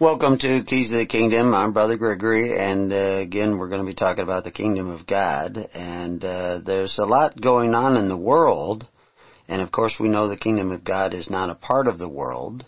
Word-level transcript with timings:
Welcome 0.00 0.38
to 0.38 0.64
Keys 0.64 0.90
of 0.92 0.96
the 0.96 1.04
Kingdom. 1.04 1.54
I'm 1.54 1.74
Brother 1.74 1.98
Gregory, 1.98 2.58
and 2.58 2.90
uh, 2.90 3.18
again, 3.20 3.58
we're 3.58 3.68
going 3.68 3.82
to 3.82 3.86
be 3.86 3.94
talking 3.94 4.24
about 4.24 4.44
the 4.44 4.50
Kingdom 4.50 4.88
of 4.88 5.06
God. 5.06 5.58
And 5.74 6.24
uh, 6.24 6.60
there's 6.64 6.98
a 6.98 7.04
lot 7.04 7.38
going 7.38 7.74
on 7.74 7.98
in 7.98 8.08
the 8.08 8.16
world, 8.16 8.88
and 9.46 9.60
of 9.60 9.70
course, 9.70 9.96
we 10.00 10.08
know 10.08 10.26
the 10.26 10.38
Kingdom 10.38 10.72
of 10.72 10.84
God 10.84 11.12
is 11.12 11.28
not 11.28 11.50
a 11.50 11.54
part 11.54 11.86
of 11.86 11.98
the 11.98 12.08
world, 12.08 12.64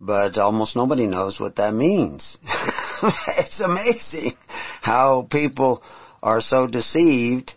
but 0.00 0.38
almost 0.38 0.76
nobody 0.76 1.08
knows 1.08 1.40
what 1.40 1.56
that 1.56 1.74
means. 1.74 2.36
it's 3.38 3.58
amazing 3.58 4.36
how 4.82 5.26
people 5.28 5.82
are 6.22 6.40
so 6.40 6.68
deceived, 6.68 7.54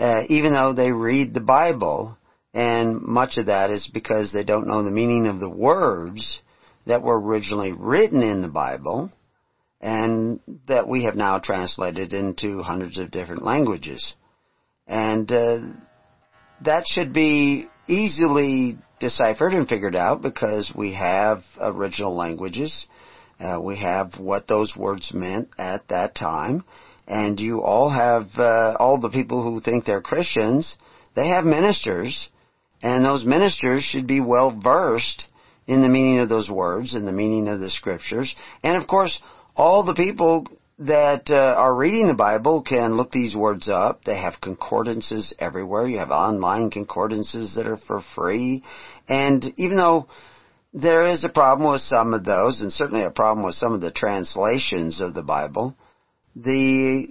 uh, 0.00 0.22
even 0.28 0.54
though 0.54 0.72
they 0.72 0.90
read 0.90 1.34
the 1.34 1.40
Bible, 1.40 2.18
and 2.52 3.00
much 3.00 3.38
of 3.38 3.46
that 3.46 3.70
is 3.70 3.86
because 3.86 4.32
they 4.32 4.42
don't 4.42 4.66
know 4.66 4.82
the 4.82 4.90
meaning 4.90 5.28
of 5.28 5.38
the 5.38 5.48
words 5.48 6.42
that 6.86 7.02
were 7.02 7.20
originally 7.20 7.72
written 7.72 8.22
in 8.22 8.42
the 8.42 8.48
Bible 8.48 9.10
and 9.80 10.40
that 10.66 10.88
we 10.88 11.04
have 11.04 11.14
now 11.14 11.38
translated 11.38 12.12
into 12.12 12.62
hundreds 12.62 12.98
of 12.98 13.10
different 13.10 13.44
languages. 13.44 14.14
And 14.86 15.30
uh, 15.30 15.58
that 16.62 16.86
should 16.86 17.12
be 17.12 17.68
easily 17.86 18.78
deciphered 18.98 19.52
and 19.52 19.68
figured 19.68 19.94
out 19.94 20.22
because 20.22 20.72
we 20.74 20.94
have 20.94 21.42
original 21.60 22.16
languages. 22.16 22.86
Uh, 23.38 23.60
we 23.60 23.76
have 23.76 24.18
what 24.18 24.46
those 24.46 24.74
words 24.76 25.12
meant 25.12 25.48
at 25.58 25.88
that 25.88 26.14
time. 26.14 26.64
And 27.06 27.38
you 27.38 27.60
all 27.62 27.90
have, 27.90 28.28
uh, 28.38 28.76
all 28.80 28.98
the 28.98 29.10
people 29.10 29.42
who 29.42 29.60
think 29.60 29.84
they're 29.84 30.00
Christians, 30.00 30.78
they 31.14 31.28
have 31.28 31.44
ministers. 31.44 32.30
And 32.82 33.04
those 33.04 33.26
ministers 33.26 33.82
should 33.82 34.06
be 34.06 34.20
well 34.20 34.58
versed 34.58 35.26
in 35.66 35.82
the 35.82 35.88
meaning 35.88 36.18
of 36.18 36.28
those 36.28 36.50
words 36.50 36.94
and 36.94 37.06
the 37.06 37.12
meaning 37.12 37.48
of 37.48 37.60
the 37.60 37.70
scriptures. 37.70 38.34
And 38.62 38.76
of 38.76 38.86
course, 38.86 39.20
all 39.56 39.82
the 39.82 39.94
people 39.94 40.46
that 40.78 41.30
uh, 41.30 41.54
are 41.56 41.74
reading 41.74 42.08
the 42.08 42.14
Bible 42.14 42.62
can 42.62 42.96
look 42.96 43.12
these 43.12 43.36
words 43.36 43.68
up. 43.68 44.04
They 44.04 44.18
have 44.18 44.40
concordances 44.40 45.32
everywhere. 45.38 45.86
You 45.86 45.98
have 45.98 46.10
online 46.10 46.70
concordances 46.70 47.54
that 47.54 47.68
are 47.68 47.76
for 47.76 48.02
free. 48.14 48.64
And 49.08 49.44
even 49.56 49.76
though 49.76 50.08
there 50.72 51.06
is 51.06 51.24
a 51.24 51.28
problem 51.28 51.70
with 51.70 51.82
some 51.82 52.12
of 52.12 52.24
those, 52.24 52.60
and 52.60 52.72
certainly 52.72 53.04
a 53.04 53.10
problem 53.10 53.46
with 53.46 53.54
some 53.54 53.72
of 53.72 53.80
the 53.80 53.92
translations 53.92 55.00
of 55.00 55.14
the 55.14 55.22
Bible, 55.22 55.76
the 56.34 57.06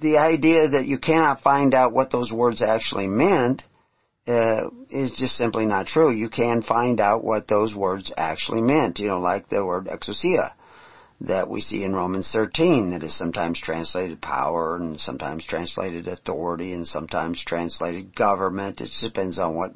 the 0.00 0.16
idea 0.16 0.68
that 0.70 0.86
you 0.86 0.98
cannot 0.98 1.42
find 1.42 1.74
out 1.74 1.92
what 1.92 2.10
those 2.10 2.32
words 2.32 2.62
actually 2.62 3.06
meant 3.06 3.62
uh, 4.26 4.68
is 4.90 5.12
just 5.12 5.36
simply 5.36 5.66
not 5.66 5.86
true. 5.86 6.12
You 6.12 6.28
can 6.28 6.62
find 6.62 7.00
out 7.00 7.24
what 7.24 7.48
those 7.48 7.74
words 7.74 8.12
actually 8.16 8.62
meant, 8.62 8.98
you 8.98 9.08
know, 9.08 9.18
like 9.18 9.48
the 9.48 9.64
word 9.64 9.86
exousia 9.86 10.52
that 11.22 11.48
we 11.48 11.60
see 11.60 11.84
in 11.84 11.92
Romans 11.92 12.30
13 12.32 12.90
that 12.90 13.04
is 13.04 13.16
sometimes 13.16 13.60
translated 13.60 14.20
power 14.20 14.76
and 14.76 15.00
sometimes 15.00 15.44
translated 15.44 16.08
authority 16.08 16.72
and 16.72 16.86
sometimes 16.86 17.42
translated 17.44 18.14
government. 18.14 18.80
It 18.80 18.86
just 18.86 19.02
depends 19.02 19.38
on 19.38 19.54
what 19.54 19.72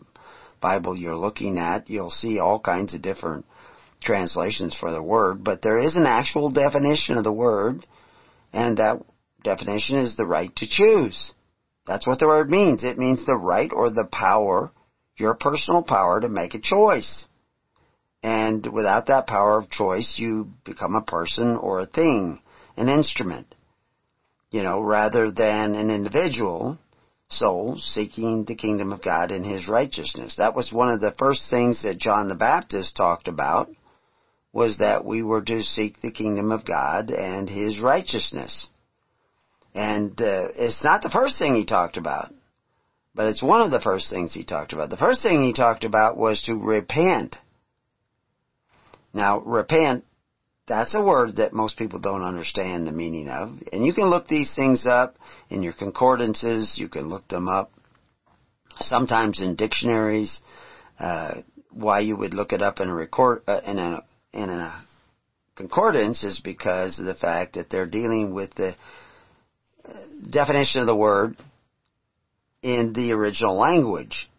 Bible 0.61 0.97
you're 0.97 1.17
looking 1.17 1.59
at. 1.59 1.89
You'll 1.89 2.11
see 2.11 2.39
all 2.39 2.59
kinds 2.59 2.95
of 2.95 3.03
different 3.03 3.47
translations 4.03 4.75
for 4.75 4.91
the 4.91 5.03
word, 5.03 5.45
but 5.45 5.63
there 5.63 5.79
is 5.79 5.97
an 5.97 6.07
actual 6.07 6.51
definition 6.51 7.17
of 7.17 7.25
the 7.25 7.33
word 7.33 7.87
and 8.53 8.79
that 8.79 9.03
definition 9.43 9.99
is 9.99 10.17
the 10.17 10.27
right 10.27 10.55
to 10.57 10.67
choose. 10.69 11.33
That's 11.87 12.07
what 12.07 12.19
the 12.19 12.27
word 12.27 12.51
means. 12.51 12.85
It 12.85 12.99
means 12.99 13.25
the 13.25 13.37
right 13.37 13.71
or 13.73 13.91
the 13.91 14.09
power, 14.11 14.73
your 15.17 15.35
personal 15.35 15.83
power 15.83 16.21
to 16.21 16.29
make 16.29 16.55
a 16.55 16.61
choice. 16.61 17.27
And 18.23 18.67
without 18.67 19.07
that 19.07 19.27
power 19.27 19.59
of 19.59 19.71
choice, 19.71 20.17
you 20.19 20.53
become 20.65 20.97
a 20.97 21.03
person 21.03 21.57
or 21.57 21.79
a 21.79 21.87
thing, 21.87 22.41
an 22.77 22.89
instrument. 22.89 23.55
You 24.51 24.63
know, 24.63 24.81
rather 24.81 25.31
than 25.31 25.75
an 25.75 25.91
individual 25.91 26.79
soul 27.29 27.77
seeking 27.77 28.45
the 28.45 28.55
kingdom 28.55 28.93
of 28.93 29.03
God 29.03 29.31
and 29.31 29.45
His 29.45 29.69
righteousness. 29.69 30.37
That 30.37 30.55
was 30.55 30.73
one 30.73 30.89
of 30.89 31.01
the 31.01 31.15
first 31.19 31.51
things 31.51 31.83
that 31.83 31.99
John 31.99 32.29
the 32.29 32.35
Baptist 32.35 32.97
talked 32.97 33.29
about, 33.29 33.69
was 34.53 34.79
that 34.79 35.05
we 35.05 35.23
were 35.23 35.43
to 35.43 35.63
seek 35.63 36.01
the 36.01 36.13
kingdom 36.13 36.51
of 36.51 36.65
God 36.65 37.11
and 37.11 37.49
His 37.49 37.81
righteousness. 37.81 38.69
And 39.77 40.19
uh, 40.23 40.49
it's 40.57 40.83
not 40.83 41.03
the 41.03 41.11
first 41.11 41.39
thing 41.39 41.55
he 41.55 41.67
talked 41.67 41.99
about, 41.99 42.33
but 43.15 43.27
it's 43.27 43.43
one 43.43 43.61
of 43.61 43.71
the 43.71 43.81
first 43.81 44.09
things 44.09 44.33
he 44.33 44.43
talked 44.43 44.73
about. 44.73 44.89
The 44.89 44.97
first 44.97 45.23
thing 45.23 45.45
he 45.45 45.53
talked 45.53 45.85
about 45.85 46.17
was 46.17 46.41
to 46.45 46.55
repent. 46.55 47.37
Now, 49.13 49.41
repent, 49.41 50.07
that's 50.67 50.95
a 50.95 51.03
word 51.03 51.37
that 51.37 51.53
most 51.53 51.77
people 51.77 51.99
don't 51.99 52.23
understand 52.23 52.87
the 52.87 52.93
meaning 52.93 53.29
of. 53.29 53.63
And 53.71 53.85
you 53.85 53.93
can 53.93 54.09
look 54.09 54.27
these 54.27 54.55
things 54.55 54.87
up 54.87 55.17
in 55.51 55.63
your 55.63 55.75
concordances, 55.75 56.79
you 56.79 56.89
can 56.89 57.11
look 57.11 57.29
them 57.29 57.47
up 57.47 57.71
sometimes 58.81 59.41
in 59.43 59.57
dictionaries. 59.57 60.41
Uh, 60.99 61.43
why 61.71 62.01
you 62.01 62.17
would 62.17 62.33
look 62.33 62.55
it 62.55 62.63
up 62.63 62.81
in 62.81 62.89
a 62.89 62.95
record 62.95 63.43
uh, 63.47 63.61
in 63.67 63.79
a 63.79 64.03
in 64.33 64.49
a 64.49 64.87
concordance 65.55 66.25
is 66.25 66.41
because 66.41 66.99
of 66.99 67.05
the 67.05 67.15
fact 67.15 67.55
that 67.55 67.69
they're 67.69 67.85
dealing 67.85 68.33
with 68.35 68.55
the 68.55 68.75
definition 70.29 70.81
of 70.81 70.87
the 70.87 70.97
word 70.97 71.37
in 72.63 72.93
the 72.93 73.13
original 73.13 73.57
language. 73.57 74.31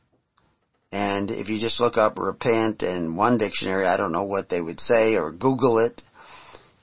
And 0.92 1.32
if 1.32 1.50
you 1.50 1.60
just 1.60 1.80
look 1.80 1.98
up 1.98 2.18
repent 2.18 2.84
in 2.84 3.16
one 3.16 3.38
dictionary, 3.38 3.86
I 3.86 3.98
don't 3.98 4.12
know 4.12 4.24
what 4.24 4.50
they 4.50 4.62
would 4.62 4.80
say, 4.80 5.16
or 5.16 5.32
Google 5.32 5.80
it, 5.80 6.02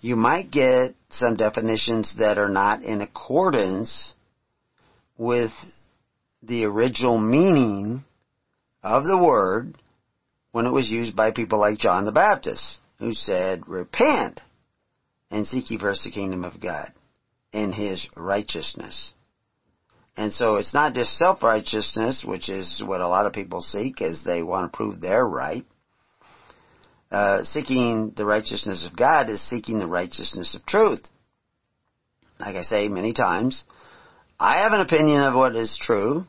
you 0.00 0.16
might 0.16 0.50
get 0.50 0.94
some 1.10 1.36
definitions 1.36 2.16
that 2.18 2.38
are 2.38 2.48
not 2.48 2.82
in 2.82 3.00
accordance 3.00 4.12
with 5.16 5.52
the 6.42 6.64
original 6.64 7.18
meaning 7.18 8.04
of 8.82 9.04
the 9.04 9.16
word 9.16 9.76
when 10.52 10.66
it 10.66 10.72
was 10.72 10.90
used 10.90 11.16
by 11.16 11.30
people 11.30 11.58
like 11.58 11.78
John 11.78 12.04
the 12.04 12.12
Baptist, 12.12 12.78
who 12.98 13.14
said, 13.14 13.66
repent 13.66 14.40
and 15.30 15.46
seek 15.46 15.70
ye 15.70 15.78
first 15.78 16.04
the 16.04 16.10
kingdom 16.10 16.44
of 16.44 16.60
God 16.60 16.92
in 17.54 17.72
his 17.72 18.10
righteousness. 18.16 19.14
And 20.16 20.32
so 20.32 20.56
it's 20.56 20.74
not 20.74 20.94
just 20.94 21.16
self-righteousness, 21.16 22.24
which 22.24 22.48
is 22.48 22.82
what 22.84 23.00
a 23.00 23.08
lot 23.08 23.26
of 23.26 23.32
people 23.32 23.60
seek 23.60 24.02
as 24.02 24.22
they 24.22 24.42
want 24.42 24.70
to 24.70 24.76
prove 24.76 25.00
they're 25.00 25.24
right. 25.24 25.64
Uh, 27.10 27.44
seeking 27.44 28.12
the 28.16 28.26
righteousness 28.26 28.84
of 28.84 28.96
God 28.96 29.30
is 29.30 29.40
seeking 29.40 29.78
the 29.78 29.86
righteousness 29.86 30.54
of 30.54 30.66
truth. 30.66 31.08
Like 32.40 32.56
I 32.56 32.62
say 32.62 32.88
many 32.88 33.12
times, 33.12 33.64
I 34.38 34.62
have 34.62 34.72
an 34.72 34.80
opinion 34.80 35.20
of 35.20 35.34
what 35.34 35.54
is 35.54 35.78
true. 35.80 36.24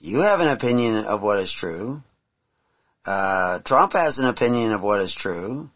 You 0.00 0.20
have 0.20 0.40
an 0.40 0.48
opinion 0.48 1.04
of 1.04 1.22
what 1.22 1.40
is 1.40 1.52
true. 1.52 2.02
Uh, 3.04 3.60
Trump 3.60 3.92
has 3.92 4.18
an 4.18 4.26
opinion 4.26 4.72
of 4.72 4.82
what 4.82 5.00
is 5.00 5.14
true. 5.14 5.70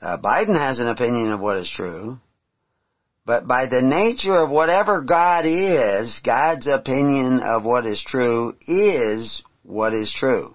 Uh, 0.00 0.16
Biden 0.18 0.58
has 0.58 0.78
an 0.78 0.88
opinion 0.88 1.32
of 1.32 1.40
what 1.40 1.58
is 1.58 1.70
true. 1.70 2.18
But 3.24 3.46
by 3.46 3.66
the 3.66 3.82
nature 3.82 4.36
of 4.36 4.50
whatever 4.50 5.02
God 5.02 5.44
is, 5.44 6.20
God's 6.24 6.66
opinion 6.66 7.40
of 7.40 7.64
what 7.64 7.86
is 7.86 8.02
true 8.02 8.56
is 8.66 9.42
what 9.62 9.94
is 9.94 10.12
true. 10.12 10.54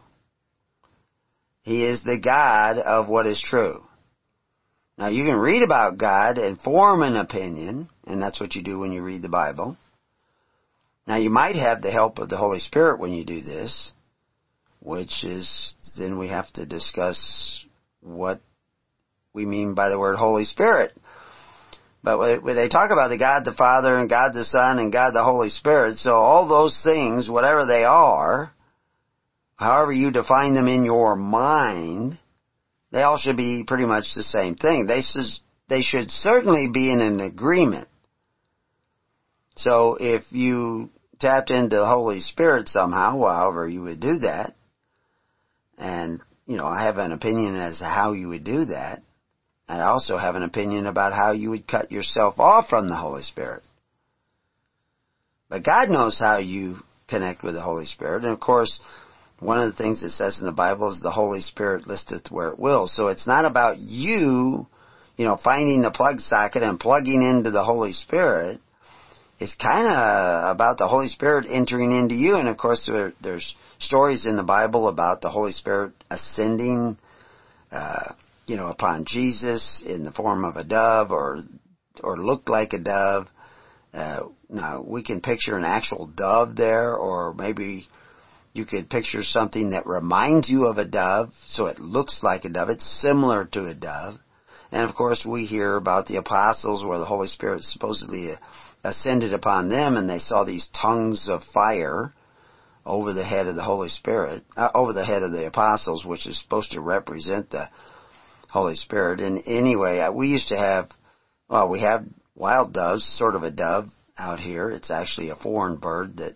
He 1.63 1.85
is 1.85 2.03
the 2.03 2.19
God 2.19 2.77
of 2.77 3.07
what 3.07 3.25
is 3.25 3.41
true. 3.41 3.83
Now 4.97 5.07
you 5.07 5.25
can 5.25 5.35
read 5.35 5.63
about 5.63 5.97
God 5.97 6.37
and 6.37 6.59
form 6.59 7.03
an 7.03 7.15
opinion, 7.15 7.89
and 8.05 8.21
that's 8.21 8.39
what 8.39 8.55
you 8.55 8.63
do 8.63 8.79
when 8.79 8.91
you 8.91 9.03
read 9.03 9.21
the 9.21 9.29
Bible. 9.29 9.77
Now 11.05 11.17
you 11.17 11.29
might 11.29 11.55
have 11.55 11.81
the 11.81 11.91
help 11.91 12.19
of 12.19 12.29
the 12.29 12.37
Holy 12.37 12.59
Spirit 12.59 12.99
when 12.99 13.13
you 13.13 13.23
do 13.23 13.41
this, 13.41 13.91
which 14.81 15.23
is, 15.23 15.75
then 15.97 16.17
we 16.17 16.27
have 16.27 16.51
to 16.53 16.65
discuss 16.65 17.65
what 18.01 18.41
we 19.33 19.45
mean 19.45 19.73
by 19.73 19.89
the 19.89 19.99
word 19.99 20.17
Holy 20.17 20.43
Spirit. 20.43 20.91
But 22.03 22.19
when 22.43 22.55
they 22.55 22.69
talk 22.69 22.91
about 22.91 23.09
the 23.09 23.17
God 23.17 23.43
the 23.43 23.53
Father 23.53 23.97
and 23.97 24.09
God 24.09 24.33
the 24.33 24.45
Son 24.45 24.79
and 24.79 24.91
God 24.91 25.13
the 25.13 25.23
Holy 25.23 25.49
Spirit, 25.49 25.97
so 25.97 26.11
all 26.11 26.47
those 26.47 26.81
things, 26.83 27.29
whatever 27.29 27.65
they 27.65 27.83
are, 27.83 28.53
however 29.55 29.91
you 29.91 30.11
define 30.11 30.53
them 30.53 30.67
in 30.67 30.85
your 30.85 31.15
mind, 31.15 32.17
they 32.91 33.01
all 33.01 33.17
should 33.17 33.37
be 33.37 33.63
pretty 33.65 33.85
much 33.85 34.13
the 34.15 34.23
same 34.23 34.55
thing. 34.55 34.85
They 34.85 35.01
should, 35.01 35.25
they 35.67 35.81
should 35.81 36.09
certainly 36.11 36.69
be 36.71 36.91
in 36.91 37.01
an 37.01 37.19
agreement. 37.19 37.89
So 39.55 39.97
if 39.99 40.23
you 40.31 40.91
tapped 41.19 41.49
into 41.49 41.77
the 41.77 41.85
Holy 41.85 42.19
Spirit 42.19 42.69
somehow, 42.69 43.19
however 43.25 43.67
you 43.67 43.81
would 43.81 43.99
do 43.99 44.19
that. 44.19 44.53
And, 45.77 46.21
you 46.45 46.57
know, 46.57 46.67
I 46.67 46.83
have 46.83 46.97
an 46.97 47.11
opinion 47.11 47.55
as 47.55 47.79
to 47.79 47.85
how 47.85 48.13
you 48.13 48.29
would 48.29 48.43
do 48.43 48.65
that. 48.65 49.01
I 49.67 49.81
also 49.81 50.17
have 50.17 50.35
an 50.35 50.43
opinion 50.43 50.85
about 50.85 51.13
how 51.13 51.31
you 51.31 51.49
would 51.49 51.67
cut 51.67 51.91
yourself 51.91 52.39
off 52.39 52.69
from 52.69 52.87
the 52.87 52.95
Holy 52.95 53.21
Spirit. 53.21 53.63
But 55.49 55.63
God 55.63 55.89
knows 55.89 56.19
how 56.19 56.37
you 56.37 56.77
connect 57.07 57.43
with 57.43 57.53
the 57.53 57.61
Holy 57.61 57.85
Spirit. 57.85 58.23
And 58.23 58.33
of 58.33 58.39
course, 58.39 58.79
one 59.39 59.59
of 59.59 59.65
the 59.65 59.77
things 59.83 60.03
it 60.03 60.11
says 60.11 60.39
in 60.39 60.45
the 60.45 60.51
Bible 60.51 60.91
is 60.91 60.99
the 60.99 61.11
Holy 61.11 61.41
Spirit 61.41 61.87
listeth 61.87 62.31
where 62.31 62.49
it 62.49 62.59
will. 62.59 62.87
So 62.87 63.07
it's 63.07 63.27
not 63.27 63.45
about 63.45 63.77
you, 63.77 64.67
you 65.15 65.25
know, 65.25 65.37
finding 65.37 65.81
the 65.81 65.91
plug 65.91 66.19
socket 66.19 66.63
and 66.63 66.79
plugging 66.79 67.21
into 67.21 67.51
the 67.51 67.63
Holy 67.63 67.93
Spirit. 67.93 68.59
It's 69.39 69.55
kind 69.55 69.87
of 69.87 70.55
about 70.55 70.79
the 70.79 70.87
Holy 70.87 71.09
Spirit 71.09 71.45
entering 71.49 71.91
into 71.91 72.15
you. 72.15 72.35
And 72.35 72.47
of 72.47 72.57
course, 72.57 72.87
there, 72.91 73.13
there's 73.21 73.55
stories 73.79 74.25
in 74.25 74.35
the 74.35 74.43
Bible 74.43 74.87
about 74.87 75.21
the 75.21 75.29
Holy 75.29 75.53
Spirit 75.53 75.93
ascending, 76.09 76.97
uh, 77.71 78.13
you 78.47 78.55
know, 78.55 78.67
upon 78.67 79.05
Jesus 79.05 79.83
in 79.85 80.03
the 80.03 80.11
form 80.11 80.45
of 80.45 80.55
a 80.55 80.63
dove 80.63 81.11
or, 81.11 81.39
or 82.01 82.17
looked 82.17 82.49
like 82.49 82.73
a 82.73 82.79
dove. 82.79 83.27
Uh, 83.93 84.27
now 84.49 84.83
we 84.85 85.03
can 85.03 85.21
picture 85.21 85.57
an 85.57 85.65
actual 85.65 86.07
dove 86.07 86.55
there 86.55 86.95
or 86.95 87.33
maybe 87.33 87.87
you 88.53 88.65
could 88.65 88.89
picture 88.89 89.23
something 89.23 89.71
that 89.71 89.85
reminds 89.85 90.49
you 90.49 90.65
of 90.65 90.77
a 90.77 90.85
dove, 90.85 91.31
so 91.45 91.67
it 91.67 91.79
looks 91.79 92.23
like 92.23 92.43
a 92.43 92.49
dove. 92.49 92.69
It's 92.69 93.01
similar 93.01 93.45
to 93.45 93.65
a 93.65 93.75
dove. 93.75 94.15
And 94.71 94.89
of 94.89 94.95
course 94.95 95.25
we 95.25 95.45
hear 95.45 95.75
about 95.75 96.07
the 96.07 96.15
apostles 96.15 96.83
where 96.83 96.97
the 96.97 97.05
Holy 97.05 97.27
Spirit 97.27 97.63
supposedly 97.63 98.29
ascended 98.83 99.33
upon 99.33 99.67
them 99.67 99.95
and 99.95 100.09
they 100.09 100.19
saw 100.19 100.43
these 100.43 100.69
tongues 100.69 101.27
of 101.29 101.43
fire 101.43 102.13
over 102.85 103.13
the 103.13 103.25
head 103.25 103.47
of 103.47 103.55
the 103.55 103.63
Holy 103.63 103.89
Spirit, 103.89 104.43
uh, 104.55 104.69
over 104.73 104.93
the 104.93 105.05
head 105.05 105.21
of 105.21 105.31
the 105.33 105.45
apostles, 105.45 106.05
which 106.05 106.25
is 106.25 106.39
supposed 106.41 106.71
to 106.71 106.81
represent 106.81 107.49
the 107.49 107.69
Holy 108.49 108.75
Spirit. 108.75 109.19
And 109.19 109.43
anyway, 109.45 110.07
we 110.13 110.27
used 110.27 110.49
to 110.49 110.57
have, 110.57 110.89
well, 111.49 111.69
we 111.69 111.81
have 111.81 112.05
wild 112.35 112.73
doves, 112.73 113.05
sort 113.17 113.35
of 113.35 113.43
a 113.43 113.51
dove 113.51 113.89
out 114.17 114.39
here. 114.39 114.69
It's 114.69 114.91
actually 114.91 115.29
a 115.29 115.35
foreign 115.35 115.77
bird 115.77 116.17
that 116.17 116.33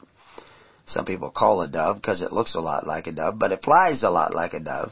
some 0.85 1.05
people 1.05 1.31
call 1.31 1.61
a 1.61 1.67
dove 1.67 1.95
because 1.95 2.21
it 2.21 2.33
looks 2.33 2.55
a 2.55 2.59
lot 2.59 2.85
like 2.85 3.07
a 3.07 3.11
dove, 3.11 3.39
but 3.39 3.51
it 3.51 3.63
flies 3.63 4.03
a 4.03 4.09
lot 4.09 4.35
like 4.35 4.53
a 4.53 4.59
dove. 4.59 4.91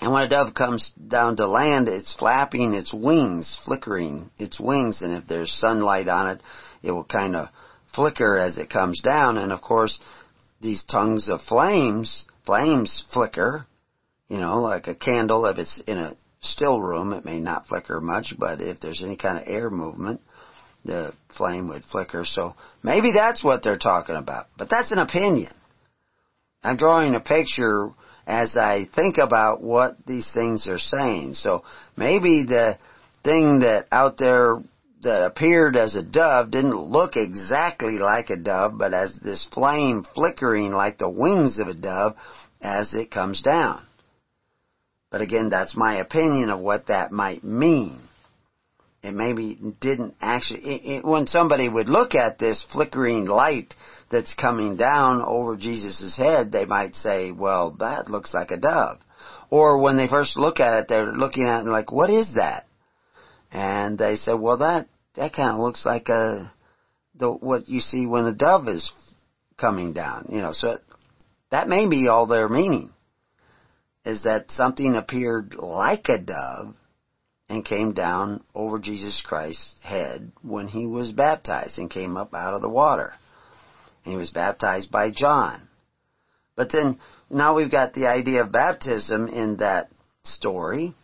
And 0.00 0.12
when 0.12 0.22
a 0.22 0.28
dove 0.28 0.54
comes 0.54 0.92
down 0.92 1.36
to 1.36 1.46
land, 1.46 1.88
it's 1.88 2.14
flapping 2.14 2.74
its 2.74 2.92
wings, 2.92 3.58
flickering 3.64 4.30
its 4.38 4.58
wings, 4.58 5.02
and 5.02 5.12
if 5.12 5.26
there's 5.26 5.52
sunlight 5.52 6.08
on 6.08 6.28
it, 6.28 6.42
it 6.82 6.90
will 6.90 7.04
kind 7.04 7.36
of 7.36 7.48
flicker 7.94 8.36
as 8.36 8.58
it 8.58 8.70
comes 8.70 9.00
down. 9.00 9.38
And 9.38 9.52
of 9.52 9.62
course, 9.62 9.98
these 10.60 10.82
tongues 10.84 11.28
of 11.28 11.42
flames, 11.42 12.24
flames 12.44 13.04
flicker, 13.12 13.66
you 14.28 14.38
know, 14.38 14.60
like 14.60 14.86
a 14.86 14.94
candle. 14.94 15.46
If 15.46 15.58
it's 15.58 15.80
in 15.86 15.98
a 15.98 16.16
still 16.40 16.80
room, 16.80 17.12
it 17.12 17.24
may 17.24 17.40
not 17.40 17.66
flicker 17.66 18.00
much, 18.00 18.34
but 18.38 18.60
if 18.60 18.80
there's 18.80 19.02
any 19.02 19.16
kind 19.16 19.38
of 19.38 19.44
air 19.46 19.70
movement, 19.70 20.20
the 20.84 21.14
flame 21.36 21.68
would 21.68 21.84
flicker. 21.84 22.24
So 22.24 22.54
maybe 22.82 23.12
that's 23.12 23.42
what 23.42 23.62
they're 23.62 23.78
talking 23.78 24.16
about. 24.16 24.46
But 24.56 24.70
that's 24.70 24.92
an 24.92 24.98
opinion. 24.98 25.52
I'm 26.62 26.76
drawing 26.76 27.14
a 27.14 27.20
picture 27.20 27.90
as 28.26 28.56
I 28.56 28.86
think 28.94 29.18
about 29.18 29.62
what 29.62 29.96
these 30.06 30.28
things 30.32 30.66
are 30.68 30.78
saying. 30.78 31.34
So 31.34 31.64
maybe 31.96 32.44
the 32.44 32.78
thing 33.22 33.60
that 33.60 33.86
out 33.92 34.16
there 34.16 34.62
that 35.02 35.24
appeared 35.24 35.76
as 35.76 35.94
a 35.94 36.02
dove 36.02 36.50
didn't 36.50 36.76
look 36.76 37.16
exactly 37.16 37.98
like 37.98 38.30
a 38.30 38.36
dove, 38.36 38.78
but 38.78 38.94
as 38.94 39.18
this 39.22 39.46
flame 39.52 40.06
flickering 40.14 40.72
like 40.72 40.98
the 40.98 41.10
wings 41.10 41.58
of 41.58 41.68
a 41.68 41.74
dove 41.74 42.16
as 42.62 42.94
it 42.94 43.10
comes 43.10 43.42
down. 43.42 43.82
But 45.14 45.20
again, 45.20 45.48
that's 45.48 45.76
my 45.76 46.00
opinion 46.00 46.50
of 46.50 46.58
what 46.58 46.88
that 46.88 47.12
might 47.12 47.44
mean 47.44 48.00
it 49.04 49.14
maybe 49.14 49.56
didn't 49.80 50.16
actually, 50.20 50.60
it, 50.60 50.90
it, 50.90 51.04
when 51.04 51.28
somebody 51.28 51.68
would 51.68 51.88
look 51.88 52.16
at 52.16 52.38
this 52.38 52.64
flickering 52.72 53.26
light 53.26 53.74
that's 54.10 54.34
coming 54.34 54.76
down 54.76 55.22
over 55.22 55.56
Jesus' 55.56 56.16
head, 56.16 56.50
they 56.50 56.64
might 56.64 56.96
say, 56.96 57.30
well, 57.30 57.76
that 57.78 58.10
looks 58.10 58.34
like 58.34 58.50
a 58.50 58.56
dove. 58.56 58.98
Or 59.50 59.80
when 59.80 59.96
they 59.96 60.08
first 60.08 60.36
look 60.36 60.58
at 60.58 60.78
it, 60.78 60.88
they're 60.88 61.12
looking 61.12 61.46
at 61.46 61.58
it 61.58 61.62
and 61.62 61.70
like, 61.70 61.92
what 61.92 62.10
is 62.10 62.32
that? 62.34 62.66
And 63.52 63.96
they 63.96 64.16
say, 64.16 64.34
well, 64.34 64.56
that, 64.56 64.88
that 65.14 65.34
kind 65.34 65.50
of 65.50 65.60
looks 65.60 65.86
like 65.86 66.08
a, 66.08 66.52
the, 67.14 67.30
what 67.30 67.68
you 67.68 67.78
see 67.78 68.06
when 68.06 68.24
a 68.24 68.34
dove 68.34 68.68
is 68.68 68.90
coming 69.58 69.92
down, 69.92 70.28
you 70.32 70.40
know, 70.40 70.52
so 70.52 70.78
that 71.50 71.68
may 71.68 71.86
be 71.86 72.08
all 72.08 72.26
their 72.26 72.48
meaning. 72.48 72.93
Is 74.04 74.22
that 74.22 74.50
something 74.50 74.94
appeared 74.94 75.54
like 75.54 76.08
a 76.08 76.18
dove, 76.18 76.74
and 77.48 77.64
came 77.64 77.92
down 77.92 78.42
over 78.54 78.78
Jesus 78.78 79.20
Christ's 79.24 79.76
head 79.82 80.32
when 80.42 80.66
he 80.66 80.86
was 80.86 81.12
baptized 81.12 81.78
and 81.78 81.90
came 81.90 82.16
up 82.16 82.34
out 82.34 82.54
of 82.54 82.62
the 82.62 82.68
water. 82.68 83.12
And 84.04 84.12
he 84.12 84.18
was 84.18 84.30
baptized 84.30 84.90
by 84.90 85.10
John. 85.10 85.68
But 86.56 86.72
then 86.72 87.00
now 87.30 87.54
we've 87.54 87.70
got 87.70 87.92
the 87.92 88.08
idea 88.08 88.42
of 88.42 88.52
baptism 88.52 89.28
in 89.28 89.56
that 89.58 89.90
story. 90.22 90.94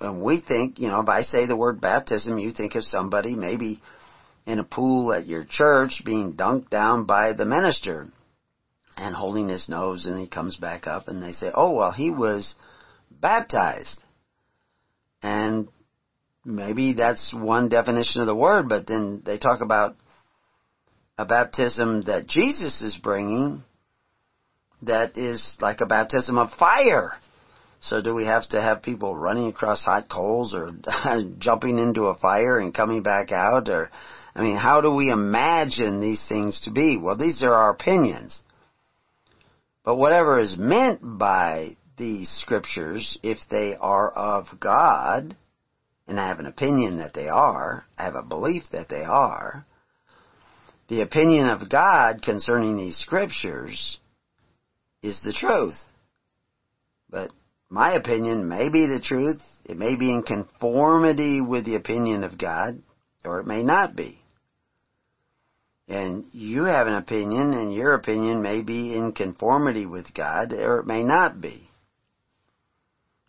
And 0.00 0.22
we 0.22 0.40
think, 0.40 0.78
you 0.78 0.88
know, 0.88 1.00
if 1.00 1.08
I 1.08 1.22
say 1.22 1.46
the 1.46 1.56
word 1.56 1.80
baptism, 1.80 2.38
you 2.38 2.52
think 2.52 2.74
of 2.74 2.84
somebody 2.84 3.34
maybe 3.34 3.80
in 4.46 4.58
a 4.58 4.64
pool 4.64 5.12
at 5.12 5.26
your 5.26 5.44
church 5.44 6.02
being 6.04 6.34
dunked 6.34 6.70
down 6.70 7.04
by 7.04 7.32
the 7.32 7.44
minister 7.44 8.08
and 8.96 9.14
holding 9.14 9.48
his 9.48 9.68
nose 9.68 10.06
and 10.06 10.18
he 10.18 10.26
comes 10.26 10.56
back 10.56 10.86
up 10.86 11.08
and 11.08 11.22
they 11.22 11.32
say, 11.32 11.50
oh, 11.54 11.72
well, 11.72 11.92
he 11.92 12.10
was 12.10 12.54
baptized. 13.10 14.02
And 15.22 15.68
maybe 16.44 16.94
that's 16.94 17.32
one 17.32 17.68
definition 17.68 18.20
of 18.20 18.26
the 18.26 18.34
word, 18.34 18.68
but 18.68 18.86
then 18.86 19.22
they 19.24 19.38
talk 19.38 19.60
about 19.60 19.96
a 21.18 21.24
baptism 21.24 22.02
that 22.02 22.26
Jesus 22.26 22.82
is 22.82 22.96
bringing 22.96 23.62
that 24.82 25.16
is 25.16 25.56
like 25.60 25.80
a 25.80 25.86
baptism 25.86 26.38
of 26.38 26.52
fire. 26.52 27.12
So 27.80 28.02
do 28.02 28.14
we 28.14 28.24
have 28.24 28.48
to 28.50 28.60
have 28.60 28.82
people 28.82 29.14
running 29.14 29.46
across 29.46 29.84
hot 29.84 30.08
coals 30.08 30.54
or 30.54 30.70
jumping 31.38 31.78
into 31.78 32.04
a 32.04 32.16
fire 32.16 32.58
and 32.58 32.74
coming 32.74 33.02
back 33.02 33.32
out 33.32 33.68
or 33.68 33.90
I 34.34 34.42
mean, 34.42 34.56
how 34.56 34.80
do 34.80 34.90
we 34.92 35.10
imagine 35.10 36.00
these 36.00 36.24
things 36.26 36.62
to 36.62 36.70
be? 36.70 36.96
Well, 36.96 37.16
these 37.16 37.42
are 37.42 37.52
our 37.52 37.70
opinions. 37.70 38.40
But 39.84 39.96
whatever 39.96 40.38
is 40.38 40.56
meant 40.56 41.00
by 41.02 41.76
these 41.96 42.30
scriptures, 42.30 43.18
if 43.22 43.38
they 43.50 43.74
are 43.80 44.10
of 44.12 44.58
God, 44.60 45.36
and 46.06 46.20
I 46.20 46.28
have 46.28 46.38
an 46.38 46.46
opinion 46.46 46.98
that 46.98 47.14
they 47.14 47.28
are, 47.28 47.84
I 47.98 48.04
have 48.04 48.14
a 48.14 48.22
belief 48.22 48.64
that 48.70 48.88
they 48.88 49.02
are, 49.02 49.66
the 50.88 51.00
opinion 51.00 51.48
of 51.48 51.68
God 51.68 52.22
concerning 52.22 52.76
these 52.76 52.96
scriptures 52.96 53.98
is 55.02 55.20
the 55.22 55.32
truth. 55.32 55.82
But 57.08 57.30
my 57.68 57.94
opinion 57.94 58.48
may 58.48 58.68
be 58.68 58.86
the 58.86 59.00
truth, 59.00 59.42
it 59.64 59.76
may 59.76 59.96
be 59.96 60.10
in 60.10 60.22
conformity 60.22 61.40
with 61.40 61.64
the 61.64 61.76
opinion 61.76 62.24
of 62.24 62.38
God, 62.38 62.82
or 63.24 63.40
it 63.40 63.46
may 63.46 63.62
not 63.62 63.96
be. 63.96 64.21
And 65.88 66.26
you 66.32 66.64
have 66.64 66.86
an 66.86 66.94
opinion, 66.94 67.52
and 67.52 67.74
your 67.74 67.94
opinion 67.94 68.40
may 68.40 68.62
be 68.62 68.94
in 68.94 69.12
conformity 69.12 69.86
with 69.86 70.14
God, 70.14 70.52
or 70.52 70.78
it 70.78 70.86
may 70.86 71.02
not 71.02 71.40
be. 71.40 71.68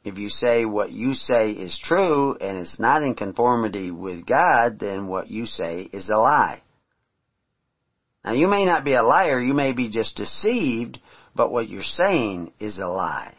If 0.04 0.18
you 0.18 0.30
say 0.30 0.66
what 0.66 0.92
you 0.92 1.14
say 1.14 1.52
is 1.52 1.80
true 1.82 2.36
and 2.36 2.58
it's 2.58 2.78
not 2.78 3.04
in 3.04 3.16
conformity 3.16 3.90
with 3.90 4.26
God, 4.26 4.78
then 4.80 5.08
what 5.08 5.30
you 5.30 5.46
say 5.46 5.90
is 5.94 6.10
a 6.10 6.18
lie. 6.18 6.62
Now 8.26 8.34
you 8.34 8.48
may 8.48 8.66
not 8.66 8.84
be 8.84 8.94
a 8.94 9.04
liar, 9.04 9.42
you 9.42 9.54
may 9.54 9.72
be 9.72 9.90
just 9.90 10.18
deceived, 10.18 11.00
but 11.36 11.52
what 11.52 11.70
you're 11.70 11.84
saying 11.84 12.52
is 12.60 12.80
a 12.80 12.88
lie. 12.88 13.36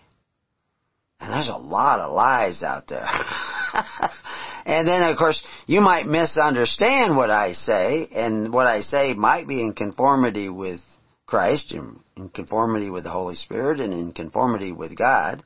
And 1.21 1.33
there's 1.33 1.49
a 1.49 1.56
lot 1.56 2.00
of 2.00 2.12
lies 2.12 2.62
out 2.62 2.88
there. 2.88 3.04
and 4.64 4.87
then 4.87 5.02
of 5.02 5.16
course 5.16 5.44
you 5.66 5.80
might 5.80 6.06
misunderstand 6.06 7.16
what 7.16 7.30
I 7.30 7.52
say, 7.52 8.09
and 8.12 8.52
what 8.52 8.66
I 8.66 8.80
say 8.80 9.14
might 9.14 9.47
be 9.49 9.61
in 9.61 9.73
conformity 9.73 10.49
with 10.49 10.80
Christ, 11.26 11.73
in, 11.73 12.00
in 12.16 12.28
conformity 12.28 12.90
with 12.90 13.04
the 13.04 13.11
Holy 13.11 13.37
Spirit, 13.37 13.80
and 13.80 13.92
in 13.92 14.12
conformity 14.12 14.73
with 14.73 14.97
God 14.97 15.42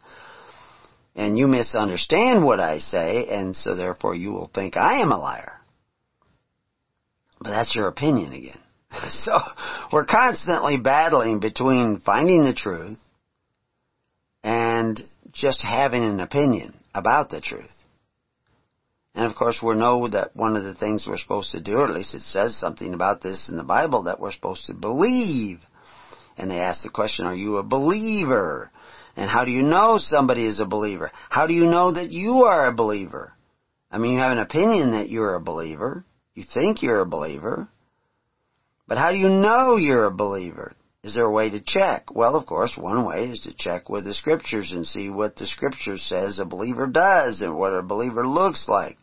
and 1.18 1.36
you 1.36 1.48
misunderstand 1.48 2.44
what 2.44 2.60
I 2.60 2.78
say, 2.78 3.26
and 3.28 3.56
so 3.56 3.74
therefore 3.74 4.14
you 4.14 4.30
will 4.30 4.50
think 4.54 4.76
I 4.76 5.00
am 5.02 5.10
a 5.10 5.18
liar. 5.18 5.60
But 7.40 7.50
that's 7.50 7.74
your 7.74 7.88
opinion 7.88 8.32
again. 8.32 8.60
so 9.08 9.36
we're 9.92 10.06
constantly 10.06 10.76
battling 10.76 11.40
between 11.40 11.98
finding 11.98 12.44
the 12.44 12.54
truth 12.54 12.98
and 14.44 15.02
just 15.32 15.60
having 15.60 16.04
an 16.04 16.20
opinion 16.20 16.72
about 16.94 17.30
the 17.30 17.40
truth. 17.40 17.66
And 19.14 19.26
of 19.26 19.34
course 19.34 19.60
we 19.62 19.74
know 19.74 20.06
that 20.08 20.36
one 20.36 20.56
of 20.56 20.64
the 20.64 20.74
things 20.74 21.06
we're 21.06 21.18
supposed 21.18 21.52
to 21.52 21.60
do, 21.60 21.78
or 21.78 21.88
at 21.88 21.94
least 21.94 22.14
it 22.14 22.22
says 22.22 22.56
something 22.56 22.94
about 22.94 23.20
this 23.20 23.48
in 23.48 23.56
the 23.56 23.64
Bible, 23.64 24.04
that 24.04 24.20
we're 24.20 24.32
supposed 24.32 24.66
to 24.66 24.74
believe. 24.74 25.60
And 26.36 26.50
they 26.50 26.60
ask 26.60 26.82
the 26.82 26.88
question, 26.88 27.26
are 27.26 27.34
you 27.34 27.56
a 27.56 27.64
believer? 27.64 28.70
And 29.16 29.28
how 29.28 29.44
do 29.44 29.50
you 29.50 29.62
know 29.62 29.98
somebody 29.98 30.46
is 30.46 30.60
a 30.60 30.66
believer? 30.66 31.10
How 31.28 31.48
do 31.48 31.52
you 31.52 31.66
know 31.66 31.92
that 31.92 32.12
you 32.12 32.44
are 32.44 32.68
a 32.68 32.74
believer? 32.74 33.32
I 33.90 33.98
mean, 33.98 34.12
you 34.12 34.18
have 34.18 34.32
an 34.32 34.38
opinion 34.38 34.92
that 34.92 35.08
you're 35.08 35.34
a 35.34 35.40
believer. 35.40 36.04
You 36.34 36.44
think 36.44 36.82
you're 36.82 37.00
a 37.00 37.06
believer. 37.06 37.68
But 38.86 38.98
how 38.98 39.10
do 39.10 39.18
you 39.18 39.28
know 39.28 39.76
you're 39.76 40.04
a 40.04 40.14
believer? 40.14 40.74
Is 41.08 41.14
there 41.14 41.24
a 41.24 41.32
way 41.32 41.48
to 41.48 41.60
check? 41.62 42.14
Well, 42.14 42.36
of 42.36 42.44
course, 42.44 42.76
one 42.76 43.06
way 43.06 43.30
is 43.30 43.40
to 43.40 43.54
check 43.54 43.88
with 43.88 44.04
the 44.04 44.12
scriptures 44.12 44.72
and 44.72 44.86
see 44.86 45.08
what 45.08 45.36
the 45.36 45.46
scripture 45.46 45.96
says 45.96 46.38
a 46.38 46.44
believer 46.44 46.86
does 46.86 47.40
and 47.40 47.56
what 47.56 47.72
a 47.72 47.82
believer 47.82 48.28
looks 48.28 48.68
like. 48.68 48.98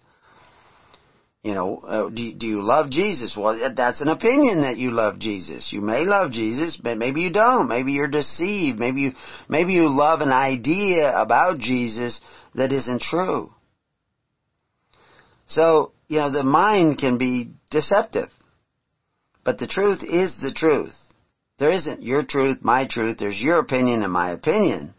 You 1.41 1.55
know, 1.55 1.77
uh, 1.77 2.09
do, 2.09 2.31
do 2.33 2.45
you 2.45 2.63
love 2.63 2.91
Jesus? 2.91 3.35
Well, 3.35 3.73
that's 3.75 4.01
an 4.01 4.09
opinion 4.09 4.61
that 4.61 4.77
you 4.77 4.91
love 4.91 5.17
Jesus. 5.17 5.73
You 5.73 5.81
may 5.81 6.05
love 6.05 6.31
Jesus, 6.31 6.77
but 6.77 6.99
maybe 6.99 7.21
you 7.21 7.31
don't. 7.31 7.67
Maybe 7.67 7.93
you're 7.93 8.07
deceived. 8.07 8.77
Maybe 8.77 9.01
you, 9.01 9.11
maybe 9.49 9.73
you 9.73 9.89
love 9.89 10.21
an 10.21 10.31
idea 10.31 11.11
about 11.11 11.57
Jesus 11.57 12.21
that 12.53 12.71
isn't 12.71 13.01
true. 13.01 13.51
So, 15.47 15.93
you 16.07 16.19
know, 16.19 16.29
the 16.29 16.43
mind 16.43 16.99
can 16.99 17.17
be 17.17 17.53
deceptive. 17.71 18.29
But 19.43 19.57
the 19.57 19.65
truth 19.65 20.03
is 20.03 20.39
the 20.39 20.53
truth. 20.53 20.95
There 21.57 21.71
isn't 21.71 22.03
your 22.03 22.23
truth, 22.23 22.59
my 22.61 22.87
truth. 22.87 23.17
There's 23.17 23.39
your 23.39 23.59
opinion 23.59 24.03
and 24.03 24.11
my 24.11 24.31
opinion 24.31 24.93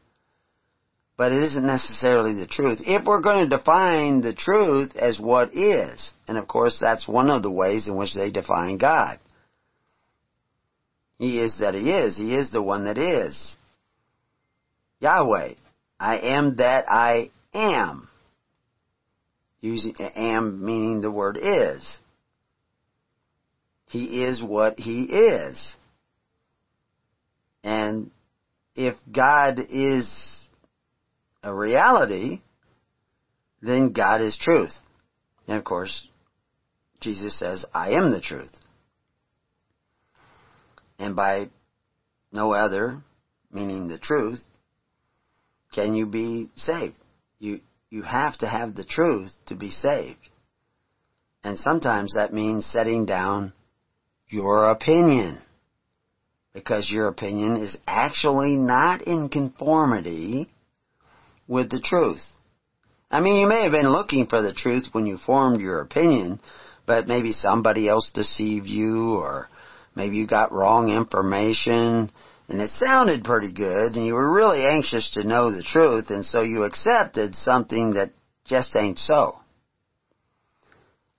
but 1.16 1.32
it 1.32 1.42
isn't 1.42 1.66
necessarily 1.66 2.34
the 2.34 2.46
truth. 2.46 2.82
If 2.84 3.04
we're 3.04 3.20
going 3.20 3.48
to 3.48 3.56
define 3.56 4.20
the 4.20 4.34
truth 4.34 4.94
as 4.96 5.18
what 5.18 5.54
is, 5.54 6.12
and 6.28 6.36
of 6.36 6.46
course 6.46 6.78
that's 6.78 7.08
one 7.08 7.30
of 7.30 7.42
the 7.42 7.50
ways 7.50 7.88
in 7.88 7.96
which 7.96 8.14
they 8.14 8.30
define 8.30 8.76
God. 8.76 9.18
He 11.18 11.40
is 11.40 11.58
that 11.58 11.74
He 11.74 11.90
is. 11.90 12.16
He 12.16 12.34
is 12.34 12.50
the 12.50 12.62
one 12.62 12.84
that 12.84 12.98
is. 12.98 13.56
Yahweh. 15.00 15.54
I 15.98 16.18
am 16.18 16.56
that 16.56 16.84
I 16.88 17.30
am. 17.54 18.08
Using 19.62 19.94
am 19.98 20.64
meaning 20.64 21.00
the 21.00 21.10
word 21.10 21.38
is. 21.40 21.98
He 23.88 24.22
is 24.24 24.42
what 24.42 24.78
He 24.78 25.04
is. 25.04 25.76
And 27.66 28.12
if 28.76 28.94
God 29.12 29.58
is 29.58 30.06
a 31.42 31.52
reality, 31.52 32.42
then 33.60 33.90
God 33.90 34.20
is 34.20 34.36
truth. 34.36 34.72
And 35.48 35.58
of 35.58 35.64
course, 35.64 36.06
Jesus 37.00 37.36
says, 37.36 37.64
I 37.74 37.94
am 37.94 38.12
the 38.12 38.20
truth. 38.20 38.52
And 41.00 41.16
by 41.16 41.48
no 42.30 42.54
other, 42.54 43.02
meaning 43.50 43.88
the 43.88 43.98
truth, 43.98 44.44
can 45.74 45.94
you 45.94 46.06
be 46.06 46.50
saved. 46.54 46.94
You, 47.40 47.62
you 47.90 48.02
have 48.02 48.38
to 48.38 48.46
have 48.46 48.76
the 48.76 48.84
truth 48.84 49.32
to 49.46 49.56
be 49.56 49.70
saved. 49.70 50.30
And 51.42 51.58
sometimes 51.58 52.14
that 52.14 52.32
means 52.32 52.64
setting 52.64 53.06
down 53.06 53.54
your 54.28 54.66
opinion. 54.66 55.40
Because 56.56 56.90
your 56.90 57.08
opinion 57.08 57.58
is 57.58 57.76
actually 57.86 58.56
not 58.56 59.02
in 59.02 59.28
conformity 59.28 60.48
with 61.46 61.70
the 61.70 61.80
truth. 61.80 62.24
I 63.10 63.20
mean, 63.20 63.36
you 63.36 63.46
may 63.46 63.64
have 63.64 63.72
been 63.72 63.90
looking 63.90 64.26
for 64.26 64.40
the 64.40 64.54
truth 64.54 64.86
when 64.92 65.04
you 65.04 65.18
formed 65.18 65.60
your 65.60 65.82
opinion, 65.82 66.40
but 66.86 67.06
maybe 67.06 67.32
somebody 67.32 67.86
else 67.86 68.10
deceived 68.10 68.66
you 68.66 69.16
or 69.16 69.50
maybe 69.94 70.16
you 70.16 70.26
got 70.26 70.50
wrong 70.50 70.88
information 70.88 72.10
and 72.48 72.60
it 72.62 72.70
sounded 72.70 73.22
pretty 73.22 73.52
good 73.52 73.94
and 73.94 74.06
you 74.06 74.14
were 74.14 74.32
really 74.32 74.64
anxious 74.64 75.10
to 75.10 75.24
know 75.24 75.50
the 75.50 75.62
truth 75.62 76.08
and 76.08 76.24
so 76.24 76.40
you 76.40 76.64
accepted 76.64 77.34
something 77.34 77.92
that 77.92 78.12
just 78.46 78.74
ain't 78.74 78.98
so. 78.98 79.36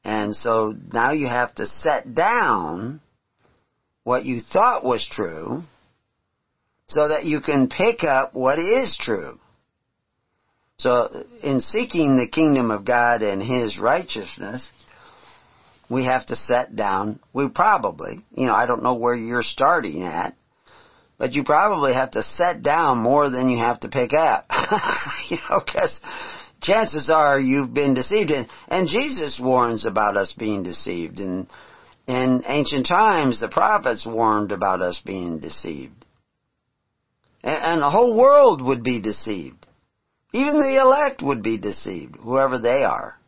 And 0.03 0.35
so 0.35 0.73
now 0.91 1.11
you 1.11 1.27
have 1.27 1.53
to 1.55 1.67
set 1.67 2.15
down 2.15 3.01
what 4.07 4.23
you 4.23 4.39
thought 4.39 4.85
was 4.85 5.05
true 5.05 5.61
so 6.87 7.09
that 7.09 7.25
you 7.25 7.41
can 7.41 7.67
pick 7.67 8.05
up 8.05 8.33
what 8.33 8.57
is 8.57 8.97
true. 8.97 9.37
So 10.77 11.25
in 11.43 11.59
seeking 11.59 12.15
the 12.15 12.29
kingdom 12.29 12.71
of 12.71 12.85
God 12.85 13.21
and 13.21 13.43
His 13.43 13.77
righteousness, 13.77 14.71
we 15.89 16.05
have 16.05 16.25
to 16.27 16.37
set 16.37 16.73
down, 16.73 17.19
we 17.33 17.49
probably, 17.49 18.23
you 18.33 18.45
know, 18.45 18.53
I 18.53 18.65
don't 18.65 18.81
know 18.81 18.93
where 18.95 19.13
you're 19.13 19.41
starting 19.41 20.03
at, 20.03 20.35
but 21.17 21.33
you 21.33 21.43
probably 21.43 21.91
have 21.91 22.11
to 22.11 22.23
set 22.23 22.63
down 22.63 22.99
more 22.99 23.29
than 23.29 23.49
you 23.49 23.57
have 23.57 23.81
to 23.81 23.89
pick 23.89 24.13
up. 24.13 24.45
you 25.29 25.37
know, 25.49 25.59
cause 25.67 25.99
chances 26.61 27.09
are 27.09 27.37
you've 27.37 27.73
been 27.73 27.93
deceived. 27.93 28.31
And, 28.31 28.47
and 28.69 28.87
Jesus 28.87 29.37
warns 29.37 29.85
about 29.85 30.15
us 30.15 30.31
being 30.31 30.63
deceived. 30.63 31.19
And 31.19 31.47
in 32.07 32.43
ancient 32.47 32.87
times, 32.87 33.41
the 33.41 33.49
prophets 33.49 34.05
warned 34.05 34.53
about 34.53 34.81
us 34.81 35.01
being 35.05 35.39
deceived. 35.39 36.05
And, 37.43 37.81
the 37.81 37.89
whole 37.89 38.17
world 38.17 38.61
would 38.61 38.83
be 38.83 39.01
deceived. 39.01 39.67
Even 40.33 40.57
the 40.57 40.81
elect 40.81 41.21
would 41.21 41.43
be 41.43 41.57
deceived, 41.57 42.15
whoever 42.15 42.59
they 42.59 42.83
are. 42.83 43.19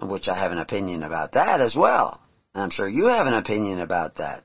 Which 0.00 0.28
I 0.28 0.36
have 0.36 0.52
an 0.52 0.58
opinion 0.58 1.02
about 1.02 1.32
that 1.32 1.60
as 1.60 1.74
well. 1.74 2.20
I'm 2.54 2.70
sure 2.70 2.88
you 2.88 3.06
have 3.06 3.26
an 3.26 3.34
opinion 3.34 3.80
about 3.80 4.16
that. 4.16 4.42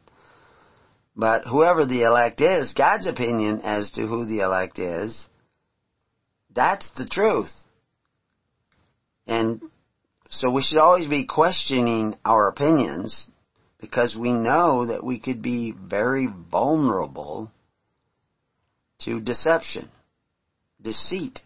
But 1.16 1.46
whoever 1.46 1.86
the 1.86 2.04
elect 2.04 2.42
is, 2.42 2.74
God's 2.74 3.08
opinion 3.08 3.62
as 3.62 3.92
to 3.94 4.08
who 4.08 4.26
the 4.26 4.40
elect 4.40 4.80
is, 4.80 5.28
that's 6.54 6.90
the 6.92 7.06
truth. 7.06 7.54
And 9.28 9.62
so 10.30 10.50
we 10.52 10.62
should 10.62 10.78
always 10.78 11.08
be 11.08 11.26
questioning 11.26 12.16
our 12.24 12.48
opinions 12.48 13.30
because 13.82 14.16
we 14.16 14.32
know 14.32 14.86
that 14.86 15.04
we 15.04 15.20
could 15.20 15.42
be 15.42 15.74
very 15.74 16.28
vulnerable 16.28 17.52
to 19.00 19.20
deception, 19.20 19.90
deceit. 20.82 21.40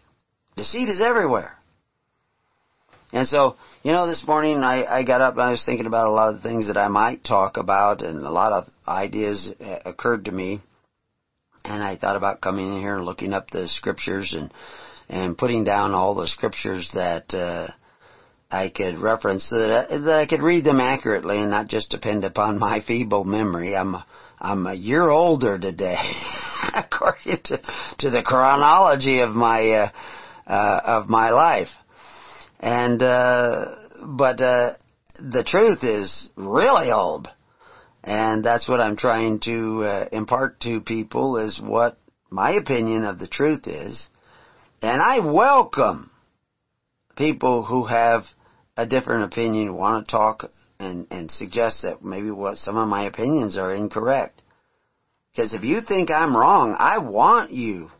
Deceit 0.54 0.88
is 0.90 1.00
everywhere. 1.00 1.56
And 3.12 3.26
so, 3.26 3.56
you 3.82 3.92
know, 3.92 4.06
this 4.06 4.26
morning 4.26 4.58
I, 4.58 4.84
I 4.84 5.02
got 5.02 5.22
up 5.22 5.34
and 5.34 5.42
I 5.42 5.50
was 5.50 5.64
thinking 5.64 5.86
about 5.86 6.08
a 6.08 6.12
lot 6.12 6.34
of 6.34 6.42
things 6.42 6.66
that 6.66 6.76
I 6.76 6.88
might 6.88 7.24
talk 7.24 7.56
about 7.56 8.02
and 8.02 8.24
a 8.24 8.30
lot 8.30 8.52
of 8.52 8.64
ideas 8.86 9.50
occurred 9.58 10.26
to 10.26 10.32
me. 10.32 10.60
And 11.64 11.82
I 11.82 11.96
thought 11.96 12.16
about 12.16 12.42
coming 12.42 12.74
in 12.74 12.80
here 12.80 12.96
and 12.96 13.04
looking 13.04 13.32
up 13.32 13.50
the 13.50 13.66
scriptures 13.68 14.34
and, 14.36 14.52
and 15.08 15.38
putting 15.38 15.64
down 15.64 15.92
all 15.92 16.14
the 16.14 16.28
scriptures 16.28 16.90
that, 16.94 17.32
uh, 17.32 17.68
I 18.50 18.68
could 18.68 18.98
reference 18.98 19.50
that 19.50 19.90
I, 19.90 19.98
that 19.98 20.20
I 20.20 20.26
could 20.26 20.42
read 20.42 20.64
them 20.64 20.80
accurately 20.80 21.38
and 21.38 21.50
not 21.50 21.66
just 21.66 21.90
depend 21.90 22.24
upon 22.24 22.58
my 22.60 22.80
feeble 22.80 23.24
memory. 23.24 23.74
I'm, 23.74 23.96
I'm 24.40 24.66
a 24.66 24.74
year 24.74 25.08
older 25.08 25.58
today, 25.58 26.12
according 26.74 27.38
to, 27.44 27.60
to 27.98 28.10
the 28.10 28.22
chronology 28.22 29.20
of 29.20 29.30
my, 29.30 29.70
uh, 29.70 29.88
uh, 30.46 30.80
of 30.84 31.08
my 31.08 31.30
life. 31.30 31.70
And, 32.60 33.02
uh, 33.02 33.74
but, 34.02 34.40
uh, 34.40 34.72
the 35.18 35.42
truth 35.42 35.82
is 35.82 36.30
really 36.36 36.90
old. 36.90 37.28
And 38.04 38.44
that's 38.44 38.68
what 38.68 38.80
I'm 38.80 38.96
trying 38.96 39.40
to 39.40 39.82
uh, 39.82 40.08
impart 40.12 40.60
to 40.60 40.80
people 40.80 41.38
is 41.38 41.60
what 41.60 41.98
my 42.30 42.52
opinion 42.52 43.04
of 43.04 43.18
the 43.18 43.26
truth 43.26 43.66
is. 43.66 44.08
And 44.82 45.00
I 45.00 45.18
welcome 45.20 46.10
people 47.16 47.64
who 47.64 47.84
have 47.84 48.24
a 48.76 48.86
different 48.86 49.24
opinion, 49.24 49.76
want 49.76 50.06
to 50.06 50.10
talk 50.10 50.50
and, 50.78 51.06
and 51.10 51.30
suggest 51.30 51.82
that 51.82 52.02
maybe 52.04 52.30
what 52.30 52.58
some 52.58 52.76
of 52.76 52.88
my 52.88 53.04
opinions 53.04 53.56
are 53.56 53.74
incorrect. 53.74 54.42
Because 55.32 55.52
if 55.52 55.64
you 55.64 55.80
think 55.80 56.10
I'm 56.10 56.36
wrong, 56.36 56.74
I 56.78 56.98
want 56.98 57.50
you 57.50 57.90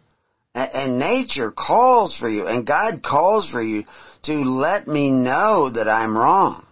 and 0.54 0.99
nature 0.99 1.50
calls 1.50 2.16
for 2.16 2.30
you, 2.30 2.47
and 2.47 2.66
God 2.66 3.02
calls 3.02 3.50
for 3.50 3.62
you 3.62 3.85
to 4.23 4.33
let 4.33 4.88
me 4.88 5.11
know 5.11 5.71
that 5.71 5.87
I'm 5.87 6.16
wrong. 6.16 6.64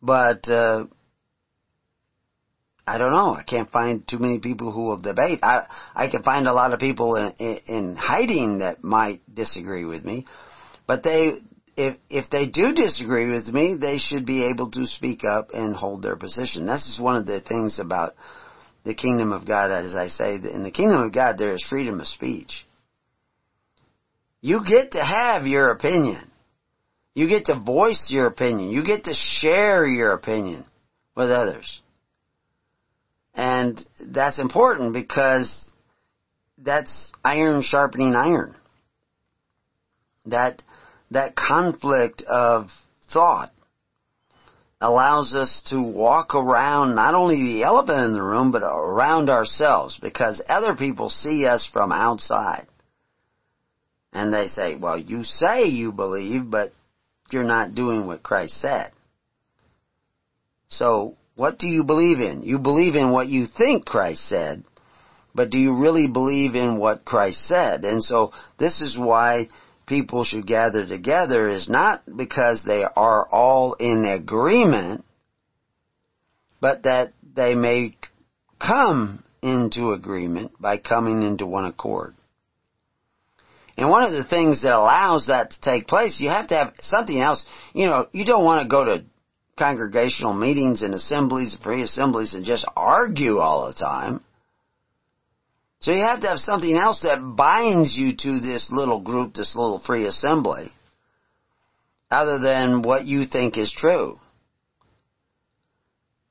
But, 0.00 0.48
uh, 0.48 0.86
I 2.86 2.98
don't 2.98 3.10
know. 3.10 3.34
I 3.34 3.42
can't 3.42 3.70
find 3.70 4.06
too 4.06 4.18
many 4.18 4.38
people 4.38 4.70
who 4.70 4.84
will 4.84 5.00
debate. 5.00 5.40
I 5.42 5.66
I 5.94 6.08
can 6.08 6.22
find 6.22 6.46
a 6.46 6.52
lot 6.52 6.72
of 6.72 6.78
people 6.78 7.16
in, 7.16 7.32
in, 7.38 7.60
in 7.66 7.96
hiding 7.96 8.58
that 8.58 8.84
might 8.84 9.20
disagree 9.32 9.84
with 9.84 10.04
me, 10.04 10.24
but 10.86 11.02
they 11.02 11.40
if 11.76 11.96
if 12.08 12.30
they 12.30 12.46
do 12.46 12.72
disagree 12.72 13.30
with 13.30 13.48
me, 13.48 13.76
they 13.78 13.98
should 13.98 14.24
be 14.24 14.44
able 14.44 14.70
to 14.72 14.86
speak 14.86 15.22
up 15.24 15.50
and 15.52 15.74
hold 15.74 16.02
their 16.02 16.16
position. 16.16 16.66
This 16.66 16.86
is 16.86 16.98
one 17.00 17.16
of 17.16 17.26
the 17.26 17.40
things 17.40 17.78
about 17.78 18.14
the 18.84 18.94
kingdom 18.94 19.32
of 19.32 19.46
God, 19.46 19.70
as 19.70 19.94
I 19.94 20.06
say, 20.06 20.36
in 20.36 20.62
the 20.62 20.70
kingdom 20.70 21.00
of 21.00 21.12
God 21.12 21.38
there 21.38 21.52
is 21.52 21.64
freedom 21.68 22.00
of 22.00 22.06
speech. 22.06 22.66
You 24.40 24.64
get 24.64 24.92
to 24.92 25.04
have 25.04 25.46
your 25.46 25.70
opinion. 25.70 26.30
You 27.14 27.28
get 27.28 27.46
to 27.46 27.58
voice 27.58 28.06
your 28.10 28.26
opinion. 28.26 28.70
You 28.70 28.84
get 28.84 29.04
to 29.04 29.14
share 29.14 29.86
your 29.86 30.12
opinion 30.12 30.64
with 31.16 31.30
others. 31.30 31.80
And 33.34 33.84
that's 34.00 34.38
important 34.38 34.92
because 34.92 35.56
that's 36.58 37.12
iron 37.24 37.62
sharpening 37.62 38.14
iron. 38.14 38.54
That, 40.26 40.62
that 41.10 41.36
conflict 41.36 42.22
of 42.22 42.70
thought 43.12 43.52
allows 44.80 45.34
us 45.34 45.62
to 45.70 45.80
walk 45.80 46.34
around 46.34 46.94
not 46.94 47.14
only 47.14 47.36
the 47.36 47.62
elephant 47.62 47.98
in 47.98 48.12
the 48.12 48.22
room, 48.22 48.50
but 48.50 48.62
around 48.62 49.30
ourselves 49.30 49.98
because 50.00 50.40
other 50.48 50.74
people 50.74 51.08
see 51.08 51.46
us 51.46 51.64
from 51.64 51.92
outside. 51.92 52.66
And 54.12 54.32
they 54.32 54.46
say, 54.46 54.76
well, 54.76 54.98
you 54.98 55.24
say 55.24 55.64
you 55.64 55.92
believe, 55.92 56.50
but 56.50 56.72
you're 57.30 57.44
not 57.44 57.74
doing 57.74 58.06
what 58.06 58.22
Christ 58.22 58.60
said. 58.60 58.92
So, 60.68 61.16
what 61.34 61.58
do 61.58 61.66
you 61.66 61.84
believe 61.84 62.20
in? 62.20 62.42
You 62.42 62.58
believe 62.58 62.94
in 62.94 63.10
what 63.10 63.28
you 63.28 63.46
think 63.46 63.84
Christ 63.84 64.26
said, 64.28 64.64
but 65.34 65.50
do 65.50 65.58
you 65.58 65.76
really 65.76 66.08
believe 66.08 66.54
in 66.54 66.78
what 66.78 67.04
Christ 67.04 67.46
said? 67.46 67.84
And 67.84 68.02
so, 68.02 68.32
this 68.58 68.80
is 68.80 68.96
why 68.96 69.48
people 69.86 70.24
should 70.24 70.46
gather 70.46 70.84
together 70.86 71.48
is 71.48 71.68
not 71.68 72.02
because 72.16 72.62
they 72.62 72.84
are 72.84 73.26
all 73.30 73.74
in 73.74 74.04
agreement, 74.04 75.04
but 76.60 76.82
that 76.84 77.12
they 77.34 77.54
may 77.54 77.96
come 78.58 79.22
into 79.42 79.92
agreement 79.92 80.52
by 80.60 80.78
coming 80.78 81.22
into 81.22 81.46
one 81.46 81.66
accord. 81.66 82.14
And 83.76 83.90
one 83.90 84.04
of 84.04 84.12
the 84.12 84.24
things 84.24 84.62
that 84.62 84.72
allows 84.72 85.26
that 85.26 85.50
to 85.50 85.60
take 85.60 85.86
place, 85.86 86.18
you 86.18 86.30
have 86.30 86.48
to 86.48 86.54
have 86.54 86.74
something 86.80 87.20
else. 87.20 87.44
You 87.74 87.86
know, 87.86 88.08
you 88.12 88.24
don't 88.24 88.44
want 88.44 88.62
to 88.62 88.68
go 88.68 88.84
to 88.84 89.04
congregational 89.58 90.32
meetings 90.32 90.82
and 90.82 90.94
assemblies, 90.94 91.56
free 91.62 91.82
assemblies, 91.82 92.34
and 92.34 92.44
just 92.44 92.64
argue 92.74 93.38
all 93.38 93.66
the 93.66 93.74
time. 93.74 94.24
So 95.80 95.92
you 95.92 96.02
have 96.02 96.20
to 96.22 96.28
have 96.28 96.40
something 96.40 96.76
else 96.76 97.02
that 97.02 97.20
binds 97.36 97.96
you 97.96 98.16
to 98.16 98.40
this 98.40 98.70
little 98.70 99.00
group, 99.00 99.34
this 99.34 99.54
little 99.54 99.78
free 99.78 100.06
assembly, 100.06 100.72
other 102.10 102.38
than 102.38 102.82
what 102.82 103.06
you 103.06 103.24
think 103.24 103.56
is 103.56 103.72
true. 103.72 104.18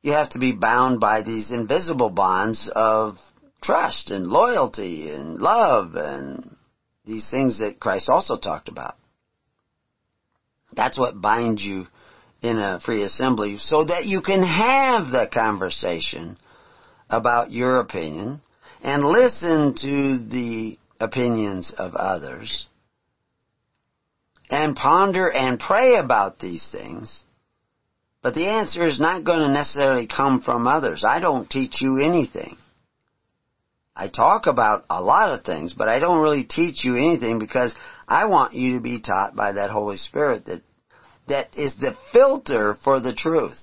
You 0.01 0.13
have 0.13 0.31
to 0.31 0.39
be 0.39 0.51
bound 0.51 0.99
by 0.99 1.21
these 1.21 1.51
invisible 1.51 2.09
bonds 2.09 2.69
of 2.75 3.17
trust 3.61 4.11
and 4.11 4.27
loyalty 4.27 5.09
and 5.09 5.41
love 5.41 5.95
and 5.95 6.55
these 7.05 7.29
things 7.29 7.59
that 7.59 7.79
Christ 7.79 8.09
also 8.09 8.35
talked 8.35 8.69
about. 8.69 8.95
That's 10.73 10.97
what 10.97 11.19
binds 11.19 11.63
you 11.63 11.87
in 12.41 12.59
a 12.59 12.79
free 12.79 13.03
assembly 13.03 13.57
so 13.57 13.85
that 13.85 14.05
you 14.05 14.21
can 14.21 14.43
have 14.43 15.11
the 15.11 15.27
conversation 15.31 16.37
about 17.09 17.51
your 17.51 17.79
opinion 17.79 18.41
and 18.85 19.03
listen 19.03 19.73
to 19.73 20.19
the 20.29 20.77
opinions 20.99 21.73
of 21.75 21.95
others 21.95 22.67
and 24.47 24.75
ponder 24.75 25.27
and 25.27 25.59
pray 25.59 25.95
about 25.95 26.37
these 26.37 26.65
things. 26.71 27.23
But 28.21 28.35
the 28.35 28.45
answer 28.45 28.85
is 28.85 28.99
not 28.99 29.23
going 29.23 29.39
to 29.39 29.49
necessarily 29.49 30.05
come 30.05 30.39
from 30.39 30.67
others. 30.67 31.03
I 31.03 31.19
don't 31.19 31.49
teach 31.49 31.81
you 31.81 31.97
anything. 31.97 32.57
I 33.95 34.07
talk 34.07 34.45
about 34.45 34.85
a 34.87 35.01
lot 35.01 35.29
of 35.29 35.43
things, 35.43 35.73
but 35.73 35.89
I 35.89 35.97
don't 35.97 36.21
really 36.21 36.43
teach 36.43 36.85
you 36.85 36.95
anything 36.95 37.39
because 37.39 37.75
I 38.07 38.27
want 38.27 38.53
you 38.53 38.75
to 38.75 38.83
be 38.83 39.01
taught 39.01 39.35
by 39.35 39.53
that 39.53 39.71
Holy 39.71 39.97
Spirit 39.97 40.45
that, 40.45 40.61
that 41.27 41.57
is 41.57 41.75
the 41.77 41.97
filter 42.13 42.75
for 42.83 42.99
the 42.99 43.15
truth. 43.15 43.59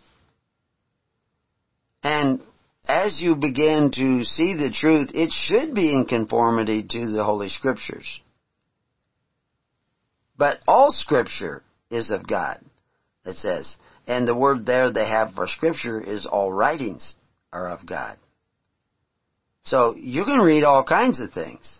And 2.02 2.40
as 2.86 3.20
you 3.22 3.36
begin 3.36 3.90
to 3.92 4.24
see 4.24 4.54
the 4.54 4.70
truth, 4.70 5.10
it 5.14 5.32
should 5.32 5.74
be 5.74 5.90
in 5.90 6.04
conformity 6.04 6.82
to 6.82 7.12
the 7.12 7.24
Holy 7.24 7.48
Scriptures. 7.48 8.20
But 10.36 10.60
all 10.66 10.92
Scripture 10.92 11.62
is 11.90 12.10
of 12.10 12.26
God, 12.26 12.60
it 13.24 13.36
says. 13.36 13.76
And 14.06 14.26
the 14.26 14.34
word 14.34 14.66
there 14.66 14.90
they 14.90 15.06
have 15.06 15.34
for 15.34 15.46
Scripture 15.46 16.00
is 16.00 16.26
all 16.26 16.52
writings 16.52 17.14
are 17.52 17.68
of 17.68 17.86
God. 17.86 18.16
So 19.64 19.94
you 19.94 20.24
can 20.24 20.40
read 20.40 20.64
all 20.64 20.82
kinds 20.82 21.20
of 21.20 21.32
things. 21.32 21.78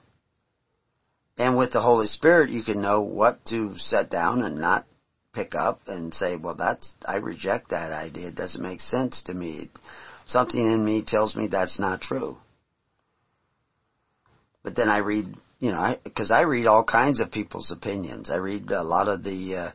And 1.36 1.56
with 1.56 1.72
the 1.72 1.80
Holy 1.80 2.06
Spirit, 2.06 2.50
you 2.50 2.62
can 2.62 2.80
know 2.80 3.00
what 3.00 3.44
to 3.46 3.76
set 3.78 4.10
down 4.10 4.44
and 4.44 4.60
not 4.60 4.86
pick 5.32 5.54
up 5.54 5.80
and 5.86 6.14
say, 6.14 6.36
well, 6.36 6.54
that's, 6.54 6.92
I 7.04 7.16
reject 7.16 7.70
that 7.70 7.90
idea. 7.90 8.28
It 8.28 8.36
doesn't 8.36 8.62
make 8.62 8.80
sense 8.80 9.22
to 9.22 9.34
me 9.34 9.70
something 10.32 10.60
in 10.60 10.84
me 10.84 11.02
tells 11.02 11.36
me 11.36 11.46
that's 11.46 11.78
not 11.78 12.00
true. 12.00 12.38
But 14.62 14.76
then 14.76 14.88
I 14.88 14.98
read, 14.98 15.34
you 15.58 15.72
know, 15.72 15.96
because 16.02 16.30
I, 16.30 16.38
I, 16.38 16.42
read 16.42 16.66
all 16.66 16.84
kinds 16.84 17.20
of 17.20 17.30
people's 17.30 17.70
opinions. 17.70 18.30
I 18.30 18.36
read 18.36 18.70
a 18.70 18.82
lot 18.82 19.08
of 19.08 19.22
the 19.24 19.56
uh, 19.56 19.70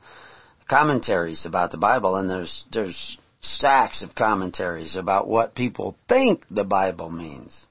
commentaries 0.69 1.45
about 1.45 1.71
the 1.71 1.77
Bible, 1.77 2.15
and 2.15 2.29
there's 2.29 2.65
there's 2.71 3.17
stacks 3.41 4.01
of 4.01 4.15
commentaries 4.15 4.95
about 4.95 5.27
what 5.27 5.55
people 5.55 5.97
think 6.07 6.45
the 6.49 6.63
Bible 6.63 7.09
means. 7.09 7.65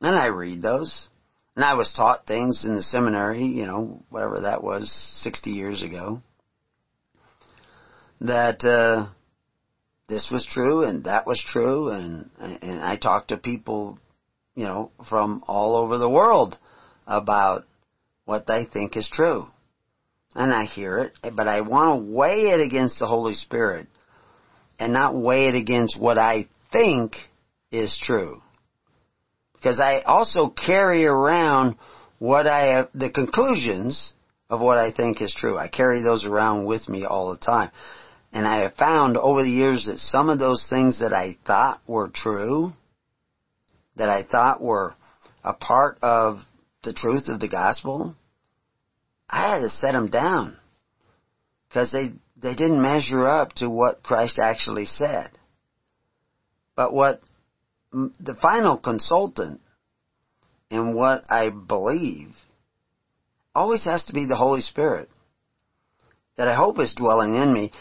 And 0.00 0.16
I 0.16 0.26
read 0.26 0.62
those. 0.62 1.08
And 1.54 1.64
I 1.64 1.74
was 1.74 1.92
taught 1.92 2.26
things 2.26 2.64
in 2.64 2.74
the 2.74 2.82
seminary, 2.82 3.44
you 3.44 3.66
know, 3.66 4.02
whatever 4.08 4.40
that 4.40 4.64
was, 4.64 4.90
60 5.22 5.50
years 5.50 5.82
ago, 5.82 6.22
that 8.22 8.64
uh, 8.64 9.08
this 10.12 10.30
was 10.30 10.44
true 10.44 10.84
and 10.84 11.04
that 11.04 11.26
was 11.26 11.42
true 11.42 11.88
and 11.88 12.28
and 12.38 12.82
I 12.82 12.96
talked 12.96 13.28
to 13.28 13.38
people, 13.38 13.98
you 14.54 14.64
know, 14.64 14.90
from 15.08 15.42
all 15.46 15.74
over 15.74 15.96
the 15.96 16.10
world 16.10 16.58
about 17.06 17.64
what 18.26 18.46
they 18.46 18.66
think 18.66 18.96
is 18.96 19.08
true. 19.08 19.46
And 20.34 20.52
I 20.52 20.64
hear 20.64 20.98
it, 20.98 21.12
but 21.34 21.48
I 21.48 21.62
want 21.62 21.90
to 21.92 22.14
weigh 22.14 22.50
it 22.52 22.60
against 22.60 22.98
the 22.98 23.06
Holy 23.06 23.34
Spirit 23.34 23.86
and 24.78 24.92
not 24.92 25.14
weigh 25.14 25.46
it 25.46 25.54
against 25.54 25.98
what 25.98 26.18
I 26.18 26.46
think 26.70 27.16
is 27.70 27.98
true. 28.02 28.42
Because 29.54 29.80
I 29.80 30.00
also 30.00 30.48
carry 30.50 31.06
around 31.06 31.76
what 32.18 32.46
I 32.46 32.74
have, 32.74 32.88
the 32.94 33.10
conclusions 33.10 34.12
of 34.50 34.60
what 34.60 34.76
I 34.76 34.92
think 34.92 35.22
is 35.22 35.34
true. 35.34 35.56
I 35.56 35.68
carry 35.68 36.02
those 36.02 36.26
around 36.26 36.66
with 36.66 36.86
me 36.88 37.04
all 37.04 37.30
the 37.30 37.38
time. 37.38 37.70
And 38.32 38.46
I 38.46 38.60
have 38.60 38.74
found 38.74 39.16
over 39.16 39.42
the 39.42 39.50
years 39.50 39.84
that 39.86 40.00
some 40.00 40.30
of 40.30 40.38
those 40.38 40.66
things 40.68 41.00
that 41.00 41.12
I 41.12 41.36
thought 41.44 41.82
were 41.86 42.08
true, 42.08 42.72
that 43.96 44.08
I 44.08 44.22
thought 44.22 44.62
were 44.62 44.94
a 45.44 45.52
part 45.52 45.98
of 46.02 46.40
the 46.82 46.94
truth 46.94 47.28
of 47.28 47.40
the 47.40 47.48
gospel, 47.48 48.16
I 49.28 49.50
had 49.50 49.60
to 49.60 49.70
set 49.70 49.92
them 49.92 50.08
down 50.08 50.56
because 51.68 51.90
they 51.90 52.12
they 52.36 52.54
didn't 52.54 52.82
measure 52.82 53.26
up 53.26 53.52
to 53.54 53.70
what 53.70 54.02
Christ 54.02 54.38
actually 54.38 54.86
said. 54.86 55.30
But 56.74 56.92
what 56.92 57.20
the 57.92 58.36
final 58.40 58.78
consultant 58.78 59.60
in 60.70 60.94
what 60.94 61.24
I 61.30 61.50
believe 61.50 62.34
always 63.54 63.84
has 63.84 64.04
to 64.04 64.14
be 64.14 64.26
the 64.26 64.36
Holy 64.36 64.62
Spirit 64.62 65.10
that 66.36 66.48
I 66.48 66.54
hope 66.54 66.78
is 66.78 66.94
dwelling 66.94 67.34
in 67.34 67.52
me 67.52 67.72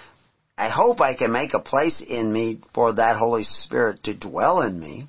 I 0.61 0.69
hope 0.69 1.01
I 1.01 1.15
can 1.15 1.31
make 1.31 1.55
a 1.55 1.59
place 1.59 2.03
in 2.07 2.31
me 2.31 2.59
for 2.75 2.93
that 2.93 3.15
Holy 3.15 3.41
Spirit 3.41 4.03
to 4.03 4.13
dwell 4.13 4.61
in 4.61 4.79
me. 4.79 5.07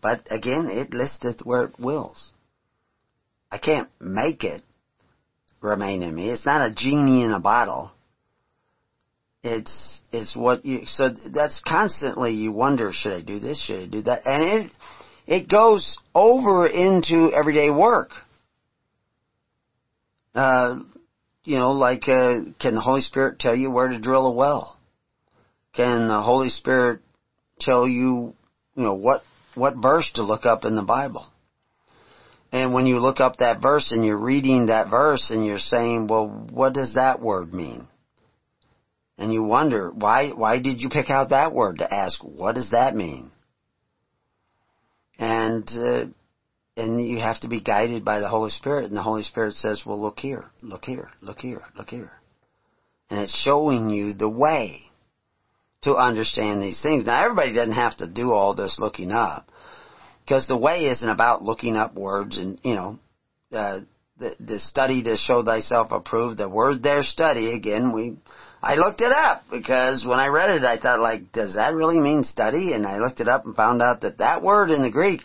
But 0.00 0.26
again, 0.32 0.68
it 0.68 0.92
listeth 0.92 1.46
where 1.46 1.62
it 1.62 1.78
wills. 1.78 2.32
I 3.52 3.58
can't 3.58 3.88
make 4.00 4.42
it 4.42 4.64
remain 5.60 6.02
in 6.02 6.12
me. 6.12 6.28
It's 6.28 6.44
not 6.44 6.68
a 6.68 6.74
genie 6.74 7.22
in 7.22 7.30
a 7.30 7.38
bottle. 7.38 7.92
It's, 9.44 10.00
it's 10.10 10.34
what 10.34 10.66
you, 10.66 10.86
so 10.86 11.04
that's 11.32 11.60
constantly 11.60 12.32
you 12.32 12.50
wonder, 12.50 12.90
should 12.90 13.12
I 13.12 13.20
do 13.20 13.38
this? 13.38 13.62
Should 13.62 13.80
I 13.84 13.86
do 13.86 14.02
that? 14.02 14.26
And 14.26 14.42
it, 14.42 14.72
it 15.24 15.48
goes 15.48 15.96
over 16.16 16.66
into 16.66 17.30
everyday 17.32 17.70
work. 17.70 18.10
Uh, 20.34 20.80
you 21.44 21.58
know, 21.58 21.72
like, 21.72 22.08
uh, 22.08 22.40
can 22.60 22.74
the 22.74 22.80
Holy 22.80 23.00
Spirit 23.00 23.38
tell 23.38 23.54
you 23.54 23.70
where 23.70 23.88
to 23.88 23.98
drill 23.98 24.26
a 24.26 24.32
well? 24.32 24.78
Can 25.74 26.06
the 26.06 26.20
Holy 26.20 26.50
Spirit 26.50 27.00
tell 27.58 27.88
you, 27.88 28.34
you 28.74 28.82
know, 28.82 28.94
what, 28.94 29.22
what 29.54 29.74
verse 29.76 30.10
to 30.14 30.22
look 30.22 30.46
up 30.46 30.64
in 30.64 30.74
the 30.74 30.82
Bible? 30.82 31.26
And 32.52 32.74
when 32.74 32.84
you 32.86 32.98
look 32.98 33.18
up 33.18 33.38
that 33.38 33.62
verse 33.62 33.92
and 33.92 34.04
you're 34.04 34.18
reading 34.18 34.66
that 34.66 34.90
verse 34.90 35.30
and 35.30 35.44
you're 35.44 35.58
saying, 35.58 36.06
well, 36.06 36.28
what 36.28 36.74
does 36.74 36.94
that 36.94 37.20
word 37.20 37.54
mean? 37.54 37.88
And 39.16 39.32
you 39.32 39.42
wonder, 39.42 39.90
why, 39.90 40.30
why 40.30 40.60
did 40.60 40.82
you 40.82 40.90
pick 40.90 41.08
out 41.08 41.30
that 41.30 41.54
word 41.54 41.78
to 41.78 41.92
ask, 41.92 42.22
what 42.22 42.54
does 42.54 42.70
that 42.70 42.94
mean? 42.94 43.30
And, 45.18 45.68
uh, 45.70 46.06
and 46.76 47.00
you 47.00 47.18
have 47.18 47.40
to 47.40 47.48
be 47.48 47.60
guided 47.60 48.04
by 48.04 48.20
the 48.20 48.28
Holy 48.28 48.50
Spirit. 48.50 48.86
And 48.86 48.96
the 48.96 49.02
Holy 49.02 49.22
Spirit 49.22 49.54
says, 49.54 49.84
well, 49.84 50.00
look 50.00 50.18
here, 50.18 50.50
look 50.62 50.84
here, 50.84 51.10
look 51.20 51.40
here, 51.40 51.62
look 51.76 51.90
here. 51.90 52.12
And 53.10 53.20
it's 53.20 53.36
showing 53.36 53.90
you 53.90 54.14
the 54.14 54.28
way 54.28 54.90
to 55.82 55.94
understand 55.94 56.62
these 56.62 56.80
things. 56.80 57.04
Now 57.04 57.24
everybody 57.24 57.52
doesn't 57.52 57.72
have 57.72 57.96
to 57.98 58.06
do 58.06 58.32
all 58.32 58.54
this 58.54 58.78
looking 58.78 59.10
up. 59.10 59.48
Because 60.24 60.46
the 60.46 60.56
way 60.56 60.84
isn't 60.84 61.08
about 61.08 61.42
looking 61.42 61.76
up 61.76 61.94
words 61.94 62.38
and, 62.38 62.58
you 62.62 62.74
know, 62.74 62.98
uh, 63.52 63.80
the, 64.18 64.36
the 64.38 64.60
study 64.60 65.02
to 65.02 65.18
show 65.18 65.42
thyself 65.42 65.88
approved, 65.90 66.38
the 66.38 66.48
word 66.48 66.82
there 66.82 67.02
study, 67.02 67.52
again, 67.52 67.92
we, 67.92 68.16
I 68.62 68.76
looked 68.76 69.00
it 69.00 69.10
up 69.12 69.42
because 69.50 70.06
when 70.06 70.20
I 70.20 70.28
read 70.28 70.50
it, 70.50 70.64
I 70.64 70.78
thought 70.78 71.00
like, 71.00 71.32
does 71.32 71.54
that 71.54 71.74
really 71.74 72.00
mean 72.00 72.22
study? 72.22 72.72
And 72.72 72.86
I 72.86 72.98
looked 72.98 73.20
it 73.20 73.28
up 73.28 73.44
and 73.44 73.56
found 73.56 73.82
out 73.82 74.02
that 74.02 74.18
that 74.18 74.42
word 74.42 74.70
in 74.70 74.82
the 74.82 74.90
Greek 74.90 75.22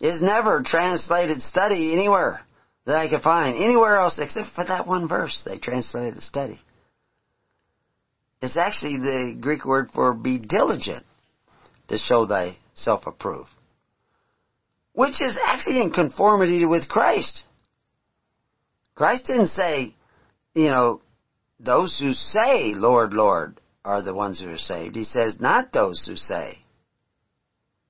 is 0.00 0.22
never 0.22 0.62
translated 0.62 1.42
study 1.42 1.92
anywhere 1.92 2.40
that 2.86 2.96
I 2.96 3.08
could 3.08 3.22
find. 3.22 3.56
Anywhere 3.56 3.96
else 3.96 4.18
except 4.18 4.48
for 4.54 4.64
that 4.64 4.86
one 4.86 5.06
verse 5.06 5.42
they 5.44 5.58
translated 5.58 6.22
study. 6.22 6.60
It's 8.42 8.56
actually 8.56 8.96
the 8.98 9.36
Greek 9.38 9.64
word 9.66 9.90
for 9.92 10.14
be 10.14 10.38
diligent 10.38 11.04
to 11.88 11.98
show 11.98 12.26
thyself 12.26 13.06
approved. 13.06 13.50
Which 14.92 15.20
is 15.22 15.38
actually 15.44 15.80
in 15.80 15.90
conformity 15.90 16.64
with 16.64 16.88
Christ. 16.88 17.44
Christ 18.94 19.26
didn't 19.26 19.48
say, 19.48 19.94
you 20.54 20.68
know, 20.68 21.02
those 21.58 21.98
who 21.98 22.14
say, 22.14 22.74
Lord, 22.74 23.12
Lord, 23.12 23.60
are 23.84 24.02
the 24.02 24.14
ones 24.14 24.40
who 24.40 24.50
are 24.50 24.58
saved. 24.58 24.96
He 24.96 25.04
says, 25.04 25.40
not 25.40 25.72
those 25.72 26.04
who 26.06 26.16
say, 26.16 26.58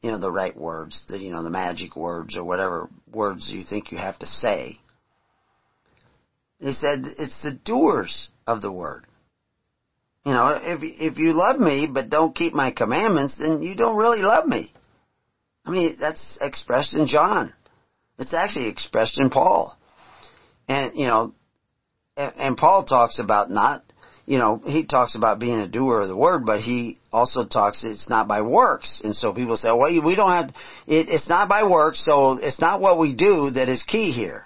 you 0.03 0.11
know, 0.11 0.19
the 0.19 0.33
right 0.33 0.57
words, 0.57 1.05
the, 1.09 1.19
you 1.19 1.31
know, 1.31 1.43
the 1.43 1.51
magic 1.51 1.95
words 1.97 2.37
or 2.37 2.45
whatever 2.45 2.89
words 3.11 3.51
you 3.53 3.63
think 3.63 3.93
you 3.93 3.99
have 3.99 4.19
to 4.21 4.27
say. 4.27 4.79
He 6.59 6.73
said, 6.73 7.05
it's 7.19 7.43
the 7.43 7.53
doers 7.53 8.29
of 8.47 8.61
the 8.61 8.73
word. 8.73 9.07
You 10.25 10.33
know, 10.33 10.59
if, 10.61 10.81
if 10.83 11.19
you 11.19 11.33
love 11.33 11.59
me 11.59 11.89
but 11.93 12.11
don't 12.11 12.35
keep 12.35 12.53
my 12.53 12.71
commandments, 12.71 13.37
then 13.39 13.63
you 13.63 13.75
don't 13.75 13.97
really 13.97 14.21
love 14.21 14.47
me. 14.47 14.73
I 15.65 15.71
mean, 15.71 15.97
that's 15.99 16.39
expressed 16.41 16.95
in 16.95 17.07
John. 17.07 17.53
It's 18.19 18.35
actually 18.35 18.69
expressed 18.69 19.19
in 19.19 19.31
Paul. 19.31 19.77
And, 20.69 20.95
you 20.95 21.07
know, 21.07 21.35
and, 22.17 22.33
and 22.37 22.57
Paul 22.57 22.85
talks 22.85 23.19
about 23.19 23.51
not, 23.51 23.83
you 24.31 24.39
know, 24.39 24.63
he 24.65 24.87
talks 24.87 25.17
about 25.17 25.41
being 25.41 25.59
a 25.59 25.67
doer 25.67 26.03
of 26.03 26.07
the 26.07 26.17
word, 26.17 26.47
but 26.47 26.61
he 26.61 26.99
also 27.13 27.45
talks, 27.45 27.83
it's 27.83 28.09
not 28.09 28.29
by 28.29 28.43
works. 28.43 29.01
And 29.03 29.17
so 29.17 29.35
people 29.35 29.57
say, 29.57 29.71
well, 29.71 29.91
we 30.05 30.15
don't 30.15 30.31
have, 30.31 30.51
it, 30.87 31.09
it's 31.09 31.29
not 31.29 31.49
by 31.49 31.65
works, 31.65 32.05
so 32.05 32.39
it's 32.41 32.61
not 32.61 32.81
what 32.81 33.01
we 33.01 33.13
do 33.13 33.51
that 33.51 33.69
is 33.69 33.83
key 33.83 34.13
here. 34.13 34.45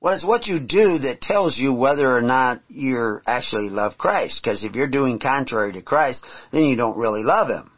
Well, 0.00 0.14
it's 0.14 0.24
what 0.24 0.46
you 0.46 0.60
do 0.60 0.98
that 0.98 1.20
tells 1.20 1.58
you 1.58 1.72
whether 1.72 2.16
or 2.16 2.22
not 2.22 2.62
you're 2.68 3.24
actually 3.26 3.70
love 3.70 3.98
Christ. 3.98 4.40
Because 4.40 4.62
if 4.62 4.76
you're 4.76 4.86
doing 4.86 5.18
contrary 5.18 5.72
to 5.72 5.82
Christ, 5.82 6.24
then 6.52 6.62
you 6.62 6.76
don't 6.76 6.96
really 6.96 7.24
love 7.24 7.48
Him. 7.48 7.72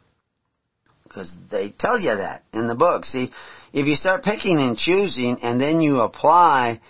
Because 1.05 1.33
they 1.49 1.71
tell 1.71 1.99
you 1.99 2.17
that 2.17 2.43
in 2.53 2.67
the 2.67 2.75
book. 2.75 3.05
See, 3.05 3.31
if 3.73 3.87
you 3.87 3.95
start 3.95 4.23
picking 4.23 4.59
and 4.59 4.77
choosing 4.77 5.39
and 5.41 5.59
then 5.59 5.81
you 5.81 6.01
apply 6.01 6.81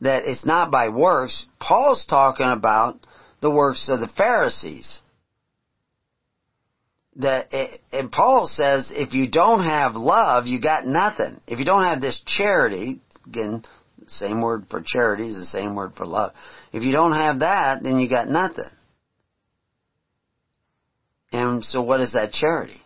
that 0.00 0.24
it's 0.24 0.46
not 0.46 0.70
by 0.70 0.88
works, 0.88 1.46
Paul's 1.60 2.06
talking 2.06 2.50
about 2.50 3.06
the 3.40 3.50
works 3.50 3.88
of 3.88 4.00
the 4.00 4.08
Pharisees. 4.08 5.02
That 7.16 7.52
it, 7.52 7.80
and 7.92 8.10
Paul 8.10 8.46
says 8.46 8.90
if 8.90 9.14
you 9.14 9.28
don't 9.28 9.64
have 9.64 9.94
love, 9.94 10.46
you 10.46 10.60
got 10.60 10.86
nothing. 10.86 11.40
If 11.46 11.58
you 11.58 11.64
don't 11.64 11.84
have 11.84 12.00
this 12.00 12.20
charity, 12.24 13.00
again, 13.26 13.64
same 14.06 14.40
word 14.40 14.66
for 14.70 14.82
charity 14.84 15.28
is 15.28 15.34
the 15.34 15.44
same 15.44 15.74
word 15.74 15.94
for 15.96 16.06
love. 16.06 16.32
If 16.72 16.82
you 16.82 16.92
don't 16.92 17.12
have 17.12 17.40
that, 17.40 17.82
then 17.82 17.98
you 17.98 18.08
got 18.08 18.28
nothing. 18.28 18.70
And 21.32 21.64
so 21.64 21.82
what 21.82 22.00
is 22.00 22.12
that 22.12 22.32
charity? 22.32 22.80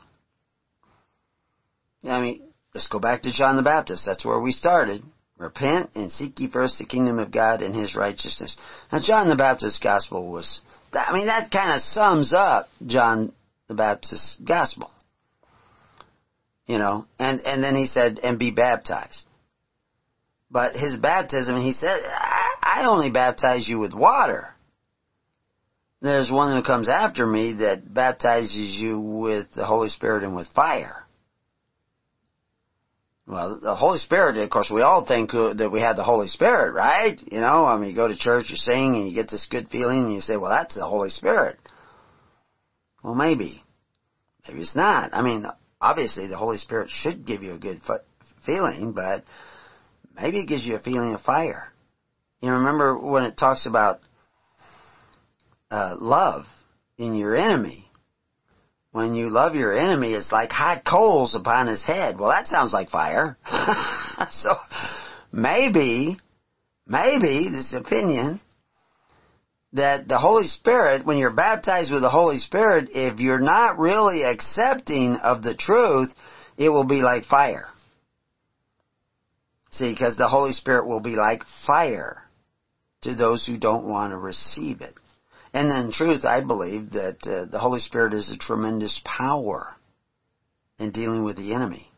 I 2.06 2.20
mean, 2.20 2.42
let's 2.74 2.88
go 2.88 2.98
back 2.98 3.22
to 3.22 3.32
John 3.32 3.56
the 3.56 3.62
Baptist. 3.62 4.04
That's 4.04 4.24
where 4.24 4.40
we 4.40 4.52
started. 4.52 5.02
Repent 5.36 5.90
and 5.94 6.12
seek 6.12 6.38
ye 6.38 6.48
first 6.48 6.78
the 6.78 6.84
kingdom 6.84 7.18
of 7.18 7.32
God 7.32 7.60
and 7.60 7.74
His 7.74 7.96
righteousness. 7.96 8.56
Now 8.92 9.00
John 9.00 9.28
the 9.28 9.36
Baptist's 9.36 9.80
gospel 9.80 10.30
was, 10.30 10.60
I 10.92 11.12
mean 11.12 11.26
that 11.26 11.50
kind 11.50 11.72
of 11.72 11.82
sums 11.82 12.32
up 12.32 12.68
John 12.86 13.32
the 13.66 13.74
Baptist's 13.74 14.38
gospel. 14.44 14.90
You 16.66 16.78
know, 16.78 17.06
and, 17.18 17.40
and 17.42 17.62
then 17.62 17.74
he 17.74 17.86
said, 17.86 18.20
and 18.22 18.38
be 18.38 18.50
baptized. 18.50 19.26
But 20.50 20.76
his 20.76 20.96
baptism, 20.96 21.60
he 21.60 21.72
said, 21.72 22.00
I 22.62 22.86
only 22.86 23.10
baptize 23.10 23.68
you 23.68 23.78
with 23.78 23.92
water. 23.92 24.54
There's 26.00 26.30
one 26.30 26.56
who 26.56 26.62
comes 26.62 26.88
after 26.88 27.26
me 27.26 27.54
that 27.54 27.92
baptizes 27.92 28.76
you 28.76 29.00
with 29.00 29.52
the 29.54 29.66
Holy 29.66 29.88
Spirit 29.88 30.22
and 30.22 30.36
with 30.36 30.48
fire. 30.48 31.03
Well, 33.26 33.58
the 33.58 33.74
Holy 33.74 33.98
Spirit, 33.98 34.36
of 34.36 34.50
course, 34.50 34.70
we 34.70 34.82
all 34.82 35.06
think 35.06 35.30
that 35.30 35.70
we 35.72 35.80
have 35.80 35.96
the 35.96 36.04
Holy 36.04 36.28
Spirit, 36.28 36.74
right? 36.74 37.18
You 37.32 37.40
know, 37.40 37.64
I 37.64 37.78
mean, 37.78 37.90
you 37.90 37.96
go 37.96 38.06
to 38.06 38.16
church, 38.16 38.50
you 38.50 38.56
sing, 38.56 38.96
and 38.96 39.08
you 39.08 39.14
get 39.14 39.30
this 39.30 39.46
good 39.50 39.70
feeling, 39.70 40.04
and 40.04 40.14
you 40.14 40.20
say, 40.20 40.36
well, 40.36 40.50
that's 40.50 40.74
the 40.74 40.84
Holy 40.84 41.08
Spirit. 41.08 41.58
Well, 43.02 43.14
maybe. 43.14 43.62
Maybe 44.46 44.60
it's 44.60 44.76
not. 44.76 45.10
I 45.14 45.22
mean, 45.22 45.46
obviously 45.80 46.26
the 46.26 46.36
Holy 46.36 46.58
Spirit 46.58 46.90
should 46.90 47.26
give 47.26 47.42
you 47.42 47.52
a 47.52 47.58
good 47.58 47.80
feeling, 48.44 48.92
but 48.92 49.24
maybe 50.14 50.40
it 50.40 50.48
gives 50.48 50.64
you 50.64 50.76
a 50.76 50.80
feeling 50.80 51.14
of 51.14 51.22
fire. 51.22 51.72
You 52.42 52.50
remember 52.52 52.98
when 52.98 53.24
it 53.24 53.38
talks 53.38 53.64
about 53.64 54.00
uh, 55.70 55.96
love 55.98 56.44
in 56.98 57.14
your 57.14 57.34
enemy. 57.34 57.83
When 58.94 59.16
you 59.16 59.28
love 59.28 59.56
your 59.56 59.76
enemy, 59.76 60.12
it's 60.12 60.30
like 60.30 60.52
hot 60.52 60.84
coals 60.84 61.34
upon 61.34 61.66
his 61.66 61.82
head. 61.82 62.16
Well, 62.16 62.28
that 62.28 62.46
sounds 62.46 62.72
like 62.72 62.90
fire. 62.90 63.36
so 64.30 64.54
maybe, 65.32 66.16
maybe 66.86 67.48
this 67.50 67.72
opinion 67.72 68.40
that 69.72 70.06
the 70.06 70.20
Holy 70.20 70.46
Spirit, 70.46 71.04
when 71.04 71.18
you're 71.18 71.34
baptized 71.34 71.90
with 71.90 72.02
the 72.02 72.08
Holy 72.08 72.38
Spirit, 72.38 72.90
if 72.94 73.18
you're 73.18 73.40
not 73.40 73.80
really 73.80 74.22
accepting 74.22 75.16
of 75.16 75.42
the 75.42 75.56
truth, 75.56 76.14
it 76.56 76.68
will 76.68 76.84
be 76.84 77.02
like 77.02 77.24
fire. 77.24 77.66
See, 79.72 79.90
because 79.90 80.16
the 80.16 80.28
Holy 80.28 80.52
Spirit 80.52 80.86
will 80.86 81.00
be 81.00 81.16
like 81.16 81.42
fire 81.66 82.22
to 83.00 83.16
those 83.16 83.44
who 83.44 83.58
don't 83.58 83.88
want 83.88 84.12
to 84.12 84.16
receive 84.16 84.82
it. 84.82 84.94
And 85.54 85.70
in 85.70 85.92
truth, 85.92 86.24
I 86.24 86.40
believe 86.40 86.90
that 86.90 87.18
uh, 87.24 87.46
the 87.48 87.60
Holy 87.60 87.78
Spirit 87.78 88.12
is 88.12 88.28
a 88.28 88.36
tremendous 88.36 89.00
power 89.04 89.76
in 90.80 90.90
dealing 90.90 91.22
with 91.22 91.36
the 91.36 91.54
enemy. 91.54 91.88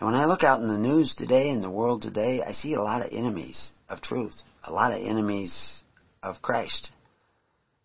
And 0.00 0.10
when 0.10 0.20
I 0.20 0.24
look 0.24 0.42
out 0.42 0.60
in 0.60 0.66
the 0.66 0.76
news 0.76 1.14
today, 1.14 1.50
in 1.50 1.60
the 1.60 1.70
world 1.70 2.02
today, 2.02 2.42
I 2.44 2.50
see 2.50 2.74
a 2.74 2.82
lot 2.82 3.02
of 3.02 3.12
enemies 3.12 3.70
of 3.88 4.00
truth, 4.00 4.34
a 4.64 4.72
lot 4.72 4.92
of 4.92 5.00
enemies 5.00 5.84
of 6.24 6.42
Christ. 6.42 6.90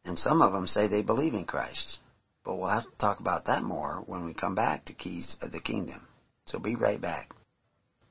And 0.03 0.17
some 0.17 0.41
of 0.41 0.51
them 0.51 0.65
say 0.65 0.87
they 0.87 1.03
believe 1.03 1.35
in 1.35 1.45
Christ. 1.45 1.99
But 2.43 2.55
we'll 2.55 2.69
have 2.69 2.89
to 2.89 2.97
talk 2.97 3.19
about 3.19 3.45
that 3.45 3.61
more 3.61 4.01
when 4.07 4.25
we 4.25 4.33
come 4.33 4.55
back 4.55 4.85
to 4.85 4.93
Keys 4.93 5.37
of 5.43 5.51
the 5.51 5.61
Kingdom. 5.61 6.07
So 6.45 6.57
be 6.57 6.75
right 6.75 6.99
back. 6.99 7.29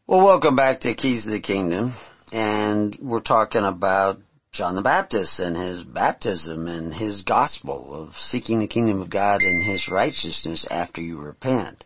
Well, 0.06 0.24
welcome 0.24 0.54
back 0.54 0.78
to 0.80 0.94
Keys 0.94 1.26
of 1.26 1.32
the 1.32 1.40
Kingdom, 1.40 1.96
and 2.30 2.96
we're 3.00 3.20
talking 3.20 3.64
about 3.64 4.18
John 4.52 4.74
the 4.74 4.82
Baptist 4.82 5.38
and 5.40 5.56
his 5.56 5.82
baptism 5.82 6.66
and 6.66 6.92
his 6.92 7.22
gospel 7.22 7.94
of 7.94 8.16
seeking 8.16 8.58
the 8.58 8.66
kingdom 8.66 9.00
of 9.00 9.10
God 9.10 9.42
and 9.42 9.62
his 9.62 9.88
righteousness 9.88 10.66
after 10.70 11.00
you 11.00 11.18
repent. 11.18 11.84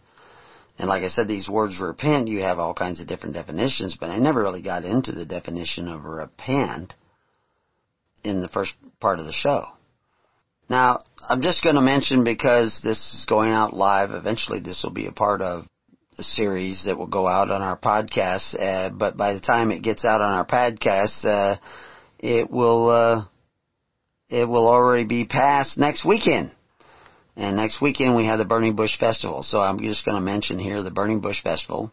And 0.79 0.89
like 0.89 1.03
I 1.03 1.09
said, 1.09 1.29
these 1.29 1.49
words 1.49 1.79
repent, 1.79 2.29
you 2.29 2.41
have 2.41 2.59
all 2.59 2.75
kinds 2.75 3.01
of 3.01 3.07
different 3.07 3.35
definitions, 3.35 3.97
but 4.01 4.11
I 4.11 4.19
never 4.19 4.41
really 4.41 4.63
got 4.63 4.85
into 4.85 5.13
the 5.13 5.27
definition 5.27 5.89
of 5.89 6.05
repent 6.05 6.95
in 8.25 8.41
the 8.41 8.49
first 8.49 8.75
part 9.01 9.19
of 9.19 9.27
the 9.27 9.33
show. 9.33 9.67
Now, 10.69 11.05
I'm 11.21 11.43
just 11.43 11.63
going 11.63 11.75
to 11.75 11.83
mention 11.83 12.25
because 12.25 12.81
this 12.83 12.99
is 13.15 13.27
going 13.27 13.51
out 13.51 13.75
live, 13.75 14.13
eventually 14.13 14.61
this 14.61 14.83
will 14.83 14.93
be 14.93 15.07
a 15.07 15.13
part 15.13 15.43
of 15.43 15.67
a 16.19 16.23
series 16.23 16.85
that 16.85 16.97
will 16.97 17.07
go 17.07 17.27
out 17.27 17.51
on 17.51 17.63
our 17.63 17.77
podcast. 17.79 18.59
Uh, 18.59 18.91
but 18.91 19.17
by 19.17 19.35
the 19.35 19.41
time 19.41 19.71
it 19.71 19.83
gets 19.83 20.05
out 20.05 20.21
on 20.21 20.33
our 20.33 20.47
podcast, 20.47 21.25
uh, 21.25 21.57
it 22.23 22.51
will 22.51 22.89
uh, 22.89 23.25
it 24.31 24.49
will 24.49 24.69
already 24.69 25.05
be 25.05 25.27
past 25.27 25.77
next 25.77 26.05
weekend. 26.05 26.53
And 27.37 27.57
next 27.57 27.81
weekend 27.81 28.15
we 28.15 28.27
have 28.27 28.39
the 28.39 28.45
Burning 28.45 28.77
Bush 28.77 28.99
Festival. 28.99 29.43
So 29.43 29.59
I'm 29.59 29.79
just 29.81 30.05
going 30.05 30.17
to 30.17 30.23
mention 30.23 30.59
here 30.59 30.83
the 30.83 30.91
Burning 30.91 31.21
Bush 31.21 31.43
Festival. 31.43 31.91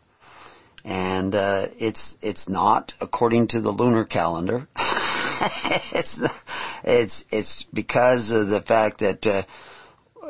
And 0.86 1.34
uh, 1.36 1.68
it's 1.78 2.14
it's 2.22 2.48
not 2.48 2.94
according 3.02 3.50
to 3.50 3.62
the 3.62 3.72
lunar 3.72 4.06
calendar. 4.06 4.68
it's 4.78 6.18
it's 6.84 7.24
it's 7.32 7.66
because 7.74 8.32
of 8.32 8.48
the 8.48 8.62
fact 8.62 9.00
that 9.00 9.26
uh, 9.26 9.44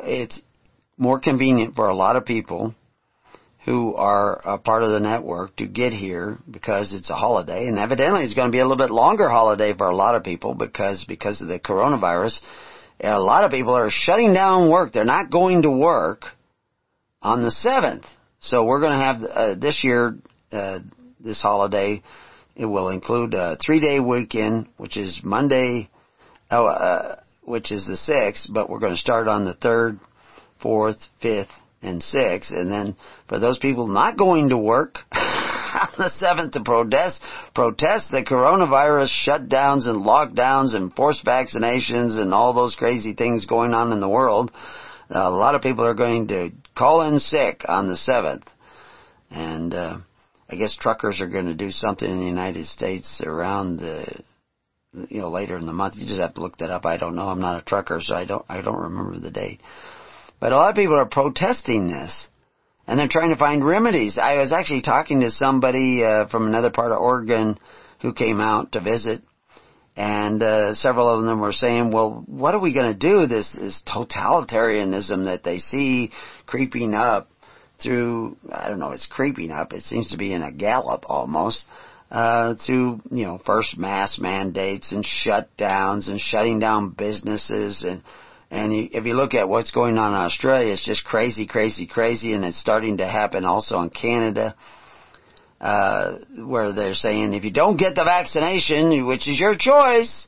it's 0.02 0.40
more 0.96 1.20
convenient 1.20 1.76
for 1.76 1.88
a 1.88 1.94
lot 1.94 2.16
of 2.16 2.24
people 2.24 2.74
who 3.64 3.94
are 3.94 4.40
a 4.44 4.58
part 4.58 4.82
of 4.82 4.90
the 4.90 5.00
network 5.00 5.56
to 5.56 5.66
get 5.66 5.92
here 5.92 6.38
because 6.50 6.92
it's 6.92 7.10
a 7.10 7.14
holiday. 7.14 7.66
And 7.66 7.78
evidently 7.78 8.24
it's 8.24 8.34
going 8.34 8.48
to 8.48 8.52
be 8.52 8.58
a 8.58 8.62
little 8.62 8.76
bit 8.76 8.90
longer 8.90 9.28
holiday 9.28 9.74
for 9.76 9.88
a 9.88 9.96
lot 9.96 10.14
of 10.14 10.24
people 10.24 10.54
because 10.54 11.04
because 11.04 11.40
of 11.40 11.48
the 11.48 11.60
coronavirus. 11.60 12.40
A 13.02 13.18
lot 13.18 13.44
of 13.44 13.50
people 13.50 13.74
are 13.74 13.90
shutting 13.90 14.32
down 14.34 14.70
work. 14.70 14.92
They're 14.92 15.04
not 15.04 15.30
going 15.30 15.62
to 15.62 15.70
work 15.70 16.24
on 17.22 17.42
the 17.42 17.54
7th 17.64 18.06
so 18.40 18.64
we're 18.64 18.80
going 18.80 18.98
to 18.98 19.04
have 19.04 19.22
uh, 19.22 19.54
this 19.54 19.84
year 19.84 20.16
uh, 20.52 20.80
this 21.20 21.40
holiday 21.40 22.02
it 22.56 22.64
will 22.64 22.88
include 22.88 23.34
a 23.34 23.56
3 23.64 23.80
day 23.80 24.00
weekend 24.00 24.66
which 24.78 24.96
is 24.96 25.20
Monday 25.22 25.90
oh, 26.50 26.66
uh, 26.66 27.16
which 27.42 27.70
is 27.70 27.86
the 27.86 27.92
6th 27.92 28.52
but 28.52 28.70
we're 28.70 28.78
going 28.78 28.94
to 28.94 28.98
start 28.98 29.28
on 29.28 29.44
the 29.44 29.54
3rd 29.54 30.00
4th 30.62 30.98
5th 31.22 31.48
and 31.82 32.02
6th. 32.02 32.52
And 32.52 32.70
then 32.70 32.96
for 33.28 33.38
those 33.38 33.58
people 33.58 33.88
not 33.88 34.18
going 34.18 34.50
to 34.50 34.58
work 34.58 34.98
on 35.12 35.88
the 35.98 36.10
7th 36.20 36.52
to 36.52 36.62
protest, 36.62 37.20
protest 37.54 38.10
the 38.10 38.22
coronavirus 38.22 39.10
shutdowns 39.26 39.86
and 39.86 40.04
lockdowns 40.04 40.74
and 40.74 40.94
forced 40.94 41.24
vaccinations 41.24 42.18
and 42.18 42.34
all 42.34 42.52
those 42.52 42.74
crazy 42.74 43.14
things 43.14 43.46
going 43.46 43.74
on 43.74 43.92
in 43.92 44.00
the 44.00 44.08
world, 44.08 44.52
a 45.10 45.30
lot 45.30 45.54
of 45.54 45.62
people 45.62 45.84
are 45.84 45.94
going 45.94 46.28
to 46.28 46.50
call 46.76 47.02
in 47.02 47.18
sick 47.18 47.62
on 47.66 47.88
the 47.88 47.94
7th. 47.94 48.46
And, 49.30 49.74
uh, 49.74 49.98
I 50.50 50.56
guess 50.56 50.74
truckers 50.74 51.20
are 51.20 51.28
going 51.28 51.46
to 51.46 51.54
do 51.54 51.70
something 51.70 52.10
in 52.10 52.18
the 52.18 52.26
United 52.26 52.66
States 52.66 53.20
around 53.24 53.78
the, 53.78 54.04
you 55.08 55.20
know, 55.20 55.30
later 55.30 55.56
in 55.56 55.66
the 55.66 55.72
month. 55.72 55.94
You 55.94 56.06
just 56.06 56.18
have 56.18 56.34
to 56.34 56.40
look 56.40 56.58
that 56.58 56.70
up. 56.70 56.84
I 56.84 56.96
don't 56.96 57.14
know. 57.14 57.28
I'm 57.28 57.40
not 57.40 57.58
a 57.58 57.64
trucker, 57.64 58.00
so 58.02 58.14
I 58.14 58.24
don't, 58.24 58.44
I 58.48 58.60
don't 58.60 58.76
remember 58.76 59.20
the 59.20 59.30
date. 59.30 59.60
But 60.40 60.52
a 60.52 60.56
lot 60.56 60.70
of 60.70 60.76
people 60.76 60.96
are 60.96 61.06
protesting 61.06 61.88
this. 61.88 62.28
And 62.86 62.98
they're 62.98 63.08
trying 63.08 63.30
to 63.30 63.36
find 63.36 63.64
remedies. 63.64 64.18
I 64.18 64.38
was 64.38 64.52
actually 64.52 64.82
talking 64.82 65.20
to 65.20 65.30
somebody 65.30 66.02
uh, 66.02 66.26
from 66.26 66.46
another 66.46 66.70
part 66.70 66.90
of 66.90 66.98
Oregon 66.98 67.58
who 68.00 68.12
came 68.12 68.40
out 68.40 68.72
to 68.72 68.80
visit. 68.80 69.22
And 69.96 70.42
uh, 70.42 70.74
several 70.74 71.08
of 71.08 71.24
them 71.24 71.40
were 71.40 71.52
saying, 71.52 71.90
well, 71.90 72.24
what 72.26 72.54
are 72.54 72.60
we 72.60 72.72
going 72.72 72.92
to 72.92 72.98
do? 72.98 73.26
This, 73.26 73.52
this 73.52 73.82
totalitarianism 73.86 75.26
that 75.26 75.44
they 75.44 75.58
see 75.58 76.10
creeping 76.46 76.94
up 76.94 77.30
through, 77.80 78.36
I 78.50 78.68
don't 78.68 78.78
know, 78.78 78.92
it's 78.92 79.06
creeping 79.06 79.50
up. 79.50 79.72
It 79.72 79.84
seems 79.84 80.10
to 80.10 80.18
be 80.18 80.32
in 80.32 80.42
a 80.42 80.52
gallop 80.52 81.04
almost. 81.06 81.64
Uh, 82.10 82.56
to, 82.66 83.00
you 83.12 83.24
know, 83.24 83.40
first 83.46 83.78
mass 83.78 84.18
mandates 84.18 84.90
and 84.90 85.04
shutdowns 85.04 86.08
and 86.08 86.20
shutting 86.20 86.58
down 86.58 86.90
businesses 86.90 87.84
and 87.84 88.02
and 88.50 88.72
if 88.72 89.06
you 89.06 89.14
look 89.14 89.34
at 89.34 89.48
what's 89.48 89.70
going 89.70 89.96
on 89.96 90.12
in 90.12 90.20
Australia, 90.20 90.72
it's 90.72 90.84
just 90.84 91.04
crazy, 91.04 91.46
crazy, 91.46 91.86
crazy, 91.86 92.32
and 92.32 92.44
it's 92.44 92.58
starting 92.58 92.96
to 92.96 93.06
happen 93.06 93.44
also 93.44 93.80
in 93.80 93.90
Canada, 93.90 94.56
uh, 95.60 96.18
where 96.36 96.72
they're 96.72 96.94
saying 96.94 97.32
if 97.32 97.44
you 97.44 97.52
don't 97.52 97.76
get 97.76 97.94
the 97.94 98.02
vaccination, 98.02 99.06
which 99.06 99.28
is 99.28 99.38
your 99.38 99.54
choice, 99.56 100.26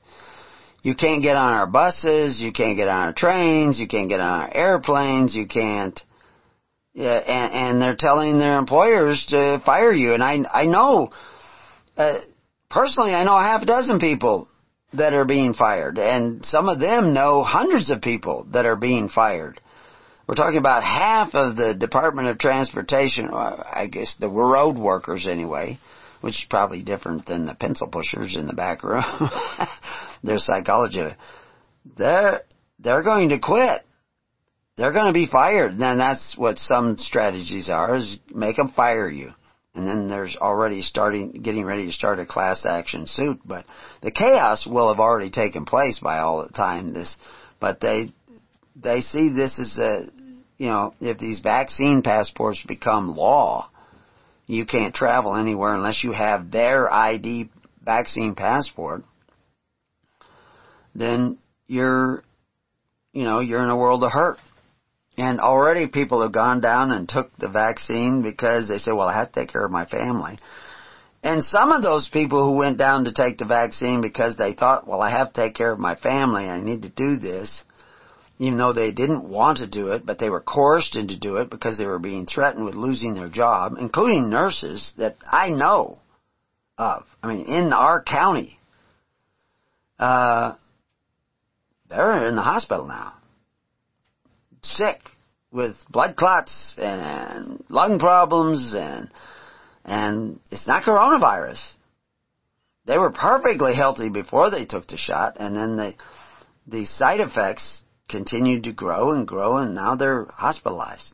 you 0.83 0.95
can't 0.95 1.23
get 1.23 1.35
on 1.35 1.53
our 1.53 1.67
buses, 1.67 2.41
you 2.41 2.53
can't 2.53 2.77
get 2.77 2.89
on 2.89 3.07
our 3.07 3.13
trains, 3.13 3.79
you 3.79 3.89
can't 3.89 4.09
get 4.09 4.21
on 4.21 4.41
our 4.41 4.55
airplanes, 4.55 5.35
you 5.35 5.47
can't. 5.47 6.01
Yeah, 6.95 7.15
and, 7.15 7.53
and 7.55 7.83
they're 7.83 7.97
telling 7.97 8.39
their 8.39 8.59
employers 8.59 9.27
to 9.31 9.61
fire 9.65 9.93
you. 9.93 10.13
And 10.13 10.23
I, 10.23 10.41
I 10.53 10.67
know, 10.67 11.11
uh, 11.97 12.19
personally, 12.69 13.15
I 13.15 13.25
know 13.25 13.37
a 13.37 13.43
half 13.43 13.63
a 13.63 13.67
dozen 13.67 13.99
people 13.99 14.49
that 14.95 15.15
are 15.15 15.25
being 15.25 15.55
fired, 15.55 15.99
and 15.99 16.45
some 16.45 16.69
of 16.69 16.79
them 16.79 17.15
know 17.15 17.43
hundreds 17.43 17.91
of 17.91 18.03
people 18.03 18.47
that 18.53 18.67
are 18.67 18.77
being 18.77 19.09
fired. 19.09 19.61
We're 20.27 20.35
talking 20.35 20.59
about 20.59 20.85
half 20.85 21.35
of 21.35 21.57
the 21.57 21.75
Department 21.75 22.29
of 22.29 22.39
Transportation, 22.39 23.29
uh, 23.33 23.63
I 23.67 23.87
guess 23.87 24.17
the 24.17 24.29
road 24.29 24.77
workers 24.77 25.27
anyway, 25.27 25.79
which 26.21 26.37
is 26.37 26.47
probably 26.49 26.83
different 26.83 27.27
than 27.27 27.45
the 27.45 27.55
pencil 27.55 27.89
pushers 27.89 28.37
in 28.37 28.47
the 28.47 28.53
back 28.53 28.85
room. 28.85 29.03
Their 30.23 30.39
psychology. 30.39 31.09
They're, 31.97 32.43
they're 32.79 33.03
going 33.03 33.31
to 33.31 33.41
quit. 33.41 33.83
They're 34.77 34.93
going 34.93 35.07
to 35.07 35.13
be 35.13 35.27
fired. 35.27 35.73
And 35.73 36.01
that's 36.01 36.37
what 36.37 36.59
some 36.59 36.97
strategies 36.97 37.69
are, 37.69 37.97
is 37.97 38.19
make 38.33 38.57
them 38.57 38.69
fire 38.69 39.11
you 39.11 39.33
and 39.75 39.87
then 39.87 40.07
there's 40.07 40.37
already 40.37 40.83
starting, 40.83 41.33
getting 41.33 41.65
ready 41.65 41.87
to 41.87 41.93
start 41.93 42.19
a 42.19 42.27
class 42.27 42.67
action 42.67 43.07
suit, 43.07 43.41
but 43.45 43.65
the 44.03 44.11
chaos 44.11 44.67
will 44.67 44.89
have 44.89 45.01
already 45.01 45.31
taken 45.31 45.65
place 45.65 45.99
by 45.99 46.19
all 46.19 46.43
the 46.43 46.53
time 46.53 46.93
this, 46.93 47.17
but 47.59 47.81
they, 47.81 48.13
they 48.77 49.01
see 49.01 49.31
this 49.31 49.59
as 49.59 49.79
a, 49.79 50.03
you 50.59 50.67
know, 50.67 50.95
if 51.01 51.19
these 51.19 51.41
vaccine 51.41 52.03
passports 52.03 52.63
become 52.67 53.17
law, 53.17 53.71
you 54.47 54.67
can't 54.67 54.95
travel 54.95 55.37
anywhere 55.37 55.75
unless 55.75 56.05
you 56.05 56.13
have 56.13 56.51
their 56.51 56.93
ID 56.93 57.49
vaccine 57.83 58.35
passport, 58.35 59.05
then 60.95 61.39
you're, 61.67 62.23
you 63.15 63.25
know, 63.25 63.41
you're 63.41 63.63
in 63.63 63.71
a 63.71 63.77
world 63.77 64.05
of 64.05 64.13
hurt. 64.13 64.39
And 65.23 65.39
already 65.39 65.87
people 65.87 66.23
have 66.23 66.33
gone 66.33 66.61
down 66.61 66.91
and 66.91 67.09
took 67.09 67.31
the 67.37 67.47
vaccine 67.47 68.23
because 68.23 68.67
they 68.67 68.79
say, 68.79 68.91
well, 68.91 69.07
I 69.07 69.15
have 69.15 69.31
to 69.31 69.41
take 69.41 69.51
care 69.51 69.65
of 69.65 69.71
my 69.71 69.85
family. 69.85 70.37
And 71.23 71.45
some 71.45 71.71
of 71.71 71.85
those 71.85 72.09
people 72.09 72.45
who 72.45 72.57
went 72.57 72.77
down 72.77 73.05
to 73.05 73.13
take 73.13 73.39
the 73.39 73.45
vaccine 73.45 74.01
because 74.01 74.35
they 74.35 74.53
thought, 74.53 74.89
well, 74.89 75.01
I 75.01 75.11
have 75.11 75.33
to 75.33 75.41
take 75.41 75.55
care 75.55 75.71
of 75.71 75.79
my 75.79 75.95
family, 75.95 76.47
I 76.47 76.61
need 76.61 76.83
to 76.83 76.89
do 76.89 77.19
this, 77.19 77.63
even 78.41 78.59
though 78.59 78.73
they 78.73 78.91
didn't 78.91 79.29
want 79.29 79.59
to 79.59 79.69
do 79.69 79.93
it, 79.93 80.05
but 80.05 80.19
they 80.19 80.29
were 80.29 80.41
coerced 80.41 80.97
into 80.97 81.17
do 81.17 81.37
it 81.37 81.51
because 81.51 81.79
they 81.79 81.87
were 81.87 82.01
being 82.01 82.27
threatened 82.27 82.65
with 82.65 82.75
losing 82.75 83.15
their 83.15 83.29
job, 83.29 83.75
including 83.79 84.29
nurses 84.29 84.93
that 84.99 85.15
I 85.25 85.51
know 85.51 86.01
of. 86.77 87.05
I 87.23 87.29
mean, 87.29 87.47
in 87.47 87.73
our 87.73 88.03
county, 88.03 88.59
uh, 90.01 90.57
they're 91.89 92.27
in 92.27 92.35
the 92.35 92.43
hospital 92.43 92.89
now 92.89 93.22
sick 94.63 95.01
with 95.51 95.77
blood 95.91 96.17
clots 96.17 96.75
and 96.79 97.63
lung 97.69 97.99
problems 97.99 98.75
and 98.77 99.11
and 99.85 100.39
it's 100.51 100.67
not 100.67 100.85
coronavirus. 100.85 101.61
They 102.87 102.99
were 102.99 103.11
perfectly 103.11 103.75
healthy 103.75 104.09
before 104.09 104.51
they 104.51 104.65
took 104.65 104.87
the 104.87 104.97
shot 104.97 105.37
and 105.39 105.57
then 105.57 105.77
the 105.77 105.95
the 106.67 106.85
side 106.87 107.21
effects 107.21 107.83
continued 108.09 108.65
to 108.65 108.73
grow 108.73 109.13
and 109.13 109.27
grow 109.27 109.59
and 109.59 109.75
now 109.75 109.97
they're 109.97 110.27
hospitalized 110.31 111.13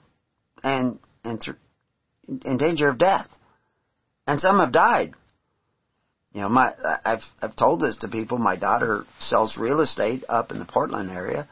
and 0.63 0.99
and 1.25 1.41
th- 1.41 1.57
in 2.45 2.59
danger 2.59 2.89
of 2.89 2.99
death. 2.99 3.27
And 4.27 4.41
some 4.41 4.59
have 4.59 4.73
died. 4.73 5.15
You 6.35 6.43
know, 6.43 6.51
my 6.51 6.75
I've 7.05 7.25
I've 7.41 7.57
told 7.57 7.81
this 7.81 7.97
to 7.99 8.09
people. 8.09 8.39
My 8.39 8.57
daughter 8.57 9.05
sells 9.21 9.57
real 9.57 9.81
estate 9.81 10.25
up 10.29 10.51
in 10.53 10.59
the 10.59 10.67
Portland 10.67 11.11
area 11.11 11.49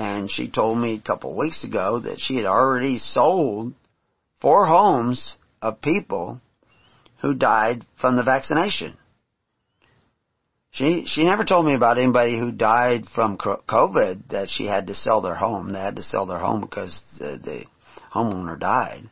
and 0.00 0.30
she 0.30 0.48
told 0.48 0.78
me 0.78 0.94
a 0.94 1.06
couple 1.06 1.30
of 1.30 1.36
weeks 1.36 1.62
ago 1.62 2.00
that 2.00 2.20
she 2.20 2.36
had 2.36 2.46
already 2.46 2.96
sold 2.96 3.74
four 4.40 4.64
homes 4.64 5.36
of 5.60 5.82
people 5.82 6.40
who 7.20 7.34
died 7.34 7.84
from 8.00 8.16
the 8.16 8.22
vaccination. 8.22 8.96
She 10.70 11.04
she 11.04 11.24
never 11.24 11.44
told 11.44 11.66
me 11.66 11.74
about 11.74 11.98
anybody 11.98 12.38
who 12.38 12.50
died 12.50 13.04
from 13.14 13.36
COVID 13.36 14.28
that 14.30 14.48
she 14.48 14.64
had 14.64 14.86
to 14.86 14.94
sell 14.94 15.20
their 15.20 15.34
home. 15.34 15.72
They 15.72 15.80
had 15.80 15.96
to 15.96 16.02
sell 16.02 16.24
their 16.24 16.38
home 16.38 16.62
because 16.62 17.02
the, 17.18 17.38
the 17.44 17.64
homeowner 18.10 18.58
died. 18.58 19.10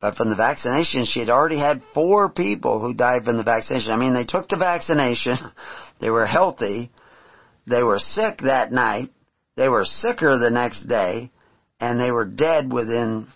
But 0.00 0.16
from 0.16 0.30
the 0.30 0.36
vaccination, 0.36 1.04
she 1.04 1.20
had 1.20 1.28
already 1.28 1.58
had 1.58 1.82
four 1.92 2.30
people 2.30 2.80
who 2.80 2.94
died 2.94 3.24
from 3.24 3.36
the 3.36 3.42
vaccination. 3.42 3.92
I 3.92 3.96
mean, 3.96 4.14
they 4.14 4.24
took 4.24 4.48
the 4.48 4.56
vaccination, 4.56 5.36
they 6.00 6.08
were 6.08 6.26
healthy, 6.26 6.90
they 7.66 7.82
were 7.82 7.98
sick 7.98 8.38
that 8.38 8.72
night, 8.72 9.10
they 9.56 9.68
were 9.68 9.84
sicker 9.84 10.38
the 10.38 10.50
next 10.50 10.88
day, 10.88 11.30
and 11.80 11.98
they 11.98 12.10
were 12.10 12.24
dead 12.24 12.72
within 12.72 13.26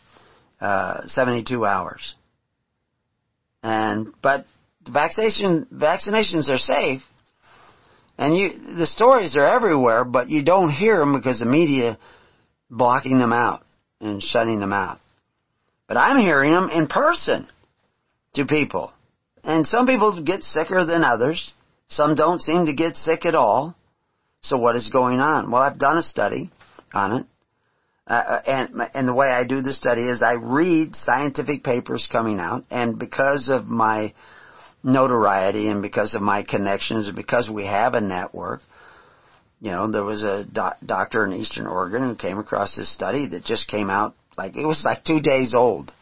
uh, 0.60 1.06
72 1.06 1.64
hours. 1.64 2.14
And 3.62 4.08
but 4.22 4.46
the 4.84 4.92
vaccination 4.92 5.66
vaccinations 5.72 6.48
are 6.48 6.58
safe, 6.58 7.02
and 8.16 8.36
you 8.36 8.50
the 8.76 8.86
stories 8.86 9.36
are 9.36 9.46
everywhere, 9.46 10.04
but 10.04 10.28
you 10.30 10.44
don't 10.44 10.70
hear 10.70 10.98
them 10.98 11.14
because 11.14 11.40
the 11.40 11.46
media 11.46 11.98
blocking 12.70 13.18
them 13.18 13.32
out 13.32 13.64
and 14.00 14.22
shutting 14.22 14.60
them 14.60 14.72
out. 14.72 15.00
But 15.88 15.96
I'm 15.96 16.18
hearing 16.18 16.52
them 16.52 16.70
in 16.70 16.86
person 16.86 17.48
to 18.34 18.44
people. 18.44 18.92
And 19.44 19.66
some 19.66 19.86
people 19.86 20.22
get 20.22 20.42
sicker 20.42 20.84
than 20.84 21.04
others. 21.04 21.52
Some 21.88 22.16
don't 22.16 22.42
seem 22.42 22.66
to 22.66 22.74
get 22.74 22.96
sick 22.96 23.24
at 23.24 23.34
all. 23.34 23.76
So 24.42 24.58
what 24.58 24.76
is 24.76 24.88
going 24.88 25.20
on? 25.20 25.50
Well, 25.50 25.62
I've 25.62 25.78
done 25.78 25.98
a 25.98 26.02
study 26.02 26.50
on 26.92 27.12
it. 27.12 27.26
Uh, 28.06 28.12
uh, 28.12 28.42
and 28.46 28.82
and 28.94 29.08
the 29.08 29.14
way 29.14 29.28
I 29.28 29.44
do 29.44 29.62
the 29.62 29.72
study 29.72 30.02
is 30.02 30.22
I 30.22 30.34
read 30.34 30.94
scientific 30.94 31.64
papers 31.64 32.08
coming 32.10 32.38
out, 32.38 32.64
and 32.70 32.98
because 32.98 33.48
of 33.48 33.66
my 33.66 34.14
notoriety 34.84 35.68
and 35.68 35.82
because 35.82 36.14
of 36.14 36.22
my 36.22 36.44
connections 36.44 37.08
and 37.08 37.16
because 37.16 37.50
we 37.50 37.66
have 37.66 37.94
a 37.94 38.00
network, 38.00 38.60
you 39.60 39.72
know, 39.72 39.90
there 39.90 40.04
was 40.04 40.22
a 40.22 40.44
doc- 40.44 40.78
doctor 40.84 41.24
in 41.26 41.32
Eastern 41.32 41.66
Oregon 41.66 42.02
who 42.08 42.14
came 42.14 42.38
across 42.38 42.76
this 42.76 42.92
study 42.92 43.26
that 43.26 43.44
just 43.44 43.66
came 43.68 43.90
out 43.90 44.14
like 44.36 44.56
it 44.56 44.66
was 44.66 44.84
like 44.84 45.02
two 45.02 45.20
days 45.20 45.54
old, 45.56 45.92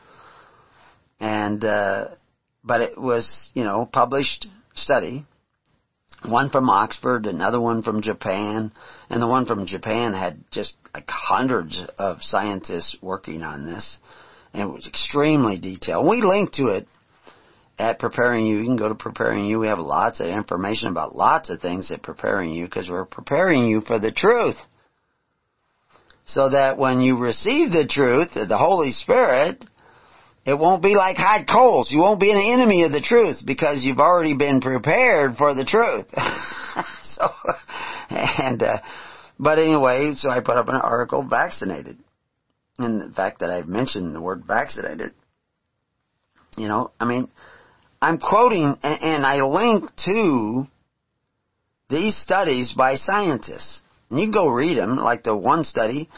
And, 1.21 1.65
uh, 1.65 2.09
but 2.63 2.81
it 2.83 2.99
was, 2.99 3.51
you 3.55 3.65
know, 3.65 3.89
published 3.91 4.47
study. 4.75 5.25
One 6.25 6.51
from 6.51 6.71
Oxford, 6.71 7.27
another 7.27 7.61
one 7.61 7.83
from 7.83 8.01
Japan, 8.01 8.73
and 9.11 9.23
the 9.23 9.27
one 9.27 9.45
from 9.47 9.67
Japan 9.67 10.15
had 10.15 10.43
just 10.51 10.77
like 10.95 11.09
hundreds 11.09 11.79
of 11.99 12.23
scientists 12.23 12.97
working 13.03 13.43
on 13.43 13.67
this. 13.67 13.99
And 14.53 14.71
it 14.71 14.73
was 14.73 14.87
extremely 14.87 15.59
detailed. 15.59 16.07
We 16.07 16.23
linked 16.23 16.55
to 16.55 16.69
it 16.69 16.87
at 17.79 17.99
Preparing 17.99 18.47
You. 18.47 18.59
You 18.59 18.65
can 18.65 18.77
go 18.77 18.89
to 18.89 18.95
Preparing 18.95 19.45
You. 19.45 19.59
We 19.59 19.67
have 19.67 19.79
lots 19.79 20.21
of 20.21 20.27
information 20.27 20.89
about 20.89 21.15
lots 21.15 21.51
of 21.51 21.61
things 21.61 21.91
at 21.91 22.03
Preparing 22.03 22.53
You 22.53 22.65
because 22.65 22.89
we're 22.89 23.05
preparing 23.05 23.67
you 23.67 23.81
for 23.81 23.99
the 23.99 24.13
truth. 24.13 24.57
So 26.27 26.51
that 26.51 26.79
when 26.79 27.01
you 27.01 27.19
receive 27.19 27.71
the 27.71 27.87
truth, 27.87 28.31
the 28.33 28.57
Holy 28.57 28.93
Spirit, 28.93 29.63
it 30.47 30.59
won't 30.59 30.83
be 30.83 30.95
like 30.95 31.17
hot 31.17 31.47
coals. 31.47 31.91
You 31.91 32.01
won't 32.01 32.21
be 32.21 32.31
an 32.31 32.39
enemy 32.39 32.85
of 32.85 32.93
the 32.93 33.01
truth 33.01 33.45
because 33.45 33.83
you've 33.83 33.99
already 33.99 34.37
been 34.37 34.61
prepared 34.61 35.37
for 35.37 35.55
the 35.55 35.65
truth. 35.65 36.07
so, 37.03 37.29
and, 38.11 38.63
uh, 38.63 38.81
but 39.39 39.59
anyway, 39.59 40.13
so 40.15 40.31
I 40.31 40.41
put 40.41 40.59
up 40.59 40.69
an 40.69 40.77
article, 40.77 41.27
vaccinated. 41.27 41.99
And 42.79 43.01
the 43.01 43.15
fact 43.15 43.41
that 43.41 43.51
I've 43.51 43.69
mentioned 43.69 44.15
the 44.15 44.21
word 44.21 44.45
vaccinated, 44.47 45.13
you 46.57 46.69
know, 46.69 46.91
I 47.01 47.07
mean, 47.07 47.31
I'm 48.03 48.19
quoting 48.19 48.77
and, 48.83 49.03
and 49.03 49.27
I 49.27 49.41
link 49.43 49.95
to 50.05 50.67
these 51.89 52.17
studies 52.17 52.73
by 52.73 52.97
scientists. 52.97 53.81
And 54.11 54.19
you 54.19 54.27
can 54.27 54.33
go 54.33 54.49
read 54.49 54.77
them, 54.77 54.97
like 54.97 55.23
the 55.23 55.37
one 55.37 55.65
study, 55.65 56.11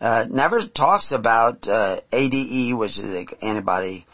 uh, 0.00 0.26
never 0.30 0.66
talks 0.66 1.12
about 1.12 1.68
uh, 1.68 2.00
ADE, 2.12 2.74
which 2.76 2.98
is 2.98 3.28
antibody 3.42 4.06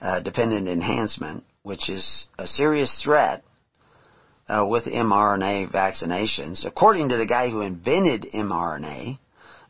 uh, 0.00 0.20
dependent 0.20 0.68
enhancement, 0.68 1.44
which 1.62 1.90
is 1.90 2.26
a 2.38 2.46
serious 2.46 3.02
threat 3.02 3.44
uh, 4.48 4.66
with 4.68 4.84
mRNA 4.84 5.70
vaccinations. 5.70 6.64
According 6.64 7.10
to 7.10 7.16
the 7.16 7.26
guy 7.26 7.50
who 7.50 7.60
invented 7.60 8.26
mRNA, 8.34 9.18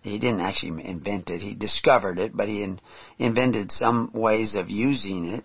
he 0.03 0.19
didn't 0.21 0.41
actually 0.41 0.85
invent 0.85 1.29
it; 1.29 1.41
he 1.41 1.55
discovered 1.55 2.19
it, 2.21 2.37
but 2.37 2.49
he 2.49 2.63
in, 2.63 2.81
invented 3.19 3.73
some 3.73 4.11
ways 4.15 4.55
of 4.55 4.71
using 4.71 5.25
it. 5.27 5.45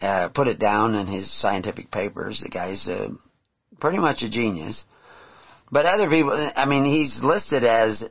Uh, 0.00 0.28
put 0.28 0.48
it 0.48 0.58
down 0.58 0.94
in 0.96 1.06
his 1.06 1.32
scientific 1.32 1.90
papers. 1.90 2.40
The 2.40 2.48
guy's 2.48 2.88
pretty 3.78 3.98
much 3.98 4.22
a 4.22 4.28
genius. 4.28 4.84
But 5.70 5.86
other 5.86 6.10
people, 6.10 6.50
I 6.54 6.66
mean, 6.66 6.84
he's 6.84 7.22
listed 7.22 7.64
as 7.64 8.02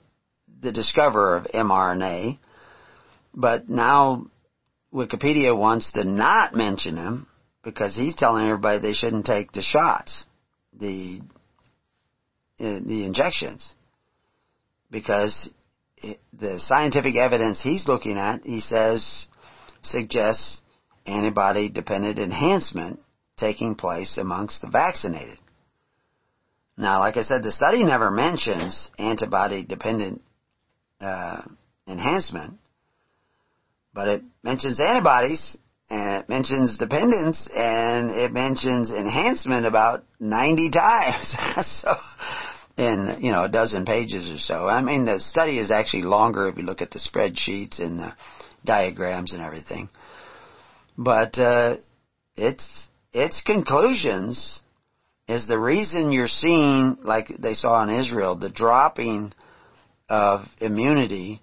the 0.64 0.72
discoverer 0.72 1.38
of 1.38 1.46
mRNA, 1.54 2.40
but 3.34 3.70
now 3.70 4.26
Wikipedia 4.94 5.58
wants 5.58 5.92
to 5.94 6.04
not 6.04 6.56
mention 6.56 6.98
him 6.98 7.28
because 7.64 7.96
he's 7.96 8.16
telling 8.16 8.44
everybody 8.44 8.80
they 8.80 8.94
shouldn't 8.94 9.26
take 9.26 9.52
the 9.52 9.62
shots, 9.62 10.26
the 10.78 11.22
uh, 12.60 12.80
the 12.86 13.04
injections, 13.06 13.74
because 14.90 15.50
the 16.34 16.60
scientific 16.60 17.16
evidence 17.16 17.62
he's 17.62 17.88
looking 17.88 18.18
at, 18.18 18.44
he 18.44 18.60
says, 18.60 19.28
suggests 19.82 20.62
antibody 21.06 21.70
dependent 21.70 22.20
enhancement 22.20 23.00
taking 23.38 23.76
place 23.76 24.18
amongst 24.18 24.62
the 24.62 24.68
vaccinated. 24.68 25.40
Now, 26.78 27.02
like 27.02 27.18
I 27.18 27.22
said, 27.22 27.44
the 27.44 27.52
study 27.52 27.84
never 27.84 28.10
mentions 28.10 28.90
antibody 28.98 29.64
dependent 29.64 30.22
uh, 31.04 31.42
enhancement, 31.88 32.60
but 33.94 34.08
it 34.08 34.24
mentions 34.44 34.80
antibodies 34.80 35.58
and 35.90 36.24
it 36.24 36.30
mentions 36.30 36.78
dependence 36.78 37.48
and 37.56 38.12
it 38.12 38.32
mentions 38.32 38.90
enhancement 38.90 39.66
about 39.66 40.04
90 40.20 40.72
times. 40.72 41.36
so, 41.82 41.96
in, 42.78 43.18
you 43.20 43.32
know, 43.32 43.44
a 43.44 43.50
dozen 43.50 43.86
pages 43.86 44.32
or 44.32 44.40
so. 44.40 44.68
I 44.68 44.82
mean, 44.82 45.06
the 45.06 45.20
study 45.20 45.60
is 45.60 45.70
actually 45.70 46.04
longer 46.04 46.48
if 46.48 46.58
you 46.58 46.64
look 46.64 46.82
at 46.82 46.92
the 46.92 47.00
spreadsheets 47.00 47.80
and 47.80 48.00
the 48.00 48.14
diagrams 48.66 49.34
and 49.34 49.44
everything. 49.44 49.90
But, 50.98 51.38
uh, 51.38 51.78
its, 52.36 52.90
its 53.12 53.42
conclusions 53.42 54.62
is 55.28 55.48
the 55.48 55.60
reason 55.60 56.12
you're 56.12 56.28
seeing, 56.28 56.98
like 57.04 57.28
they 57.28 57.54
saw 57.54 57.84
in 57.84 57.90
Israel, 57.90 58.36
the 58.36 58.50
dropping 58.50 59.34
of 60.14 60.46
immunity 60.60 61.42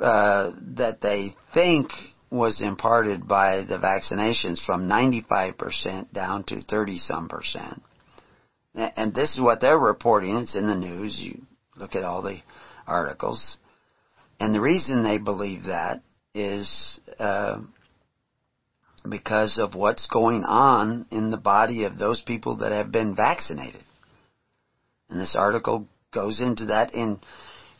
uh, 0.00 0.52
that 0.76 1.02
they 1.02 1.34
think 1.52 1.90
was 2.30 2.62
imparted 2.62 3.28
by 3.28 3.64
the 3.64 3.76
vaccinations 3.76 4.64
from 4.64 4.88
95% 4.88 6.10
down 6.10 6.44
to 6.44 6.62
30 6.62 6.96
some 6.96 7.28
percent. 7.28 7.82
And 8.74 9.14
this 9.14 9.34
is 9.34 9.40
what 9.40 9.60
they're 9.60 9.78
reporting. 9.78 10.36
It's 10.36 10.54
in 10.54 10.66
the 10.66 10.74
news. 10.74 11.18
You 11.18 11.42
look 11.76 11.96
at 11.96 12.04
all 12.04 12.22
the 12.22 12.40
articles. 12.86 13.58
And 14.40 14.54
the 14.54 14.62
reason 14.62 15.02
they 15.02 15.18
believe 15.18 15.64
that 15.64 16.00
is 16.32 16.98
uh, 17.18 17.60
because 19.06 19.58
of 19.58 19.74
what's 19.74 20.06
going 20.06 20.44
on 20.44 21.06
in 21.10 21.30
the 21.30 21.36
body 21.36 21.84
of 21.84 21.98
those 21.98 22.22
people 22.22 22.58
that 22.58 22.72
have 22.72 22.90
been 22.90 23.14
vaccinated. 23.14 23.82
And 25.10 25.20
this 25.20 25.36
article 25.36 25.88
goes 26.12 26.40
into 26.40 26.66
that 26.66 26.94
in 26.94 27.20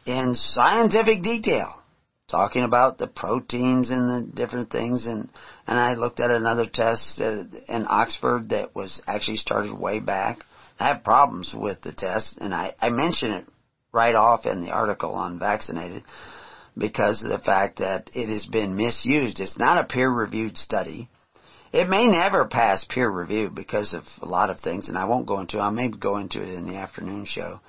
in 0.06 0.34
scientific 0.34 1.22
detail, 1.22 1.82
talking 2.28 2.62
about 2.62 2.98
the 2.98 3.06
proteins 3.06 3.90
and 3.90 4.08
the 4.08 4.32
different 4.32 4.70
things. 4.70 5.06
And 5.06 5.28
and 5.66 5.78
I 5.78 5.94
looked 5.94 6.20
at 6.20 6.30
another 6.30 6.66
test 6.66 7.20
uh, 7.20 7.44
in 7.68 7.86
Oxford 7.88 8.50
that 8.50 8.74
was 8.74 9.02
actually 9.06 9.36
started 9.36 9.78
way 9.78 10.00
back. 10.00 10.44
I 10.80 10.88
have 10.88 11.04
problems 11.04 11.54
with 11.54 11.80
the 11.82 11.92
test, 11.92 12.38
and 12.40 12.54
I 12.54 12.74
I 12.80 12.90
mention 12.90 13.32
it 13.32 13.46
right 13.92 14.14
off 14.14 14.46
in 14.46 14.60
the 14.60 14.70
article 14.70 15.14
on 15.14 15.38
vaccinated 15.38 16.04
because 16.76 17.24
of 17.24 17.30
the 17.30 17.38
fact 17.38 17.78
that 17.78 18.10
it 18.14 18.28
has 18.28 18.46
been 18.46 18.76
misused. 18.76 19.40
It's 19.40 19.58
not 19.58 19.78
a 19.78 19.84
peer-reviewed 19.84 20.56
study. 20.56 21.08
It 21.72 21.88
may 21.88 22.06
never 22.06 22.46
pass 22.46 22.84
peer 22.84 23.10
review 23.10 23.50
because 23.50 23.92
of 23.92 24.04
a 24.22 24.26
lot 24.26 24.50
of 24.50 24.60
things, 24.60 24.88
and 24.88 24.96
I 24.96 25.06
won't 25.06 25.26
go 25.26 25.40
into. 25.40 25.58
I 25.58 25.70
may 25.70 25.88
go 25.88 26.16
into 26.16 26.40
it 26.40 26.50
in 26.50 26.66
the 26.66 26.76
afternoon 26.76 27.24
show. 27.24 27.60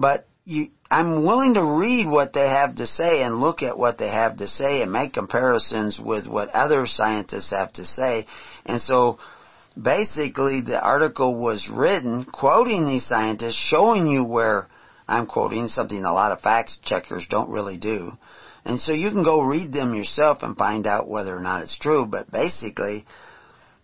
But 0.00 0.26
you, 0.44 0.70
I'm 0.90 1.24
willing 1.24 1.54
to 1.54 1.64
read 1.64 2.08
what 2.08 2.32
they 2.32 2.48
have 2.48 2.76
to 2.76 2.86
say 2.86 3.22
and 3.22 3.40
look 3.40 3.62
at 3.62 3.78
what 3.78 3.98
they 3.98 4.08
have 4.08 4.38
to 4.38 4.48
say 4.48 4.82
and 4.82 4.90
make 4.90 5.12
comparisons 5.12 6.00
with 6.00 6.26
what 6.26 6.48
other 6.50 6.86
scientists 6.86 7.50
have 7.50 7.72
to 7.74 7.84
say. 7.84 8.26
And 8.64 8.80
so, 8.80 9.18
basically, 9.80 10.62
the 10.62 10.80
article 10.80 11.34
was 11.34 11.68
written 11.68 12.24
quoting 12.24 12.86
these 12.86 13.06
scientists, 13.06 13.54
showing 13.72 14.08
you 14.08 14.24
where 14.24 14.68
I'm 15.06 15.26
quoting 15.26 15.68
something 15.68 16.04
a 16.04 16.12
lot 16.12 16.32
of 16.32 16.40
fact 16.40 16.82
checkers 16.82 17.26
don't 17.28 17.50
really 17.50 17.76
do 17.76 18.12
and 18.64 18.78
so 18.78 18.92
you 18.92 19.10
can 19.10 19.22
go 19.22 19.42
read 19.42 19.72
them 19.72 19.94
yourself 19.94 20.42
and 20.42 20.56
find 20.56 20.86
out 20.86 21.08
whether 21.08 21.36
or 21.36 21.40
not 21.40 21.62
it's 21.62 21.78
true, 21.78 22.06
but 22.06 22.30
basically, 22.30 23.06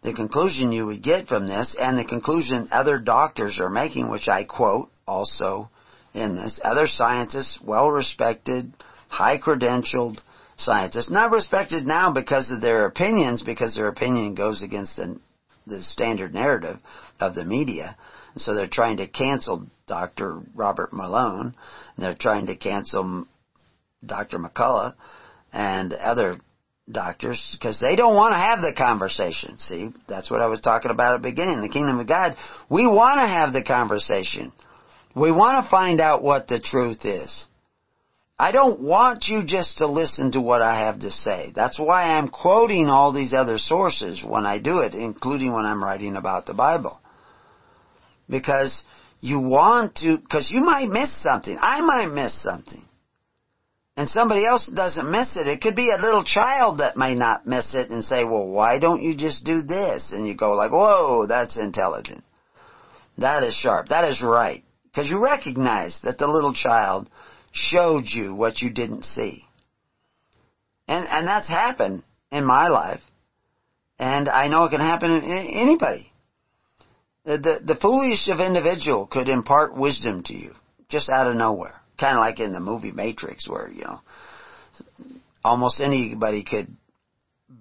the 0.03 0.13
conclusion 0.13 0.73
you 0.73 0.87
would 0.87 1.03
get 1.03 1.29
from 1.29 1.47
this, 1.47 1.75
and 1.79 1.99
the 1.99 2.05
conclusion 2.05 2.69
other 2.71 2.99
doctors 2.99 3.59
are 3.59 3.71
making, 3.71 4.11
which 4.11 4.29
I 4.29 4.45
quote 4.45 4.91
also 5.07 5.71
in 6.17 6.35
this, 6.35 6.59
other 6.65 6.87
scientists, 6.87 7.59
well 7.63 7.91
respected, 7.91 8.73
high 9.09 9.39
credentialed 9.39 10.19
scientists, 10.57 11.11
not 11.11 11.31
respected 11.31 11.87
now 11.87 12.13
because 12.13 12.51
of 12.51 12.63
their 12.63 12.87
opinions, 12.87 13.43
because 13.43 13.75
their 13.75 13.89
opinion 13.89 14.35
goes 14.35 14.63
against 14.63 14.97
the, 14.97 15.21
the 15.67 15.83
standard 15.83 16.33
narrative 16.33 16.79
of 17.21 17.35
the 17.35 17.45
media. 17.45 17.97
So 18.37 18.55
they're 18.55 18.67
trying 18.67 18.97
to 18.99 19.07
cancel 19.07 19.67
Dr. 19.87 20.41
Robert 20.55 20.93
Malone. 20.93 21.55
and 21.97 22.05
They're 22.05 22.15
trying 22.15 22.47
to 22.47 22.57
cancel 22.57 23.27
Dr. 24.05 24.39
McCullough 24.39 24.95
and 25.53 25.93
other 25.93 26.39
doctors 26.91 27.57
because 27.59 27.81
they 27.81 27.97
don't 27.97 28.15
want 28.15 28.33
to 28.33 28.39
have 28.39 28.61
the 28.61 28.75
conversation. 28.77 29.59
See, 29.59 29.91
that's 30.09 30.31
what 30.31 30.41
I 30.41 30.47
was 30.47 30.61
talking 30.61 30.91
about 30.91 31.15
at 31.15 31.23
the 31.23 31.29
beginning. 31.29 31.61
The 31.61 31.69
kingdom 31.69 31.99
of 31.99 32.07
God, 32.07 32.37
we 32.71 32.87
want 32.87 33.21
to 33.21 33.27
have 33.27 33.53
the 33.53 33.65
conversation. 33.65 34.53
We 35.17 35.33
want 35.33 35.65
to 35.65 35.71
find 35.71 36.01
out 36.01 36.23
what 36.23 36.47
the 36.47 36.61
truth 36.61 37.05
is. 37.05 37.47
I 38.39 38.53
don't 38.53 38.83
want 38.83 39.29
you 39.29 39.45
just 39.45 39.79
to 39.79 39.87
listen 39.87 40.33
to 40.33 40.41
what 40.41 40.61
I 40.61 40.81
have 40.85 41.01
to 41.01 41.11
say. 41.11 41.53
That's 41.55 41.79
why 41.79 42.03
I'm 42.03 42.29
quoting 42.29 42.89
all 42.89 43.13
these 43.13 43.33
other 43.35 43.57
sources 43.57 44.23
when 44.23 44.45
I 44.45 44.59
do 44.59 44.81
it, 44.81 44.95
including 44.95 45.53
when 45.53 45.65
I'm 45.65 45.83
writing 45.83 46.17
about 46.17 46.45
the 46.45 46.55
Bible. 46.55 47.01
Because 48.29 48.85
you 49.21 49.41
want 49.41 49.97
to, 49.97 50.19
because 50.19 50.51
you 50.51 50.61
might 50.61 50.89
miss 50.89 51.11
something. 51.23 51.57
I 51.59 51.81
might 51.81 52.13
miss 52.13 52.35
something 52.43 52.87
and 53.97 54.11
somebody 54.11 54.45
else 54.45 54.67
doesn't 54.67 55.11
miss 55.11 55.37
it. 55.37 55.47
It 55.47 55.63
could 55.63 55.75
be 55.75 55.91
a 55.91 56.01
little 56.01 56.23
child 56.23 56.79
that 56.79 56.99
may 56.99 57.15
not 57.15 57.47
miss 57.47 57.75
it 57.75 57.91
and 57.91 58.05
say, 58.05 58.25
well, 58.25 58.47
why 58.47 58.79
don't 58.79 59.03
you 59.03 59.17
just 59.17 59.45
do 59.45 59.63
this? 59.63 60.13
And 60.13 60.29
you 60.29 60.37
go 60.37 60.53
like, 60.53 60.71
whoa, 60.71 61.27
that's 61.27 61.59
intelligent. 61.59 62.23
That 63.17 63.43
is 63.43 63.55
sharp. 63.55 63.89
That 63.89 64.05
is 64.05 64.21
right. 64.21 64.63
Because 64.97 65.11
you 65.11 65.23
recognize 65.23 65.99
that 66.05 66.17
the 66.17 66.27
little 66.27 66.55
child 66.55 67.11
showed 67.53 68.07
you 68.07 68.35
what 68.35 68.63
you 68.63 68.71
didn't 68.71 69.05
see. 69.05 69.45
And, 70.89 71.07
and 71.07 71.27
that's 71.27 71.49
happened 71.49 72.03
in 72.33 72.47
my 72.47 72.69
life, 72.69 73.03
and 73.99 74.27
I 74.27 74.49
know 74.49 74.65
it 74.65 74.71
can 74.71 74.81
happen 74.81 75.11
in 75.11 75.49
anybody. 75.53 76.11
The, 77.27 77.37
the, 77.37 77.75
the 77.75 77.75
foolish 77.75 78.27
of 78.31 78.41
individual 78.41 79.07
could 79.07 79.29
impart 79.29 79.77
wisdom 79.77 80.23
to 80.25 80.35
you 80.35 80.55
just 80.89 81.11
out 81.11 81.27
of 81.27 81.37
nowhere. 81.37 81.79
Kind 82.01 82.17
of 82.17 82.21
like 82.21 82.41
in 82.41 82.53
the 82.53 82.61
movie 82.61 82.93
Matrix 82.93 83.47
where, 83.47 83.69
you 83.71 83.85
know, 83.85 84.01
almost 85.45 85.83
anybody 85.83 86.43
could 86.43 86.75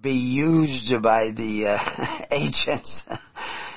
be 0.00 0.12
used 0.12 0.90
by 1.02 1.32
the 1.32 1.66
uh, 1.68 2.24
agents. 2.30 3.02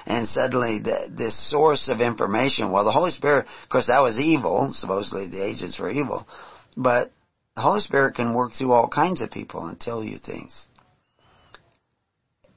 and 0.09 0.27
suddenly 0.27 0.79
the, 0.79 1.07
this 1.15 1.49
source 1.49 1.87
of 1.87 2.01
information, 2.01 2.71
well 2.71 2.83
the 2.83 2.91
Holy 2.91 3.11
Spirit, 3.11 3.45
of 3.63 3.69
course 3.69 3.87
that 3.87 4.01
was 4.01 4.19
evil, 4.19 4.73
supposedly 4.73 5.27
the 5.27 5.45
agents 5.45 5.79
were 5.79 5.91
evil, 5.91 6.27
but 6.75 7.11
the 7.55 7.61
Holy 7.61 7.79
Spirit 7.79 8.15
can 8.15 8.33
work 8.33 8.53
through 8.53 8.71
all 8.71 8.87
kinds 8.87 9.21
of 9.21 9.29
people 9.29 9.65
and 9.67 9.79
tell 9.79 10.03
you 10.03 10.17
things. 10.17 10.67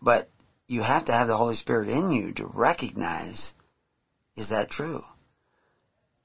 But 0.00 0.30
you 0.66 0.82
have 0.82 1.04
to 1.04 1.12
have 1.12 1.28
the 1.28 1.36
Holy 1.36 1.54
Spirit 1.54 1.88
in 1.88 2.10
you 2.10 2.32
to 2.34 2.46
recognize, 2.46 3.52
is 4.36 4.48
that 4.48 4.70
true? 4.70 5.04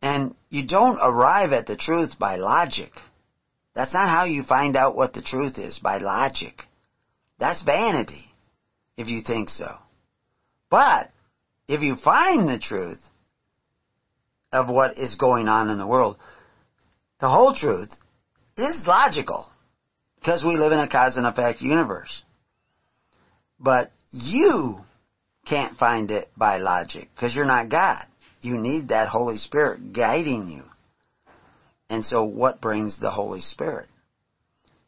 And 0.02 0.34
you 0.50 0.66
don't 0.66 1.00
arrive 1.02 1.52
at 1.52 1.68
the 1.68 1.76
truth 1.76 2.18
by 2.18 2.38
logic. 2.38 2.92
That's 3.76 3.94
not 3.94 4.10
how 4.10 4.26
you 4.26 4.44
find 4.44 4.78
out 4.78 4.96
what 4.96 5.14
the 5.14 5.22
truth 5.22 5.58
is, 5.58 5.78
by 5.78 5.98
logic. 5.98 6.64
That's 7.38 7.62
vanity, 7.64 8.32
if 8.96 9.10
you 9.10 9.22
think 9.22 9.50
so. 9.50 9.76
But, 10.70 11.12
if 11.68 11.82
you 11.82 11.96
find 11.96 12.48
the 12.48 12.60
truth 12.60 13.02
of 14.52 14.70
what 14.70 14.98
is 14.98 15.16
going 15.16 15.48
on 15.48 15.70
in 15.70 15.78
the 15.78 15.88
world, 15.88 16.18
the 17.20 17.30
whole 17.30 17.54
truth 17.54 17.90
is 18.58 18.86
logical. 18.88 19.50
Because 20.20 20.44
we 20.44 20.58
live 20.58 20.72
in 20.72 20.80
a 20.80 20.90
cause 20.90 21.18
and 21.18 21.26
effect 21.26 21.62
universe. 21.62 22.24
But 23.60 23.92
you 24.12 24.78
can't 25.46 25.78
find 25.78 26.12
it 26.12 26.30
by 26.36 26.58
logic 26.58 27.10
because 27.16 27.36
you're 27.36 27.46
not 27.46 27.70
God. 27.70 28.06
You 28.42 28.58
need 28.58 28.90
that 28.90 29.08
Holy 29.08 29.38
Spirit 29.38 29.94
guiding 29.94 30.50
you. 30.50 30.64
And 31.90 32.04
so 32.04 32.26
what 32.26 32.62
brings 32.62 33.00
the 33.00 33.10
Holy 33.10 33.42
Spirit? 33.42 33.88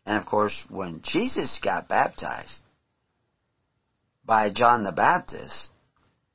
And 0.05 0.17
of 0.17 0.25
course, 0.25 0.63
when 0.69 1.01
Jesus 1.03 1.59
got 1.63 1.87
baptized 1.87 2.59
by 4.25 4.49
John 4.51 4.83
the 4.83 4.91
Baptist, 4.91 5.69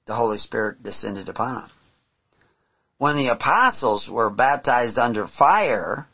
the 0.07 0.15
Holy 0.15 0.39
Spirit 0.39 0.83
descended 0.83 1.29
upon 1.29 1.63
him. 1.63 1.71
When 2.99 3.17
the 3.17 3.33
apostles 3.33 4.09
were 4.09 4.31
baptized 4.31 4.99
under 4.99 5.27
fire, 5.27 6.09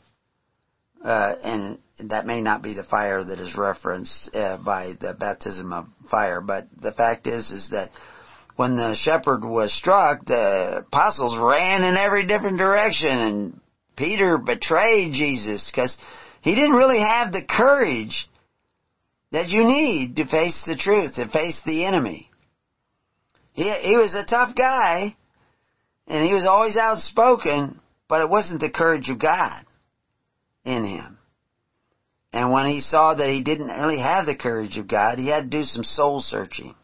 uh, 1.04 1.34
and 1.42 1.78
that 1.98 2.26
may 2.26 2.40
not 2.40 2.62
be 2.62 2.74
the 2.74 2.84
fire 2.84 3.22
that 3.22 3.38
is 3.38 3.56
referenced 3.56 4.34
uh, 4.34 4.56
by 4.58 4.94
the 5.00 5.14
baptism 5.14 5.72
of 5.72 5.86
fire, 6.10 6.40
but 6.40 6.64
the 6.80 6.92
fact 6.92 7.26
is, 7.26 7.50
is 7.50 7.70
that 7.70 7.90
when 8.56 8.76
the 8.76 8.94
shepherd 8.94 9.44
was 9.44 9.72
struck, 9.72 10.24
the 10.26 10.84
apostles 10.86 11.38
ran 11.38 11.82
in 11.82 11.96
every 11.96 12.26
different 12.26 12.58
direction, 12.58 13.08
and 13.08 13.60
Peter 13.96 14.38
betrayed 14.38 15.12
Jesus 15.12 15.70
because 15.70 15.96
he 16.42 16.54
didn't 16.54 16.72
really 16.76 17.00
have 17.00 17.32
the 17.32 17.44
courage 17.48 18.28
that 19.32 19.48
you 19.48 19.64
need 19.64 20.16
to 20.16 20.26
face 20.26 20.62
the 20.66 20.76
truth, 20.76 21.14
to 21.14 21.28
face 21.28 21.60
the 21.64 21.84
enemy. 21.84 22.29
He, 23.60 23.70
he 23.90 23.96
was 23.98 24.14
a 24.14 24.24
tough 24.24 24.54
guy, 24.56 25.14
and 26.06 26.26
he 26.26 26.32
was 26.32 26.46
always 26.46 26.78
outspoken, 26.78 27.78
but 28.08 28.22
it 28.22 28.30
wasn't 28.30 28.60
the 28.60 28.70
courage 28.70 29.10
of 29.10 29.18
God 29.18 29.66
in 30.64 30.82
him. 30.82 31.18
And 32.32 32.52
when 32.52 32.68
he 32.68 32.80
saw 32.80 33.12
that 33.12 33.28
he 33.28 33.42
didn't 33.42 33.68
really 33.68 34.00
have 34.00 34.24
the 34.24 34.34
courage 34.34 34.78
of 34.78 34.88
God, 34.88 35.18
he 35.18 35.26
had 35.26 35.50
to 35.50 35.58
do 35.58 35.64
some 35.64 35.84
soul 35.84 36.20
searching. 36.20 36.74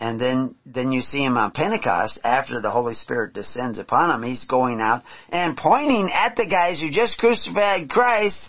And 0.00 0.18
then, 0.18 0.54
then 0.64 0.92
you 0.92 1.02
see 1.02 1.22
him 1.22 1.36
on 1.36 1.50
Pentecost, 1.50 2.20
after 2.24 2.62
the 2.62 2.70
Holy 2.70 2.94
Spirit 2.94 3.34
descends 3.34 3.78
upon 3.78 4.10
him, 4.10 4.22
he's 4.22 4.46
going 4.46 4.80
out 4.80 5.02
and 5.28 5.58
pointing 5.58 6.08
at 6.10 6.36
the 6.36 6.48
guys 6.48 6.80
who 6.80 6.90
just 6.90 7.18
crucified 7.18 7.90
Christ 7.90 8.40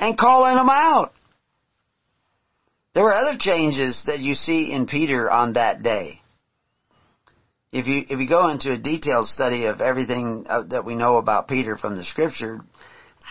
and 0.00 0.18
calling 0.18 0.56
them 0.56 0.70
out. 0.70 1.12
There 2.94 3.04
were 3.04 3.14
other 3.14 3.38
changes 3.38 4.02
that 4.06 4.20
you 4.20 4.34
see 4.34 4.70
in 4.72 4.86
Peter 4.86 5.30
on 5.30 5.54
that 5.54 5.82
day. 5.82 6.20
If 7.72 7.86
you, 7.86 8.04
if 8.08 8.20
you 8.20 8.28
go 8.28 8.48
into 8.48 8.70
a 8.70 8.78
detailed 8.78 9.28
study 9.28 9.64
of 9.64 9.80
everything 9.80 10.44
uh, 10.46 10.64
that 10.70 10.84
we 10.84 10.94
know 10.94 11.16
about 11.16 11.48
Peter 11.48 11.76
from 11.76 11.96
the 11.96 12.04
scripture, 12.04 12.60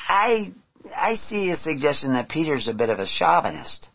I 0.09 0.51
I 0.95 1.15
see 1.29 1.51
a 1.51 1.57
suggestion 1.57 2.13
that 2.13 2.29
Peter's 2.29 2.67
a 2.67 2.73
bit 2.73 2.89
of 2.89 2.97
a 2.97 3.05
chauvinist. 3.05 3.87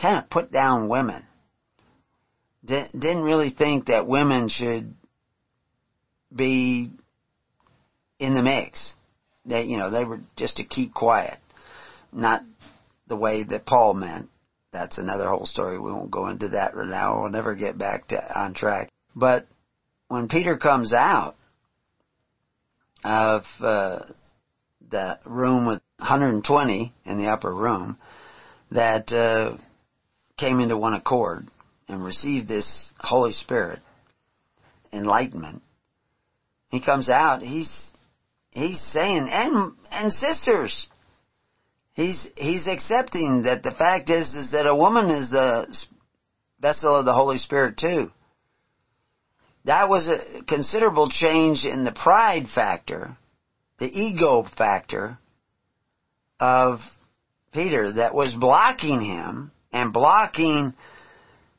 Kind 0.00 0.18
of 0.18 0.28
put 0.28 0.50
down 0.50 0.88
women. 0.88 1.24
Didn't 2.64 3.22
really 3.22 3.50
think 3.50 3.86
that 3.86 4.06
women 4.06 4.48
should 4.48 4.94
be 6.34 6.90
in 8.18 8.34
the 8.34 8.42
mix. 8.42 8.94
They, 9.46 9.62
you 9.62 9.76
know, 9.76 9.90
they 9.90 10.04
were 10.04 10.20
just 10.36 10.56
to 10.56 10.64
keep 10.64 10.92
quiet. 10.92 11.38
Not 12.12 12.42
the 13.06 13.16
way 13.16 13.44
that 13.44 13.64
Paul 13.64 13.94
meant. 13.94 14.28
That's 14.78 14.98
another 14.98 15.28
whole 15.28 15.44
story. 15.44 15.76
We 15.76 15.90
won't 15.90 16.12
go 16.12 16.28
into 16.28 16.50
that 16.50 16.76
right 16.76 16.88
now. 16.88 17.20
We'll 17.20 17.30
never 17.30 17.56
get 17.56 17.76
back 17.76 18.06
to 18.08 18.40
on 18.40 18.54
track. 18.54 18.92
But 19.14 19.48
when 20.06 20.28
Peter 20.28 20.56
comes 20.56 20.94
out 20.94 21.34
of 23.02 23.42
uh, 23.60 24.04
that 24.92 25.20
room 25.24 25.66
with 25.66 25.82
120 25.96 26.94
in 27.04 27.16
the 27.16 27.26
upper 27.26 27.52
room 27.52 27.98
that 28.70 29.12
uh, 29.12 29.56
came 30.36 30.60
into 30.60 30.78
one 30.78 30.94
accord 30.94 31.48
and 31.88 32.04
received 32.04 32.46
this 32.46 32.92
Holy 33.00 33.32
Spirit 33.32 33.80
enlightenment. 34.92 35.62
He 36.70 36.80
comes 36.80 37.10
out. 37.10 37.42
He's 37.42 37.72
he's 38.52 38.80
saying, 38.92 39.28
and 39.28 39.72
and 39.90 40.12
sisters, 40.12 40.88
he's 41.98 42.26
he's 42.36 42.66
accepting 42.66 43.42
that 43.42 43.62
the 43.62 43.72
fact 43.72 44.08
is 44.08 44.34
is 44.34 44.52
that 44.52 44.66
a 44.66 44.74
woman 44.74 45.10
is 45.10 45.30
the 45.30 45.66
vessel 46.60 46.96
of 46.96 47.04
the 47.04 47.12
Holy 47.12 47.36
Spirit 47.36 47.76
too. 47.76 48.10
That 49.64 49.90
was 49.90 50.08
a 50.08 50.42
considerable 50.44 51.10
change 51.10 51.66
in 51.66 51.84
the 51.84 51.92
pride 51.92 52.46
factor 52.54 53.18
the 53.78 53.86
ego 53.86 54.44
factor 54.56 55.18
of 56.40 56.80
Peter 57.52 57.92
that 57.92 58.14
was 58.14 58.34
blocking 58.34 59.00
him 59.00 59.50
and 59.72 59.92
blocking, 59.92 60.74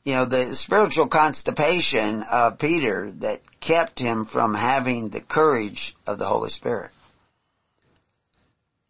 you 0.04 0.12
know, 0.14 0.26
the 0.26 0.54
spiritual 0.54 1.08
constipation 1.08 2.22
of 2.30 2.58
Peter 2.58 3.12
that 3.20 3.40
kept 3.60 3.98
him 3.98 4.24
from 4.24 4.54
having 4.54 5.08
the 5.08 5.20
courage 5.20 5.94
of 6.06 6.18
the 6.18 6.26
Holy 6.26 6.50
Spirit. 6.50 6.90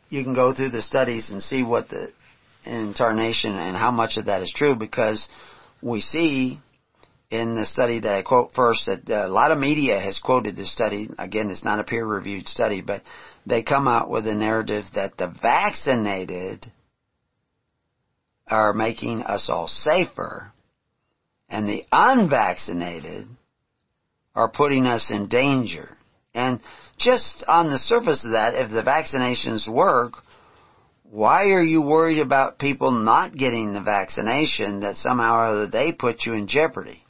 you 0.10 0.24
can 0.24 0.34
go 0.34 0.54
through 0.54 0.72
the 0.72 0.82
studies 0.82 1.30
and 1.30 1.42
see 1.42 1.64
what 1.64 1.90
the 1.90 2.12
incarnation 2.66 3.58
and 3.58 3.78
how 3.78 3.92
much 3.92 4.18
of 4.18 4.26
that 4.26 4.42
is 4.42 4.54
true 4.56 4.76
because 4.76 5.28
we 5.82 6.02
see 6.02 6.60
in 7.30 7.54
the 7.54 7.66
study 7.66 8.00
that 8.00 8.16
I 8.16 8.24
quote 8.24 8.54
first 8.54 8.86
that 8.86 9.10
uh, 9.10 9.28
a 9.28 9.30
lot 9.30 9.52
of 9.52 9.58
media 9.58 10.00
has 10.00 10.20
quoted 10.20 10.56
this 10.56 10.72
study. 10.72 11.10
Again, 11.18 11.50
it's 11.50 11.64
not 11.64 11.80
a 11.80 11.84
peer 11.84 12.06
reviewed 12.06 12.48
study, 12.48 12.82
but 12.82 13.02
they 13.46 13.64
come 13.64 13.88
out 13.88 14.10
with 14.10 14.28
a 14.28 14.36
narrative 14.36 14.86
that 14.96 15.18
the 15.18 15.28
vaccinated 15.42 16.66
are 18.50 18.74
making 18.74 19.24
us 19.24 19.50
all 19.50 19.68
safer 19.68 20.54
and 21.50 21.68
the 21.68 21.84
unvaccinated 21.92 23.28
are 24.36 24.50
putting 24.50 24.86
us 24.86 25.10
in 25.10 25.28
danger. 25.28 25.97
And 26.38 26.60
just 27.00 27.44
on 27.48 27.68
the 27.68 27.80
surface 27.80 28.24
of 28.24 28.34
that, 28.34 28.54
if 28.54 28.70
the 28.70 28.84
vaccinations 28.84 29.68
work, 29.68 30.14
why 31.02 31.46
are 31.46 31.64
you 31.64 31.82
worried 31.82 32.20
about 32.20 32.60
people 32.60 32.92
not 32.92 33.36
getting 33.36 33.74
the 33.74 33.82
vaccination 33.82 34.82
that 34.82 34.98
somehow 34.98 35.38
or 35.38 35.46
other 35.46 35.68
they 35.68 35.94
put 35.94 36.28
you 36.28 36.34
in 36.34 36.48
jeopardy? 36.48 37.04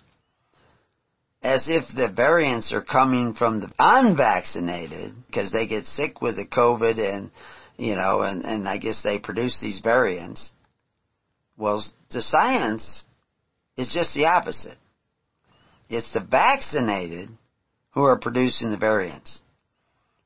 As 1.43 1.67
if 1.67 1.84
the 1.93 2.07
variants 2.07 2.71
are 2.71 2.82
coming 2.82 3.34
from 3.34 3.59
the 3.59 3.69
unvaccinated 3.78 5.13
because 5.25 5.51
they 5.51 5.67
get 5.67 5.86
sick 5.86 6.21
with 6.21 6.38
the 6.38 6.47
COVID 6.47 6.97
and, 6.97 7.32
you 7.75 7.95
know, 7.95 8.21
and, 8.21 8.45
and 8.45 8.67
I 8.67 8.78
guess 8.78 9.01
they 9.03 9.19
produce 9.19 9.59
these 9.59 9.82
variants. 9.82 10.53
Well, 11.57 11.84
the 12.11 12.21
science 12.21 13.03
is 13.75 13.91
just 13.93 14.13
the 14.13 14.25
opposite. 14.25 14.78
It's 15.89 16.13
the 16.13 16.21
vaccinated 16.21 17.30
who 17.97 18.03
are 18.03 18.19
producing 18.19 18.69
the 18.69 18.77
variants. 18.77 19.41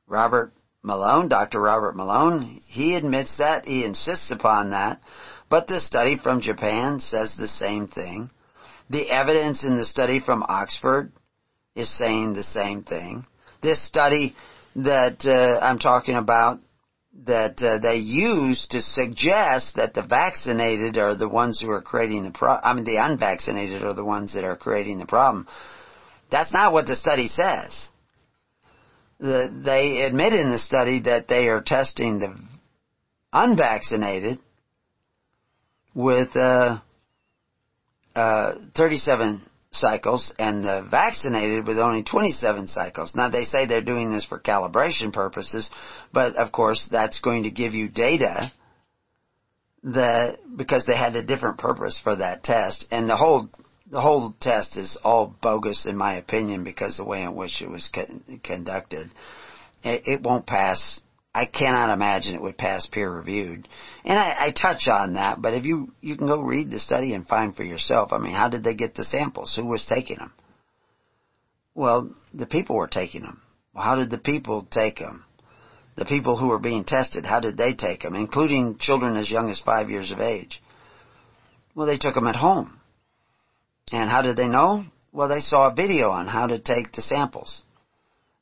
Robert 0.05 0.51
Malone, 0.83 1.29
Dr. 1.29 1.61
Robert 1.61 1.95
Malone, 1.95 2.59
he 2.67 2.95
admits 2.95 3.37
that, 3.37 3.65
he 3.65 3.85
insists 3.85 4.29
upon 4.29 4.71
that, 4.71 4.99
but 5.49 5.67
the 5.67 5.79
study 5.79 6.17
from 6.17 6.41
Japan 6.41 6.99
says 6.99 7.33
the 7.33 7.47
same 7.47 7.87
thing. 7.87 8.29
The 8.89 9.09
evidence 9.09 9.63
in 9.63 9.75
the 9.75 9.85
study 9.85 10.19
from 10.19 10.43
Oxford 10.49 11.13
is 11.73 11.89
saying 11.97 12.33
the 12.33 12.43
same 12.43 12.83
thing. 12.83 13.25
This 13.61 13.81
study 13.81 14.35
that 14.75 15.25
uh, 15.25 15.63
I'm 15.65 15.79
talking 15.79 16.17
about 16.17 16.59
that 17.25 17.61
uh, 17.61 17.79
they 17.79 17.95
use 17.95 18.67
to 18.71 18.81
suggest 18.81 19.77
that 19.77 19.93
the 19.93 20.03
vaccinated 20.03 20.97
are 20.97 21.15
the 21.15 21.29
ones 21.29 21.61
who 21.61 21.69
are 21.69 21.81
creating 21.81 22.23
the 22.23 22.31
problem. 22.31 22.61
I 22.65 22.73
mean, 22.73 22.83
the 22.83 22.97
unvaccinated 22.97 23.81
are 23.85 23.93
the 23.93 24.03
ones 24.03 24.33
that 24.33 24.43
are 24.43 24.57
creating 24.57 24.99
the 24.99 25.05
problem. 25.05 25.47
That's 26.31 26.53
not 26.53 26.73
what 26.73 26.87
the 26.87 26.95
study 26.95 27.27
says. 27.27 27.89
The, 29.19 29.61
they 29.63 30.01
admit 30.01 30.33
in 30.33 30.49
the 30.49 30.57
study 30.57 31.01
that 31.01 31.27
they 31.27 31.47
are 31.47 31.61
testing 31.61 32.19
the 32.19 32.35
unvaccinated 33.31 34.39
with 35.93 36.35
uh, 36.35 36.79
uh, 38.15 38.53
37 38.75 39.41
cycles 39.71 40.33
and 40.39 40.63
the 40.63 40.87
vaccinated 40.89 41.67
with 41.67 41.77
only 41.77 42.03
27 42.03 42.67
cycles. 42.67 43.13
Now 43.15 43.29
they 43.29 43.43
say 43.43 43.65
they're 43.65 43.81
doing 43.81 44.11
this 44.11 44.25
for 44.25 44.39
calibration 44.39 45.13
purposes, 45.13 45.69
but 46.11 46.35
of 46.35 46.51
course 46.51 46.87
that's 46.91 47.19
going 47.19 47.43
to 47.43 47.51
give 47.51 47.73
you 47.73 47.89
data 47.89 48.51
that 49.83 50.37
because 50.55 50.85
they 50.85 50.97
had 50.97 51.15
a 51.15 51.23
different 51.23 51.57
purpose 51.57 51.99
for 52.03 52.15
that 52.15 52.43
test 52.43 52.87
and 52.91 53.09
the 53.09 53.15
whole 53.15 53.49
the 53.91 54.01
whole 54.01 54.33
test 54.39 54.77
is 54.77 54.97
all 55.03 55.35
bogus 55.41 55.85
in 55.85 55.97
my 55.97 56.15
opinion 56.15 56.63
because 56.63 56.97
the 56.97 57.05
way 57.05 57.23
in 57.23 57.35
which 57.35 57.61
it 57.61 57.69
was 57.69 57.91
conducted. 58.43 59.11
It, 59.83 60.03
it 60.05 60.21
won't 60.21 60.47
pass 60.47 61.01
I 61.33 61.45
cannot 61.45 61.91
imagine 61.91 62.35
it 62.35 62.41
would 62.41 62.57
pass 62.57 62.85
peer 62.87 63.09
reviewed. 63.09 63.67
And 64.03 64.19
I, 64.19 64.47
I 64.47 64.51
touch 64.51 64.89
on 64.89 65.13
that, 65.13 65.41
but 65.41 65.53
if 65.53 65.63
you, 65.63 65.93
you 66.01 66.17
can 66.17 66.27
go 66.27 66.41
read 66.41 66.69
the 66.69 66.79
study 66.79 67.13
and 67.13 67.25
find 67.25 67.55
for 67.55 67.63
yourself. 67.63 68.11
I 68.11 68.17
mean, 68.17 68.33
how 68.33 68.49
did 68.49 68.65
they 68.65 68.75
get 68.75 68.95
the 68.95 69.05
samples? 69.05 69.55
Who 69.55 69.65
was 69.65 69.85
taking 69.85 70.17
them? 70.17 70.33
Well, 71.73 72.13
the 72.33 72.47
people 72.47 72.75
were 72.75 72.89
taking 72.89 73.21
them. 73.21 73.41
Well, 73.73 73.83
how 73.83 73.95
did 73.95 74.09
the 74.09 74.17
people 74.17 74.67
take 74.69 74.97
them? 74.97 75.23
The 75.95 76.03
people 76.03 76.35
who 76.35 76.47
were 76.47 76.59
being 76.59 76.83
tested, 76.83 77.25
how 77.25 77.39
did 77.39 77.55
they 77.55 77.75
take 77.75 78.01
them? 78.01 78.15
Including 78.15 78.77
children 78.77 79.15
as 79.15 79.31
young 79.31 79.49
as 79.49 79.61
five 79.61 79.89
years 79.89 80.11
of 80.11 80.19
age. 80.19 80.61
Well, 81.75 81.87
they 81.87 81.97
took 81.97 82.15
them 82.15 82.27
at 82.27 82.35
home. 82.35 82.80
And 83.91 84.09
how 84.09 84.21
did 84.21 84.37
they 84.37 84.47
know? 84.47 84.83
Well, 85.11 85.27
they 85.27 85.41
saw 85.41 85.69
a 85.69 85.75
video 85.75 86.09
on 86.09 86.27
how 86.27 86.47
to 86.47 86.59
take 86.59 86.93
the 86.93 87.01
samples 87.01 87.63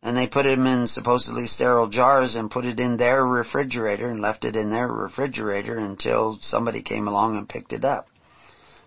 and 0.01 0.15
they 0.15 0.27
put 0.27 0.43
them 0.43 0.65
in 0.65 0.87
supposedly 0.87 1.45
sterile 1.45 1.89
jars 1.89 2.35
and 2.35 2.49
put 2.49 2.65
it 2.65 2.79
in 2.79 2.97
their 2.97 3.23
refrigerator 3.23 4.09
and 4.09 4.21
left 4.21 4.45
it 4.45 4.55
in 4.55 4.69
their 4.69 4.87
refrigerator 4.87 5.77
until 5.77 6.37
somebody 6.41 6.81
came 6.81 7.07
along 7.07 7.37
and 7.37 7.49
picked 7.49 7.73
it 7.73 7.83
up. 7.83 8.07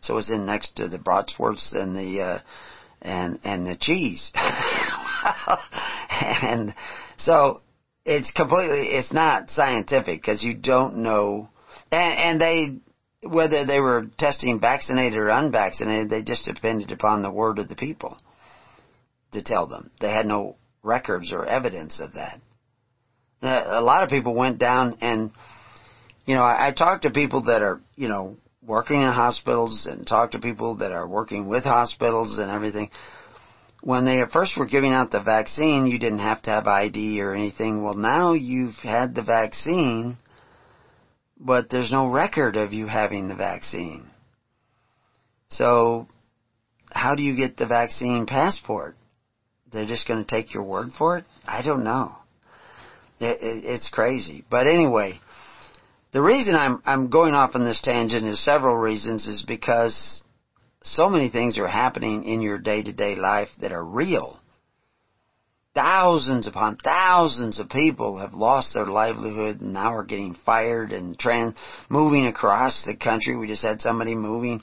So 0.01 0.15
it 0.15 0.17
was 0.17 0.31
in 0.31 0.47
next 0.47 0.77
to 0.77 0.89
the 0.89 0.99
bratwurst 0.99 1.75
and 1.75 1.95
the 1.95 2.21
uh, 2.21 2.39
and 3.03 3.39
and 3.45 3.67
the 3.67 3.77
cheese. 3.77 4.33
and 6.11 6.75
so 7.19 7.61
it's 8.05 8.31
completely 8.31 8.89
it's 8.89 9.13
not 9.13 9.51
scientific 9.51 10.21
because 10.21 10.43
you 10.43 10.55
don't 10.55 10.97
know 10.99 11.51
and, 11.93 12.19
and 12.19 12.41
they 12.41 12.81
whether 13.23 13.65
they 13.65 13.81
were 13.81 14.07
testing 14.19 14.61
vaccinated 14.61 15.19
or 15.19 15.29
unvaccinated 15.29 16.11
they 16.11 16.23
just 16.23 16.45
depended 16.45 16.91
upon 16.91 17.23
the 17.23 17.33
word 17.33 17.59
of 17.59 17.69
the 17.69 17.77
people 17.77 18.19
to 19.33 19.43
tell 19.43 19.67
them. 19.67 19.91
They 20.01 20.11
had 20.11 20.27
no 20.27 20.57
records 20.83 21.33
or 21.33 21.47
evidence 21.47 22.01
of 22.01 22.15
that. 22.15 22.41
A 23.43 23.81
lot 23.81 24.03
of 24.03 24.11
people 24.11 24.35
went 24.35 24.59
down 24.59 24.99
and, 25.01 25.31
you 26.27 26.35
know, 26.35 26.43
I, 26.43 26.69
I 26.69 26.73
talked 26.73 27.03
to 27.03 27.11
people 27.11 27.45
that 27.45 27.63
are, 27.63 27.81
you 27.97 28.09
know, 28.09 28.37
working 28.65 29.03
in 29.03 29.09
hospitals 29.09 29.87
and 29.91 30.07
talk 30.07 30.33
to 30.33 30.39
people 30.39 30.77
that 30.77 30.93
are 30.93 31.07
working 31.07 31.49
with 31.49 31.65
hospitals 31.65 32.39
and 32.39 32.51
everything. 32.51 32.91
When 33.83 34.05
they 34.05 34.21
at 34.21 34.31
first 34.31 34.57
were 34.57 34.67
giving 34.67 34.93
out 34.93 35.11
the 35.11 35.23
vaccine, 35.23 35.89
you 35.89 35.99
didn't 35.99 36.21
have 36.21 36.43
to 36.43 36.51
have 36.53 36.69
ID 36.69 37.21
or 37.21 37.35
anything. 37.35 37.83
Well, 37.83 37.95
now 37.95 38.35
you've 38.35 38.77
had 38.77 39.15
the 39.15 39.25
vaccine, 39.25 40.19
but 41.45 41.69
there's 41.71 41.91
no 41.91 42.07
record 42.07 42.57
of 42.57 42.73
you 42.73 42.87
having 42.87 43.29
the 43.29 43.35
vaccine. 43.35 44.09
So, 45.49 46.07
how 46.91 47.15
do 47.15 47.23
you 47.23 47.37
get 47.37 47.57
the 47.57 47.67
vaccine 47.67 48.27
passport? 48.27 48.97
They're 49.73 49.87
just 49.87 50.07
going 50.07 50.25
to 50.25 50.31
take 50.31 50.55
your 50.55 50.63
word 50.63 50.93
for 50.97 51.19
it? 51.19 51.25
I 51.47 51.63
don't 51.63 51.85
know. 51.85 52.15
It, 53.21 53.43
it, 53.43 53.65
it's 53.65 53.89
crazy. 53.89 54.45
But 54.49 54.67
anyway, 54.67 55.21
the 56.13 56.23
reason 56.23 56.55
I'm, 56.55 56.83
I'm 56.85 57.09
going 57.11 57.35
off 57.35 57.55
on 57.55 57.65
this 57.65 57.81
tangent 57.83 58.27
is 58.27 58.43
several 58.43 58.77
reasons 58.77 59.27
is 59.27 59.43
because 59.43 60.23
so 60.83 61.09
many 61.09 61.29
things 61.31 61.59
are 61.59 61.69
happening 61.69 62.25
in 62.25 62.43
your 62.43 62.59
day 62.59 62.83
to 62.83 62.93
day 62.93 63.15
life 63.17 63.49
that 63.61 63.73
are 63.73 63.85
real. 63.85 64.42
Thousands 65.75 66.47
upon 66.47 66.77
thousands 66.77 67.59
of 67.59 67.71
people 67.71 68.19
have 68.19 68.35
lost 68.35 68.75
their 68.75 68.87
livelihood 68.87 69.61
and 69.63 69.73
now 69.73 69.95
are 69.95 70.05
getting 70.05 70.35
fired 70.35 70.93
and 70.93 71.19
trans, 71.19 71.55
moving 71.89 72.27
across 72.27 72.85
the 72.85 72.95
country. 72.95 73.37
We 73.37 73.47
just 73.47 73.63
had 73.63 73.81
somebody 73.81 74.15
moving 74.15 74.61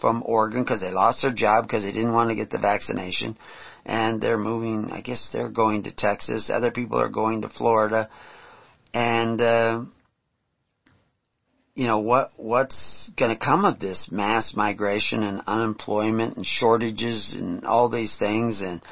from 0.00 0.22
Oregon 0.24 0.62
because 0.62 0.82
they 0.82 0.90
lost 0.90 1.22
their 1.22 1.32
job 1.32 1.64
because 1.64 1.84
they 1.84 1.92
didn't 1.92 2.12
want 2.12 2.28
to 2.28 2.36
get 2.36 2.50
the 2.50 2.58
vaccination 2.58 3.38
and 3.86 4.20
they're 4.20 4.38
moving. 4.38 4.90
I 4.90 5.00
guess 5.00 5.30
they're 5.32 5.50
going 5.50 5.84
to 5.84 5.92
Texas. 5.92 6.50
Other 6.52 6.70
people 6.70 7.00
are 7.00 7.08
going 7.08 7.42
to 7.42 7.48
Florida, 7.48 8.08
and 8.92 9.40
uh, 9.40 9.84
you 11.74 11.86
know 11.86 12.00
what 12.00 12.32
what's 12.36 13.10
going 13.18 13.30
to 13.30 13.38
come 13.38 13.64
of 13.64 13.78
this 13.78 14.08
mass 14.10 14.54
migration 14.54 15.22
and 15.22 15.42
unemployment 15.46 16.36
and 16.36 16.46
shortages 16.46 17.34
and 17.38 17.64
all 17.64 17.88
these 17.88 18.16
things 18.18 18.60
and 18.60 18.82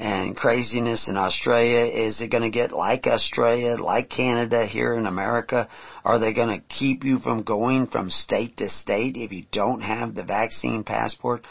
and 0.00 0.34
craziness 0.34 1.08
in 1.08 1.18
Australia? 1.18 1.82
Is 1.84 2.22
it 2.22 2.30
going 2.30 2.42
to 2.42 2.50
get 2.50 2.72
like 2.72 3.06
Australia, 3.06 3.76
like 3.76 4.08
Canada 4.08 4.66
here 4.66 4.94
in 4.94 5.04
America? 5.04 5.68
Are 6.02 6.18
they 6.18 6.32
going 6.32 6.48
to 6.48 6.64
keep 6.66 7.04
you 7.04 7.18
from 7.18 7.42
going 7.42 7.86
from 7.86 8.10
state 8.10 8.56
to 8.56 8.70
state 8.70 9.16
if 9.16 9.30
you 9.30 9.44
don't 9.52 9.82
have 9.82 10.14
the 10.14 10.24
vaccine 10.24 10.84
passport? 10.84 11.44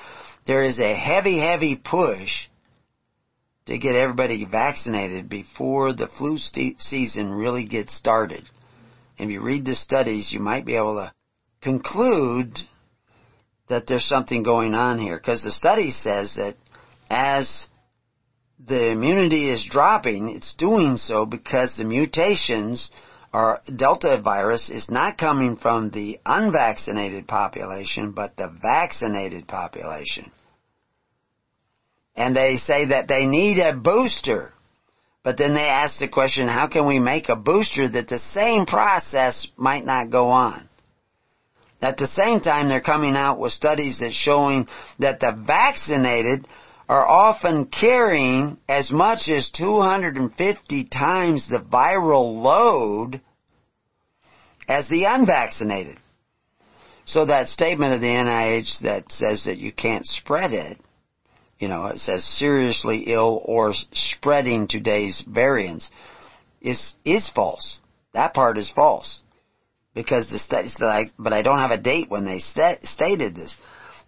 There 0.48 0.64
is 0.64 0.80
a 0.80 0.96
heavy, 0.96 1.38
heavy 1.38 1.76
push 1.76 2.48
to 3.68 3.78
get 3.78 3.94
everybody 3.94 4.46
vaccinated 4.46 5.30
before 5.30 5.94
the 5.94 6.08
flu 6.08 6.38
season 6.40 7.32
really 7.32 7.68
gets 7.68 7.96
started. 7.96 8.50
If 9.20 9.30
you 9.30 9.44
read 9.44 9.64
the 9.64 9.76
studies, 9.76 10.34
you 10.34 10.40
might 10.40 10.66
be 10.66 10.76
able 10.76 10.96
to 10.96 11.14
conclude 11.62 12.58
that 13.68 13.86
there's 13.86 14.10
something 14.10 14.42
going 14.42 14.74
on 14.74 14.98
here. 14.98 15.18
Because 15.18 15.44
the 15.44 15.52
study 15.52 15.92
says 15.92 16.34
that 16.36 16.56
as 17.12 17.68
the 18.66 18.92
immunity 18.92 19.50
is 19.50 19.66
dropping, 19.70 20.30
it's 20.30 20.54
doing 20.56 20.98
so 20.98 21.26
because 21.26 21.76
the 21.76 21.86
mutations 21.86 22.92
or 23.34 23.60
Delta 23.74 24.20
virus 24.22 24.70
is 24.70 24.90
not 24.90 25.18
coming 25.18 25.56
from 25.56 25.92
the 25.92 26.20
unvaccinated 26.26 27.28
population, 27.28 28.12
but 28.12 28.36
the 28.36 28.52
vaccinated 28.62 29.48
population. 29.48 30.32
And 32.16 32.36
they 32.36 32.58
say 32.58 32.88
that 32.88 33.08
they 33.08 33.26
need 33.26 33.60
a 33.60 33.74
booster. 33.74 34.54
But 35.24 35.38
then 35.38 35.54
they 35.54 35.68
ask 35.68 36.00
the 36.00 36.08
question, 36.08 36.48
how 36.48 36.68
can 36.68 36.88
we 36.88 37.00
make 37.00 37.30
a 37.30 37.36
booster 37.36 37.88
that 37.88 38.08
the 38.08 38.20
same 38.20 38.66
process 38.66 39.48
might 39.58 39.86
not 39.86 40.10
go 40.10 40.30
on? 40.30 40.68
At 41.82 41.98
the 41.98 42.08
same 42.08 42.42
time, 42.42 42.68
they're 42.68 42.82
coming 42.82 43.16
out 43.16 43.40
with 43.40 43.54
studies 43.54 44.00
that 44.00 44.12
showing 44.14 44.68
that 45.00 45.20
the 45.22 45.32
vaccinated 45.32 46.46
are 46.90 47.08
often 47.08 47.66
carrying 47.66 48.58
as 48.68 48.92
much 48.92 49.30
as 49.30 49.52
250 49.52 50.86
times 50.86 51.48
the 51.48 51.60
viral 51.60 52.42
load 52.42 53.22
as 54.68 54.90
the 54.90 55.04
unvaccinated. 55.04 55.98
So 57.06 57.26
that 57.26 57.48
statement 57.48 57.94
of 57.94 58.02
the 58.02 58.08
NIH 58.08 58.82
that 58.82 59.12
says 59.12 59.44
that 59.44 59.60
you 59.60 59.72
can't 59.72 60.06
spread 60.06 60.52
it, 60.52 60.80
you 61.60 61.68
know, 61.68 61.86
it 61.88 62.00
says 62.00 62.26
seriously 62.26 63.04
ill 63.08 63.40
or 63.46 63.74
spreading 63.92 64.68
today's 64.68 65.24
variants, 65.28 65.92
is, 66.60 66.96
is 67.06 67.28
false. 67.28 67.80
That 68.14 68.34
part 68.34 68.58
is 68.58 68.70
false. 68.70 69.20
Because 69.94 70.30
the 70.30 70.40
studies 70.40 70.76
that 70.80 70.90
I, 70.90 71.12
but 71.20 71.34
I 71.34 71.44
don't 71.44 71.60
have 71.60 71.72
a 71.72 71.78
date 71.78 72.10
when 72.10 72.26
they 72.26 72.40
st- 72.40 72.86
stated 72.88 73.36
this 73.36 73.56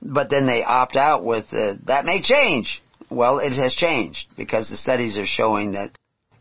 but 0.02 0.30
then 0.30 0.46
they 0.46 0.64
opt 0.64 0.96
out 0.96 1.24
with 1.24 1.46
uh, 1.52 1.76
that 1.86 2.06
may 2.06 2.22
change. 2.22 2.82
Well, 3.10 3.40
it 3.40 3.54
has 3.54 3.74
changed 3.74 4.28
because 4.38 4.70
the 4.70 4.78
studies 4.78 5.18
are 5.18 5.26
showing 5.26 5.74
that 5.74 5.92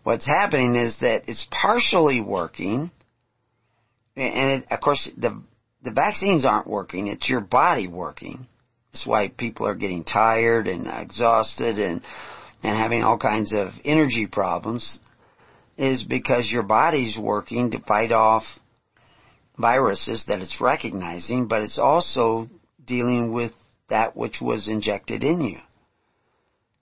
what's 0.02 0.26
happening 0.26 0.76
is 0.76 0.98
that 1.00 1.28
it's 1.28 1.44
partially 1.50 2.20
working, 2.20 2.90
and 4.16 4.50
it, 4.50 4.64
of 4.70 4.80
course 4.80 5.10
the 5.16 5.42
the 5.82 5.92
vaccines 5.92 6.44
aren't 6.44 6.66
working. 6.66 7.06
It's 7.06 7.28
your 7.28 7.40
body 7.40 7.88
working. 7.88 8.46
That's 8.92 9.06
why 9.06 9.28
people 9.28 9.66
are 9.66 9.74
getting 9.74 10.04
tired 10.04 10.66
and 10.66 10.86
exhausted 10.86 11.78
and 11.78 12.02
and 12.62 12.76
having 12.76 13.02
all 13.02 13.18
kinds 13.18 13.52
of 13.52 13.68
energy 13.84 14.26
problems. 14.26 14.98
Is 15.76 16.02
because 16.02 16.50
your 16.50 16.62
body's 16.62 17.16
working 17.18 17.70
to 17.70 17.80
fight 17.80 18.12
off 18.12 18.44
viruses 19.56 20.24
that 20.28 20.40
it's 20.40 20.60
recognizing, 20.60 21.46
but 21.46 21.62
it's 21.62 21.78
also 21.78 22.48
dealing 22.90 23.32
with 23.32 23.52
that 23.88 24.16
which 24.16 24.40
was 24.40 24.66
injected 24.66 25.22
in 25.22 25.40
you. 25.40 25.58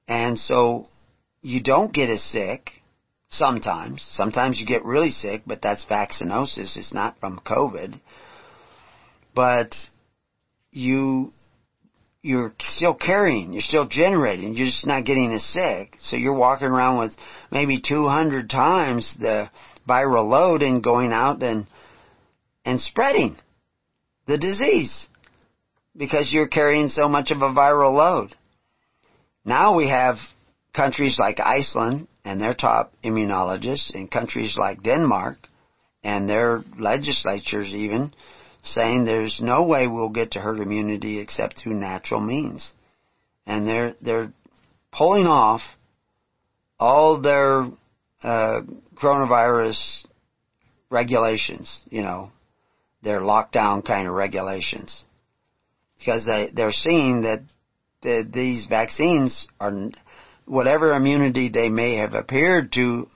And 0.08 0.38
so 0.38 0.88
you 1.42 1.62
don't 1.62 1.92
get 1.92 2.08
as 2.08 2.22
sick 2.22 2.70
sometimes. 3.28 4.02
Sometimes 4.02 4.58
you 4.58 4.66
get 4.66 4.84
really 4.86 5.10
sick, 5.10 5.42
but 5.46 5.60
that's 5.60 5.84
vaccinosis. 5.84 6.78
It's 6.78 6.94
not 6.94 7.20
from 7.20 7.40
COVID. 7.40 8.00
But 9.34 9.74
you 10.72 11.32
you're 12.22 12.54
still 12.60 12.94
carrying, 12.94 13.52
you're 13.52 13.62
still 13.62 13.86
generating, 13.86 14.54
you're 14.54 14.66
just 14.66 14.86
not 14.86 15.04
getting 15.04 15.32
as 15.32 15.44
sick. 15.44 15.94
So 16.00 16.16
you're 16.16 16.34
walking 16.34 16.66
around 16.68 16.98
with 16.98 17.12
maybe 17.52 17.80
200 17.80 18.50
times 18.50 19.14
the 19.20 19.50
viral 19.88 20.28
load 20.28 20.62
and 20.62 20.82
going 20.82 21.12
out 21.12 21.42
and 21.42 21.66
and 22.64 22.80
spreading 22.80 23.36
the 24.26 24.38
disease 24.38 25.07
because 25.98 26.32
you're 26.32 26.46
carrying 26.46 26.88
so 26.88 27.08
much 27.08 27.30
of 27.30 27.38
a 27.38 27.50
viral 27.52 27.94
load. 27.94 28.34
Now 29.44 29.76
we 29.76 29.88
have 29.88 30.16
countries 30.72 31.18
like 31.18 31.40
Iceland 31.40 32.06
and 32.24 32.40
their 32.40 32.54
top 32.54 32.92
immunologists 33.04 33.92
and 33.92 34.10
countries 34.10 34.56
like 34.56 34.82
Denmark 34.82 35.38
and 36.04 36.28
their 36.28 36.62
legislatures 36.78 37.68
even 37.74 38.14
saying 38.62 39.04
there's 39.04 39.40
no 39.42 39.66
way 39.66 39.86
we'll 39.86 40.10
get 40.10 40.32
to 40.32 40.40
herd 40.40 40.60
immunity 40.60 41.18
except 41.18 41.58
through 41.58 41.74
natural 41.74 42.20
means. 42.20 42.72
And 43.46 43.66
they're, 43.66 43.94
they're 44.00 44.32
pulling 44.92 45.26
off 45.26 45.62
all 46.78 47.20
their, 47.20 47.66
uh, 48.22 48.60
coronavirus 48.94 50.06
regulations, 50.90 51.80
you 51.90 52.02
know, 52.02 52.30
their 53.02 53.20
lockdown 53.20 53.84
kind 53.84 54.06
of 54.06 54.14
regulations 54.14 55.04
because 55.98 56.24
they, 56.24 56.50
they're 56.52 56.72
seeing 56.72 57.22
that 57.22 57.42
the, 58.02 58.28
these 58.30 58.66
vaccines 58.66 59.46
are 59.60 59.72
whatever 60.46 60.94
immunity 60.94 61.48
they 61.48 61.68
may 61.68 61.96
have 61.96 62.14
appeared 62.14 62.72
to 62.72 63.08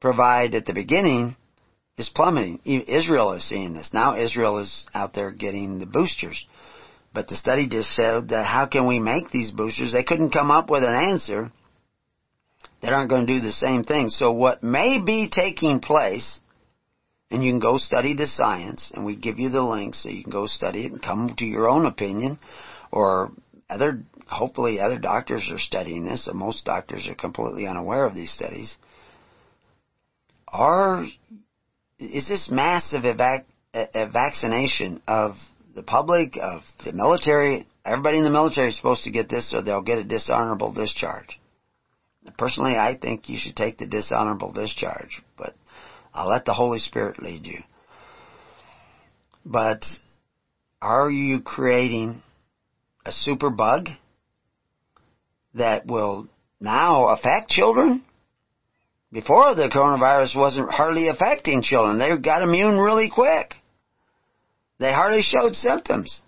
provide 0.00 0.54
at 0.54 0.66
the 0.66 0.72
beginning 0.72 1.36
is 1.98 2.08
plummeting. 2.08 2.60
Israel 2.64 3.32
is 3.32 3.48
seeing 3.48 3.74
this. 3.74 3.90
Now 3.92 4.16
Israel 4.16 4.58
is 4.58 4.86
out 4.94 5.14
there 5.14 5.30
getting 5.30 5.78
the 5.78 5.86
boosters. 5.86 6.46
But 7.14 7.28
the 7.28 7.36
study 7.36 7.68
just 7.68 7.90
showed 7.90 8.28
that 8.28 8.44
how 8.44 8.66
can 8.66 8.86
we 8.86 9.00
make 9.00 9.30
these 9.30 9.50
boosters? 9.50 9.92
They 9.92 10.04
couldn't 10.04 10.30
come 10.30 10.50
up 10.50 10.68
with 10.68 10.82
an 10.84 10.94
answer 10.94 11.50
that 12.82 12.92
aren't 12.92 13.08
going 13.08 13.26
to 13.26 13.32
do 13.32 13.40
the 13.40 13.52
same 13.52 13.84
thing. 13.84 14.10
So 14.10 14.32
what 14.32 14.62
may 14.62 15.00
be 15.00 15.30
taking 15.30 15.80
place 15.80 16.40
and 17.30 17.42
you 17.44 17.50
can 17.52 17.58
go 17.58 17.78
study 17.78 18.14
the 18.14 18.26
science, 18.26 18.92
and 18.94 19.04
we 19.04 19.16
give 19.16 19.38
you 19.38 19.50
the 19.50 19.62
links 19.62 20.02
so 20.02 20.08
you 20.08 20.22
can 20.22 20.32
go 20.32 20.46
study 20.46 20.86
it 20.86 20.92
and 20.92 21.02
come 21.02 21.34
to 21.36 21.44
your 21.44 21.68
own 21.68 21.86
opinion, 21.86 22.38
or 22.92 23.32
other, 23.68 24.02
hopefully 24.26 24.80
other 24.80 24.98
doctors 24.98 25.48
are 25.50 25.58
studying 25.58 26.04
this, 26.04 26.26
and 26.28 26.38
most 26.38 26.64
doctors 26.64 27.08
are 27.08 27.14
completely 27.14 27.66
unaware 27.66 28.04
of 28.04 28.14
these 28.14 28.32
studies. 28.32 28.76
Are, 30.48 31.04
is 31.98 32.28
this 32.28 32.48
massive 32.50 33.02
evac, 33.02 33.44
a 33.74 34.08
vaccination 34.08 35.02
of 35.06 35.36
the 35.74 35.82
public, 35.82 36.38
of 36.40 36.62
the 36.84 36.92
military, 36.92 37.66
everybody 37.84 38.18
in 38.18 38.24
the 38.24 38.30
military 38.30 38.68
is 38.68 38.76
supposed 38.76 39.04
to 39.04 39.10
get 39.10 39.28
this 39.28 39.50
so 39.50 39.60
they'll 39.60 39.82
get 39.82 39.98
a 39.98 40.04
dishonorable 40.04 40.72
discharge. 40.72 41.38
Personally, 42.38 42.76
I 42.76 42.96
think 42.96 43.28
you 43.28 43.36
should 43.36 43.54
take 43.54 43.78
the 43.78 43.86
dishonorable 43.86 44.52
discharge, 44.52 45.22
but 45.36 45.54
I'll 46.16 46.28
let 46.28 46.46
the 46.46 46.54
Holy 46.54 46.78
Spirit 46.78 47.22
lead 47.22 47.46
you. 47.46 47.58
But 49.44 49.84
are 50.80 51.10
you 51.10 51.40
creating 51.40 52.22
a 53.04 53.12
super 53.12 53.50
bug 53.50 53.88
that 55.54 55.86
will 55.86 56.26
now 56.58 57.08
affect 57.08 57.50
children? 57.50 58.02
Before 59.12 59.54
the 59.54 59.68
coronavirus 59.68 60.34
wasn't 60.34 60.72
hardly 60.72 61.08
affecting 61.08 61.62
children. 61.62 61.98
They 61.98 62.16
got 62.16 62.42
immune 62.42 62.78
really 62.78 63.10
quick. 63.10 63.54
They 64.78 64.92
hardly 64.92 65.22
showed 65.22 65.54
symptoms. 65.54 66.22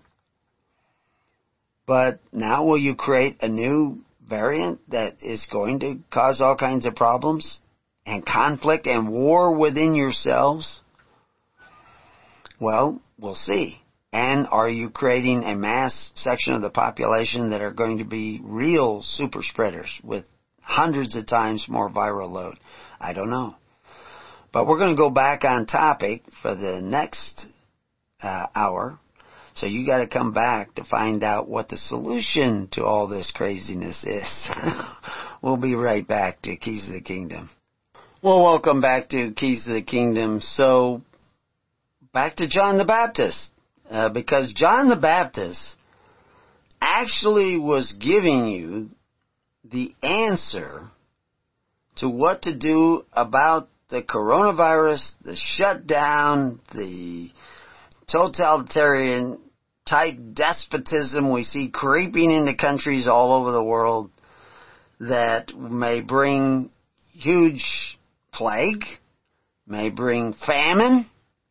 But 1.87 2.19
now 2.31 2.63
will 2.63 2.77
you 2.77 2.95
create 2.95 3.37
a 3.41 3.47
new 3.47 4.03
variant 4.27 4.87
that 4.91 5.17
is 5.23 5.47
going 5.51 5.79
to 5.79 5.97
cause 6.11 6.41
all 6.41 6.55
kinds 6.55 6.85
of 6.85 6.95
problems? 6.95 7.61
And 8.05 8.25
conflict 8.25 8.87
and 8.87 9.09
war 9.09 9.57
within 9.57 9.95
yourselves? 9.95 10.81
Well, 12.59 13.01
we'll 13.17 13.35
see. 13.35 13.81
And 14.11 14.47
are 14.49 14.67
you 14.67 14.89
creating 14.89 15.43
a 15.43 15.55
mass 15.55 16.11
section 16.15 16.53
of 16.53 16.61
the 16.61 16.71
population 16.71 17.51
that 17.51 17.61
are 17.61 17.73
going 17.73 17.99
to 17.99 18.05
be 18.05 18.41
real 18.43 19.03
super 19.03 19.41
spreaders 19.43 19.99
with 20.03 20.25
hundreds 20.61 21.15
of 21.15 21.27
times 21.27 21.67
more 21.69 21.89
viral 21.89 22.29
load? 22.29 22.55
I 22.99 23.13
don't 23.13 23.29
know. 23.29 23.55
But 24.51 24.65
we're 24.65 24.79
going 24.79 24.95
to 24.95 25.01
go 25.01 25.11
back 25.11 25.43
on 25.45 25.67
topic 25.67 26.23
for 26.41 26.55
the 26.55 26.81
next 26.81 27.45
uh, 28.21 28.47
hour. 28.55 28.99
So 29.53 29.67
you 29.67 29.85
got 29.85 29.99
to 29.99 30.07
come 30.07 30.33
back 30.33 30.75
to 30.75 30.83
find 30.83 31.23
out 31.23 31.47
what 31.47 31.69
the 31.69 31.77
solution 31.77 32.67
to 32.71 32.83
all 32.83 33.07
this 33.07 33.29
craziness 33.29 34.03
is. 34.05 34.49
we'll 35.41 35.57
be 35.57 35.75
right 35.75 36.07
back 36.07 36.41
to 36.43 36.55
Keys 36.57 36.87
of 36.87 36.93
the 36.93 37.01
Kingdom. 37.01 37.49
Well, 38.21 38.43
welcome 38.43 38.81
back 38.81 39.07
to 39.11 39.31
Keys 39.31 39.65
of 39.65 39.75
the 39.75 39.81
Kingdom. 39.81 40.41
So, 40.41 41.03
back 42.13 42.35
to 42.35 42.49
John 42.49 42.75
the 42.75 42.83
Baptist. 42.83 43.53
Uh, 43.89 44.09
because 44.09 44.51
John 44.53 44.89
the 44.89 44.97
Baptist 44.97 45.77
actually 46.81 47.57
was 47.57 47.93
giving 47.93 48.49
you 48.49 48.89
the 49.63 49.95
answer 50.03 50.89
to 51.95 52.09
what 52.09 52.41
to 52.41 52.53
do 52.53 53.03
about 53.13 53.69
the 53.87 54.03
coronavirus, 54.03 55.13
the 55.21 55.37
shutdown, 55.37 56.59
the 56.75 57.31
totalitarian 58.07 59.39
type 59.87 60.15
despotism 60.33 61.31
we 61.31 61.43
see 61.43 61.69
creeping 61.69 62.31
into 62.31 62.53
countries 62.53 63.07
all 63.07 63.31
over 63.31 63.53
the 63.53 63.63
world 63.63 64.11
that 64.99 65.57
may 65.57 66.01
bring 66.01 66.69
huge 67.13 67.95
plague, 68.31 68.83
may 69.67 69.89
bring 69.89 70.33
famine 70.33 71.05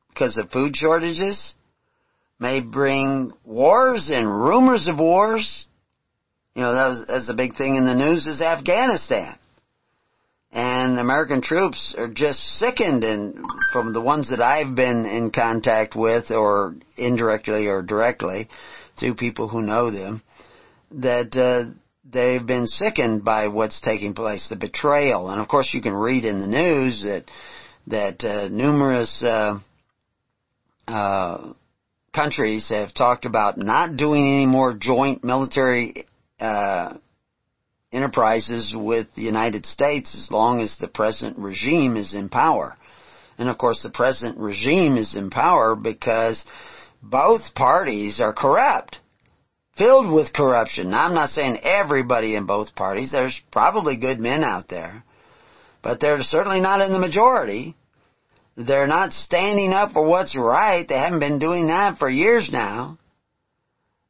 because 0.08 0.36
of 0.36 0.50
food 0.50 0.76
shortages, 0.76 1.54
may 2.38 2.60
bring 2.60 3.32
wars 3.44 4.10
and 4.10 4.26
rumors 4.26 4.88
of 4.88 4.98
wars. 4.98 5.66
You 6.54 6.62
know, 6.62 6.74
that 6.74 6.88
was, 6.88 7.04
that's 7.06 7.26
the 7.26 7.34
big 7.34 7.56
thing 7.56 7.76
in 7.76 7.84
the 7.84 7.94
news 7.94 8.26
is 8.26 8.42
Afghanistan. 8.42 9.38
And 10.50 10.96
the 10.96 11.02
American 11.02 11.42
troops 11.42 11.94
are 11.98 12.08
just 12.08 12.40
sickened 12.40 13.04
and 13.04 13.44
from 13.72 13.92
the 13.92 14.00
ones 14.00 14.30
that 14.30 14.40
I've 14.40 14.74
been 14.74 15.04
in 15.04 15.30
contact 15.30 15.94
with 15.94 16.30
or 16.30 16.74
indirectly 16.96 17.66
or 17.66 17.82
directly 17.82 18.48
through 18.98 19.14
people 19.14 19.48
who 19.48 19.60
know 19.60 19.90
them 19.90 20.22
that 20.90 21.36
uh, 21.36 21.70
they've 22.10 22.44
been 22.44 22.66
sickened 22.66 23.24
by 23.24 23.48
what's 23.48 23.80
taking 23.80 24.14
place, 24.14 24.48
the 24.48 24.56
betrayal. 24.56 25.30
And 25.30 25.40
of 25.40 25.48
course 25.48 25.72
you 25.72 25.82
can 25.82 25.94
read 25.94 26.24
in 26.24 26.40
the 26.40 26.46
news 26.46 27.02
that 27.04 27.24
that 27.86 28.22
uh, 28.22 28.48
numerous 28.48 29.22
uh, 29.22 29.58
uh, 30.86 31.52
countries 32.14 32.68
have 32.68 32.92
talked 32.92 33.24
about 33.24 33.56
not 33.56 33.96
doing 33.96 34.26
any 34.26 34.46
more 34.46 34.74
joint 34.74 35.24
military 35.24 36.06
uh, 36.38 36.94
enterprises 37.92 38.74
with 38.76 39.06
the 39.14 39.22
United 39.22 39.64
States 39.64 40.14
as 40.14 40.30
long 40.30 40.60
as 40.60 40.76
the 40.78 40.88
present 40.88 41.38
regime 41.38 41.96
is 41.96 42.14
in 42.14 42.28
power. 42.28 42.76
And 43.38 43.48
of 43.48 43.56
course 43.56 43.82
the 43.82 43.90
present 43.90 44.36
regime 44.38 44.96
is 44.96 45.16
in 45.16 45.30
power 45.30 45.74
because 45.74 46.44
both 47.02 47.54
parties 47.54 48.20
are 48.20 48.32
corrupt. 48.32 48.98
Filled 49.78 50.12
with 50.12 50.32
corruption. 50.32 50.90
Now 50.90 51.04
I'm 51.04 51.14
not 51.14 51.30
saying 51.30 51.60
everybody 51.62 52.34
in 52.34 52.46
both 52.46 52.74
parties. 52.74 53.10
There's 53.12 53.40
probably 53.52 53.96
good 53.96 54.18
men 54.18 54.42
out 54.42 54.68
there. 54.68 55.04
But 55.82 56.00
they're 56.00 56.20
certainly 56.22 56.60
not 56.60 56.80
in 56.80 56.92
the 56.92 56.98
majority. 56.98 57.76
They're 58.56 58.88
not 58.88 59.12
standing 59.12 59.72
up 59.72 59.92
for 59.92 60.04
what's 60.04 60.36
right. 60.36 60.86
They 60.86 60.98
haven't 60.98 61.20
been 61.20 61.38
doing 61.38 61.68
that 61.68 61.98
for 61.98 62.10
years 62.10 62.48
now. 62.50 62.98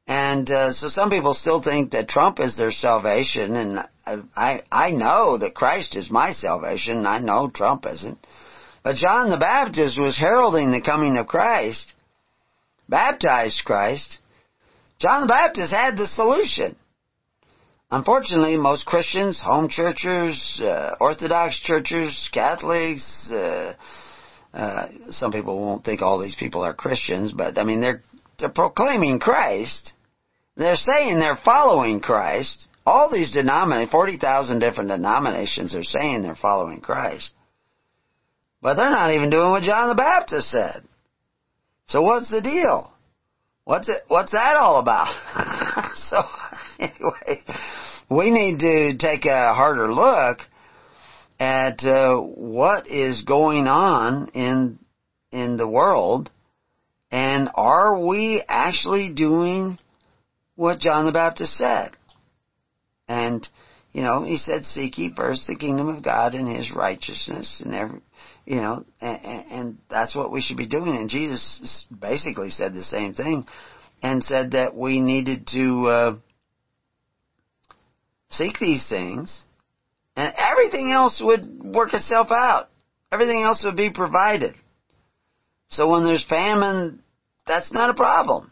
And 0.06 0.50
uh, 0.50 0.72
so 0.72 0.88
some 0.88 1.10
people 1.10 1.34
still 1.34 1.62
think 1.62 1.92
that 1.92 2.08
Trump 2.08 2.40
is 2.40 2.56
their 2.56 2.70
salvation, 2.70 3.54
and 3.54 3.86
I 4.34 4.62
I 4.72 4.90
know 4.90 5.36
that 5.36 5.54
Christ 5.54 5.96
is 5.96 6.10
my 6.10 6.32
salvation. 6.32 7.04
I 7.04 7.18
know 7.18 7.50
Trump 7.50 7.84
isn't. 7.84 8.18
But 8.82 8.96
John 8.96 9.28
the 9.28 9.36
Baptist 9.36 10.00
was 10.00 10.16
heralding 10.16 10.70
the 10.70 10.80
coming 10.80 11.18
of 11.18 11.26
Christ, 11.26 11.92
baptized 12.88 13.62
Christ. 13.66 14.18
John 14.98 15.22
the 15.22 15.28
Baptist 15.28 15.72
had 15.72 15.96
the 15.96 16.06
solution. 16.06 16.76
Unfortunately, 17.90 18.56
most 18.58 18.84
Christians, 18.84 19.40
home 19.40 19.68
churchers, 19.68 20.60
uh, 20.62 20.96
Orthodox 21.00 21.58
churches, 21.58 22.28
Catholics, 22.32 23.30
uh, 23.32 23.74
uh, 24.52 24.88
some 25.10 25.32
people 25.32 25.58
won't 25.58 25.84
think 25.84 26.02
all 26.02 26.18
these 26.18 26.34
people 26.34 26.62
are 26.62 26.74
Christians, 26.74 27.32
but 27.32 27.58
I 27.58 27.64
mean 27.64 27.80
they're 27.80 28.02
they're 28.38 28.50
proclaiming 28.50 29.20
Christ. 29.20 29.92
They're 30.56 30.76
saying 30.76 31.18
they're 31.18 31.36
following 31.36 32.00
Christ. 32.00 32.66
All 32.84 33.10
these 33.10 33.32
denominations, 33.32 33.92
40,000 33.92 34.58
different 34.58 34.90
denominations 34.90 35.74
are 35.74 35.82
saying 35.82 36.22
they're 36.22 36.34
following 36.34 36.80
Christ. 36.80 37.32
But 38.60 38.74
they're 38.74 38.90
not 38.90 39.12
even 39.12 39.30
doing 39.30 39.50
what 39.50 39.62
John 39.62 39.88
the 39.88 39.94
Baptist 39.94 40.50
said. 40.50 40.82
So 41.86 42.02
what's 42.02 42.30
the 42.30 42.40
deal? 42.40 42.92
What's 43.68 43.86
it, 43.86 43.96
what's 44.08 44.32
that 44.32 44.56
all 44.56 44.78
about? 44.80 45.14
so 45.94 46.22
anyway, 46.78 47.44
we 48.08 48.30
need 48.30 48.60
to 48.60 48.96
take 48.96 49.26
a 49.26 49.52
harder 49.52 49.92
look 49.92 50.38
at 51.38 51.84
uh, 51.84 52.16
what 52.16 52.88
is 52.88 53.20
going 53.20 53.66
on 53.66 54.30
in 54.32 54.78
in 55.32 55.58
the 55.58 55.68
world, 55.68 56.30
and 57.10 57.50
are 57.54 58.06
we 58.06 58.42
actually 58.48 59.12
doing 59.12 59.78
what 60.54 60.80
John 60.80 61.04
the 61.04 61.12
Baptist 61.12 61.54
said? 61.54 61.90
And 63.06 63.46
you 63.92 64.00
know, 64.00 64.22
he 64.22 64.38
said, 64.38 64.64
"Seek 64.64 64.96
ye 64.96 65.12
first 65.14 65.46
the 65.46 65.56
kingdom 65.56 65.88
of 65.88 66.02
God 66.02 66.34
and 66.34 66.48
His 66.48 66.74
righteousness," 66.74 67.60
and 67.62 67.74
every, 67.74 68.00
you 68.48 68.62
know, 68.62 68.82
and, 69.02 69.44
and 69.50 69.78
that's 69.90 70.14
what 70.14 70.32
we 70.32 70.40
should 70.40 70.56
be 70.56 70.66
doing. 70.66 70.96
And 70.96 71.10
Jesus 71.10 71.86
basically 72.00 72.48
said 72.48 72.72
the 72.72 72.82
same 72.82 73.12
thing, 73.12 73.44
and 74.02 74.24
said 74.24 74.52
that 74.52 74.74
we 74.74 75.00
needed 75.00 75.46
to 75.48 75.86
uh, 75.86 76.16
seek 78.30 78.58
these 78.58 78.88
things 78.88 79.42
and 80.16 80.34
everything 80.36 80.90
else 80.92 81.20
would 81.22 81.62
work 81.62 81.92
itself 81.94 82.28
out. 82.32 82.70
Everything 83.12 83.42
else 83.42 83.64
would 83.64 83.76
be 83.76 83.90
provided. 83.90 84.54
So 85.68 85.88
when 85.88 86.02
there's 86.02 86.24
famine, 86.24 87.02
that's 87.46 87.72
not 87.72 87.90
a 87.90 87.94
problem. 87.94 88.50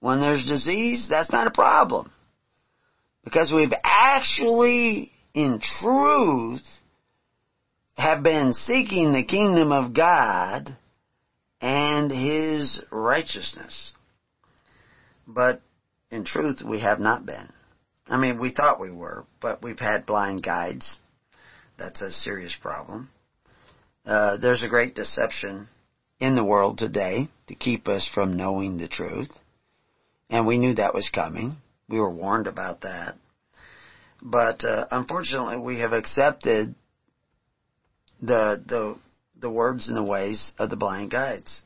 When 0.00 0.20
there's 0.20 0.44
disease, 0.44 1.08
that's 1.08 1.30
not 1.30 1.46
a 1.46 1.50
problem. 1.52 2.10
Because 3.22 3.52
we've 3.54 3.72
actually, 3.84 5.12
in 5.34 5.60
truth, 5.60 6.66
have 7.96 8.22
been 8.22 8.52
seeking 8.52 9.12
the 9.12 9.24
kingdom 9.24 9.72
of 9.72 9.94
God 9.94 10.76
and 11.60 12.10
His 12.10 12.80
righteousness. 12.90 13.94
But 15.26 15.62
in 16.10 16.24
truth, 16.24 16.62
we 16.62 16.80
have 16.80 17.00
not 17.00 17.26
been. 17.26 17.50
I 18.08 18.18
mean, 18.18 18.38
we 18.38 18.52
thought 18.52 18.80
we 18.80 18.92
were, 18.92 19.24
but 19.40 19.62
we've 19.62 19.78
had 19.78 20.06
blind 20.06 20.42
guides. 20.42 21.00
That's 21.78 22.00
a 22.02 22.12
serious 22.12 22.54
problem. 22.60 23.10
Uh, 24.04 24.36
there's 24.36 24.62
a 24.62 24.68
great 24.68 24.94
deception 24.94 25.68
in 26.20 26.34
the 26.34 26.44
world 26.44 26.78
today 26.78 27.28
to 27.48 27.54
keep 27.54 27.88
us 27.88 28.08
from 28.14 28.36
knowing 28.36 28.76
the 28.76 28.88
truth. 28.88 29.30
And 30.30 30.46
we 30.46 30.58
knew 30.58 30.74
that 30.74 30.94
was 30.94 31.08
coming. 31.08 31.56
We 31.88 31.98
were 31.98 32.12
warned 32.12 32.46
about 32.46 32.82
that. 32.82 33.16
But 34.22 34.64
uh, 34.64 34.86
unfortunately, 34.90 35.58
we 35.58 35.80
have 35.80 35.92
accepted 35.92 36.74
the 38.20 38.62
the 38.66 38.98
the 39.40 39.50
words 39.50 39.88
and 39.88 39.96
the 39.96 40.02
ways 40.02 40.52
of 40.58 40.70
the 40.70 40.76
blind 40.76 41.10
guides. 41.10 41.62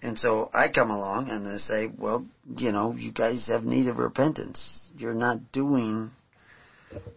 And 0.00 0.18
so 0.18 0.48
I 0.54 0.68
come 0.72 0.90
along 0.90 1.28
and 1.28 1.46
I 1.48 1.56
say, 1.56 1.90
well, 1.96 2.24
you 2.56 2.70
know, 2.70 2.94
you 2.94 3.10
guys 3.10 3.48
have 3.50 3.64
need 3.64 3.88
of 3.88 3.98
repentance. 3.98 4.90
You're 4.96 5.14
not 5.14 5.50
doing 5.50 6.12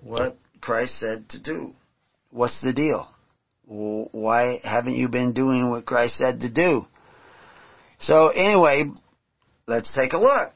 what 0.01 0.37
Christ 0.61 0.99
said 0.99 1.29
to 1.29 1.41
do. 1.41 1.73
What's 2.31 2.59
the 2.61 2.73
deal? 2.73 3.07
Why 3.67 4.59
haven't 4.63 4.95
you 4.95 5.07
been 5.09 5.33
doing 5.33 5.69
what 5.69 5.85
Christ 5.85 6.17
said 6.17 6.41
to 6.41 6.49
do? 6.49 6.87
So 7.99 8.29
anyway, 8.29 8.85
let's 9.67 9.93
take 9.93 10.13
a 10.13 10.17
look 10.17 10.53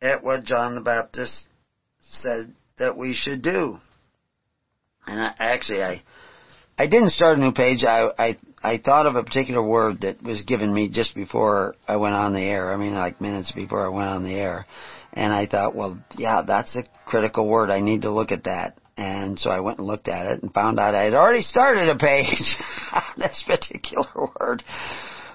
at 0.00 0.22
what 0.22 0.44
John 0.44 0.74
the 0.74 0.80
Baptist 0.80 1.48
said 2.00 2.54
that 2.78 2.96
we 2.96 3.12
should 3.12 3.42
do. 3.42 3.78
And 5.06 5.20
I, 5.20 5.34
actually, 5.38 5.82
I 5.82 6.02
I 6.78 6.86
didn't 6.86 7.10
start 7.10 7.38
a 7.38 7.40
new 7.40 7.52
page. 7.52 7.84
I, 7.84 8.10
I 8.18 8.38
I 8.62 8.78
thought 8.78 9.06
of 9.06 9.16
a 9.16 9.22
particular 9.22 9.62
word 9.62 10.02
that 10.02 10.22
was 10.22 10.42
given 10.42 10.72
me 10.72 10.88
just 10.88 11.14
before 11.14 11.74
I 11.86 11.96
went 11.96 12.14
on 12.14 12.32
the 12.32 12.42
air. 12.42 12.72
I 12.72 12.76
mean, 12.76 12.94
like 12.94 13.20
minutes 13.20 13.52
before 13.52 13.84
I 13.86 13.88
went 13.88 14.08
on 14.08 14.24
the 14.24 14.34
air, 14.34 14.66
and 15.12 15.32
I 15.32 15.46
thought, 15.46 15.74
well, 15.74 15.98
yeah, 16.16 16.42
that's 16.42 16.74
a 16.74 16.84
critical 17.06 17.46
word. 17.48 17.70
I 17.70 17.80
need 17.80 18.02
to 18.02 18.10
look 18.10 18.32
at 18.32 18.44
that. 18.44 18.78
And 18.98 19.38
so 19.38 19.50
I 19.50 19.60
went 19.60 19.78
and 19.78 19.86
looked 19.86 20.08
at 20.08 20.26
it 20.26 20.42
and 20.42 20.52
found 20.52 20.80
out 20.80 20.94
I 20.94 21.04
had 21.04 21.14
already 21.14 21.42
started 21.42 21.88
a 21.88 21.96
page 21.96 22.56
on 22.92 23.02
this 23.16 23.44
particular 23.46 24.08
word, 24.40 24.62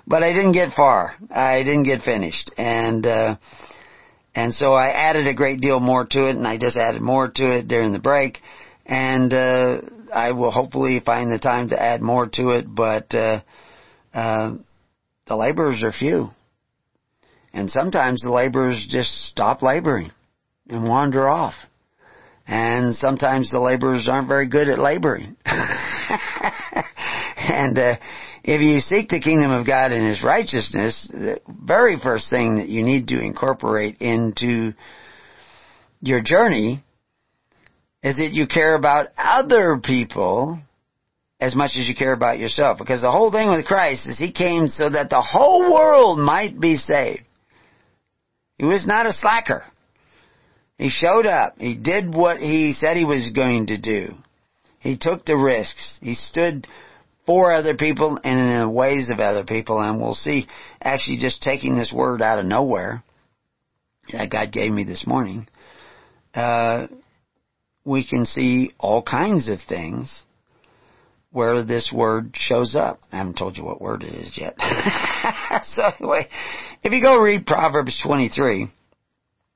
but 0.06 0.24
I 0.24 0.34
didn't 0.34 0.54
get 0.54 0.74
far. 0.74 1.16
I 1.30 1.64
didn't 1.64 1.84
get 1.84 2.04
finished, 2.04 2.52
and. 2.58 3.06
uh 3.06 3.36
and 4.34 4.54
so 4.54 4.72
I 4.72 4.88
added 4.92 5.28
a 5.28 5.34
great 5.34 5.60
deal 5.60 5.82
more 5.82 6.06
to 6.06 6.28
it, 6.30 6.38
and 6.38 6.48
I 6.48 6.58
just 6.58 6.78
added 6.78 7.02
more 7.02 7.28
to 7.28 7.52
it 7.58 7.68
during 7.68 7.92
the 7.92 8.00
break. 8.00 8.39
And 8.86 9.34
uh, 9.34 9.82
I 10.14 10.32
will 10.32 10.51
hopefully 10.51 10.99
find 10.99 11.32
the 11.32 11.39
time 11.39 11.70
to 11.70 11.82
add 11.82 12.01
more 12.01 12.28
to 12.28 12.51
it, 12.51 12.74
but 12.74 13.14
uh, 13.14 13.41
uh, 14.14 14.55
the 15.26 15.36
laborers 15.36 15.84
are 15.84 15.91
few. 15.91 16.30
And 17.53 17.70
sometimes 17.70 18.22
the 18.22 18.32
laborers 18.32 18.88
just 18.89 19.26
stop 19.26 19.62
laboring 19.62 20.12
and 20.70 20.84
wander 20.84 21.30
off. 21.30 21.55
And 22.47 22.95
sometimes 22.95 23.51
the 23.51 23.59
laborers 23.59 24.07
aren't 24.09 24.28
very 24.28 24.47
good 24.47 24.70
at 24.70 24.80
laboring. 24.80 25.36
and 25.45 25.57
uh, 27.78 27.97
if 28.43 28.62
you 28.62 28.80
seek 28.80 29.09
the 29.09 29.22
kingdom 29.22 29.51
of 29.51 29.68
God 29.68 29.91
and 29.91 30.07
His 30.07 30.24
righteousness, 30.24 31.07
the 31.12 31.39
very 31.47 31.99
first 31.99 32.30
thing 32.30 32.57
that 32.57 32.68
you 32.68 32.84
need 32.84 33.09
to 33.09 33.20
incorporate 33.20 33.97
into 33.99 34.74
your 36.01 36.22
journey 36.22 36.84
is 38.04 38.18
that 38.18 38.32
you 38.32 38.47
care 38.47 38.76
about 38.76 39.08
other 39.18 39.80
people 39.84 40.60
as 41.39 41.56
much 41.56 41.72
as 41.78 41.88
you 41.88 41.95
care 41.95 42.14
about 42.14 42.39
yourself. 42.39 42.78
Because 42.78 43.02
the 43.02 43.12
whole 43.12 43.32
thing 43.32 43.49
with 43.49 43.66
Christ 43.66 44.08
is 44.08 44.18
He 44.18 44.32
came 44.32 44.68
so 44.68 44.89
that 44.89 45.10
the 45.10 45.22
whole 45.22 45.74
world 45.74 46.20
might 46.20 46.60
be 46.60 46.78
saved. 46.78 47.24
He 48.58 48.66
was 48.66 48.86
not 48.86 49.08
a 49.08 49.14
slacker. 49.14 49.64
He 50.78 50.89
showed 50.89 51.26
up. 51.26 51.56
He 51.60 51.76
did 51.76 52.14
what 52.14 52.39
He 52.39 52.74
said 52.74 52.95
He 52.95 53.06
was 53.06 53.32
going 53.32 53.68
to 53.68 53.78
do. 53.78 54.16
He 54.80 54.97
took 54.97 55.26
the 55.26 55.36
risks. 55.36 55.99
He 56.02 56.16
stood 56.16 56.68
for 57.26 57.52
other 57.52 57.76
people 57.76 58.18
and 58.24 58.52
in 58.52 58.60
the 58.60 58.70
ways 58.70 59.10
of 59.12 59.20
other 59.20 59.43
people. 59.43 59.80
And 59.80 59.99
we'll 59.99 60.16
see 60.16 60.47
actually 60.82 61.18
just 61.18 61.41
taking 61.41 61.78
this 61.78 61.93
word 61.93 62.22
out 62.22 62.39
of 62.39 62.45
nowhere 62.45 63.04
that 64.12 64.32
God 64.32 64.52
gave 64.52 64.72
me 64.72 64.84
this 64.84 65.06
morning. 65.06 65.47
Uh, 66.34 66.88
we 67.84 68.06
can 68.06 68.26
see 68.26 68.74
all 68.80 69.02
kinds 69.02 69.48
of 69.48 69.60
things 69.68 70.24
where 71.32 71.64
this 71.64 71.92
word 71.94 72.36
shows 72.36 72.76
up. 72.76 73.00
I 73.12 73.18
haven't 73.18 73.38
told 73.38 73.58
you 73.58 73.64
what 73.64 73.82
word 73.82 74.04
it 74.04 74.14
is 74.14 74.38
yet. 74.38 74.56
so 75.64 75.84
anyway, 76.00 76.28
if 76.84 76.92
you 76.92 77.02
go 77.02 77.18
read 77.18 77.46
Proverbs 77.46 77.98
23, 78.04 78.68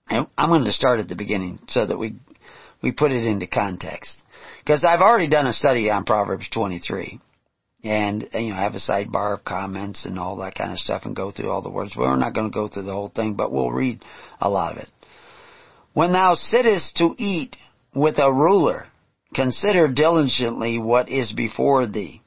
I'm 0.07 0.27
going 0.37 0.65
to 0.65 0.71
start 0.71 0.99
at 0.99 1.09
the 1.09 1.15
beginning 1.15 1.59
so 1.67 1.85
that 1.85 1.97
we, 1.97 2.15
we 2.81 2.91
put 2.91 3.11
it 3.11 3.25
into 3.25 3.47
context. 3.47 4.15
Because 4.63 4.83
I've 4.83 5.01
already 5.01 5.27
done 5.27 5.47
a 5.47 5.53
study 5.53 5.89
on 5.89 6.05
Proverbs 6.05 6.49
23. 6.49 7.19
And, 7.83 8.27
you 8.33 8.49
know, 8.49 8.55
have 8.55 8.73
a 8.73 8.79
sidebar 8.79 9.35
of 9.35 9.45
comments 9.45 10.05
and 10.05 10.17
all 10.17 10.37
that 10.37 10.55
kind 10.55 10.71
of 10.71 10.79
stuff 10.79 11.05
and 11.05 11.15
go 11.15 11.29
through 11.29 11.51
all 11.51 11.61
the 11.61 11.69
words. 11.69 11.95
We're 11.95 12.15
not 12.15 12.33
going 12.33 12.49
to 12.49 12.53
go 12.53 12.67
through 12.67 12.83
the 12.83 12.91
whole 12.91 13.09
thing, 13.09 13.35
but 13.35 13.51
we'll 13.51 13.69
read 13.69 14.03
a 14.41 14.49
lot 14.49 14.71
of 14.71 14.79
it. 14.79 14.89
When 15.93 16.11
thou 16.11 16.33
sittest 16.33 16.97
to 16.97 17.13
eat 17.19 17.55
with 17.95 18.19
a 18.19 18.31
ruler, 18.31 18.87
consider 19.33 19.87
diligently 19.87 20.77
what 20.77 21.09
is 21.09 21.31
before 21.31 21.87
thee. 21.87 22.21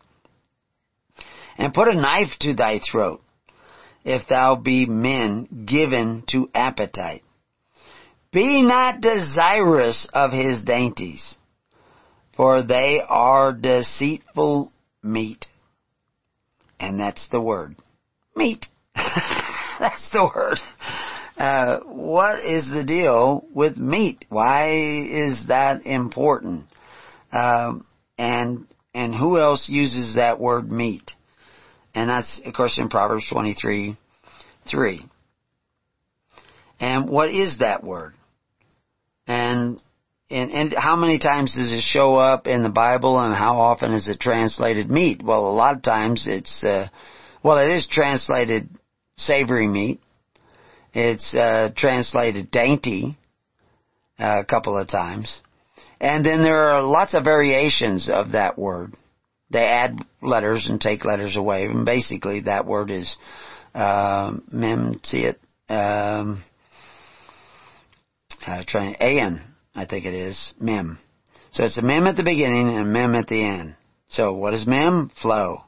And 1.56 1.74
put 1.74 1.88
a 1.88 1.94
knife 1.94 2.32
to 2.40 2.54
thy 2.54 2.80
throat, 2.80 3.20
if 4.04 4.26
thou 4.28 4.56
be 4.56 4.86
men 4.86 5.66
given 5.66 6.24
to 6.28 6.50
appetite. 6.54 7.22
Be 8.32 8.62
not 8.62 9.00
desirous 9.00 10.08
of 10.12 10.32
his 10.32 10.62
dainties, 10.62 11.34
for 12.36 12.62
they 12.62 13.00
are 13.06 13.52
deceitful 13.52 14.72
meat. 15.02 15.46
And 16.78 17.00
that's 17.00 17.26
the 17.30 17.40
word. 17.40 17.76
Meat. 18.36 18.66
that's 18.94 20.10
the 20.12 20.30
word. 20.34 20.58
Uh, 21.39 21.80
what 21.84 22.45
is 22.45 22.68
the 22.68 22.84
deal 22.84 23.47
with 23.55 23.76
meat? 23.76 24.24
Why 24.28 24.72
is 25.09 25.39
that 25.47 25.86
important? 25.86 26.64
Um, 27.32 27.86
and 28.18 28.66
and 28.93 29.14
who 29.14 29.39
else 29.39 29.68
uses 29.68 30.16
that 30.16 30.41
word 30.41 30.70
meat? 30.70 31.12
And 31.95 32.11
that's 32.11 32.41
of 32.45 32.53
course 32.55 32.76
in 32.76 32.89
Proverbs 32.89 33.28
twenty 33.30 33.55
three, 33.55 33.97
three. 34.68 35.07
And 36.80 37.09
what 37.09 37.30
is 37.30 37.59
that 37.59 37.84
word? 37.84 38.14
And 39.28 39.80
and, 40.30 40.51
and 40.51 40.74
how 40.76 40.97
many 40.97 41.18
times 41.18 41.55
does 41.55 41.72
it 41.72 41.82
show 41.82 42.16
up 42.16 42.47
in 42.47 42.62
the 42.62 42.68
Bible 42.68 43.18
and 43.18 43.34
how 43.34 43.59
often 43.61 43.93
is 43.93 44.09
it 44.09 44.20
translated 44.20 44.91
meat? 44.91 45.22
Well, 45.22 45.49
a 45.49 45.53
lot 45.53 45.76
of 45.76 45.82
times 45.82 46.26
it's, 46.28 46.62
uh, 46.62 46.89
well, 47.43 47.57
it 47.59 47.70
is 47.70 47.86
translated 47.86 48.68
savory 49.16 49.66
meat. 49.66 50.01
It's, 50.99 51.32
uh, 51.32 51.70
translated 51.76 52.51
dainty 52.51 53.16
uh, 54.18 54.40
a 54.40 54.44
couple 54.44 54.76
of 54.76 54.88
times. 54.88 55.40
And 56.01 56.24
then 56.24 56.42
there 56.42 56.70
are 56.70 56.82
lots 56.82 57.14
of 57.14 57.22
variations 57.22 58.11
of 58.11 58.32
that 58.32 58.59
word. 58.59 58.94
They 59.51 59.64
add 59.64 59.99
letters 60.20 60.66
and 60.68 60.80
take 60.80 61.05
letters 61.05 61.36
away. 61.36 61.66
And 61.66 61.84
basically 61.84 62.40
that 62.40 62.66
word 62.66 62.90
is, 62.90 63.16
uh, 63.74 64.32
mem, 64.51 65.01
see 65.05 65.30
um, 65.68 66.42
uh, 68.44 68.64
trying, 68.66 68.96
an 68.96 69.40
I 69.76 69.84
think 69.84 70.05
it 70.05 70.14
is, 70.14 70.55
mem. 70.59 70.99
So 71.53 71.64
it's 71.64 71.78
a 71.78 71.82
mem 71.82 72.09
at 72.09 72.16
the 72.16 72.24
beginning 72.24 72.70
and 72.70 72.80
a 72.80 72.84
mem 72.84 73.14
at 73.14 73.28
the 73.28 73.44
end. 73.44 73.76
So 74.09 74.34
what 74.34 74.53
is 74.53 74.66
mem? 74.66 75.12
Flow. 75.22 75.62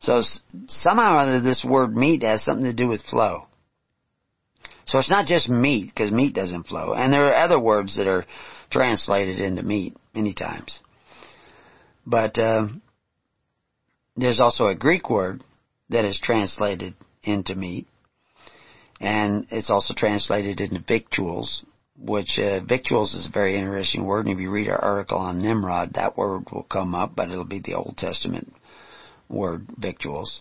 So 0.00 0.22
somehow 0.66 1.40
this 1.40 1.64
word 1.64 1.94
meat 1.94 2.24
has 2.24 2.42
something 2.42 2.64
to 2.64 2.72
do 2.72 2.88
with 2.88 3.02
flow. 3.02 3.46
So 4.90 4.98
it's 4.98 5.08
not 5.08 5.26
just 5.26 5.48
meat, 5.48 5.86
because 5.86 6.10
meat 6.10 6.34
doesn't 6.34 6.66
flow. 6.66 6.94
And 6.94 7.12
there 7.12 7.26
are 7.26 7.44
other 7.44 7.60
words 7.60 7.94
that 7.94 8.08
are 8.08 8.26
translated 8.70 9.38
into 9.38 9.62
meat 9.62 9.96
many 10.16 10.34
times. 10.34 10.80
But 12.04 12.36
uh, 12.40 12.66
there's 14.16 14.40
also 14.40 14.66
a 14.66 14.74
Greek 14.74 15.08
word 15.08 15.44
that 15.90 16.04
is 16.04 16.18
translated 16.20 16.94
into 17.22 17.54
meat. 17.54 17.86
And 19.00 19.46
it's 19.50 19.70
also 19.70 19.94
translated 19.94 20.60
into 20.60 20.82
victuals, 20.86 21.64
which 21.96 22.40
uh, 22.40 22.58
victuals 22.58 23.14
is 23.14 23.26
a 23.26 23.32
very 23.32 23.54
interesting 23.54 24.04
word. 24.04 24.26
And 24.26 24.34
if 24.34 24.40
you 24.40 24.50
read 24.50 24.70
our 24.70 24.84
article 24.84 25.18
on 25.18 25.40
Nimrod, 25.40 25.94
that 25.94 26.18
word 26.18 26.50
will 26.50 26.64
come 26.64 26.96
up, 26.96 27.14
but 27.14 27.30
it'll 27.30 27.44
be 27.44 27.60
the 27.60 27.74
Old 27.74 27.96
Testament 27.96 28.52
word 29.28 29.68
victuals. 29.78 30.40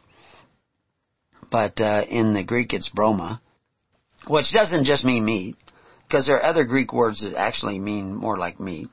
But 1.51 1.79
uh, 1.79 2.05
in 2.09 2.33
the 2.33 2.43
Greek, 2.43 2.73
it's 2.73 2.89
broma, 2.89 3.41
which 4.29 4.51
doesn't 4.53 4.85
just 4.85 5.03
mean 5.03 5.25
meat, 5.25 5.55
because 6.07 6.25
there 6.25 6.37
are 6.37 6.45
other 6.45 6.63
Greek 6.63 6.93
words 6.93 7.21
that 7.21 7.35
actually 7.35 7.79
mean 7.79 8.15
more 8.15 8.37
like 8.37 8.59
meat. 8.59 8.87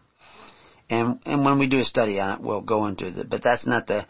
And 0.88 1.20
and 1.26 1.44
when 1.44 1.58
we 1.58 1.68
do 1.68 1.80
a 1.80 1.84
study 1.84 2.18
on 2.20 2.30
it, 2.32 2.40
we'll 2.40 2.62
go 2.62 2.86
into 2.86 3.06
it. 3.06 3.28
But 3.28 3.42
that's 3.42 3.66
not 3.66 3.86
the 3.86 4.06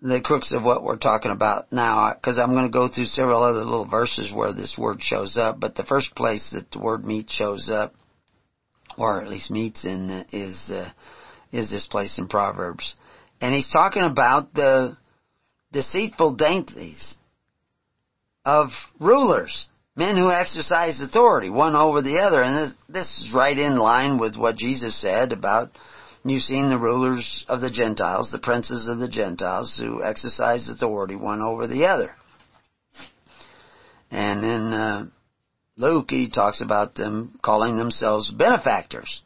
the 0.00 0.20
crux 0.20 0.52
of 0.52 0.64
what 0.64 0.82
we're 0.82 0.96
talking 0.96 1.30
about 1.30 1.72
now, 1.72 2.12
because 2.12 2.38
I'm 2.40 2.52
going 2.52 2.64
to 2.64 2.70
go 2.70 2.88
through 2.88 3.06
several 3.06 3.44
other 3.44 3.64
little 3.64 3.86
verses 3.86 4.32
where 4.32 4.52
this 4.52 4.76
word 4.76 5.00
shows 5.00 5.36
up. 5.36 5.60
But 5.60 5.76
the 5.76 5.84
first 5.84 6.16
place 6.16 6.50
that 6.50 6.72
the 6.72 6.80
word 6.80 7.04
meat 7.04 7.30
shows 7.30 7.70
up, 7.70 7.94
or 8.98 9.22
at 9.22 9.28
least 9.28 9.50
meats 9.50 9.84
in, 9.84 10.24
is 10.32 10.56
uh, 10.70 10.90
is 11.52 11.70
this 11.70 11.86
place 11.86 12.18
in 12.18 12.26
Proverbs, 12.26 12.96
and 13.40 13.54
he's 13.54 13.70
talking 13.70 14.02
about 14.02 14.54
the 14.54 14.96
deceitful 15.70 16.34
dainties 16.34 17.16
of 18.44 18.70
rulers, 18.98 19.68
men 19.96 20.16
who 20.16 20.30
exercise 20.30 21.00
authority 21.00 21.50
one 21.50 21.76
over 21.76 22.02
the 22.02 22.18
other, 22.18 22.42
and 22.42 22.74
this, 22.88 23.18
is 23.18 23.32
right 23.34 23.56
in 23.56 23.76
line 23.76 24.18
with 24.18 24.36
what 24.36 24.56
Jesus 24.56 25.00
said 25.00 25.32
about 25.32 25.76
You've 26.24 26.42
seen 26.42 26.68
the 26.68 26.78
rulers 26.78 27.44
of 27.48 27.60
the 27.60 27.70
Gentiles, 27.70 28.30
the 28.30 28.38
princes 28.38 28.86
of 28.86 29.00
the 29.00 29.08
Gentiles, 29.08 29.76
who 29.76 30.04
exercise 30.04 30.68
authority 30.68 31.16
one 31.16 31.42
over 31.42 31.66
the 31.66 31.88
other. 31.88 32.14
And 34.10 34.44
in 34.44 34.72
uh, 34.72 35.06
Luke, 35.76 36.10
he 36.10 36.30
talks 36.30 36.60
about 36.60 36.94
them 36.94 37.38
calling 37.42 37.76
themselves 37.76 38.30
benefactors 38.30 39.22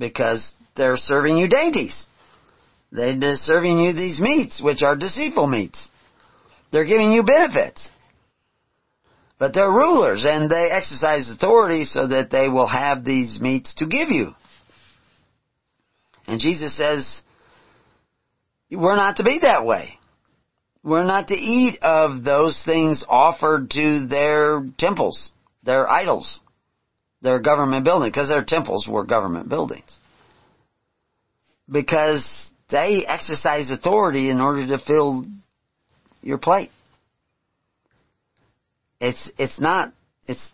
because 0.00 0.52
they're 0.74 0.96
serving 0.96 1.36
you 1.36 1.48
dainties. 1.48 2.06
They're 2.90 3.36
serving 3.36 3.78
you 3.78 3.92
these 3.92 4.18
meats, 4.18 4.60
which 4.60 4.82
are 4.82 4.96
deceitful 4.96 5.46
meats. 5.46 5.88
They're 6.72 6.84
giving 6.84 7.12
you 7.12 7.22
benefits. 7.22 7.88
But 9.42 9.54
they're 9.54 9.72
rulers 9.72 10.24
and 10.24 10.48
they 10.48 10.68
exercise 10.70 11.28
authority 11.28 11.84
so 11.84 12.06
that 12.06 12.30
they 12.30 12.48
will 12.48 12.68
have 12.68 13.04
these 13.04 13.40
meats 13.40 13.74
to 13.78 13.86
give 13.86 14.08
you. 14.08 14.34
And 16.28 16.38
Jesus 16.38 16.76
says, 16.76 17.22
we're 18.70 18.94
not 18.94 19.16
to 19.16 19.24
be 19.24 19.40
that 19.42 19.66
way. 19.66 19.98
We're 20.84 21.02
not 21.02 21.26
to 21.26 21.34
eat 21.34 21.80
of 21.82 22.22
those 22.22 22.62
things 22.64 23.04
offered 23.08 23.72
to 23.72 24.06
their 24.06 24.64
temples, 24.78 25.32
their 25.64 25.90
idols, 25.90 26.38
their 27.20 27.40
government 27.40 27.84
buildings, 27.84 28.12
because 28.12 28.28
their 28.28 28.44
temples 28.44 28.86
were 28.88 29.02
government 29.02 29.48
buildings. 29.48 29.92
Because 31.68 32.24
they 32.70 33.04
exercise 33.04 33.68
authority 33.72 34.30
in 34.30 34.40
order 34.40 34.68
to 34.68 34.78
fill 34.78 35.24
your 36.22 36.38
plate. 36.38 36.70
It's, 39.02 39.30
it's 39.36 39.58
not, 39.58 39.92
it's, 40.28 40.46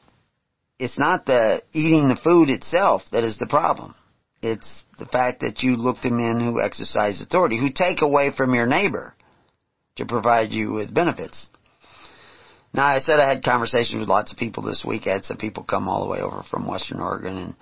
it's 0.79 0.99
not 0.99 1.27
the 1.27 1.63
eating 1.73 2.09
the 2.09 2.17
food 2.17 2.49
itself 2.49 3.03
that 3.13 3.23
is 3.23 3.37
the 3.37 3.47
problem. 3.47 3.95
It's 4.41 4.85
the 4.99 5.05
fact 5.07 5.41
that 5.41 5.63
you 5.63 5.77
look 5.77 6.01
to 6.01 6.11
men 6.11 6.41
who 6.41 6.63
exercise 6.63 7.21
authority, 7.21 7.59
who 7.59 7.71
take 7.71 8.01
away 8.01 8.31
from 8.31 8.55
your 8.55 8.67
neighbor 8.67 9.15
to 9.97 10.07
provide 10.07 10.51
you 10.51 10.73
with 10.73 10.95
benefits. 10.95 11.51
Now, 12.73 12.87
I 12.87 12.99
said 12.99 13.21
I 13.21 13.29
had 13.29 13.45
conversations 13.45 14.01
with 14.01 14.09
lots 14.09 14.33
of 14.33 14.39
people 14.39 14.63
this 14.63 14.85
week. 14.85 15.07
I 15.07 15.15
had 15.15 15.25
some 15.25 15.37
people 15.37 15.65
come 15.65 15.87
all 15.87 16.05
the 16.05 16.11
way 16.11 16.21
over 16.21 16.43
from 16.51 16.67
Western 16.67 17.01
Oregon, 17.01 17.37
and 17.37 17.55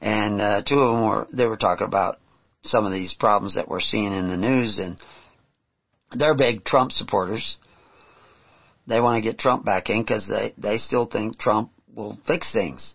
and 0.00 0.40
uh, 0.40 0.62
two 0.62 0.78
of 0.78 0.94
them 0.94 1.04
were 1.08 1.26
they 1.32 1.46
were 1.46 1.56
talking 1.56 1.86
about 1.86 2.18
some 2.62 2.84
of 2.84 2.92
these 2.92 3.14
problems 3.14 3.54
that 3.56 3.68
we're 3.68 3.80
seeing 3.80 4.12
in 4.12 4.28
the 4.28 4.36
news, 4.36 4.78
and 4.78 5.00
they're 6.14 6.34
big 6.36 6.64
Trump 6.64 6.92
supporters. 6.92 7.56
They 8.88 9.00
want 9.00 9.16
to 9.16 9.28
get 9.28 9.38
Trump 9.38 9.64
back 9.64 9.90
in 9.90 10.02
because 10.02 10.26
they 10.26 10.54
they 10.56 10.78
still 10.78 11.06
think 11.06 11.38
Trump 11.38 11.70
will 11.94 12.18
fix 12.26 12.52
things, 12.52 12.94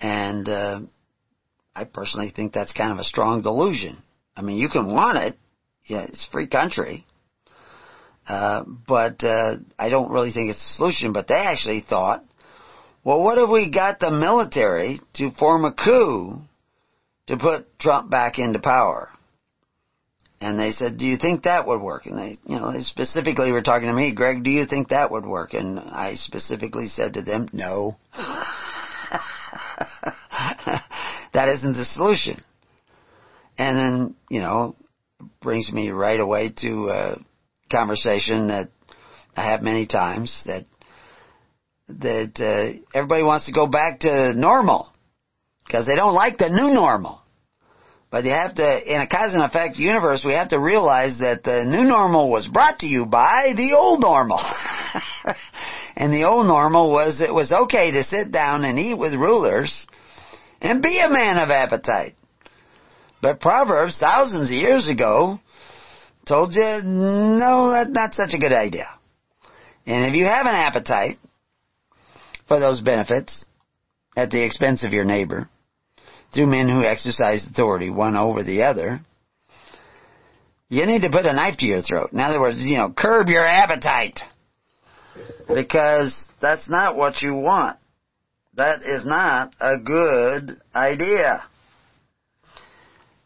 and 0.00 0.48
uh, 0.48 0.80
I 1.74 1.84
personally 1.84 2.32
think 2.34 2.52
that's 2.52 2.72
kind 2.72 2.92
of 2.92 2.98
a 2.98 3.04
strong 3.04 3.42
delusion. 3.42 4.02
I 4.36 4.42
mean, 4.42 4.58
you 4.58 4.68
can 4.68 4.92
want 4.92 5.18
it. 5.18 5.38
Yeah, 5.84 6.02
it's 6.02 6.26
free 6.26 6.48
country. 6.48 7.06
Uh, 8.28 8.64
but, 8.86 9.24
uh, 9.24 9.56
I 9.78 9.88
don't 9.88 10.10
really 10.10 10.32
think 10.32 10.50
it's 10.50 10.58
a 10.58 10.74
solution, 10.74 11.12
but 11.12 11.28
they 11.28 11.34
actually 11.34 11.80
thought, 11.80 12.24
well, 13.02 13.22
what 13.22 13.38
if 13.38 13.48
we 13.48 13.70
got 13.70 14.00
the 14.00 14.10
military 14.10 15.00
to 15.14 15.30
form 15.30 15.64
a 15.64 15.72
coup 15.72 16.42
to 17.28 17.36
put 17.38 17.78
Trump 17.78 18.10
back 18.10 18.38
into 18.38 18.58
power? 18.58 19.10
And 20.40 20.58
they 20.58 20.70
said, 20.70 20.98
do 20.98 21.06
you 21.06 21.16
think 21.16 21.42
that 21.42 21.66
would 21.66 21.80
work? 21.80 22.06
And 22.06 22.16
they, 22.16 22.36
you 22.46 22.60
know, 22.60 22.72
they 22.72 22.82
specifically 22.82 23.50
were 23.50 23.62
talking 23.62 23.88
to 23.88 23.94
me, 23.94 24.12
Greg, 24.14 24.44
do 24.44 24.50
you 24.50 24.66
think 24.66 24.88
that 24.88 25.10
would 25.10 25.26
work? 25.26 25.52
And 25.52 25.80
I 25.80 26.14
specifically 26.14 26.86
said 26.86 27.14
to 27.14 27.22
them, 27.22 27.48
no. 27.52 27.96
that 31.32 31.48
isn't 31.48 31.72
the 31.72 31.84
solution. 31.84 32.40
And 33.58 33.78
then, 33.78 34.14
you 34.30 34.40
know, 34.40 34.76
brings 35.42 35.72
me 35.72 35.90
right 35.90 36.20
away 36.20 36.50
to 36.58 36.88
a 36.88 37.16
conversation 37.70 38.46
that 38.48 38.70
I 39.36 39.42
have 39.42 39.62
many 39.62 39.86
times 39.86 40.44
that 40.46 40.64
that 41.88 42.38
uh, 42.38 42.80
everybody 42.94 43.22
wants 43.22 43.46
to 43.46 43.52
go 43.52 43.66
back 43.66 44.00
to 44.00 44.34
normal 44.34 44.92
because 45.66 45.86
they 45.86 45.96
don't 45.96 46.14
like 46.14 46.36
the 46.36 46.50
new 46.50 46.72
normal. 46.74 47.22
But 48.10 48.24
you 48.24 48.32
have 48.32 48.54
to, 48.54 48.94
in 48.94 49.00
a 49.02 49.06
cause 49.06 49.34
and 49.34 49.42
effect 49.42 49.76
universe, 49.76 50.24
we 50.24 50.32
have 50.32 50.48
to 50.48 50.58
realize 50.58 51.18
that 51.18 51.44
the 51.44 51.64
new 51.64 51.84
normal 51.84 52.30
was 52.30 52.46
brought 52.46 52.78
to 52.78 52.86
you 52.86 53.04
by 53.04 53.52
the 53.54 53.74
old 53.76 54.00
normal. 54.00 54.40
and 55.96 56.12
the 56.12 56.24
old 56.24 56.46
normal 56.46 56.90
was 56.90 57.20
it 57.20 57.32
was 57.32 57.52
okay 57.52 57.90
to 57.90 58.02
sit 58.02 58.32
down 58.32 58.64
and 58.64 58.78
eat 58.78 58.96
with 58.96 59.12
rulers 59.12 59.86
and 60.62 60.80
be 60.80 60.98
a 61.00 61.10
man 61.10 61.36
of 61.36 61.50
appetite. 61.50 62.14
But 63.20 63.40
Proverbs, 63.40 63.98
thousands 63.98 64.48
of 64.48 64.54
years 64.54 64.88
ago, 64.88 65.38
told 66.26 66.54
you, 66.54 66.80
no, 66.82 67.70
that's 67.70 67.90
not 67.90 68.14
such 68.14 68.32
a 68.32 68.38
good 68.38 68.52
idea. 68.52 68.88
And 69.86 70.06
if 70.06 70.14
you 70.14 70.24
have 70.24 70.46
an 70.46 70.54
appetite 70.54 71.18
for 72.46 72.58
those 72.58 72.80
benefits 72.80 73.44
at 74.16 74.30
the 74.30 74.42
expense 74.42 74.82
of 74.82 74.92
your 74.92 75.04
neighbor, 75.04 75.48
through 76.34 76.46
men 76.46 76.68
who 76.68 76.84
exercise 76.84 77.46
authority 77.46 77.90
one 77.90 78.16
over 78.16 78.42
the 78.42 78.62
other, 78.64 79.00
you 80.68 80.84
need 80.86 81.02
to 81.02 81.10
put 81.10 81.26
a 81.26 81.32
knife 81.32 81.56
to 81.58 81.66
your 81.66 81.82
throat. 81.82 82.12
In 82.12 82.20
other 82.20 82.40
words, 82.40 82.58
you 82.60 82.76
know, 82.76 82.92
curb 82.94 83.28
your 83.28 83.46
appetite. 83.46 84.20
Because 85.48 86.28
that's 86.40 86.68
not 86.68 86.96
what 86.96 87.22
you 87.22 87.34
want. 87.34 87.78
That 88.54 88.80
is 88.84 89.04
not 89.04 89.54
a 89.60 89.78
good 89.78 90.60
idea. 90.74 91.44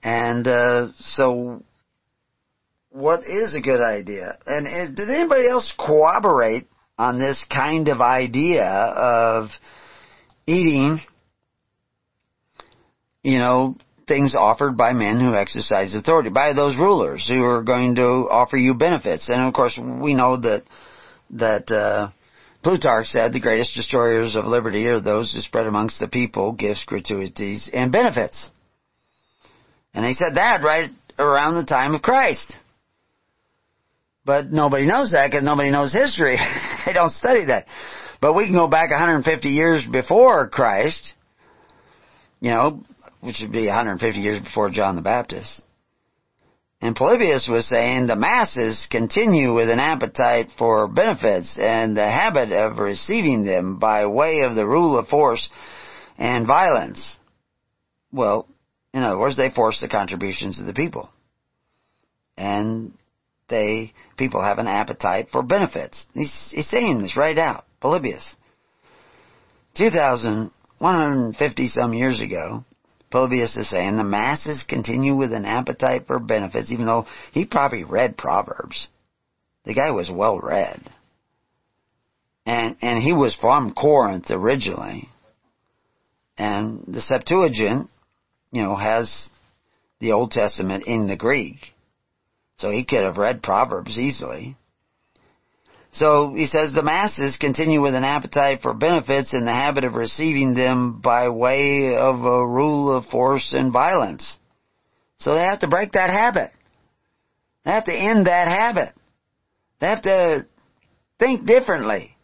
And 0.03 0.47
uh, 0.47 0.89
so, 0.99 1.63
what 2.91 3.21
is 3.21 3.55
a 3.55 3.61
good 3.61 3.81
idea? 3.81 4.37
And, 4.47 4.67
and 4.67 4.97
did 4.97 5.09
anybody 5.09 5.49
else 5.49 5.73
corroborate 5.79 6.67
on 6.99 7.19
this 7.19 7.45
kind 7.51 7.89
of 7.89 8.01
idea 8.01 8.65
of 8.65 9.51
eating, 10.47 11.01
you 13.23 13.39
know, 13.39 13.77
things 14.09 14.35
offered 14.35 14.77
by 14.77 14.93
men 14.93 15.21
who 15.21 15.35
exercise 15.35 15.95
authority, 15.95 16.31
by 16.31 16.53
those 16.53 16.77
rulers 16.77 17.27
who 17.27 17.43
are 17.45 17.63
going 17.63 17.95
to 17.97 18.29
offer 18.31 18.57
you 18.57 18.75
benefits. 18.75 19.29
And 19.29 19.41
of 19.43 19.55
course, 19.55 19.79
we 19.79 20.15
know 20.15 20.41
that 20.41 20.65
that 21.31 21.71
uh, 21.71 22.11
Plutarch 22.63 23.07
said 23.07 23.33
the 23.33 23.41
greatest 23.41 23.75
destroyers 23.75 24.37
of 24.37 24.45
liberty 24.45 24.87
are 24.87 25.01
those 25.01 25.33
who 25.33 25.41
spread 25.41 25.67
amongst 25.67 25.99
the 25.99 26.09
people 26.09 26.53
gifts, 26.53 26.85
gratuities, 26.85 27.71
and 27.73 27.91
benefits. 27.91 28.51
And 29.95 30.05
he 30.05 30.15
said 30.15 30.35
that 30.35 30.63
right 30.63 30.91
around 31.19 31.57
the 31.57 31.65
time 31.65 31.95
of 31.95 32.03
Christ. 32.03 32.55
But 34.25 34.53
nobody 34.53 34.87
knows 34.87 35.11
that 35.11 35.31
because 35.31 35.43
nobody 35.43 35.71
knows 35.71 35.93
history. 35.93 36.37
they 36.87 36.93
don't 36.93 37.11
study 37.11 37.47
that. 37.47 37.67
But 38.21 38.35
we 38.35 38.45
can 38.45 38.55
go 38.55 38.69
back 38.69 38.91
150 38.91 39.49
years 39.49 39.85
before 39.85 40.49
Christ, 40.49 41.13
you 42.41 42.51
know, 42.51 42.85
which 43.23 43.41
would 43.41 43.53
be 43.53 43.67
150 43.67 44.21
years 44.21 44.43
before 44.43 44.69
John 44.69 44.97
the 44.97 45.03
Baptist. 45.03 45.63
And 46.81 46.97
Polybius 46.97 47.47
was 47.49 47.69
saying 47.69 48.07
the 48.07 48.17
masses 48.17 48.89
continue 48.91 49.55
with 49.55 49.71
an 49.71 49.79
appetite 49.79 50.49
for 50.59 50.89
benefits 50.89 51.57
and 51.57 51.97
the 51.97 52.11
habit 52.11 52.51
of 52.51 52.79
receiving 52.79 53.45
them 53.45 53.79
by 53.79 54.07
way 54.07 54.41
of 54.41 54.57
the 54.57 54.67
rule 54.67 54.99
of 54.99 55.07
force 55.07 55.49
and 56.19 56.45
violence. 56.49 57.17
Well, 58.13 58.49
in 58.93 59.05
other 59.05 59.21
words, 59.21 59.37
they 59.37 59.51
force 59.51 59.81
the 59.81 59.87
contributions 59.87 60.59
of 60.59 60.67
the 60.67 60.75
people. 60.75 61.09
And 62.37 62.93
they, 63.49 63.93
people 64.17 64.43
have 64.43 64.59
an 64.59 64.67
appetite 64.67 65.29
for 65.31 65.45
benefits. 65.45 66.05
He's, 66.13 66.51
he's 66.53 66.69
saying 66.69 67.01
this 67.01 67.17
right 67.17 67.39
out. 67.39 67.65
Polybius. 67.81 68.35
2,150 69.77 71.69
some 71.69 71.95
years 71.95 72.21
ago, 72.21 72.65
Polybius 73.13 73.57
is 73.57 73.69
saying 73.69 73.97
the 73.97 74.05
masses 74.05 74.65
continue 74.67 75.15
with 75.15 75.33
an 75.33 75.45
appetite 75.45 76.07
for 76.07 76.19
benefits, 76.19 76.73
even 76.73 76.87
though 76.87 77.07
he 77.33 77.45
probably 77.45 77.85
read 77.85 78.17
Proverbs. 78.17 78.89
The 79.65 79.75
guy 79.75 79.91
was 79.93 80.11
well 80.11 80.41
read. 80.41 80.81
And, 82.45 82.77
and 82.83 83.01
he 83.01 83.13
was 83.13 83.37
from 83.37 83.75
Corinth 83.75 84.31
originally. 84.31 85.09
And 86.37 86.83
the 86.89 87.03
Septuagint 87.03 87.89
you 88.51 88.63
know, 88.63 88.77
has 88.77 89.29
the 90.01 90.13
Old 90.13 90.31
Testament 90.31 90.85
in 90.87 91.07
the 91.07 91.17
Greek. 91.17 91.73
So 92.59 92.71
he 92.71 92.85
could 92.85 93.03
have 93.05 93.17
read 93.17 93.43
Proverbs 93.43 93.99
easily. 93.99 94.57
So 95.93 96.33
he 96.35 96.47
says 96.47 96.73
the 96.73 96.83
masses 96.83 97.37
continue 97.37 97.83
with 97.83 97.95
an 97.95 98.05
appetite 98.05 98.63
for 98.63 98.73
benefits 98.73 99.35
in 99.35 99.45
the 99.45 99.53
habit 99.53 99.85
of 99.85 99.95
receiving 99.95 100.55
them 100.55 101.01
by 101.01 101.29
way 101.29 101.95
of 101.95 102.25
a 102.25 102.47
rule 102.47 102.91
of 102.91 103.07
force 103.07 103.53
and 103.53 103.73
violence. 103.73 104.39
So 105.19 105.35
they 105.35 105.43
have 105.43 105.61
to 105.61 105.69
break 105.69 105.93
that 105.93 106.09
habit. 106.09 106.51
They 107.65 107.73
have 107.73 107.85
to 107.85 107.95
end 107.95 108.27
that 108.27 108.49
habit. 108.49 108.95
They 109.81 109.87
have 109.87 110.03
to 110.03 110.47
think 111.19 111.47
differently 111.47 112.17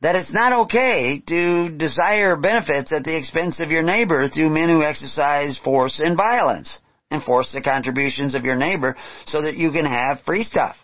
that 0.00 0.16
it's 0.16 0.32
not 0.32 0.64
okay 0.64 1.22
to 1.26 1.70
desire 1.70 2.36
benefits 2.36 2.92
at 2.92 3.04
the 3.04 3.16
expense 3.16 3.60
of 3.60 3.70
your 3.70 3.82
neighbor 3.82 4.26
through 4.26 4.50
men 4.50 4.68
who 4.68 4.82
exercise 4.82 5.56
force 5.56 6.00
and 6.00 6.16
violence 6.16 6.80
and 7.10 7.22
force 7.22 7.52
the 7.52 7.62
contributions 7.62 8.34
of 8.34 8.44
your 8.44 8.56
neighbor 8.56 8.96
so 9.26 9.42
that 9.42 9.56
you 9.56 9.70
can 9.70 9.86
have 9.86 10.20
free 10.26 10.42
stuff. 10.42 10.76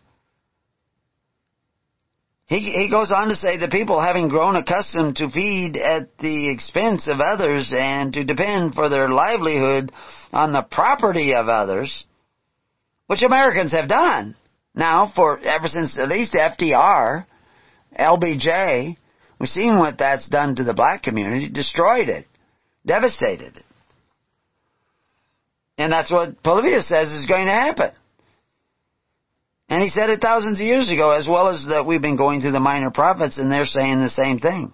He, 2.50 2.58
he 2.58 2.90
goes 2.90 3.10
on 3.10 3.28
to 3.28 3.36
say 3.36 3.56
the 3.56 3.68
people 3.68 4.02
having 4.02 4.28
grown 4.28 4.56
accustomed 4.56 5.16
to 5.16 5.30
feed 5.30 5.78
at 5.78 6.18
the 6.18 6.50
expense 6.50 7.06
of 7.06 7.20
others 7.20 7.72
and 7.74 8.12
to 8.12 8.24
depend 8.24 8.74
for 8.74 8.90
their 8.90 9.08
livelihood 9.08 9.90
on 10.32 10.52
the 10.52 10.62
property 10.62 11.32
of 11.32 11.48
others, 11.48 12.04
which 13.06 13.22
Americans 13.22 13.72
have 13.72 13.88
done 13.88 14.36
now 14.74 15.10
for 15.14 15.40
ever 15.40 15.68
since 15.68 15.96
at 15.96 16.08
least 16.08 16.34
FDR, 16.34 17.24
LBJ, 17.98 18.96
We've 19.40 19.48
seen 19.48 19.78
what 19.78 19.96
that's 19.96 20.28
done 20.28 20.56
to 20.56 20.64
the 20.64 20.74
black 20.74 21.02
community, 21.02 21.48
destroyed 21.48 22.10
it, 22.10 22.26
devastated 22.84 23.56
it. 23.56 23.64
And 25.78 25.90
that's 25.90 26.10
what 26.10 26.42
Polybius 26.42 26.86
says 26.86 27.08
is 27.08 27.24
going 27.24 27.46
to 27.46 27.52
happen. 27.52 27.92
And 29.70 29.84
he 29.84 29.88
said 29.88 30.10
it 30.10 30.20
thousands 30.20 30.58
of 30.58 30.66
years 30.66 30.88
ago, 30.88 31.12
as 31.12 31.28
well 31.28 31.48
as 31.48 31.64
that 31.68 31.86
we've 31.86 32.02
been 32.02 32.16
going 32.16 32.40
through 32.40 32.50
the 32.50 32.60
minor 32.60 32.90
prophets, 32.90 33.38
and 33.38 33.50
they're 33.50 33.66
saying 33.66 34.00
the 34.00 34.10
same 34.10 34.40
thing. 34.40 34.72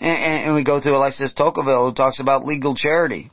And, 0.00 0.46
and 0.46 0.54
we 0.54 0.64
go 0.64 0.80
through 0.80 0.96
Alexis 0.96 1.34
Tocqueville, 1.34 1.90
who 1.90 1.94
talks 1.94 2.18
about 2.18 2.46
legal 2.46 2.74
charity. 2.74 3.30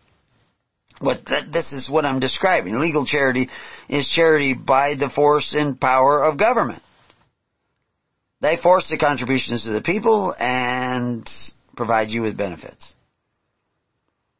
What 0.99 1.25
this 1.51 1.71
is 1.71 1.89
what 1.89 2.05
I'm 2.05 2.19
describing. 2.19 2.77
Legal 2.79 3.05
charity 3.05 3.49
is 3.89 4.09
charity 4.09 4.53
by 4.53 4.95
the 4.95 5.09
force 5.09 5.53
and 5.57 5.79
power 5.79 6.21
of 6.21 6.37
government. 6.37 6.83
They 8.41 8.57
force 8.57 8.87
the 8.89 8.97
contributions 8.97 9.63
to 9.63 9.71
the 9.71 9.81
people 9.81 10.35
and 10.37 11.27
provide 11.77 12.09
you 12.09 12.23
with 12.23 12.37
benefits. 12.37 12.93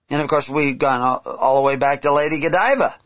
And 0.09 0.21
of 0.21 0.29
course 0.29 0.51
we've 0.53 0.77
gone 0.77 0.99
all, 0.99 1.21
all 1.25 1.55
the 1.61 1.65
way 1.65 1.77
back 1.77 2.01
to 2.01 2.13
Lady 2.13 2.41
Godiva. 2.41 2.99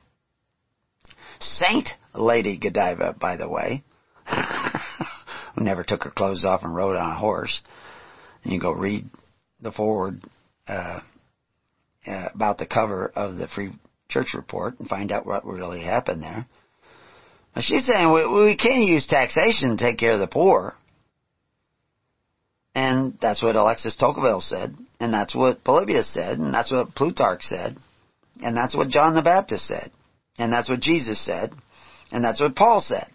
Saint 1.39 1.89
Lady 2.17 2.57
Godiva, 2.57 3.15
by 3.19 3.37
the 3.37 3.49
way. 3.49 3.83
who 5.55 5.63
never 5.63 5.83
took 5.83 6.03
her 6.03 6.11
clothes 6.11 6.43
off 6.43 6.63
and 6.63 6.75
rode 6.75 6.95
on 6.95 7.11
a 7.11 7.17
horse. 7.19 7.61
And 8.43 8.53
you 8.53 8.59
go 8.59 8.71
read 8.71 9.09
the 9.61 9.71
foreword 9.71 10.21
uh, 10.67 10.99
uh, 12.05 12.29
about 12.33 12.57
the 12.57 12.65
cover 12.65 13.11
of 13.15 13.37
the 13.37 13.47
Free 13.47 13.71
Church 14.09 14.33
Report 14.35 14.79
and 14.79 14.87
find 14.87 15.11
out 15.11 15.25
what 15.25 15.45
really 15.45 15.81
happened 15.81 16.21
there. 16.21 16.45
She's 17.61 17.85
saying 17.85 18.11
we, 18.11 18.27
we 18.27 18.57
can't 18.57 18.83
use 18.83 19.07
taxation 19.07 19.77
to 19.77 19.83
take 19.83 19.97
care 19.97 20.11
of 20.11 20.19
the 20.19 20.27
poor. 20.27 20.75
And 22.75 23.17
that's 23.21 23.41
what 23.41 23.55
Alexis 23.55 23.95
Tocqueville 23.95 24.41
said, 24.41 24.75
and 24.99 25.13
that's 25.13 25.33
what 25.33 25.63
Polybius 25.63 26.13
said, 26.13 26.37
and 26.39 26.53
that's 26.53 26.69
what 26.69 26.93
Plutarch 26.93 27.43
said, 27.43 27.77
and 28.43 28.57
that's 28.57 28.75
what 28.75 28.89
John 28.89 29.15
the 29.15 29.21
Baptist 29.21 29.65
said, 29.65 29.91
and 30.37 30.51
that's 30.51 30.67
what 30.67 30.81
Jesus 30.81 31.25
said, 31.25 31.53
and 32.11 32.23
that's 32.23 32.41
what 32.41 32.55
Paul 32.55 32.81
said. 32.81 33.07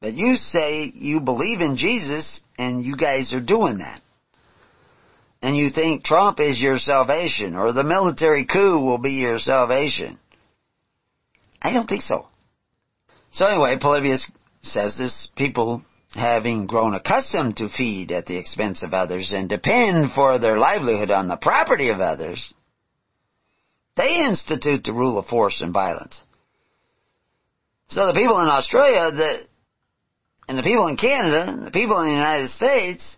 But 0.00 0.14
you 0.14 0.36
say 0.36 0.92
you 0.94 1.20
believe 1.20 1.60
in 1.60 1.76
Jesus, 1.76 2.40
and 2.58 2.84
you 2.84 2.96
guys 2.96 3.28
are 3.32 3.40
doing 3.40 3.78
that. 3.78 4.02
And 5.42 5.56
you 5.56 5.70
think 5.70 6.04
Trump 6.04 6.40
is 6.40 6.60
your 6.60 6.78
salvation, 6.78 7.54
or 7.54 7.72
the 7.72 7.84
military 7.84 8.46
coup 8.46 8.80
will 8.84 8.98
be 8.98 9.12
your 9.12 9.38
salvation. 9.38 10.18
I 11.62 11.72
don't 11.72 11.88
think 11.88 12.02
so. 12.02 12.28
So 13.32 13.46
anyway, 13.46 13.78
Polybius 13.80 14.30
says 14.62 14.96
this, 14.96 15.28
people 15.36 15.84
having 16.14 16.66
grown 16.66 16.94
accustomed 16.94 17.56
to 17.58 17.68
feed 17.68 18.10
at 18.12 18.26
the 18.26 18.36
expense 18.36 18.82
of 18.82 18.94
others 18.94 19.32
and 19.34 19.48
depend 19.48 20.12
for 20.12 20.38
their 20.38 20.58
livelihood 20.58 21.10
on 21.10 21.28
the 21.28 21.36
property 21.36 21.90
of 21.90 22.00
others, 22.00 22.52
they 23.96 24.24
institute 24.24 24.84
the 24.84 24.92
rule 24.92 25.18
of 25.18 25.26
force 25.26 25.60
and 25.60 25.72
violence. 25.72 26.18
So 27.88 28.06
the 28.06 28.14
people 28.14 28.38
in 28.40 28.48
Australia 28.48 29.10
that, 29.10 29.40
and 30.48 30.58
the 30.58 30.62
people 30.62 30.86
in 30.88 30.96
Canada 30.96 31.46
and 31.48 31.66
the 31.66 31.70
people 31.70 32.00
in 32.00 32.08
the 32.08 32.14
United 32.14 32.50
States 32.50 33.16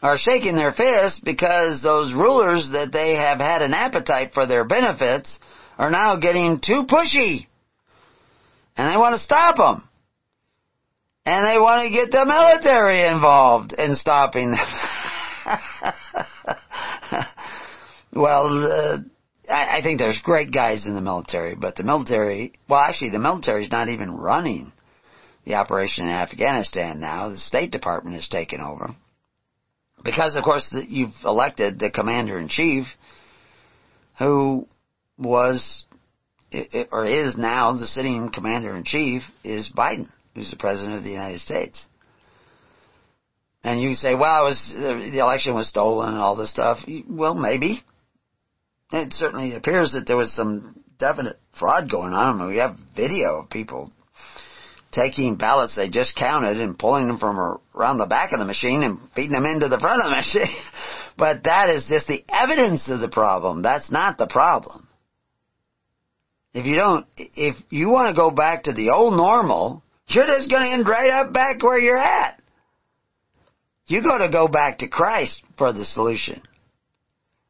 are 0.00 0.18
shaking 0.18 0.54
their 0.54 0.72
fists 0.72 1.20
because 1.20 1.82
those 1.82 2.14
rulers 2.14 2.70
that 2.72 2.92
they 2.92 3.16
have 3.16 3.38
had 3.38 3.62
an 3.62 3.74
appetite 3.74 4.32
for 4.32 4.46
their 4.46 4.64
benefits 4.64 5.40
are 5.76 5.90
now 5.90 6.16
getting 6.18 6.60
too 6.60 6.84
pushy. 6.84 7.46
And 8.76 8.92
they 8.92 8.96
want 8.96 9.14
to 9.14 9.18
stop 9.20 9.56
them. 9.56 9.88
And 11.26 11.44
they 11.44 11.58
want 11.58 11.84
to 11.84 11.90
get 11.90 12.10
the 12.10 12.24
military 12.24 13.02
involved 13.02 13.72
in 13.72 13.96
stopping 13.96 14.52
them. 14.52 14.66
well, 18.12 18.72
uh, 18.72 18.98
I, 19.48 19.78
I 19.78 19.82
think 19.82 19.98
there's 19.98 20.20
great 20.20 20.52
guys 20.52 20.86
in 20.86 20.94
the 20.94 21.00
military, 21.00 21.54
but 21.54 21.76
the 21.76 21.82
military, 21.82 22.52
well 22.68 22.80
actually 22.80 23.10
the 23.10 23.18
military 23.18 23.64
is 23.64 23.70
not 23.70 23.88
even 23.88 24.10
running 24.10 24.72
the 25.44 25.54
operation 25.54 26.04
in 26.04 26.10
Afghanistan 26.10 27.00
now. 27.00 27.30
The 27.30 27.38
State 27.38 27.70
Department 27.70 28.16
has 28.16 28.28
taken 28.28 28.60
over. 28.60 28.94
Because 30.04 30.36
of 30.36 30.44
course 30.44 30.72
you've 30.88 31.14
elected 31.24 31.78
the 31.78 31.90
commander 31.90 32.38
in 32.38 32.48
chief 32.48 32.86
who 34.18 34.66
was 35.16 35.84
or 36.90 37.06
is 37.06 37.36
now 37.36 37.72
the 37.72 37.86
sitting 37.86 38.30
commander 38.30 38.74
in 38.74 38.84
chief 38.84 39.22
is 39.44 39.70
Biden, 39.70 40.08
who's 40.34 40.50
the 40.50 40.56
president 40.56 40.96
of 40.96 41.04
the 41.04 41.10
United 41.10 41.40
States. 41.40 41.84
And 43.64 43.80
you 43.80 43.94
say, 43.94 44.14
well, 44.14 44.44
was, 44.44 44.72
the 44.72 45.18
election 45.18 45.54
was 45.54 45.68
stolen 45.68 46.10
and 46.10 46.18
all 46.18 46.36
this 46.36 46.50
stuff. 46.50 46.78
Well, 47.08 47.34
maybe. 47.34 47.82
It 48.90 49.12
certainly 49.12 49.54
appears 49.54 49.92
that 49.92 50.06
there 50.06 50.16
was 50.16 50.34
some 50.34 50.82
definite 50.98 51.38
fraud 51.58 51.90
going 51.90 52.12
on. 52.12 52.34
I 52.34 52.38
mean, 52.38 52.48
we 52.48 52.56
have 52.56 52.76
video 52.96 53.42
of 53.42 53.50
people 53.50 53.92
taking 54.90 55.36
ballots 55.36 55.76
they 55.76 55.90
just 55.90 56.16
counted 56.16 56.58
and 56.58 56.78
pulling 56.78 57.06
them 57.06 57.18
from 57.18 57.38
around 57.74 57.98
the 57.98 58.06
back 58.06 58.32
of 58.32 58.38
the 58.38 58.46
machine 58.46 58.82
and 58.82 58.98
feeding 59.14 59.32
them 59.32 59.44
into 59.44 59.68
the 59.68 59.78
front 59.78 60.00
of 60.00 60.06
the 60.06 60.10
machine. 60.16 60.56
but 61.16 61.44
that 61.44 61.68
is 61.68 61.84
just 61.84 62.06
the 62.06 62.24
evidence 62.28 62.88
of 62.88 63.00
the 63.00 63.08
problem. 63.08 63.62
That's 63.62 63.90
not 63.90 64.16
the 64.16 64.26
problem. 64.26 64.88
If 66.54 66.64
you 66.64 66.76
don't, 66.76 67.06
if 67.16 67.56
you 67.68 67.90
want 67.90 68.08
to 68.08 68.18
go 68.18 68.30
back 68.30 68.64
to 68.64 68.72
the 68.72 68.90
old 68.90 69.14
normal, 69.14 69.82
you're 70.08 70.26
just 70.26 70.50
going 70.50 70.64
to 70.64 70.72
end 70.72 70.88
right 70.88 71.10
up 71.10 71.32
back 71.32 71.62
where 71.62 71.78
you're 71.78 71.98
at. 71.98 72.40
You 73.86 74.02
got 74.02 74.18
to 74.18 74.30
go 74.30 74.48
back 74.48 74.78
to 74.78 74.88
Christ 74.88 75.42
for 75.56 75.72
the 75.72 75.84
solution. 75.84 76.42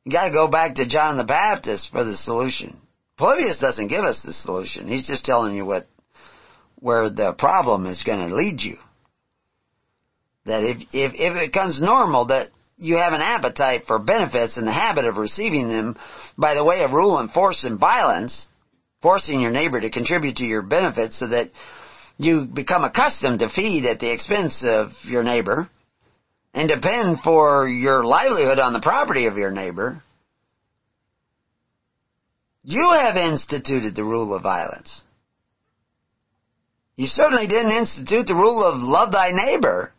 You 0.08 0.12
got 0.12 0.24
to 0.24 0.32
go 0.32 0.48
back 0.48 0.76
to 0.76 0.86
John 0.88 1.18
the 1.18 1.24
Baptist 1.24 1.92
for 1.92 2.02
the 2.02 2.16
solution. 2.16 2.80
Polybius 3.18 3.58
doesn't 3.58 3.88
give 3.88 4.04
us 4.04 4.22
the 4.22 4.32
solution. 4.32 4.88
He's 4.88 5.06
just 5.06 5.22
telling 5.22 5.54
you 5.54 5.66
what 5.66 5.86
where 6.76 7.10
the 7.10 7.34
problem 7.34 7.84
is 7.84 8.02
to 8.02 8.34
lead 8.34 8.62
you. 8.62 8.78
That 10.46 10.64
if, 10.64 10.78
if, 10.94 11.12
if 11.12 11.36
it 11.36 11.52
becomes 11.52 11.82
normal 11.82 12.28
that 12.28 12.48
you 12.78 12.96
have 12.96 13.12
an 13.12 13.20
appetite 13.20 13.84
for 13.86 13.98
benefits 13.98 14.56
and 14.56 14.66
the 14.66 14.72
habit 14.72 15.06
of 15.06 15.18
receiving 15.18 15.68
them 15.68 15.98
by 16.38 16.54
the 16.54 16.64
way 16.64 16.82
of 16.84 16.90
rule 16.92 17.18
and 17.18 17.30
force 17.30 17.64
and 17.64 17.78
violence, 17.78 18.48
forcing 19.02 19.42
your 19.42 19.50
neighbor 19.50 19.78
to 19.78 19.90
contribute 19.90 20.36
to 20.36 20.46
your 20.46 20.62
benefits 20.62 21.18
so 21.18 21.26
that 21.26 21.50
you 22.16 22.46
become 22.46 22.82
accustomed 22.82 23.40
to 23.40 23.50
feed 23.50 23.84
at 23.84 24.00
the 24.00 24.10
expense 24.10 24.64
of 24.64 24.92
your 25.04 25.22
neighbor 25.22 25.68
and 26.54 26.68
depend 26.68 27.20
for 27.20 27.68
your 27.68 28.04
livelihood 28.04 28.58
on 28.58 28.72
the 28.72 28.80
property 28.80 29.26
of 29.26 29.36
your 29.36 29.50
neighbor, 29.50 30.02
you 32.62 32.90
have 32.92 33.16
instituted 33.16 33.94
the 33.94 34.04
rule 34.04 34.34
of 34.34 34.42
violence. 34.42 35.02
You 36.96 37.06
certainly 37.06 37.46
didn't 37.46 37.72
institute 37.72 38.26
the 38.26 38.34
rule 38.34 38.64
of 38.64 38.82
love 38.82 39.12
thy 39.12 39.30
neighbor. 39.32 39.92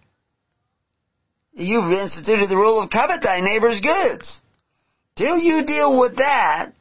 You've 1.53 1.91
instituted 1.93 2.47
the 2.49 2.57
rule 2.57 2.81
of 2.81 2.89
covet 2.89 3.23
thy 3.23 3.39
neighbor's 3.39 3.79
goods. 3.79 4.41
Till 5.15 5.37
you 5.37 5.65
deal 5.65 5.99
with 5.99 6.17
that, 6.17 6.73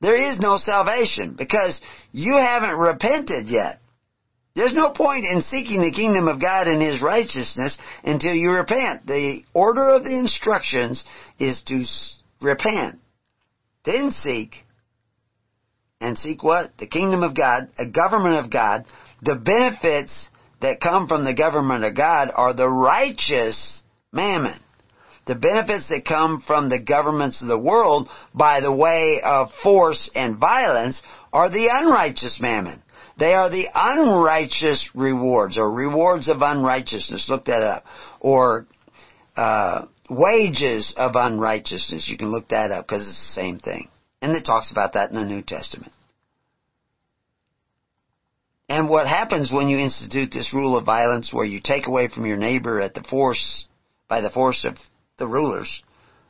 there 0.00 0.30
is 0.30 0.38
no 0.40 0.56
salvation 0.56 1.34
because 1.36 1.80
you 2.10 2.36
haven't 2.36 2.76
repented 2.76 3.48
yet. 3.48 3.80
There's 4.54 4.74
no 4.74 4.92
point 4.92 5.24
in 5.24 5.42
seeking 5.42 5.80
the 5.80 5.90
kingdom 5.90 6.28
of 6.28 6.40
God 6.40 6.68
and 6.68 6.80
His 6.80 7.02
righteousness 7.02 7.76
until 8.04 8.34
you 8.34 8.52
repent. 8.52 9.04
The 9.06 9.42
order 9.52 9.90
of 9.90 10.04
the 10.04 10.16
instructions 10.16 11.04
is 11.40 11.62
to 11.64 11.84
repent, 12.40 13.00
then 13.84 14.12
seek, 14.12 14.64
and 16.00 16.16
seek 16.16 16.42
what? 16.44 16.70
The 16.78 16.86
kingdom 16.86 17.22
of 17.22 17.34
God, 17.34 17.68
a 17.78 17.86
government 17.86 18.36
of 18.36 18.50
God, 18.50 18.84
the 19.22 19.34
benefits 19.34 20.28
that 20.60 20.80
come 20.80 21.08
from 21.08 21.24
the 21.24 21.34
government 21.34 21.84
of 21.84 21.96
God 21.96 22.30
are 22.32 22.54
the 22.54 22.70
righteous 22.70 23.82
mammon. 24.12 24.60
The 25.26 25.34
benefits 25.34 25.88
that 25.88 26.04
come 26.06 26.42
from 26.46 26.68
the 26.68 26.78
governments 26.78 27.42
of 27.42 27.48
the 27.48 27.58
world 27.58 28.08
by 28.34 28.60
the 28.60 28.74
way 28.74 29.20
of 29.24 29.50
force 29.62 30.10
and 30.14 30.36
violence 30.38 31.02
are 31.32 31.48
the 31.48 31.70
unrighteous 31.72 32.38
mammon. 32.40 32.82
They 33.16 33.34
are 33.34 33.48
the 33.48 33.68
unrighteous 33.74 34.90
rewards 34.94 35.56
or 35.56 35.70
rewards 35.70 36.28
of 36.28 36.42
unrighteousness. 36.42 37.28
Look 37.28 37.44
that 37.46 37.62
up. 37.62 37.84
Or 38.20 38.66
uh, 39.36 39.86
wages 40.10 40.94
of 40.96 41.12
unrighteousness. 41.14 42.08
You 42.08 42.16
can 42.16 42.30
look 42.30 42.48
that 42.48 42.72
up 42.72 42.86
because 42.86 43.08
it's 43.08 43.18
the 43.20 43.40
same 43.40 43.58
thing. 43.58 43.88
And 44.20 44.32
it 44.32 44.44
talks 44.44 44.72
about 44.72 44.94
that 44.94 45.10
in 45.10 45.16
the 45.16 45.24
New 45.24 45.42
Testament. 45.42 45.92
And 48.68 48.88
what 48.88 49.06
happens 49.06 49.52
when 49.52 49.68
you 49.68 49.78
institute 49.78 50.32
this 50.32 50.54
rule 50.54 50.76
of 50.76 50.86
violence 50.86 51.32
where 51.32 51.44
you 51.44 51.60
take 51.62 51.86
away 51.86 52.08
from 52.08 52.26
your 52.26 52.38
neighbor 52.38 52.80
at 52.80 52.94
the 52.94 53.02
force, 53.02 53.68
by 54.08 54.20
the 54.22 54.30
force 54.30 54.64
of 54.64 54.76
the 55.18 55.26
rulers 55.26 55.82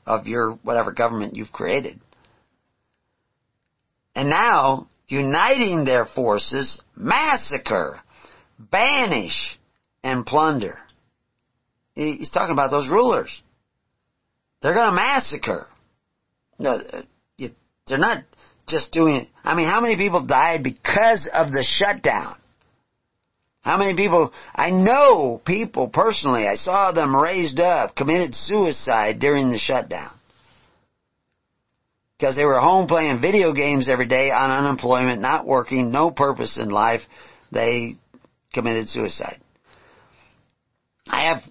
of 0.05 0.27
your 0.27 0.53
whatever 0.63 0.93
government 0.93 1.37
you've 1.37 1.53
created. 1.53 2.01
And 4.15 4.29
now, 4.29 4.89
uniting 5.09 5.85
their 5.85 6.05
forces, 6.05 6.81
massacre, 6.97 8.01
banish, 8.59 9.59
and 10.03 10.25
plunder. 10.27 10.79
He's 11.95 12.31
talking 12.31 12.53
about 12.53 12.71
those 12.71 12.89
rulers. 12.89 13.43
They're 14.63 14.75
going 14.75 14.89
to 14.89 14.95
massacre. 14.95 15.67
No, 16.59 16.77
uh, 16.77 17.03
they're 17.87 17.99
not 17.99 18.25
just 18.67 18.93
doing 18.93 19.17
it. 19.17 19.29
I 19.43 19.55
mean, 19.55 19.67
how 19.67 19.81
many 19.81 19.97
people 19.97 20.25
died 20.25 20.63
because 20.63 21.29
of 21.33 21.53
the 21.53 21.63
shutdown? 21.63 22.37
How 23.61 23.79
many 23.79 23.95
people, 23.97 24.33
I 24.55 24.71
know 24.71 25.41
people 25.45 25.89
personally, 25.89 26.47
I 26.47 26.57
saw 26.57 26.93
them 26.93 27.17
raised 27.17 27.61
up, 27.61 27.97
committed 27.97 28.35
suicide 28.35 29.19
during 29.21 29.51
the 29.51 29.59
shutdown. 29.59 30.13
Because 32.25 32.37
they 32.37 32.47
were 32.47 32.59
home 32.59 32.87
playing 32.87 33.21
video 33.21 33.53
games 33.53 33.91
every 33.91 34.07
day 34.07 34.31
on 34.31 34.51
unemployment, 34.51 35.21
not 35.21 35.47
working, 35.47 35.91
no 35.91 36.11
purpose 36.11 36.57
in 36.57 36.71
life, 36.71 37.03
they 37.53 37.97
committed 38.55 38.89
suicide. 38.89 39.43
I 41.07 41.27
have 41.27 41.43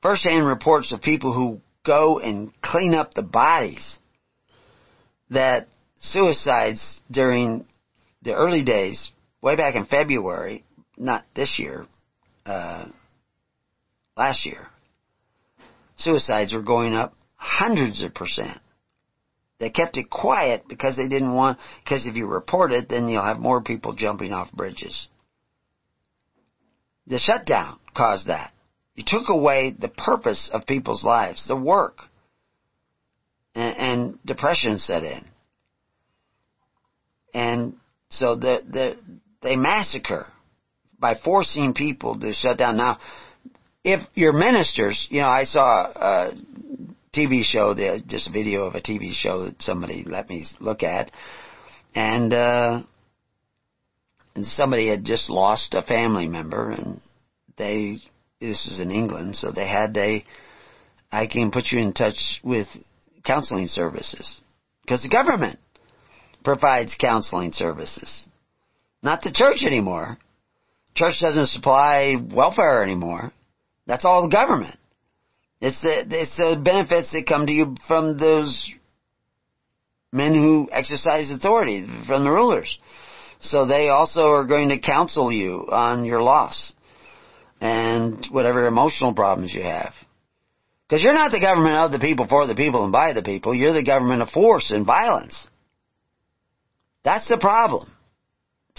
first-hand 0.00 0.46
reports 0.46 0.92
of 0.92 1.02
people 1.02 1.34
who 1.34 1.60
go 1.84 2.20
and 2.20 2.58
clean 2.62 2.94
up 2.94 3.12
the 3.12 3.22
bodies 3.22 3.98
that 5.28 5.68
suicides 6.00 7.02
during 7.10 7.66
the 8.22 8.34
early 8.34 8.64
days, 8.64 9.10
way 9.42 9.56
back 9.56 9.74
in 9.74 9.84
February, 9.84 10.64
not 10.96 11.26
this 11.36 11.58
year, 11.58 11.84
uh, 12.46 12.86
last 14.16 14.46
year, 14.46 14.68
suicides 15.96 16.54
were 16.54 16.62
going 16.62 16.94
up 16.94 17.12
hundreds 17.36 18.00
of 18.00 18.14
percent. 18.14 18.58
They 19.58 19.70
kept 19.70 19.96
it 19.96 20.08
quiet 20.08 20.64
because 20.68 20.96
they 20.96 21.08
didn't 21.08 21.34
want, 21.34 21.58
because 21.82 22.06
if 22.06 22.14
you 22.14 22.26
report 22.26 22.72
it, 22.72 22.88
then 22.88 23.08
you'll 23.08 23.24
have 23.24 23.38
more 23.38 23.60
people 23.60 23.94
jumping 23.94 24.32
off 24.32 24.52
bridges. 24.52 25.08
The 27.08 27.18
shutdown 27.18 27.78
caused 27.96 28.28
that. 28.28 28.52
You 28.94 29.04
took 29.06 29.28
away 29.28 29.74
the 29.76 29.88
purpose 29.88 30.50
of 30.52 30.66
people's 30.66 31.04
lives, 31.04 31.46
the 31.46 31.56
work. 31.56 31.98
And, 33.54 33.76
and 33.76 34.22
depression 34.24 34.78
set 34.78 35.02
in. 35.02 35.24
And 37.34 37.74
so 38.10 38.36
the, 38.36 38.60
the, 38.68 38.96
they 39.42 39.56
massacre 39.56 40.26
by 40.98 41.14
forcing 41.14 41.74
people 41.74 42.18
to 42.20 42.32
shut 42.32 42.58
down. 42.58 42.76
Now, 42.76 42.98
if 43.84 44.00
your 44.14 44.32
ministers, 44.32 45.06
you 45.10 45.20
know, 45.22 45.28
I 45.28 45.44
saw 45.44 45.86
a 45.86 46.32
TV 47.14 47.42
show, 47.42 47.74
just 48.06 48.28
a 48.28 48.32
video 48.32 48.64
of 48.64 48.74
a 48.74 48.80
TV 48.80 49.12
show 49.12 49.44
that 49.44 49.62
somebody 49.62 50.04
let 50.06 50.28
me 50.28 50.44
look 50.60 50.82
at, 50.82 51.10
and, 51.94 52.32
uh, 52.32 52.82
and 54.34 54.44
somebody 54.44 54.88
had 54.88 55.04
just 55.04 55.30
lost 55.30 55.74
a 55.74 55.82
family 55.82 56.28
member, 56.28 56.70
and 56.70 57.00
they, 57.56 57.98
this 58.40 58.66
is 58.66 58.80
in 58.80 58.90
England, 58.90 59.36
so 59.36 59.50
they 59.50 59.66
had 59.66 59.96
a, 59.96 60.24
I 61.10 61.26
can 61.26 61.50
put 61.50 61.72
you 61.72 61.78
in 61.78 61.92
touch 61.92 62.40
with 62.44 62.68
counseling 63.24 63.66
services. 63.66 64.40
Because 64.82 65.02
the 65.02 65.08
government 65.08 65.58
provides 66.44 66.94
counseling 66.98 67.52
services. 67.52 68.26
Not 69.02 69.22
the 69.22 69.32
church 69.32 69.62
anymore. 69.64 70.18
Church 70.94 71.20
doesn't 71.20 71.48
supply 71.48 72.16
welfare 72.18 72.82
anymore. 72.82 73.32
That's 73.86 74.04
all 74.04 74.22
the 74.22 74.34
government. 74.34 74.76
It's 75.60 75.80
the, 75.82 76.06
it's 76.08 76.36
the 76.36 76.60
benefits 76.62 77.10
that 77.12 77.26
come 77.26 77.46
to 77.46 77.52
you 77.52 77.76
from 77.86 78.16
those 78.16 78.72
men 80.12 80.34
who 80.34 80.68
exercise 80.70 81.30
authority, 81.30 81.86
from 82.06 82.24
the 82.24 82.30
rulers. 82.30 82.78
So 83.40 83.66
they 83.66 83.88
also 83.88 84.28
are 84.30 84.46
going 84.46 84.68
to 84.70 84.78
counsel 84.78 85.32
you 85.32 85.66
on 85.70 86.04
your 86.04 86.22
loss 86.22 86.72
and 87.60 88.24
whatever 88.30 88.66
emotional 88.66 89.14
problems 89.14 89.52
you 89.52 89.62
have. 89.62 89.94
Because 90.88 91.02
you're 91.02 91.12
not 91.12 91.32
the 91.32 91.40
government 91.40 91.74
of 91.74 91.92
the 91.92 91.98
people, 91.98 92.26
for 92.26 92.46
the 92.46 92.54
people, 92.54 92.84
and 92.84 92.92
by 92.92 93.12
the 93.12 93.22
people. 93.22 93.54
You're 93.54 93.74
the 93.74 93.82
government 93.82 94.22
of 94.22 94.30
force 94.30 94.70
and 94.70 94.86
violence. 94.86 95.48
That's 97.04 97.28
the 97.28 97.36
problem. 97.36 97.92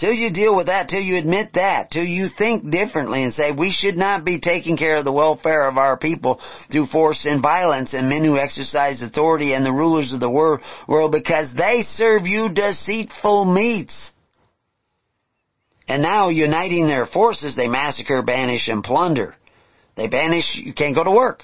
Till 0.00 0.14
you 0.14 0.32
deal 0.32 0.56
with 0.56 0.68
that, 0.68 0.88
till 0.88 1.02
you 1.02 1.18
admit 1.18 1.52
that, 1.52 1.90
till 1.90 2.06
you 2.06 2.28
think 2.28 2.70
differently 2.70 3.22
and 3.22 3.34
say 3.34 3.52
we 3.52 3.70
should 3.70 3.98
not 3.98 4.24
be 4.24 4.40
taking 4.40 4.78
care 4.78 4.96
of 4.96 5.04
the 5.04 5.12
welfare 5.12 5.68
of 5.68 5.76
our 5.76 5.98
people 5.98 6.40
through 6.70 6.86
force 6.86 7.26
and 7.26 7.42
violence 7.42 7.92
and 7.92 8.08
men 8.08 8.24
who 8.24 8.38
exercise 8.38 9.02
authority 9.02 9.52
and 9.52 9.62
the 9.62 9.70
rulers 9.70 10.14
of 10.14 10.20
the 10.20 10.30
world 10.30 11.12
because 11.12 11.52
they 11.54 11.82
serve 11.82 12.26
you 12.26 12.48
deceitful 12.48 13.44
meats. 13.44 14.10
And 15.86 16.02
now 16.02 16.30
uniting 16.30 16.86
their 16.86 17.04
forces, 17.04 17.54
they 17.54 17.68
massacre, 17.68 18.22
banish, 18.22 18.68
and 18.68 18.82
plunder. 18.82 19.36
They 19.96 20.08
banish, 20.08 20.56
you 20.56 20.72
can't 20.72 20.94
go 20.94 21.04
to 21.04 21.10
work. 21.10 21.42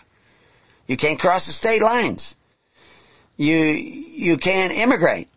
You 0.87 0.97
can't 0.97 1.19
cross 1.19 1.45
the 1.45 1.53
state 1.53 1.83
lines. 1.83 2.35
You, 3.37 3.59
you 3.59 4.39
can't 4.39 4.73
immigrate 4.73 5.29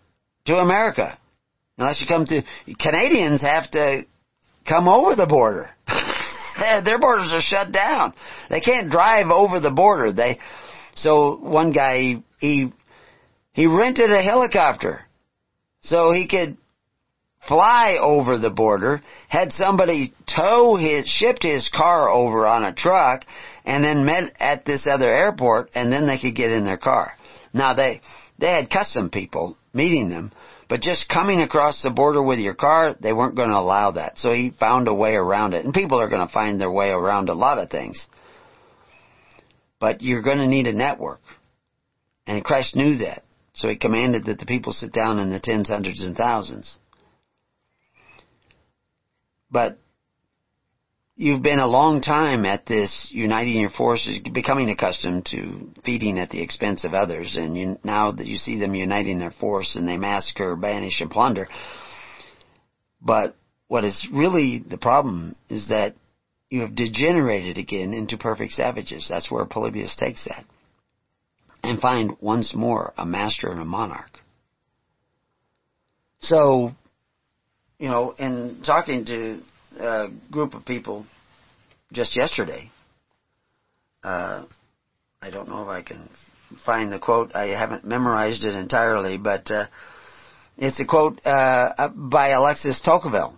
to 0.45 0.55
America. 0.55 1.17
Unless 1.79 2.01
you 2.01 2.07
come 2.07 2.25
to, 2.25 2.43
Canadians 2.77 3.41
have 3.41 3.71
to 3.71 4.05
come 4.67 4.89
over 4.89 5.15
the 5.15 5.25
border. 5.25 5.69
Their 6.83 6.99
borders 6.99 7.31
are 7.31 7.41
shut 7.41 7.71
down. 7.71 8.13
They 8.49 8.59
can't 8.59 8.91
drive 8.91 9.27
over 9.31 9.61
the 9.61 9.71
border. 9.71 10.11
They, 10.11 10.39
so 10.95 11.37
one 11.37 11.71
guy, 11.71 12.21
he, 12.39 12.73
he 13.53 13.65
rented 13.65 14.11
a 14.11 14.21
helicopter 14.21 15.05
so 15.81 16.11
he 16.11 16.27
could 16.27 16.57
fly 17.47 17.97
over 18.01 18.37
the 18.37 18.49
border, 18.49 19.01
had 19.29 19.53
somebody 19.53 20.13
tow 20.27 20.75
his, 20.75 21.07
shipped 21.07 21.43
his 21.43 21.69
car 21.69 22.09
over 22.09 22.45
on 22.45 22.65
a 22.65 22.73
truck, 22.73 23.23
and 23.63 23.81
then 23.81 24.05
met 24.05 24.33
at 24.41 24.65
this 24.65 24.85
other 24.85 25.09
airport, 25.09 25.69
and 25.73 25.91
then 25.91 26.05
they 26.05 26.17
could 26.17 26.35
get 26.35 26.51
in 26.51 26.65
their 26.65 26.77
car. 26.77 27.13
Now 27.53 27.73
they, 27.73 28.01
they 28.37 28.51
had 28.51 28.69
custom 28.69 29.09
people 29.09 29.57
meeting 29.73 30.09
them, 30.09 30.33
but 30.69 30.81
just 30.81 31.09
coming 31.09 31.41
across 31.41 31.81
the 31.81 31.89
border 31.89 32.21
with 32.21 32.37
your 32.37 32.53
car, 32.53 32.95
they 32.99 33.11
weren't 33.11 33.35
going 33.35 33.49
to 33.49 33.57
allow 33.57 33.91
that. 33.91 34.19
So 34.19 34.31
he 34.31 34.51
found 34.51 34.87
a 34.87 34.93
way 34.93 35.15
around 35.15 35.55
it. 35.55 35.65
And 35.65 35.73
people 35.73 35.99
are 35.99 36.07
going 36.07 36.25
to 36.25 36.31
find 36.31 36.61
their 36.61 36.71
way 36.71 36.91
around 36.91 37.27
a 37.27 37.33
lot 37.33 37.57
of 37.57 37.71
things. 37.71 38.05
But 39.79 40.03
you're 40.03 40.21
going 40.21 40.37
to 40.37 40.47
need 40.47 40.67
a 40.67 40.73
network. 40.73 41.21
And 42.27 42.43
Christ 42.43 42.75
knew 42.75 42.99
that. 42.99 43.23
So 43.53 43.67
he 43.67 43.77
commanded 43.77 44.25
that 44.25 44.37
the 44.37 44.45
people 44.45 44.71
sit 44.71 44.93
down 44.93 45.17
in 45.17 45.31
the 45.31 45.39
tens, 45.39 45.69
hundreds, 45.69 46.01
and 46.01 46.15
thousands. 46.15 46.77
But 49.49 49.79
you've 51.19 51.43
been 51.43 51.59
a 51.59 51.67
long 51.67 51.99
time 51.99 52.45
at 52.45 52.65
this 52.65 53.09
uniting 53.11 53.59
your 53.59 53.69
forces, 53.69 54.19
becoming 54.19 54.69
accustomed 54.69 55.25
to 55.25 55.69
feeding 55.83 56.17
at 56.17 56.29
the 56.29 56.41
expense 56.41 56.85
of 56.85 56.93
others, 56.93 57.35
and 57.35 57.57
you, 57.57 57.77
now 57.83 58.09
that 58.11 58.25
you 58.25 58.37
see 58.37 58.57
them 58.57 58.73
uniting 58.73 59.19
their 59.19 59.29
force 59.29 59.75
and 59.75 59.85
they 59.85 59.97
massacre, 59.97 60.55
banish, 60.55 61.01
and 61.01 61.11
plunder. 61.11 61.49
But 63.01 63.35
what 63.67 63.83
is 63.83 64.07
really 64.13 64.59
the 64.59 64.77
problem 64.77 65.35
is 65.49 65.67
that 65.67 65.95
you 66.49 66.61
have 66.61 66.73
degenerated 66.73 67.57
again 67.57 67.93
into 67.93 68.17
perfect 68.17 68.53
savages. 68.53 69.05
That's 69.09 69.29
where 69.29 69.45
Polybius 69.45 69.97
takes 69.97 70.23
that. 70.23 70.45
And 71.61 71.81
find 71.81 72.15
once 72.21 72.53
more 72.55 72.93
a 72.97 73.05
master 73.05 73.51
and 73.51 73.61
a 73.61 73.65
monarch. 73.65 74.19
So, 76.21 76.71
you 77.77 77.89
know, 77.89 78.15
in 78.17 78.61
talking 78.65 79.03
to 79.05 79.41
a 79.77 80.09
group 80.31 80.53
of 80.53 80.65
people 80.65 81.05
just 81.91 82.17
yesterday. 82.17 82.69
Uh, 84.03 84.45
I 85.21 85.29
don't 85.29 85.49
know 85.49 85.61
if 85.63 85.67
I 85.67 85.81
can 85.81 86.09
find 86.65 86.91
the 86.91 86.99
quote. 86.99 87.35
I 87.35 87.47
haven't 87.47 87.83
memorized 87.83 88.43
it 88.43 88.55
entirely, 88.55 89.17
but 89.17 89.49
uh, 89.51 89.65
it's 90.57 90.79
a 90.79 90.85
quote 90.85 91.25
uh, 91.25 91.89
by 91.89 92.29
Alexis 92.29 92.81
Tocqueville, 92.81 93.35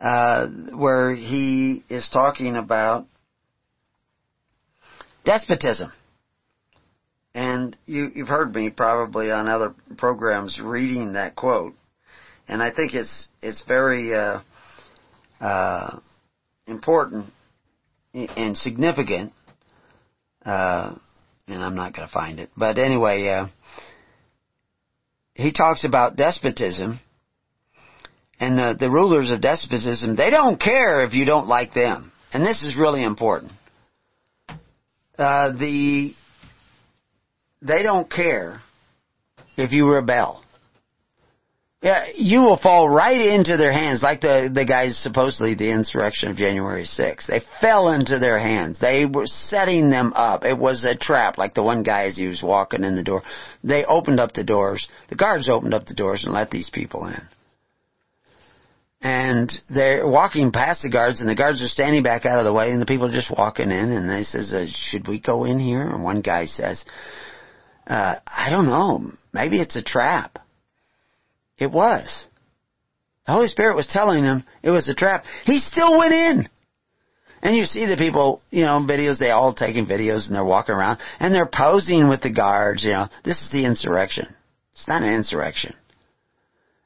uh, 0.00 0.46
where 0.74 1.14
he 1.14 1.84
is 1.88 2.08
talking 2.12 2.56
about 2.56 3.06
despotism. 5.24 5.92
And 7.34 7.76
you, 7.86 8.10
you've 8.14 8.28
heard 8.28 8.54
me 8.54 8.70
probably 8.70 9.30
on 9.30 9.48
other 9.48 9.74
programs 9.96 10.58
reading 10.60 11.12
that 11.12 11.36
quote, 11.36 11.74
and 12.48 12.62
I 12.62 12.72
think 12.72 12.94
it's 12.94 13.28
it's 13.42 13.64
very 13.64 14.12
uh, 15.40 15.98
important 16.66 17.26
and 18.14 18.56
significant. 18.56 19.32
Uh, 20.44 20.94
and 21.46 21.64
I'm 21.64 21.74
not 21.74 21.94
going 21.94 22.06
to 22.06 22.12
find 22.12 22.40
it, 22.40 22.50
but 22.56 22.78
anyway, 22.78 23.26
uh, 23.28 23.46
he 25.34 25.52
talks 25.52 25.84
about 25.84 26.16
despotism, 26.16 27.00
and 28.40 28.58
the, 28.58 28.76
the 28.78 28.90
rulers 28.90 29.30
of 29.30 29.40
despotism. 29.40 30.16
They 30.16 30.30
don't 30.30 30.60
care 30.60 31.04
if 31.04 31.14
you 31.14 31.24
don't 31.24 31.48
like 31.48 31.74
them, 31.74 32.12
and 32.32 32.44
this 32.44 32.62
is 32.62 32.76
really 32.76 33.02
important. 33.02 33.52
Uh, 35.18 35.50
the 35.52 36.14
they 37.60 37.82
don't 37.82 38.10
care 38.10 38.60
if 39.56 39.72
you 39.72 39.88
rebel. 39.88 40.44
Yeah, 41.80 42.06
you 42.12 42.40
will 42.40 42.56
fall 42.56 42.88
right 42.88 43.20
into 43.20 43.56
their 43.56 43.72
hands, 43.72 44.02
like 44.02 44.20
the 44.20 44.50
the 44.52 44.64
guys 44.64 44.98
supposedly 44.98 45.54
the 45.54 45.70
insurrection 45.70 46.28
of 46.28 46.36
January 46.36 46.82
6th. 46.82 47.26
They 47.28 47.40
fell 47.60 47.92
into 47.92 48.18
their 48.18 48.40
hands. 48.40 48.80
They 48.80 49.06
were 49.06 49.26
setting 49.26 49.88
them 49.88 50.12
up. 50.16 50.44
It 50.44 50.58
was 50.58 50.84
a 50.84 50.96
trap, 50.96 51.38
like 51.38 51.54
the 51.54 51.62
one 51.62 51.84
guy 51.84 52.06
as 52.06 52.16
he 52.16 52.26
was 52.26 52.42
walking 52.42 52.82
in 52.82 52.96
the 52.96 53.04
door. 53.04 53.22
They 53.62 53.84
opened 53.84 54.18
up 54.18 54.32
the 54.32 54.42
doors. 54.42 54.88
The 55.08 55.14
guards 55.14 55.48
opened 55.48 55.72
up 55.72 55.86
the 55.86 55.94
doors 55.94 56.24
and 56.24 56.34
let 56.34 56.50
these 56.50 56.68
people 56.68 57.06
in. 57.06 57.22
And 59.00 59.48
they're 59.70 60.04
walking 60.04 60.50
past 60.50 60.82
the 60.82 60.90
guards, 60.90 61.20
and 61.20 61.28
the 61.28 61.36
guards 61.36 61.62
are 61.62 61.68
standing 61.68 62.02
back 62.02 62.26
out 62.26 62.40
of 62.40 62.44
the 62.44 62.52
way, 62.52 62.72
and 62.72 62.82
the 62.82 62.86
people 62.86 63.06
are 63.06 63.12
just 63.12 63.30
walking 63.30 63.70
in. 63.70 63.92
And 63.92 64.10
they 64.10 64.24
says, 64.24 64.52
uh, 64.52 64.66
"Should 64.66 65.06
we 65.06 65.20
go 65.20 65.44
in 65.44 65.60
here?" 65.60 65.82
And 65.88 66.02
one 66.02 66.22
guy 66.22 66.46
says, 66.46 66.84
uh, 67.86 68.16
"I 68.26 68.50
don't 68.50 68.66
know. 68.66 69.12
Maybe 69.32 69.60
it's 69.60 69.76
a 69.76 69.82
trap." 69.82 70.40
It 71.58 71.70
was. 71.70 72.26
The 73.26 73.32
Holy 73.32 73.48
Spirit 73.48 73.76
was 73.76 73.86
telling 73.86 74.24
him 74.24 74.44
it 74.62 74.70
was 74.70 74.88
a 74.88 74.94
trap. 74.94 75.24
He 75.44 75.60
still 75.60 75.98
went 75.98 76.14
in. 76.14 76.48
And 77.42 77.56
you 77.56 77.66
see 77.66 77.86
the 77.86 77.96
people, 77.96 78.42
you 78.50 78.64
know, 78.64 78.80
videos, 78.80 79.18
they 79.18 79.30
all 79.30 79.54
taking 79.54 79.86
videos 79.86 80.26
and 80.26 80.34
they're 80.34 80.44
walking 80.44 80.74
around 80.74 80.98
and 81.20 81.32
they're 81.32 81.46
posing 81.46 82.08
with 82.08 82.20
the 82.20 82.32
guards, 82.32 82.82
you 82.82 82.92
know. 82.92 83.06
This 83.24 83.40
is 83.40 83.50
the 83.52 83.64
insurrection. 83.64 84.34
It's 84.72 84.88
not 84.88 85.02
an 85.02 85.12
insurrection. 85.12 85.74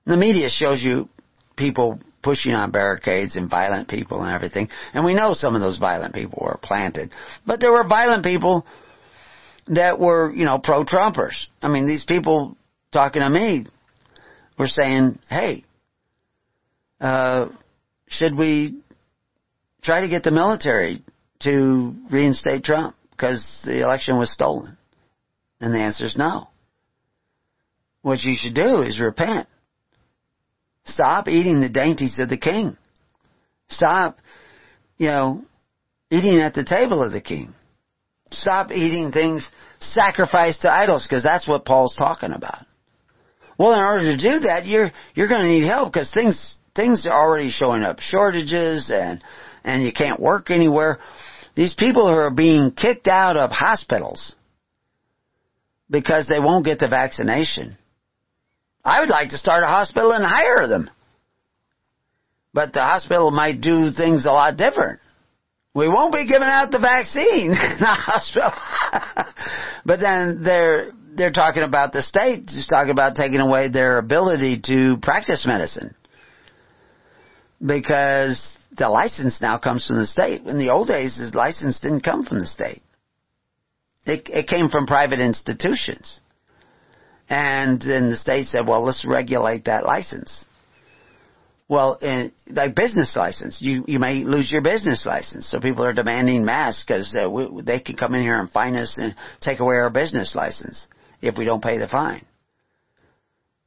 The 0.04 0.16
media 0.16 0.50
shows 0.50 0.82
you 0.82 1.08
people 1.56 2.00
pushing 2.22 2.54
on 2.54 2.70
barricades 2.70 3.36
and 3.36 3.48
violent 3.48 3.88
people 3.88 4.22
and 4.22 4.32
everything. 4.32 4.68
And 4.94 5.04
we 5.04 5.14
know 5.14 5.32
some 5.34 5.54
of 5.54 5.60
those 5.60 5.78
violent 5.78 6.14
people 6.14 6.42
were 6.42 6.58
planted. 6.62 7.12
But 7.46 7.60
there 7.60 7.72
were 7.72 7.86
violent 7.86 8.24
people 8.24 8.66
that 9.68 9.98
were, 9.98 10.32
you 10.34 10.44
know, 10.44 10.58
pro-Trumpers. 10.58 11.46
I 11.62 11.68
mean, 11.68 11.86
these 11.86 12.04
people 12.04 12.56
talking 12.92 13.22
to 13.22 13.30
me, 13.30 13.66
we're 14.58 14.66
saying, 14.66 15.18
hey, 15.28 15.64
uh, 17.00 17.48
should 18.08 18.36
we 18.36 18.80
try 19.82 20.00
to 20.00 20.08
get 20.08 20.22
the 20.22 20.30
military 20.30 21.02
to 21.40 21.94
reinstate 22.10 22.64
Trump 22.64 22.94
because 23.10 23.60
the 23.64 23.82
election 23.82 24.18
was 24.18 24.32
stolen? 24.32 24.76
And 25.60 25.74
the 25.74 25.78
answer 25.78 26.04
is 26.04 26.16
no. 26.16 26.48
What 28.02 28.22
you 28.22 28.34
should 28.36 28.54
do 28.54 28.82
is 28.82 29.00
repent. 29.00 29.46
Stop 30.84 31.28
eating 31.28 31.60
the 31.60 31.68
dainties 31.68 32.18
of 32.18 32.28
the 32.28 32.36
king. 32.36 32.76
Stop, 33.68 34.18
you 34.98 35.06
know, 35.06 35.44
eating 36.10 36.40
at 36.40 36.54
the 36.54 36.64
table 36.64 37.02
of 37.02 37.12
the 37.12 37.20
king. 37.20 37.54
Stop 38.32 38.72
eating 38.72 39.12
things 39.12 39.48
sacrificed 39.78 40.62
to 40.62 40.72
idols 40.72 41.06
because 41.06 41.22
that's 41.22 41.46
what 41.46 41.64
Paul's 41.64 41.94
talking 41.96 42.32
about. 42.32 42.66
Well, 43.62 43.74
in 43.74 43.78
order 43.78 44.16
to 44.16 44.16
do 44.16 44.40
that, 44.40 44.66
you're 44.66 44.90
you're 45.14 45.28
going 45.28 45.42
to 45.42 45.46
need 45.46 45.68
help 45.68 45.92
because 45.92 46.10
things 46.12 46.58
things 46.74 47.06
are 47.06 47.12
already 47.12 47.48
showing 47.48 47.84
up, 47.84 48.00
shortages, 48.00 48.90
and 48.92 49.22
and 49.62 49.84
you 49.84 49.92
can't 49.92 50.18
work 50.18 50.50
anywhere. 50.50 50.98
These 51.54 51.74
people 51.74 52.08
who 52.08 52.14
are 52.14 52.32
being 52.32 52.72
kicked 52.72 53.06
out 53.06 53.36
of 53.36 53.52
hospitals 53.52 54.34
because 55.88 56.26
they 56.26 56.40
won't 56.40 56.64
get 56.64 56.80
the 56.80 56.88
vaccination. 56.88 57.76
I 58.84 58.98
would 58.98 59.10
like 59.10 59.30
to 59.30 59.38
start 59.38 59.62
a 59.62 59.68
hospital 59.68 60.10
and 60.10 60.24
hire 60.24 60.66
them. 60.66 60.90
But 62.52 62.72
the 62.72 62.80
hospital 62.80 63.30
might 63.30 63.60
do 63.60 63.92
things 63.92 64.26
a 64.26 64.32
lot 64.32 64.56
different. 64.56 64.98
We 65.72 65.86
won't 65.86 66.12
be 66.12 66.26
giving 66.26 66.48
out 66.48 66.72
the 66.72 66.80
vaccine 66.80 67.50
in 67.52 67.78
the 67.78 67.86
hospital. 67.86 68.50
but 69.86 70.00
then 70.00 70.42
they're, 70.42 70.90
they're 71.14 71.30
talking 71.30 71.62
about 71.62 71.92
the 71.92 72.02
state, 72.02 72.46
just 72.46 72.70
talking 72.70 72.90
about 72.90 73.16
taking 73.16 73.40
away 73.40 73.68
their 73.68 73.98
ability 73.98 74.60
to 74.66 74.96
practice 75.00 75.46
medicine. 75.46 75.94
Because 77.64 78.56
the 78.76 78.88
license 78.88 79.40
now 79.40 79.58
comes 79.58 79.86
from 79.86 79.96
the 79.96 80.06
state. 80.06 80.42
In 80.42 80.58
the 80.58 80.70
old 80.70 80.88
days, 80.88 81.18
the 81.18 81.36
license 81.36 81.80
didn't 81.80 82.00
come 82.00 82.24
from 82.24 82.38
the 82.38 82.46
state. 82.46 82.82
It, 84.04 84.28
it 84.28 84.48
came 84.48 84.68
from 84.68 84.86
private 84.86 85.20
institutions. 85.20 86.18
And 87.28 87.80
then 87.80 88.10
the 88.10 88.16
state 88.16 88.48
said, 88.48 88.66
well, 88.66 88.82
let's 88.82 89.06
regulate 89.06 89.66
that 89.66 89.84
license. 89.84 90.44
Well, 91.68 91.94
in, 92.02 92.32
like 92.48 92.74
business 92.74 93.16
license, 93.16 93.62
you 93.62 93.84
you 93.86 93.98
may 93.98 94.24
lose 94.24 94.52
your 94.52 94.60
business 94.60 95.06
license. 95.06 95.46
So 95.48 95.58
people 95.58 95.84
are 95.84 95.94
demanding 95.94 96.44
masks 96.44 96.84
because 96.84 97.16
uh, 97.16 97.62
they 97.62 97.80
can 97.80 97.96
come 97.96 98.14
in 98.14 98.22
here 98.22 98.38
and 98.38 98.50
fine 98.50 98.74
us 98.76 98.98
and 98.98 99.14
take 99.40 99.60
away 99.60 99.76
our 99.76 99.88
business 99.88 100.34
license 100.34 100.86
if 101.22 101.38
we 101.38 101.44
don't 101.44 101.62
pay 101.62 101.78
the 101.78 101.88
fine. 101.88 102.26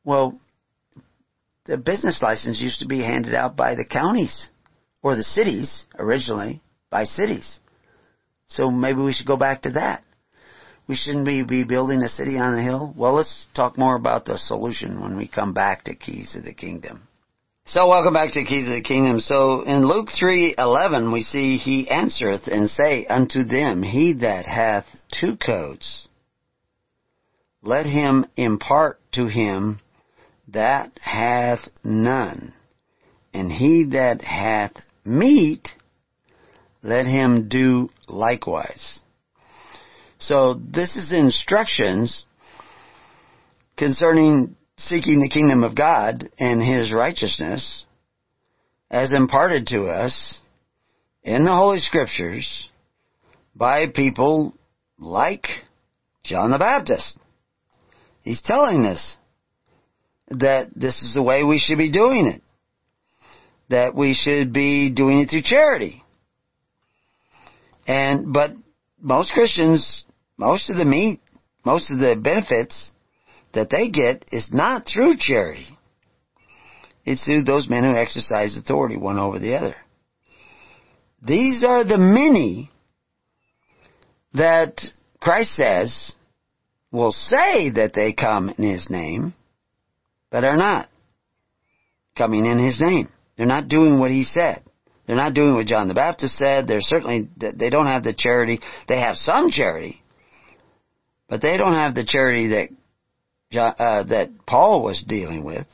Well, 0.04 0.40
the 1.66 1.78
business 1.78 2.22
license 2.22 2.60
used 2.60 2.82
to 2.82 2.86
be 2.86 3.00
handed 3.00 3.34
out 3.34 3.56
by 3.56 3.74
the 3.74 3.86
counties 3.86 4.50
or 5.02 5.16
the 5.16 5.24
cities 5.24 5.86
originally 5.98 6.62
by 6.92 7.06
cities. 7.06 7.60
So 8.48 8.70
maybe 8.70 9.02
we 9.02 9.14
should 9.14 9.26
go 9.26 9.38
back 9.38 9.64
to 9.64 9.72
that. 9.72 10.04
We 10.88 10.96
shouldn't 10.96 11.26
be, 11.26 11.64
building 11.64 12.04
a 12.04 12.10
city 12.10 12.38
on 12.38 12.54
a 12.54 12.62
hill. 12.62 12.94
Well, 12.96 13.14
let's 13.14 13.48
talk 13.56 13.76
more 13.76 13.96
about 13.96 14.26
the 14.26 14.38
solution 14.38 15.02
when 15.02 15.18
we 15.18 15.28
come 15.28 15.54
back 15.54 15.86
to 15.86 15.96
Keys 15.96 16.36
of 16.36 16.44
the 16.44 16.54
Kingdom. 16.54 17.08
So 17.66 17.88
welcome 17.88 18.14
back 18.14 18.34
to 18.34 18.44
Keys 18.44 18.68
of 18.68 18.76
the 18.76 18.82
Kingdom. 18.82 19.20
So 19.20 19.64
in 19.64 19.88
Luke 19.88 20.10
3:11 20.10 21.12
we 21.12 21.24
see 21.24 21.58
he 21.58 21.90
answereth 21.90 22.48
and 22.48 22.70
say 22.70 23.08
unto 23.08 23.44
them 23.44 23.82
he 23.82 24.14
that 24.14 24.46
hath 24.46 24.86
two 25.12 25.36
coats 25.36 26.08
let 27.66 27.86
him 27.86 28.26
impart 28.36 29.00
to 29.12 29.28
him 29.28 29.80
that 30.48 30.92
hath 31.02 31.68
none 31.84 32.54
and 33.34 33.52
he 33.52 33.86
that 33.92 34.22
hath 34.22 34.74
meat 35.04 35.74
let 36.82 37.06
him 37.06 37.50
do 37.50 37.90
likewise. 38.08 39.00
So 40.20 40.54
this 40.54 40.96
is 40.96 41.12
instructions 41.12 42.26
concerning 43.78 44.56
seeking 44.78 45.20
the 45.20 45.30
kingdom 45.30 45.64
of 45.64 45.76
God 45.76 46.30
and 46.40 46.62
His 46.62 46.94
righteousness 46.94 47.86
as 48.90 49.14
imparted 49.14 49.68
to 49.68 49.84
us 49.84 50.40
in 51.24 51.44
the 51.44 51.54
Holy 51.54 51.80
Scriptures 51.80 52.70
by 53.56 53.88
people 53.88 54.54
like 54.98 55.48
John 56.24 56.52
the 56.52 56.58
Baptist. 56.58 57.18
He's 58.26 58.42
telling 58.42 58.88
us 58.88 59.18
that 60.30 60.70
this 60.76 61.00
is 61.04 61.14
the 61.14 61.22
way 61.22 61.44
we 61.44 61.60
should 61.60 61.78
be 61.78 61.92
doing 61.92 62.26
it. 62.26 62.42
That 63.70 63.94
we 63.94 64.16
should 64.16 64.52
be 64.52 64.92
doing 64.92 65.20
it 65.20 65.30
through 65.30 65.44
charity. 65.44 66.04
And, 67.88 68.34
but 68.34 68.54
most 69.00 69.32
Christians, 69.32 70.06
most 70.38 70.72
of 70.72 70.76
the 70.76 70.86
meat, 70.86 71.22
most 71.64 71.92
of 71.92 72.00
the 72.00 72.16
benefits 72.16 72.90
that 73.54 73.70
they 73.70 73.90
get 73.90 74.26
is 74.32 74.52
not 74.52 74.88
through 74.88 75.18
charity. 75.18 75.68
It's 77.06 77.24
through 77.24 77.44
those 77.44 77.70
men 77.70 77.84
who 77.84 77.96
exercise 77.96 78.58
authority 78.58 78.98
one 78.98 79.20
over 79.20 79.38
the 79.38 79.54
other. 79.56 79.76
These 81.22 81.64
are 81.64 81.84
the 81.84 82.00
many 82.00 82.72
that 84.34 84.82
Christ 85.20 85.54
says 85.54 86.14
will 86.96 87.12
say 87.12 87.70
that 87.72 87.92
they 87.94 88.14
come 88.14 88.50
in 88.50 88.64
His 88.64 88.90
name, 88.90 89.34
but 90.32 90.44
are 90.44 90.58
not 90.58 90.90
coming 92.18 92.46
in 92.46 92.58
His 92.58 92.80
name. 92.80 93.10
They're 93.38 93.46
not 93.46 93.68
doing 93.68 94.00
what 94.00 94.12
He 94.12 94.24
said. 94.24 94.64
They're 95.06 95.16
not 95.16 95.34
doing 95.34 95.54
what 95.54 95.68
John 95.68 95.88
the 95.88 95.94
Baptist 95.94 96.36
said. 96.36 96.68
They're 96.68 96.80
certainly, 96.82 97.30
they 97.38 97.70
don't 97.70 97.88
have 97.88 98.04
the 98.04 98.14
charity. 98.14 98.60
They 98.88 99.00
have 99.00 99.18
some 99.18 99.52
charity, 99.52 100.02
but 101.30 101.42
they 101.42 101.58
don't 101.58 101.74
have 101.74 101.94
the 101.94 102.06
charity 102.06 102.48
that 102.48 102.70
uh, 103.58 104.04
that 104.04 104.32
Paul 104.46 104.84
was 104.84 105.04
dealing 105.08 105.44
with, 105.44 105.68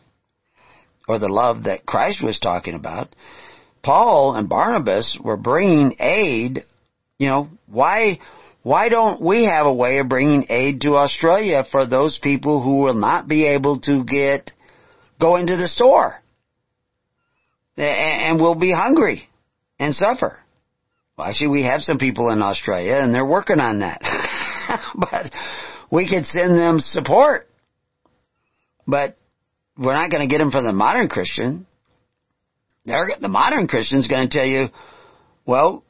or 1.08 1.20
the 1.20 1.30
love 1.30 1.64
that 1.64 1.86
Christ 1.86 2.24
was 2.24 2.40
talking 2.40 2.76
about, 2.76 3.16
Paul 3.84 4.36
and 4.36 4.50
Barnabas 4.50 5.18
were 5.22 5.38
bringing 5.38 5.96
aid. 6.00 6.66
You 7.18 7.28
know, 7.28 7.50
why, 7.68 8.20
why 8.64 8.90
don't 8.90 9.22
we 9.22 9.46
have 9.46 9.66
a 9.66 9.74
way 9.74 9.98
of 10.00 10.10
bringing 10.10 10.46
aid 10.50 10.82
to 10.82 10.96
Australia 10.96 11.64
for 11.70 11.86
those 11.86 12.20
people 12.22 12.62
who 12.62 12.82
will 12.82 12.94
not 12.94 13.28
be 13.28 13.46
able 13.46 13.80
to 13.82 14.04
get, 14.04 14.52
go 15.20 15.36
into 15.36 15.58
the 15.58 15.68
store? 15.68 16.16
And 17.78 18.40
will 18.40 18.56
be 18.56 18.72
hungry 18.72 19.28
and 19.80 19.96
suffer. 19.96 20.40
Well, 21.18 21.28
actually, 21.28 21.48
we 21.48 21.64
have 21.64 21.82
some 21.82 21.98
people 21.98 22.30
in 22.30 22.42
Australia 22.42 22.96
and 22.96 23.14
they're 23.14 23.26
working 23.26 23.60
on 23.60 23.80
that. 23.80 24.02
but 24.96 25.34
we 25.90 26.08
could 26.08 26.26
send 26.26 26.58
them 26.58 26.80
support 26.80 27.48
but 28.88 29.18
we're 29.78 29.94
not 29.94 30.12
going 30.12 30.22
to 30.22 30.32
get 30.32 30.40
them 30.40 30.52
from 30.52 30.66
the 30.66 30.74
modern 30.74 31.08
Christian. 31.08 31.66
They're, 32.86 33.12
the 33.20 33.30
modern 33.30 33.68
Christian's 33.68 34.08
going 34.08 34.30
to 34.30 34.38
tell 34.38 34.46
you, 34.46 34.70
well, 35.46 35.84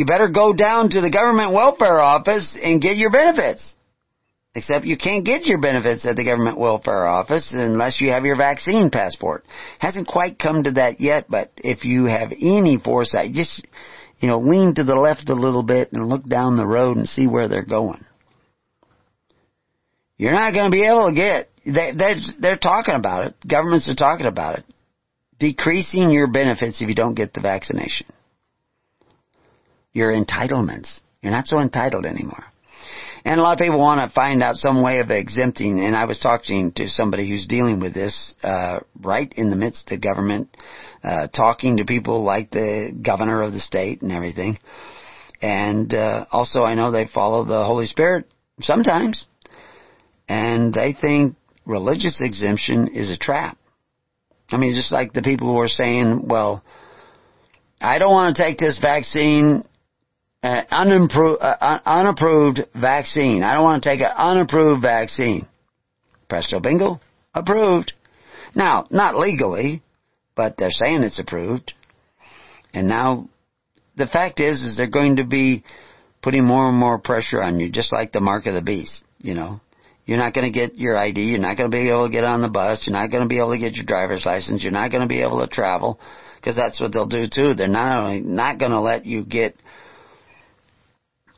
you 0.00 0.06
better 0.06 0.28
go 0.28 0.54
down 0.54 0.88
to 0.88 1.02
the 1.02 1.10
government 1.10 1.52
welfare 1.52 2.00
office 2.00 2.56
and 2.60 2.80
get 2.80 2.96
your 2.96 3.10
benefits. 3.10 3.76
Except 4.54 4.86
you 4.86 4.96
can't 4.96 5.26
get 5.26 5.44
your 5.44 5.60
benefits 5.60 6.06
at 6.06 6.16
the 6.16 6.24
government 6.24 6.58
welfare 6.58 7.06
office 7.06 7.52
unless 7.52 8.00
you 8.00 8.10
have 8.10 8.24
your 8.24 8.38
vaccine 8.38 8.88
passport. 8.88 9.44
Hasn't 9.78 10.08
quite 10.08 10.38
come 10.38 10.64
to 10.64 10.72
that 10.72 11.02
yet, 11.02 11.26
but 11.28 11.52
if 11.58 11.84
you 11.84 12.06
have 12.06 12.32
any 12.32 12.78
foresight, 12.82 13.32
just, 13.32 13.62
you 14.20 14.28
know, 14.28 14.40
lean 14.40 14.74
to 14.76 14.84
the 14.84 14.96
left 14.96 15.28
a 15.28 15.34
little 15.34 15.62
bit 15.62 15.92
and 15.92 16.08
look 16.08 16.26
down 16.26 16.56
the 16.56 16.66
road 16.66 16.96
and 16.96 17.06
see 17.06 17.26
where 17.26 17.46
they're 17.46 17.62
going. 17.62 18.02
You're 20.16 20.32
not 20.32 20.54
going 20.54 20.70
to 20.70 20.74
be 20.74 20.86
able 20.86 21.10
to 21.10 21.14
get 21.14 21.50
they, 21.66 21.92
they're, 21.94 22.16
they're 22.38 22.56
talking 22.56 22.94
about 22.94 23.26
it. 23.26 23.34
Governments 23.46 23.88
are 23.90 23.94
talking 23.94 24.26
about 24.26 24.60
it. 24.60 24.64
Decreasing 25.38 26.10
your 26.10 26.26
benefits 26.26 26.80
if 26.80 26.88
you 26.88 26.94
don't 26.94 27.14
get 27.14 27.34
the 27.34 27.42
vaccination. 27.42 28.06
Your 29.92 30.12
entitlements. 30.12 31.00
You're 31.22 31.32
not 31.32 31.46
so 31.46 31.58
entitled 31.58 32.06
anymore. 32.06 32.44
And 33.24 33.38
a 33.38 33.42
lot 33.42 33.52
of 33.52 33.58
people 33.58 33.78
want 33.78 34.00
to 34.00 34.14
find 34.14 34.42
out 34.42 34.56
some 34.56 34.82
way 34.82 34.98
of 35.00 35.10
exempting, 35.10 35.80
and 35.80 35.94
I 35.94 36.06
was 36.06 36.18
talking 36.18 36.72
to 36.72 36.88
somebody 36.88 37.28
who's 37.28 37.46
dealing 37.46 37.78
with 37.78 37.92
this, 37.92 38.34
uh, 38.42 38.80
right 38.98 39.30
in 39.36 39.50
the 39.50 39.56
midst 39.56 39.92
of 39.92 40.00
government, 40.00 40.56
uh, 41.04 41.28
talking 41.28 41.76
to 41.76 41.84
people 41.84 42.22
like 42.22 42.50
the 42.50 42.96
governor 43.02 43.42
of 43.42 43.52
the 43.52 43.60
state 43.60 44.00
and 44.00 44.10
everything. 44.10 44.58
And, 45.42 45.92
uh, 45.92 46.26
also 46.32 46.60
I 46.60 46.74
know 46.74 46.90
they 46.90 47.06
follow 47.06 47.44
the 47.44 47.64
Holy 47.64 47.86
Spirit 47.86 48.26
sometimes. 48.60 49.26
And 50.28 50.72
they 50.72 50.92
think 50.92 51.36
religious 51.66 52.20
exemption 52.20 52.88
is 52.88 53.10
a 53.10 53.16
trap. 53.16 53.58
I 54.50 54.56
mean, 54.56 54.74
just 54.74 54.92
like 54.92 55.12
the 55.12 55.22
people 55.22 55.48
who 55.48 55.60
are 55.60 55.68
saying, 55.68 56.26
well, 56.26 56.64
I 57.80 57.98
don't 57.98 58.12
want 58.12 58.36
to 58.36 58.42
take 58.42 58.58
this 58.58 58.78
vaccine, 58.78 59.64
uh, 60.42 60.62
unimproved, 60.70 61.42
uh, 61.42 61.78
unapproved 61.84 62.60
vaccine. 62.74 63.42
I 63.42 63.54
don't 63.54 63.62
want 63.62 63.82
to 63.82 63.88
take 63.88 64.00
an 64.00 64.12
unapproved 64.14 64.82
vaccine. 64.82 65.46
Presto 66.28 66.60
bingo, 66.60 67.00
approved. 67.34 67.92
Now, 68.54 68.86
not 68.90 69.16
legally, 69.16 69.82
but 70.34 70.56
they're 70.56 70.70
saying 70.70 71.02
it's 71.02 71.18
approved. 71.18 71.74
And 72.72 72.88
now, 72.88 73.28
the 73.96 74.06
fact 74.06 74.40
is, 74.40 74.62
is 74.62 74.76
they're 74.76 74.88
going 74.88 75.16
to 75.16 75.24
be 75.24 75.64
putting 76.22 76.44
more 76.44 76.68
and 76.68 76.78
more 76.78 76.98
pressure 76.98 77.42
on 77.42 77.60
you, 77.60 77.70
just 77.70 77.92
like 77.92 78.12
the 78.12 78.20
mark 78.20 78.46
of 78.46 78.54
the 78.54 78.62
beast, 78.62 79.04
you 79.18 79.34
know. 79.34 79.60
You're 80.06 80.18
not 80.18 80.34
going 80.34 80.50
to 80.50 80.58
get 80.58 80.76
your 80.76 80.98
ID. 80.98 81.20
You're 81.20 81.38
not 81.38 81.56
going 81.56 81.70
to 81.70 81.76
be 81.76 81.88
able 81.88 82.06
to 82.06 82.12
get 82.12 82.24
on 82.24 82.42
the 82.42 82.48
bus. 82.48 82.84
You're 82.86 82.94
not 82.94 83.10
going 83.10 83.22
to 83.22 83.28
be 83.28 83.38
able 83.38 83.52
to 83.52 83.58
get 83.58 83.74
your 83.74 83.84
driver's 83.84 84.26
license. 84.26 84.62
You're 84.62 84.72
not 84.72 84.90
going 84.90 85.02
to 85.02 85.08
be 85.08 85.22
able 85.22 85.40
to 85.40 85.46
travel 85.46 86.00
because 86.36 86.56
that's 86.56 86.80
what 86.80 86.92
they'll 86.92 87.06
do 87.06 87.28
too. 87.28 87.54
They're 87.54 87.68
not 87.68 87.96
only 87.96 88.20
not 88.20 88.58
going 88.58 88.72
to 88.72 88.80
let 88.80 89.04
you 89.06 89.24
get 89.24 89.54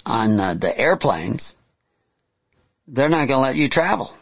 on 0.05 0.41
uh, 0.41 0.55
the 0.55 0.77
airplanes. 0.77 1.53
They're 2.87 3.09
not 3.09 3.29
going 3.29 3.39
to 3.39 3.41
let 3.41 3.57
you 3.57 3.69
travel. 3.69 4.15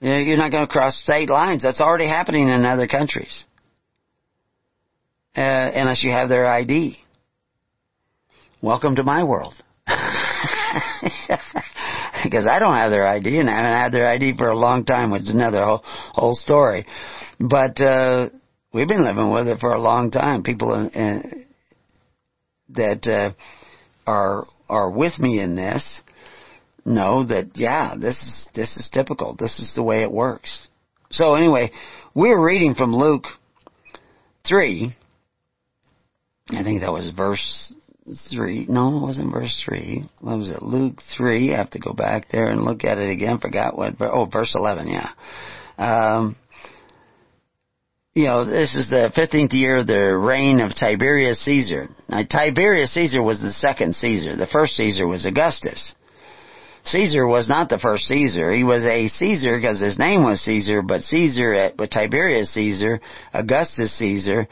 You're 0.00 0.36
not 0.36 0.50
going 0.50 0.66
to 0.66 0.72
cross 0.72 1.00
state 1.00 1.28
lines. 1.28 1.62
That's 1.62 1.80
already 1.80 2.06
happening 2.06 2.48
in 2.48 2.64
other 2.64 2.88
countries. 2.88 3.44
Uh, 5.36 5.40
unless 5.40 6.02
you 6.02 6.10
have 6.10 6.28
their 6.28 6.46
ID. 6.46 6.98
Welcome 8.60 8.96
to 8.96 9.04
my 9.04 9.24
world. 9.24 9.54
because 12.22 12.46
I 12.46 12.58
don't 12.58 12.74
have 12.74 12.90
their 12.90 13.06
ID 13.06 13.38
and 13.38 13.48
I 13.48 13.54
haven't 13.54 13.76
had 13.76 13.92
their 13.92 14.10
ID 14.10 14.36
for 14.36 14.48
a 14.48 14.56
long 14.56 14.84
time, 14.84 15.10
which 15.10 15.22
is 15.22 15.30
another 15.30 15.64
whole, 15.64 15.82
whole 15.84 16.34
story. 16.34 16.84
But, 17.40 17.80
uh, 17.80 18.28
we've 18.72 18.88
been 18.88 19.04
living 19.04 19.30
with 19.30 19.48
it 19.48 19.60
for 19.60 19.70
a 19.70 19.80
long 19.80 20.10
time. 20.10 20.42
People 20.42 20.74
in, 20.74 20.90
in, 20.90 21.46
that 22.70 23.06
uh, 23.06 23.32
are 24.06 24.46
are 24.68 24.90
with 24.90 25.18
me 25.18 25.40
in 25.40 25.56
this 25.56 26.02
know 26.84 27.24
that 27.24 27.50
yeah, 27.54 27.94
this 27.98 28.16
is 28.18 28.48
this 28.54 28.76
is 28.76 28.88
typical. 28.92 29.36
This 29.38 29.58
is 29.58 29.72
the 29.74 29.82
way 29.82 30.02
it 30.02 30.10
works. 30.10 30.66
So 31.10 31.34
anyway, 31.34 31.72
we're 32.14 32.40
reading 32.40 32.74
from 32.74 32.94
Luke 32.94 33.24
three. 34.46 34.94
I 36.50 36.62
think 36.62 36.80
that 36.80 36.92
was 36.92 37.10
verse 37.10 37.72
three. 38.30 38.66
No, 38.68 38.96
it 38.96 39.00
wasn't 39.00 39.32
verse 39.32 39.60
three. 39.64 40.08
What 40.20 40.38
was 40.38 40.50
it? 40.50 40.62
Luke 40.62 41.00
three. 41.16 41.54
I 41.54 41.58
have 41.58 41.70
to 41.70 41.78
go 41.78 41.92
back 41.92 42.28
there 42.30 42.44
and 42.44 42.62
look 42.62 42.84
at 42.84 42.98
it 42.98 43.10
again. 43.10 43.38
Forgot 43.38 43.76
what. 43.76 43.94
Oh, 44.00 44.26
verse 44.26 44.54
eleven. 44.54 44.88
Yeah. 44.88 45.10
Um, 45.78 46.36
you 48.14 48.26
know, 48.26 48.44
this 48.44 48.74
is 48.74 48.90
the 48.90 49.10
15th 49.16 49.52
year 49.54 49.78
of 49.78 49.86
the 49.86 50.16
reign 50.16 50.60
of 50.60 50.74
Tiberius 50.74 51.40
Caesar. 51.44 51.88
Now, 52.08 52.22
Tiberius 52.24 52.92
Caesar 52.92 53.22
was 53.22 53.40
the 53.40 53.52
second 53.52 53.94
Caesar. 53.96 54.36
The 54.36 54.46
first 54.46 54.76
Caesar 54.76 55.06
was 55.06 55.24
Augustus. 55.24 55.94
Caesar 56.84 57.26
was 57.26 57.48
not 57.48 57.70
the 57.70 57.78
first 57.78 58.06
Caesar. 58.06 58.52
He 58.52 58.64
was 58.64 58.84
a 58.84 59.08
Caesar 59.08 59.56
because 59.56 59.80
his 59.80 59.98
name 59.98 60.24
was 60.24 60.42
Caesar, 60.42 60.82
but 60.82 61.02
Caesar, 61.02 61.72
but 61.76 61.90
Tiberius 61.90 62.52
Caesar, 62.52 63.00
Augustus 63.32 63.96
Caesar, 63.98 64.46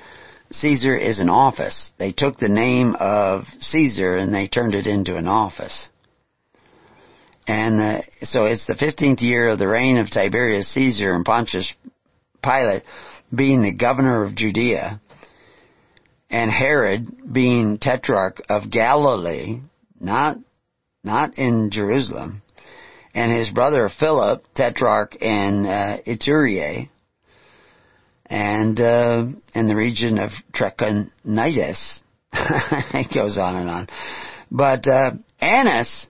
Caesar 0.53 0.97
is 0.97 1.19
an 1.19 1.29
office. 1.29 1.91
They 1.99 2.13
took 2.13 2.39
the 2.39 2.49
name 2.49 2.97
of 2.99 3.45
Caesar 3.61 4.17
and 4.17 4.33
they 4.33 4.49
turned 4.49 4.75
it 4.75 4.87
into 4.87 5.17
an 5.17 5.27
office. 5.27 5.91
And 7.47 7.81
uh, 7.81 8.03
so 8.23 8.45
it's 8.45 8.67
the 8.67 8.75
15th 8.75 9.21
year 9.21 9.49
of 9.49 9.59
the 9.59 9.69
reign 9.69 9.99
of 9.99 10.11
Tiberius 10.11 10.69
Caesar 10.73 11.15
and 11.15 11.25
Pontius 11.25 11.73
Pilate 12.43 12.85
being 13.35 13.63
the 13.63 13.73
governor 13.73 14.25
of 14.25 14.35
Judea, 14.35 15.01
and 16.31 16.51
Herod 16.51 17.33
being 17.33 17.79
tetrarch 17.79 18.41
of 18.49 18.71
Galilee, 18.71 19.61
not, 19.99 20.39
not 21.03 21.39
in 21.39 21.71
Jerusalem, 21.71 22.43
and 23.15 23.33
his 23.33 23.49
brother 23.49 23.89
Philip, 23.89 24.45
tetrarch 24.55 25.17
in 25.17 25.67
uh, 25.67 25.99
and 28.27 28.81
uh, 28.81 29.25
in 29.55 29.67
the 29.67 29.77
region 29.77 30.19
of 30.19 30.31
Trachonitis. 30.55 32.01
it 32.33 33.13
goes 33.13 33.37
on 33.37 33.57
and 33.57 33.69
on. 33.69 33.89
But 34.53 34.87
uh, 34.87 35.11
Annas 35.41 36.07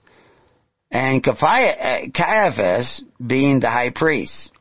and 0.91 1.25
Caiaphas 1.25 3.03
being 3.25 3.61
the 3.61 3.71
high 3.71 3.91
priest. 3.91 4.53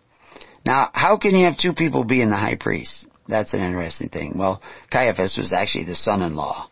Now, 0.69 0.91
how 0.93 1.17
can 1.17 1.35
you 1.35 1.45
have 1.45 1.57
two 1.57 1.73
people 1.73 2.03
being 2.03 2.29
the 2.29 2.37
high 2.37 2.55
priest? 2.55 3.07
That's 3.27 3.55
an 3.55 3.63
interesting 3.63 4.09
thing. 4.09 4.37
Well, 4.37 4.61
Caiaphas 4.91 5.35
was 5.35 5.51
actually 5.51 5.85
the 5.85 5.95
son-in-law 5.95 6.69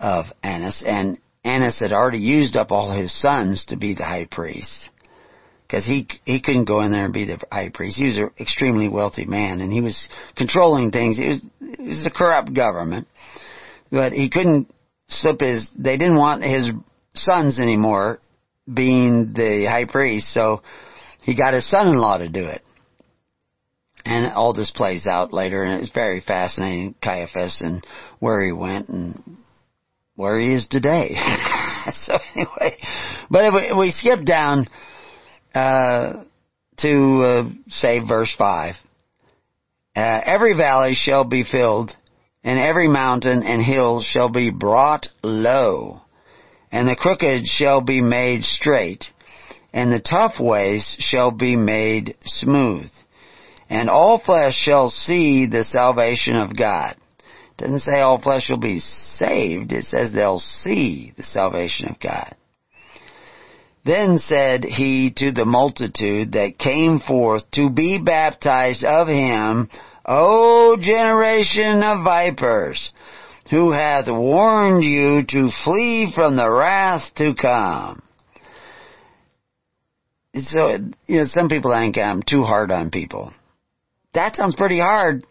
of 0.00 0.24
Annas, 0.42 0.82
and 0.84 1.16
Annas 1.44 1.78
had 1.78 1.92
already 1.92 2.18
used 2.18 2.56
up 2.56 2.72
all 2.72 2.90
his 2.90 3.16
sons 3.16 3.66
to 3.66 3.76
be 3.76 3.94
the 3.94 4.02
high 4.02 4.26
priest. 4.28 4.90
Because 5.62 5.86
he, 5.86 6.08
he 6.24 6.40
couldn't 6.40 6.64
go 6.64 6.80
in 6.80 6.90
there 6.90 7.04
and 7.04 7.14
be 7.14 7.24
the 7.24 7.38
high 7.52 7.68
priest. 7.68 7.98
He 7.98 8.06
was 8.06 8.18
an 8.18 8.30
extremely 8.40 8.88
wealthy 8.88 9.26
man, 9.26 9.60
and 9.60 9.72
he 9.72 9.80
was 9.80 10.08
controlling 10.34 10.90
things. 10.90 11.16
It 11.16 11.28
was, 11.28 11.40
it 11.60 11.86
was 11.86 12.06
a 12.06 12.10
corrupt 12.10 12.52
government. 12.52 13.06
But 13.92 14.12
he 14.12 14.28
couldn't 14.28 14.74
slip 15.06 15.40
his, 15.40 15.70
they 15.78 15.96
didn't 15.98 16.18
want 16.18 16.42
his 16.42 16.72
sons 17.14 17.60
anymore 17.60 18.18
being 18.66 19.32
the 19.32 19.66
high 19.70 19.84
priest, 19.84 20.34
so 20.34 20.62
he 21.22 21.36
got 21.36 21.54
his 21.54 21.70
son-in-law 21.70 22.18
to 22.18 22.28
do 22.28 22.46
it. 22.46 22.62
And 24.04 24.32
all 24.32 24.52
this 24.52 24.70
plays 24.70 25.06
out 25.06 25.32
later, 25.32 25.62
and 25.62 25.80
it's 25.82 25.92
very 25.92 26.20
fascinating, 26.20 26.94
Caiaphas 27.02 27.60
and 27.60 27.86
where 28.18 28.42
he 28.42 28.52
went 28.52 28.88
and 28.88 29.36
where 30.16 30.38
he 30.38 30.52
is 30.52 30.68
today. 30.68 31.14
so 31.92 32.18
anyway, 32.34 32.78
but 33.30 33.44
if 33.46 33.54
we, 33.54 33.78
we 33.78 33.90
skip 33.90 34.24
down 34.24 34.66
uh, 35.54 36.24
to 36.78 37.22
uh, 37.22 37.48
say 37.68 38.00
verse 38.00 38.34
five, 38.36 38.76
uh, 39.96 40.20
every 40.24 40.56
valley 40.56 40.94
shall 40.94 41.24
be 41.24 41.44
filled, 41.44 41.94
and 42.44 42.58
every 42.58 42.88
mountain 42.88 43.42
and 43.42 43.62
hill 43.62 44.02
shall 44.02 44.28
be 44.28 44.50
brought 44.50 45.08
low, 45.22 46.00
and 46.70 46.88
the 46.88 46.96
crooked 46.96 47.46
shall 47.46 47.80
be 47.80 48.00
made 48.00 48.42
straight, 48.42 49.06
and 49.72 49.90
the 49.92 50.00
tough 50.00 50.38
ways 50.38 50.96
shall 50.98 51.30
be 51.30 51.56
made 51.56 52.16
smooth 52.24 52.90
and 53.70 53.88
all 53.88 54.18
flesh 54.18 54.54
shall 54.54 54.90
see 54.90 55.46
the 55.46 55.62
salvation 55.62 56.36
of 56.36 56.56
God. 56.56 56.96
It 57.20 57.56
doesn't 57.56 57.78
say 57.78 58.00
all 58.00 58.20
flesh 58.20 58.50
will 58.50 58.58
be 58.58 58.80
saved, 58.80 59.72
it 59.72 59.84
says 59.84 60.12
they'll 60.12 60.40
see 60.40 61.14
the 61.16 61.22
salvation 61.22 61.88
of 61.88 62.00
God. 62.00 62.34
Then 63.84 64.18
said 64.18 64.64
he 64.64 65.12
to 65.16 65.32
the 65.32 65.46
multitude 65.46 66.32
that 66.32 66.58
came 66.58 66.98
forth 66.98 67.48
to 67.52 67.70
be 67.70 68.02
baptized 68.04 68.84
of 68.84 69.08
him, 69.08 69.70
O 70.04 70.76
generation 70.78 71.82
of 71.82 72.04
vipers, 72.04 72.90
who 73.50 73.70
hath 73.70 74.08
warned 74.08 74.82
you 74.82 75.24
to 75.28 75.50
flee 75.64 76.12
from 76.14 76.36
the 76.36 76.50
wrath 76.50 77.14
to 77.16 77.34
come. 77.34 78.02
So, 80.36 80.78
you 81.06 81.20
know, 81.20 81.24
some 81.24 81.48
people 81.48 81.72
think 81.72 81.98
I'm 81.98 82.22
too 82.22 82.42
hard 82.42 82.70
on 82.70 82.90
people. 82.90 83.32
That 84.14 84.36
sounds 84.36 84.54
pretty 84.56 84.78
hard. 84.78 85.24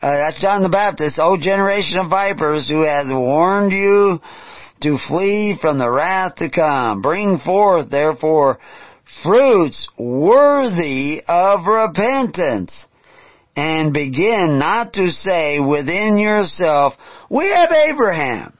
Uh, 0.00 0.16
that's 0.16 0.40
John 0.40 0.62
the 0.62 0.68
Baptist, 0.68 1.18
O 1.20 1.36
generation 1.36 1.98
of 1.98 2.10
vipers, 2.10 2.68
who 2.68 2.82
hath 2.82 3.06
warned 3.08 3.72
you 3.72 4.20
to 4.80 4.98
flee 4.98 5.56
from 5.60 5.78
the 5.78 5.90
wrath 5.90 6.36
to 6.36 6.50
come. 6.50 7.00
Bring 7.00 7.38
forth, 7.38 7.90
therefore, 7.90 8.58
fruits 9.22 9.88
worthy 9.98 11.22
of 11.26 11.66
repentance. 11.66 12.72
And 13.56 13.92
begin 13.92 14.58
not 14.58 14.94
to 14.94 15.10
say 15.10 15.60
within 15.60 16.18
yourself, 16.18 16.94
we 17.30 17.48
have 17.48 17.70
Abraham 17.70 18.58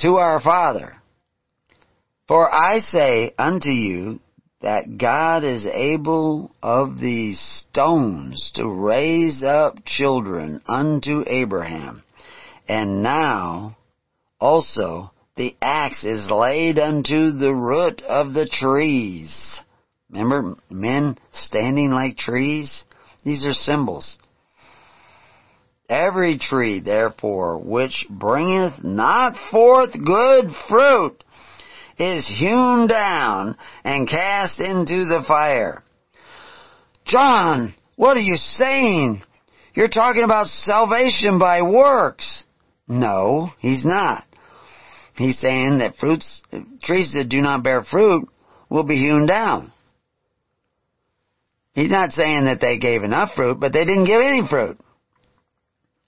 to 0.00 0.16
our 0.16 0.40
father. 0.40 0.96
For 2.26 2.52
I 2.52 2.80
say 2.80 3.32
unto 3.38 3.70
you 3.70 4.18
that 4.62 4.98
God 4.98 5.42
is 5.42 5.64
able 5.64 6.54
of 6.62 6.98
these 6.98 7.40
stones 7.40 8.52
to 8.56 8.68
raise 8.68 9.40
up 9.42 9.84
children 9.84 10.60
unto 10.66 11.24
Abraham. 11.26 12.02
And 12.68 13.02
now 13.02 13.76
also 14.38 15.12
the 15.36 15.56
axe 15.62 16.04
is 16.04 16.28
laid 16.30 16.78
unto 16.78 17.30
the 17.30 17.54
root 17.54 18.02
of 18.02 18.34
the 18.34 18.46
trees. 18.46 19.60
Remember 20.10 20.56
men 20.68 21.16
standing 21.32 21.90
like 21.90 22.18
trees? 22.18 22.84
These 23.24 23.44
are 23.44 23.52
symbols. 23.52 24.18
Every 25.88 26.38
tree, 26.38 26.80
therefore, 26.80 27.58
which 27.58 28.06
bringeth 28.10 28.84
not 28.84 29.34
forth 29.50 29.92
good 29.92 30.50
fruit 30.68 31.24
is 32.00 32.26
hewn 32.26 32.86
down 32.86 33.56
and 33.84 34.08
cast 34.08 34.58
into 34.58 35.04
the 35.04 35.22
fire. 35.26 35.84
John, 37.04 37.74
what 37.96 38.16
are 38.16 38.20
you 38.20 38.36
saying? 38.36 39.22
You're 39.74 39.88
talking 39.88 40.24
about 40.24 40.46
salvation 40.46 41.38
by 41.38 41.62
works. 41.62 42.44
No, 42.88 43.50
he's 43.58 43.84
not. 43.84 44.24
He's 45.14 45.38
saying 45.38 45.78
that 45.78 45.96
fruits, 45.96 46.42
trees 46.82 47.12
that 47.12 47.28
do 47.28 47.40
not 47.42 47.62
bear 47.62 47.84
fruit 47.84 48.26
will 48.70 48.84
be 48.84 48.96
hewn 48.96 49.26
down. 49.26 49.72
He's 51.74 51.90
not 51.90 52.12
saying 52.12 52.44
that 52.44 52.60
they 52.60 52.78
gave 52.78 53.02
enough 53.04 53.34
fruit, 53.34 53.60
but 53.60 53.72
they 53.72 53.84
didn't 53.84 54.06
give 54.06 54.20
any 54.20 54.46
fruit. 54.48 54.78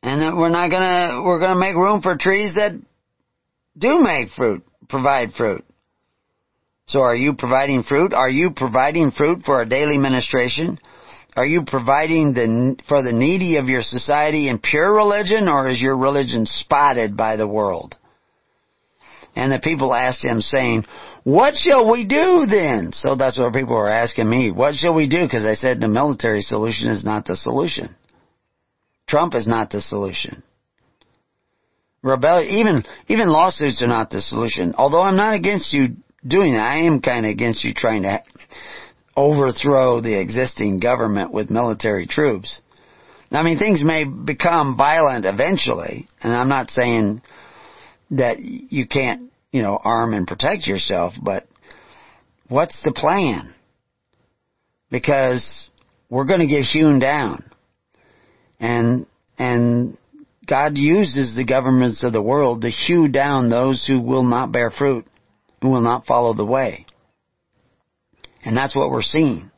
And 0.02 0.22
that 0.22 0.36
we're 0.36 0.48
not 0.48 0.70
gonna, 0.70 1.22
we're 1.22 1.38
gonna 1.38 1.60
make 1.60 1.76
room 1.76 2.00
for 2.00 2.16
trees 2.16 2.54
that 2.54 2.72
do 3.76 4.00
make 4.00 4.30
fruit, 4.30 4.64
provide 4.88 5.34
fruit. 5.34 5.64
So 6.92 7.00
are 7.00 7.16
you 7.16 7.32
providing 7.32 7.84
fruit? 7.84 8.12
Are 8.12 8.28
you 8.28 8.50
providing 8.50 9.12
fruit 9.12 9.44
for 9.46 9.62
a 9.62 9.66
daily 9.66 9.96
ministration? 9.96 10.78
Are 11.34 11.46
you 11.46 11.64
providing 11.66 12.34
the, 12.34 12.76
for 12.86 13.02
the 13.02 13.14
needy 13.14 13.56
of 13.56 13.70
your 13.70 13.80
society 13.80 14.46
in 14.50 14.58
pure 14.58 14.92
religion 14.92 15.48
or 15.48 15.70
is 15.70 15.80
your 15.80 15.96
religion 15.96 16.44
spotted 16.44 17.16
by 17.16 17.36
the 17.36 17.48
world? 17.48 17.96
And 19.34 19.50
the 19.50 19.58
people 19.58 19.94
asked 19.94 20.22
him 20.22 20.42
saying, 20.42 20.84
what 21.24 21.54
shall 21.54 21.90
we 21.90 22.04
do 22.04 22.44
then? 22.44 22.92
So 22.92 23.14
that's 23.14 23.38
what 23.38 23.54
people 23.54 23.74
were 23.74 23.88
asking 23.88 24.28
me. 24.28 24.50
What 24.50 24.74
shall 24.74 24.92
we 24.92 25.08
do? 25.08 25.22
Because 25.22 25.44
I 25.44 25.54
said 25.54 25.80
the 25.80 25.88
military 25.88 26.42
solution 26.42 26.88
is 26.88 27.06
not 27.06 27.24
the 27.24 27.38
solution. 27.38 27.96
Trump 29.06 29.34
is 29.34 29.48
not 29.48 29.70
the 29.70 29.80
solution. 29.80 30.42
Rebellion, 32.02 32.52
even, 32.58 32.84
even 33.08 33.28
lawsuits 33.28 33.80
are 33.80 33.86
not 33.86 34.10
the 34.10 34.20
solution. 34.20 34.74
Although 34.76 35.00
I'm 35.00 35.16
not 35.16 35.32
against 35.32 35.72
you 35.72 35.96
doing 36.26 36.54
that. 36.54 36.62
I 36.62 36.82
am 36.84 37.00
kind 37.00 37.26
of 37.26 37.32
against 37.32 37.64
you 37.64 37.74
trying 37.74 38.02
to 38.02 38.22
overthrow 39.16 40.00
the 40.00 40.18
existing 40.18 40.80
government 40.80 41.32
with 41.32 41.50
military 41.50 42.06
troops. 42.06 42.60
I 43.30 43.42
mean, 43.42 43.58
things 43.58 43.82
may 43.82 44.04
become 44.04 44.76
violent 44.76 45.24
eventually, 45.24 46.08
and 46.22 46.34
I'm 46.34 46.48
not 46.48 46.70
saying 46.70 47.22
that 48.10 48.40
you 48.40 48.86
can't, 48.86 49.32
you 49.50 49.62
know, 49.62 49.78
arm 49.82 50.12
and 50.12 50.26
protect 50.26 50.66
yourself, 50.66 51.14
but 51.20 51.46
what's 52.48 52.82
the 52.82 52.92
plan? 52.92 53.54
Because 54.90 55.70
we're 56.10 56.26
going 56.26 56.40
to 56.40 56.46
get 56.46 56.64
hewn 56.64 56.98
down. 56.98 57.44
And, 58.60 59.06
and 59.38 59.96
God 60.46 60.76
uses 60.76 61.34
the 61.34 61.46
governments 61.46 62.02
of 62.02 62.12
the 62.12 62.22
world 62.22 62.62
to 62.62 62.68
hew 62.68 63.08
down 63.08 63.48
those 63.48 63.82
who 63.86 64.00
will 64.00 64.24
not 64.24 64.52
bear 64.52 64.68
fruit, 64.70 65.06
who 65.62 65.70
will 65.70 65.80
not 65.80 66.06
follow 66.06 66.34
the 66.34 66.44
way. 66.44 66.84
And 68.44 68.56
that's 68.56 68.74
what 68.74 68.90
we're 68.90 69.00
seeing. 69.00 69.50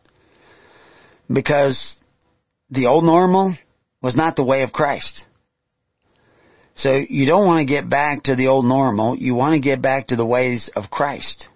Because 1.33 1.97
the 2.71 2.87
old 2.87 3.05
normal 3.05 3.57
was 4.03 4.15
not 4.15 4.37
the 4.37 4.45
way 4.45 4.63
of 4.63 4.73
Christ. 4.73 5.27
So 6.75 6.95
you 7.09 7.25
don't 7.25 7.47
want 7.47 7.67
to 7.67 7.73
get 7.73 7.89
back 7.89 8.25
to 8.25 8.37
the 8.37 8.49
old 8.49 8.67
normal. 8.67 9.17
You 9.17 9.35
want 9.35 9.55
to 9.55 9.61
get 9.61 9.81
back 9.81 10.09
to 10.09 10.17
the 10.17 10.27
ways 10.27 10.69
of 10.77 10.91
Christ. 10.91 11.49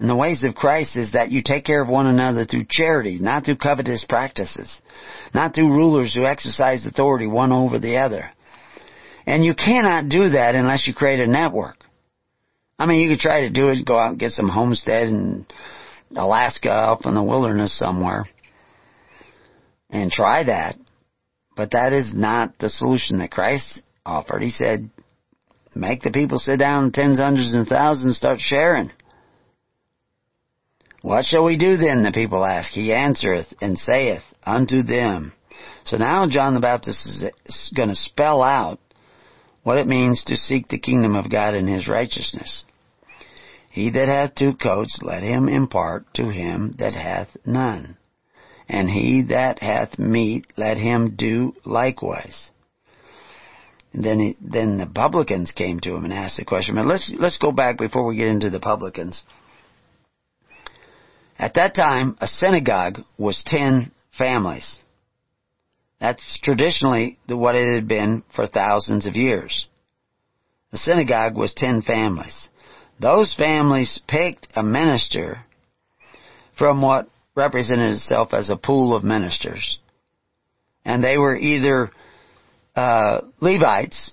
And 0.00 0.10
the 0.10 0.16
ways 0.16 0.42
of 0.42 0.56
Christ 0.56 0.96
is 0.96 1.12
that 1.12 1.30
you 1.30 1.42
take 1.44 1.64
care 1.64 1.80
of 1.80 1.88
one 1.88 2.08
another 2.08 2.44
through 2.44 2.64
charity, 2.68 3.18
not 3.20 3.44
through 3.44 3.56
covetous 3.56 4.04
practices, 4.08 4.80
not 5.32 5.54
through 5.54 5.72
rulers 5.72 6.12
who 6.12 6.26
exercise 6.26 6.84
authority 6.84 7.28
one 7.28 7.52
over 7.52 7.78
the 7.78 7.98
other. 7.98 8.32
And 9.24 9.44
you 9.44 9.54
cannot 9.54 10.08
do 10.08 10.30
that 10.30 10.56
unless 10.56 10.88
you 10.88 10.94
create 10.94 11.20
a 11.20 11.28
network. 11.28 11.76
I 12.82 12.86
mean, 12.86 12.98
you 12.98 13.10
could 13.10 13.20
try 13.20 13.42
to 13.42 13.50
do 13.50 13.68
it, 13.68 13.84
go 13.84 13.96
out 13.96 14.10
and 14.10 14.18
get 14.18 14.32
some 14.32 14.48
homestead 14.48 15.06
in 15.06 15.46
Alaska 16.16 16.72
up 16.72 17.06
in 17.06 17.14
the 17.14 17.22
wilderness 17.22 17.78
somewhere 17.78 18.24
and 19.88 20.10
try 20.10 20.42
that. 20.42 20.76
But 21.54 21.70
that 21.70 21.92
is 21.92 22.12
not 22.12 22.58
the 22.58 22.68
solution 22.68 23.18
that 23.18 23.30
Christ 23.30 23.82
offered. 24.04 24.42
He 24.42 24.50
said, 24.50 24.90
make 25.76 26.02
the 26.02 26.10
people 26.10 26.40
sit 26.40 26.58
down 26.58 26.86
in 26.86 26.90
tens, 26.90 27.20
hundreds, 27.20 27.54
and 27.54 27.68
thousands, 27.68 28.16
start 28.16 28.40
sharing. 28.40 28.90
What 31.02 31.24
shall 31.24 31.44
we 31.44 31.56
do 31.56 31.76
then? 31.76 32.02
The 32.02 32.10
people 32.10 32.44
ask. 32.44 32.72
He 32.72 32.92
answereth 32.92 33.54
and 33.60 33.78
saith 33.78 34.24
unto 34.42 34.82
them. 34.82 35.32
So 35.84 35.98
now 35.98 36.26
John 36.28 36.54
the 36.54 36.60
Baptist 36.60 37.06
is 37.06 37.72
going 37.76 37.90
to 37.90 37.94
spell 37.94 38.42
out 38.42 38.80
what 39.62 39.78
it 39.78 39.86
means 39.86 40.24
to 40.24 40.36
seek 40.36 40.66
the 40.66 40.80
kingdom 40.80 41.14
of 41.14 41.30
God 41.30 41.54
and 41.54 41.68
His 41.68 41.86
righteousness. 41.86 42.64
He 43.72 43.88
that 43.88 44.08
hath 44.08 44.34
two 44.34 44.52
coats, 44.52 45.00
let 45.02 45.22
him 45.22 45.48
impart 45.48 46.12
to 46.14 46.28
him 46.28 46.74
that 46.78 46.92
hath 46.92 47.34
none. 47.46 47.96
And 48.68 48.88
he 48.90 49.22
that 49.30 49.60
hath 49.60 49.98
meat, 49.98 50.44
let 50.58 50.76
him 50.76 51.16
do 51.16 51.54
likewise. 51.64 52.50
And 53.94 54.04
then, 54.04 54.18
he, 54.20 54.36
then 54.42 54.76
the 54.76 54.84
publicans 54.84 55.52
came 55.52 55.80
to 55.80 55.96
him 55.96 56.04
and 56.04 56.12
asked 56.12 56.36
the 56.36 56.44
question. 56.44 56.74
But 56.74 56.84
let's 56.84 57.10
let's 57.18 57.38
go 57.38 57.50
back 57.50 57.78
before 57.78 58.04
we 58.04 58.16
get 58.16 58.28
into 58.28 58.50
the 58.50 58.60
publicans. 58.60 59.24
At 61.38 61.54
that 61.54 61.74
time, 61.74 62.18
a 62.20 62.26
synagogue 62.26 62.98
was 63.16 63.42
ten 63.42 63.90
families. 64.16 64.78
That's 65.98 66.38
traditionally 66.40 67.18
what 67.26 67.54
it 67.54 67.74
had 67.74 67.88
been 67.88 68.22
for 68.36 68.46
thousands 68.46 69.06
of 69.06 69.16
years. 69.16 69.66
The 70.72 70.78
synagogue 70.78 71.38
was 71.38 71.54
ten 71.54 71.80
families. 71.80 72.50
Those 73.00 73.34
families 73.34 74.00
picked 74.06 74.48
a 74.54 74.62
minister 74.62 75.44
from 76.56 76.82
what 76.82 77.08
represented 77.34 77.94
itself 77.94 78.34
as 78.34 78.50
a 78.50 78.56
pool 78.56 78.94
of 78.94 79.04
ministers. 79.04 79.78
And 80.84 81.02
they 81.02 81.16
were 81.16 81.36
either 81.36 81.90
uh, 82.76 83.22
Levites 83.40 84.12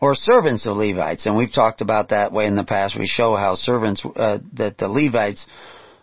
or 0.00 0.14
servants 0.14 0.66
of 0.66 0.76
Levites, 0.76 1.26
and 1.26 1.36
we've 1.36 1.52
talked 1.52 1.82
about 1.82 2.08
that 2.08 2.32
way 2.32 2.46
in 2.46 2.54
the 2.54 2.64
past. 2.64 2.98
We 2.98 3.06
show 3.06 3.36
how 3.36 3.54
servants 3.54 4.04
uh, 4.16 4.38
that 4.54 4.78
the 4.78 4.88
Levites, 4.88 5.46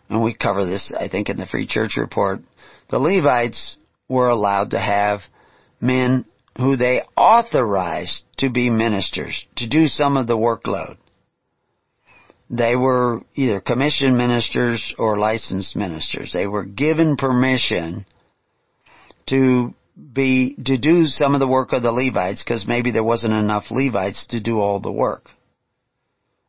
and 0.09 0.21
we 0.23 0.35
cover 0.35 0.65
this, 0.65 0.91
I 0.97 1.07
think, 1.07 1.29
in 1.29 1.38
the 1.38 1.47
Free 1.47 1.65
Church 1.65 1.97
Report. 1.97 2.41
The 2.89 2.99
Levites 2.99 3.77
were 4.07 4.29
allowed 4.29 4.71
to 4.71 4.79
have 4.79 5.21
men 5.81 6.25
who 6.57 6.75
they 6.75 7.01
authorized 7.15 8.23
to 8.38 8.49
be 8.49 8.69
ministers, 8.69 9.45
to 9.57 9.67
do 9.67 9.88
some 9.88 10.17
of 10.17 10.27
the 10.27 10.38
workload. 10.38 10.97
They 12.49 12.76
were 12.76 13.22
either 13.36 13.60
commissioned 13.60 14.18
ministers 14.18 14.94
or 14.98 15.18
licensed 15.18 15.76
ministers. 15.76 16.32
They 16.34 16.48
were 16.48 16.64
given 16.64 17.18
permission 17.18 18.06
to 19.28 19.74
be 20.14 20.56
to 20.65 20.78
do 20.78 21.07
some 21.07 21.34
of 21.34 21.40
the 21.40 21.48
work 21.48 21.74
of 21.74 21.84
the 21.84 21.91
Levites 21.91 22.44
because 22.44 22.68
maybe 22.68 22.91
there 22.91 23.03
wasn't 23.03 23.34
enough 23.34 23.72
Levites 23.72 24.28
to 24.28 24.40
do 24.40 24.60
all 24.60 24.80
the 24.80 24.91
work. 24.91 25.30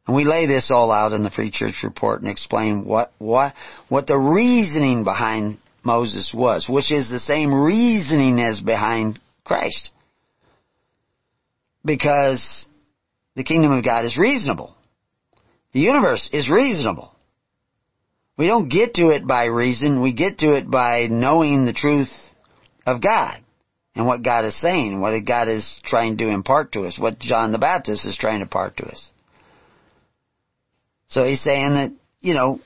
And 0.07 0.17
we 0.17 0.25
lay 0.25 0.47
this 0.47 0.71
all 0.73 0.93
out 0.93 1.13
in 1.13 1.23
the 1.23 1.31
Free 1.31 1.51
Church 1.51 1.83
Report 1.83 2.23
and 2.23 2.31
explain 2.31 2.85
what 2.85 3.13
what 3.19 3.55
what 3.89 4.07
the 4.07 4.17
reasoning 4.17 5.05
behind 5.05 5.59
Moses 5.83 6.33
was, 6.35 6.67
which 6.69 6.93
is 6.93 7.11
the 7.11 7.21
same 7.21 7.53
reasoning 7.53 8.41
as 8.41 8.61
behind 8.61 9.19
Christ. 9.45 9.91
Because 11.85 12.67
the 13.35 13.45
kingdom 13.45 13.73
of 13.73 13.85
God 13.85 14.05
is 14.05 14.17
reasonable. 14.17 14.78
The 15.73 15.81
universe 15.81 16.29
is 16.33 16.51
reasonable. 16.51 17.13
We 18.37 18.47
don't 18.47 18.69
get 18.69 18.95
to 18.95 19.11
it 19.11 19.27
by 19.27 19.45
reason, 19.45 20.01
we 20.01 20.13
get 20.13 20.39
to 20.39 20.55
it 20.55 20.71
by 20.71 21.09
knowing 21.09 21.65
the 21.65 21.73
truth 21.73 22.11
of 22.87 23.03
God 23.03 23.39
and 23.95 24.07
what 24.07 24.23
God 24.23 24.45
is 24.45 24.59
saying, 24.61 25.01
what 25.01 25.19
God 25.27 25.49
is 25.49 25.81
trying 25.85 26.19
to 26.19 26.29
impart 26.29 26.73
to 26.73 26.83
us, 26.83 26.99
what 26.99 27.19
John 27.19 27.51
the 27.51 27.59
Baptist 27.59 28.07
is 28.07 28.17
trying 28.17 28.39
to 28.39 28.45
impart 28.45 28.77
to 28.77 28.87
us. 28.87 29.05
So 31.09 31.25
he's 31.27 31.43
saying 31.43 31.73
that, 31.75 31.93
you 32.21 32.35
know, 32.35 32.61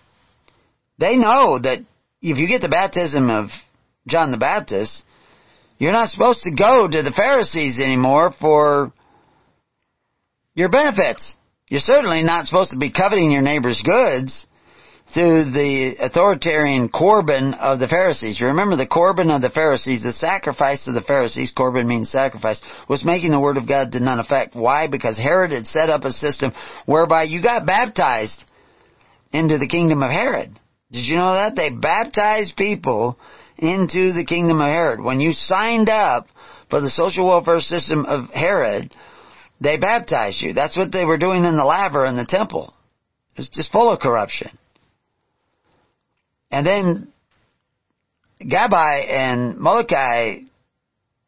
they 0.98 1.16
know 1.16 1.58
that 1.58 1.78
if 2.20 2.38
you 2.38 2.46
get 2.46 2.60
the 2.60 2.68
baptism 2.68 3.30
of 3.30 3.48
John 4.06 4.30
the 4.30 4.36
Baptist, 4.36 5.02
you're 5.78 5.92
not 5.92 6.10
supposed 6.10 6.42
to 6.42 6.54
go 6.54 6.86
to 6.86 7.02
the 7.02 7.12
Pharisees 7.12 7.80
anymore 7.80 8.34
for 8.38 8.92
your 10.54 10.68
benefits. 10.68 11.36
You're 11.72 11.80
certainly 11.80 12.22
not 12.22 12.44
supposed 12.44 12.72
to 12.72 12.76
be 12.76 12.92
coveting 12.92 13.30
your 13.30 13.40
neighbor's 13.40 13.80
goods 13.80 14.44
through 15.14 15.52
the 15.52 15.96
authoritarian 16.00 16.90
Corban 16.90 17.54
of 17.54 17.78
the 17.78 17.88
Pharisees. 17.88 18.38
You 18.38 18.48
remember 18.48 18.76
the 18.76 18.86
Corban 18.86 19.30
of 19.30 19.40
the 19.40 19.48
Pharisees, 19.48 20.02
the 20.02 20.12
sacrifice 20.12 20.86
of 20.86 20.92
the 20.92 21.00
Pharisees, 21.00 21.50
Corban 21.56 21.88
means 21.88 22.10
sacrifice, 22.10 22.60
was 22.90 23.06
making 23.06 23.30
the 23.30 23.40
Word 23.40 23.56
of 23.56 23.66
God 23.66 23.92
to 23.92 24.00
none 24.00 24.18
effect. 24.18 24.54
Why? 24.54 24.86
Because 24.86 25.16
Herod 25.16 25.52
had 25.52 25.66
set 25.66 25.88
up 25.88 26.04
a 26.04 26.12
system 26.12 26.52
whereby 26.84 27.22
you 27.22 27.42
got 27.42 27.64
baptized 27.64 28.44
into 29.32 29.56
the 29.56 29.66
kingdom 29.66 30.02
of 30.02 30.10
Herod. 30.10 30.60
Did 30.90 31.06
you 31.06 31.16
know 31.16 31.32
that? 31.32 31.56
They 31.56 31.70
baptized 31.70 32.54
people 32.54 33.18
into 33.56 34.12
the 34.12 34.26
kingdom 34.26 34.60
of 34.60 34.68
Herod. 34.68 35.00
When 35.00 35.20
you 35.20 35.32
signed 35.32 35.88
up 35.88 36.26
for 36.68 36.82
the 36.82 36.90
social 36.90 37.28
welfare 37.28 37.60
system 37.60 38.04
of 38.04 38.28
Herod, 38.28 38.94
they 39.62 39.76
baptized 39.76 40.40
you. 40.40 40.52
That's 40.52 40.76
what 40.76 40.90
they 40.90 41.04
were 41.04 41.18
doing 41.18 41.44
in 41.44 41.56
the 41.56 41.64
laver 41.64 42.04
in 42.04 42.16
the 42.16 42.26
temple. 42.26 42.74
It's 43.36 43.48
just 43.48 43.70
full 43.70 43.92
of 43.92 44.00
corruption. 44.00 44.58
And 46.50 46.66
then 46.66 47.12
Gabbai 48.40 49.08
and 49.08 49.58
Molokai 49.58 50.40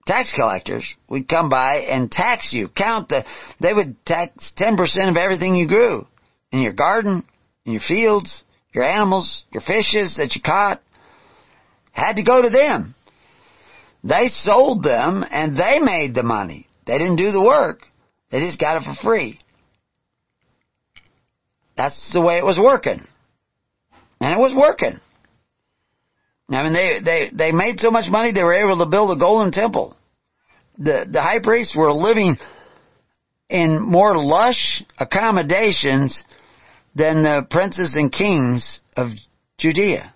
tax 0.07 0.33
collectors 0.35 0.85
would 1.09 1.29
come 1.29 1.49
by 1.49 1.77
and 1.77 2.11
tax 2.11 2.53
you. 2.53 2.69
Count 2.69 3.09
the, 3.09 3.25
they 3.61 3.73
would 3.73 4.05
tax 4.05 4.53
10% 4.59 5.09
of 5.09 5.17
everything 5.17 5.55
you 5.55 5.69
grew. 5.69 6.07
In 6.51 6.61
your 6.61 6.73
garden, 6.73 7.25
in 7.65 7.73
your 7.73 7.81
fields, 7.81 8.43
your 8.73 8.85
animals, 8.85 9.45
your 9.53 9.63
fishes 9.63 10.17
that 10.17 10.35
you 10.35 10.43
caught. 10.43 10.83
Had 11.93 12.17
to 12.17 12.25
go 12.25 12.43
to 12.43 12.51
them. 12.51 12.97
They 14.03 14.27
sold 14.27 14.83
them 14.83 15.25
and 15.31 15.57
they 15.57 15.79
made 15.79 16.15
the 16.15 16.25
money. 16.25 16.67
They 16.87 16.99
didn't 16.99 17.17
do 17.17 17.31
the 17.31 17.41
work. 17.41 17.87
They 18.31 18.41
just 18.41 18.61
got 18.61 18.77
it 18.77 18.85
for 18.85 18.95
free. 18.95 19.39
That's 21.77 22.13
the 22.13 22.21
way 22.21 22.39
it 22.39 22.45
was 22.45 22.59
working. 22.59 23.03
And 24.21 24.33
it 24.33 24.39
was 24.41 24.55
working. 24.55 25.01
I 26.51 26.63
mean, 26.63 26.73
they, 26.73 27.01
they, 27.03 27.31
they 27.33 27.53
made 27.53 27.81
so 27.81 27.91
much 27.91 28.09
money 28.09 28.33
they 28.33 28.43
were 28.43 28.55
able 28.55 28.79
to 28.79 28.91
build 28.91 29.17
a 29.17 29.19
golden 29.19 29.51
temple. 29.51 29.97
The, 30.79 31.07
the 31.11 31.23
high 31.23 31.41
priests 31.41 31.75
were 31.75 31.93
living 31.93 32.37
in 33.49 33.81
more 33.81 34.17
lush 34.17 34.83
accommodations 34.99 36.23
than 36.95 37.23
the 37.23 37.47
princes 37.51 37.95
and 37.95 38.13
kings 38.13 38.81
of 38.97 39.11
Judea. 39.59 40.13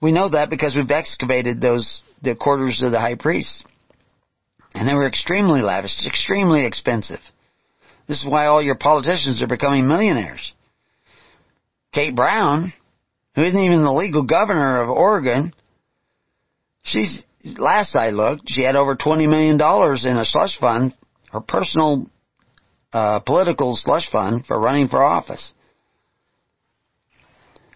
We 0.00 0.12
know 0.12 0.28
that 0.28 0.50
because 0.50 0.76
we've 0.76 0.90
excavated 0.90 1.60
those, 1.60 2.02
the 2.22 2.34
quarters 2.34 2.82
of 2.82 2.92
the 2.92 3.00
high 3.00 3.14
priests. 3.14 3.62
And 4.76 4.86
they 4.86 4.94
were 4.94 5.08
extremely 5.08 5.62
lavish, 5.62 6.06
extremely 6.06 6.64
expensive. 6.64 7.20
This 8.06 8.20
is 8.20 8.26
why 8.28 8.46
all 8.46 8.62
your 8.62 8.76
politicians 8.76 9.42
are 9.42 9.48
becoming 9.48 9.88
millionaires. 9.88 10.52
Kate 11.92 12.14
Brown 12.14 12.72
who 13.36 13.42
isn't 13.42 13.62
even 13.62 13.84
the 13.84 13.92
legal 13.92 14.24
governor 14.24 14.82
of 14.82 14.88
Oregon, 14.88 15.52
she's, 16.82 17.22
last 17.44 17.94
I 17.94 18.10
looked, 18.10 18.44
she 18.46 18.62
had 18.62 18.76
over 18.76 18.96
$20 18.96 19.28
million 19.28 19.56
in 19.56 20.18
a 20.18 20.24
slush 20.24 20.58
fund, 20.58 20.94
her 21.30 21.40
personal 21.40 22.06
uh, 22.94 23.20
political 23.20 23.76
slush 23.76 24.10
fund 24.10 24.46
for 24.46 24.58
running 24.58 24.88
for 24.88 25.04
office. 25.04 25.52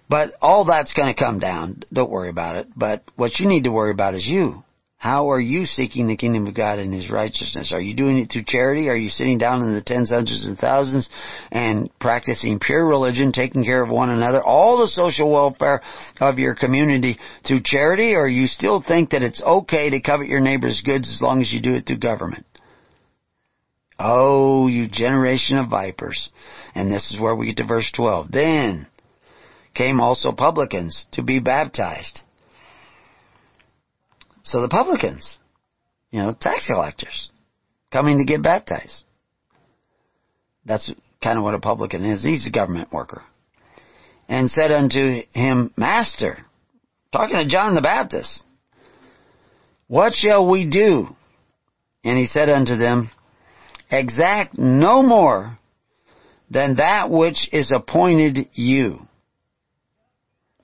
But 0.09 0.33
all 0.41 0.65
that's 0.65 0.95
going 0.95 1.15
to 1.15 1.19
come 1.19 1.39
down. 1.39 1.85
Don't 1.93 2.11
worry 2.11 2.31
about 2.31 2.57
it. 2.57 2.69
But 2.75 3.05
what 3.15 3.39
you 3.39 3.47
need 3.47 3.65
to 3.65 3.71
worry 3.71 3.93
about 3.93 4.15
is 4.15 4.27
you. 4.27 4.65
How 5.01 5.31
are 5.31 5.41
you 5.41 5.65
seeking 5.65 6.09
the 6.09 6.17
kingdom 6.19 6.47
of 6.47 6.53
God 6.53 6.79
and 6.79 6.93
His 6.93 7.09
righteousness? 7.09 7.73
Are 7.73 7.81
you 7.81 7.95
doing 7.95 8.19
it 8.19 8.31
through 8.31 8.45
charity? 8.47 8.91
Are 8.91 8.95
you 8.95 9.09
sitting 9.09 9.39
down 9.39 9.63
in 9.63 9.73
the 9.73 9.81
tens, 9.81 10.11
hundreds, 10.11 10.45
and 10.45 10.59
thousands 10.59 11.09
and 11.51 11.89
practicing 11.99 12.59
pure 12.59 12.85
religion, 12.85 13.33
taking 13.33 13.65
care 13.65 13.83
of 13.83 13.89
one 13.89 14.11
another, 14.11 14.45
all 14.45 14.77
the 14.77 14.87
social 14.87 15.31
welfare 15.31 15.81
of 16.21 16.39
your 16.39 16.55
community 16.55 17.17
through 17.47 17.63
charity? 17.65 18.15
Or 18.15 18.29
you 18.29 18.47
still 18.47 18.83
think 18.83 19.13
that 19.13 19.23
it's 19.23 19.43
okay 19.43 19.89
to 19.89 20.03
covet 20.03 20.29
your 20.29 20.41
neighbor's 20.41 20.83
goods 20.83 21.09
as 21.09 21.23
long 21.23 21.41
as 21.41 21.51
you 21.51 21.63
do 21.63 21.73
it 21.73 21.87
through 21.87 21.97
government? 21.97 22.45
Oh, 23.99 24.67
you 24.67 24.87
generation 24.87 25.57
of 25.57 25.71
vipers. 25.71 26.29
And 26.75 26.93
this 26.93 27.11
is 27.11 27.19
where 27.19 27.35
we 27.35 27.47
get 27.47 27.57
to 27.57 27.65
verse 27.65 27.91
12. 27.91 28.31
Then 28.31 28.87
came 29.73 29.99
also 29.99 30.33
publicans 30.33 31.07
to 31.13 31.23
be 31.23 31.41
baptized 31.41 32.21
so 34.51 34.61
the 34.61 34.69
publicans, 34.69 35.39
you 36.11 36.19
know, 36.19 36.33
tax 36.33 36.67
collectors, 36.67 37.31
coming 37.93 38.19
to 38.19 38.25
get 38.25 38.43
baptized. 38.43 39.05
That's 40.65 40.93
kind 41.23 41.39
of 41.39 41.45
what 41.45 41.55
a 41.55 41.61
publican 41.61 42.05
is. 42.05 42.25
He's 42.25 42.49
a 42.49 42.51
government 42.51 42.93
worker. 42.93 43.23
And 44.29 44.51
said 44.51 44.73
unto 44.73 45.23
him, 45.33 45.73
Master, 45.77 46.45
talking 47.13 47.37
to 47.37 47.47
John 47.47 47.77
the 47.77 47.81
Baptist, 47.81 48.43
what 49.87 50.15
shall 50.15 50.51
we 50.51 50.69
do? 50.69 51.15
And 52.03 52.19
he 52.19 52.27
said 52.27 52.49
unto 52.49 52.77
them, 52.77 53.09
Exact 53.89 54.59
no 54.59 55.05
more 55.05 55.59
than 56.51 56.75
that 56.75 57.09
which 57.09 57.49
is 57.53 57.71
appointed 57.73 58.49
you. 58.55 59.07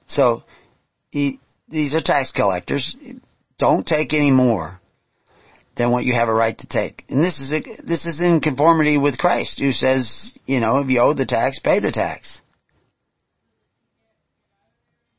So, 0.09 0.43
he, 1.11 1.39
these 1.69 1.95
are 1.95 2.01
tax 2.01 2.33
collectors. 2.33 2.97
Don't 3.59 3.87
take 3.87 4.13
any 4.13 4.31
more 4.31 4.81
than 5.77 5.91
what 5.91 6.05
you 6.05 6.15
have 6.15 6.29
a 6.29 6.35
right 6.35 6.57
to 6.59 6.67
take. 6.67 7.05
And 7.09 7.23
this 7.23 7.41
is 7.41 7.53
a, 7.53 7.63
this 7.83 8.07
is 8.07 8.21
in 8.21 8.41
conformity 8.41 8.99
with 8.99 9.19
Christ, 9.19 9.59
who 9.59 9.73
says, 9.73 10.33
you 10.47 10.61
know, 10.61 10.79
if 10.79 10.89
you 10.89 11.01
owe 11.01 11.15
the 11.15 11.27
tax, 11.27 11.59
pay 11.59 11.81
the 11.81 11.93
tax. 11.93 12.41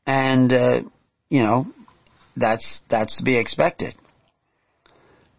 And 0.06 0.52
uh, 0.52 0.80
you 1.28 1.42
know, 1.42 1.66
that's 2.36 2.80
that's 2.88 3.16
to 3.18 3.24
be 3.24 3.38
expected. 3.38 3.94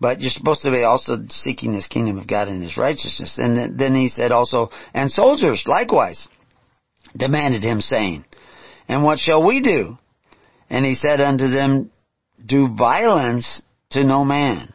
But 0.01 0.21
you're 0.21 0.31
supposed 0.31 0.61
to 0.61 0.71
be 0.71 0.83
also 0.83 1.17
seeking 1.29 1.73
this 1.73 1.87
kingdom 1.87 2.19
of 2.19 2.27
God 2.27 2.47
and 2.47 2.63
His 2.63 2.77
righteousness. 2.77 3.37
And 3.37 3.77
then 3.77 3.95
he 3.95 4.07
said 4.07 4.31
also, 4.31 4.69
and 4.93 5.11
soldiers 5.11 5.65
likewise 5.67 6.29
demanded 7.15 7.63
him, 7.63 7.81
saying, 7.81 8.25
And 8.87 9.03
what 9.03 9.19
shall 9.19 9.45
we 9.45 9.61
do? 9.61 9.97
And 10.69 10.85
he 10.85 10.95
said 10.95 11.19
unto 11.19 11.49
them, 11.49 11.91
do 12.45 12.75
violence 12.75 13.61
to 13.91 14.03
no 14.03 14.23
man, 14.23 14.73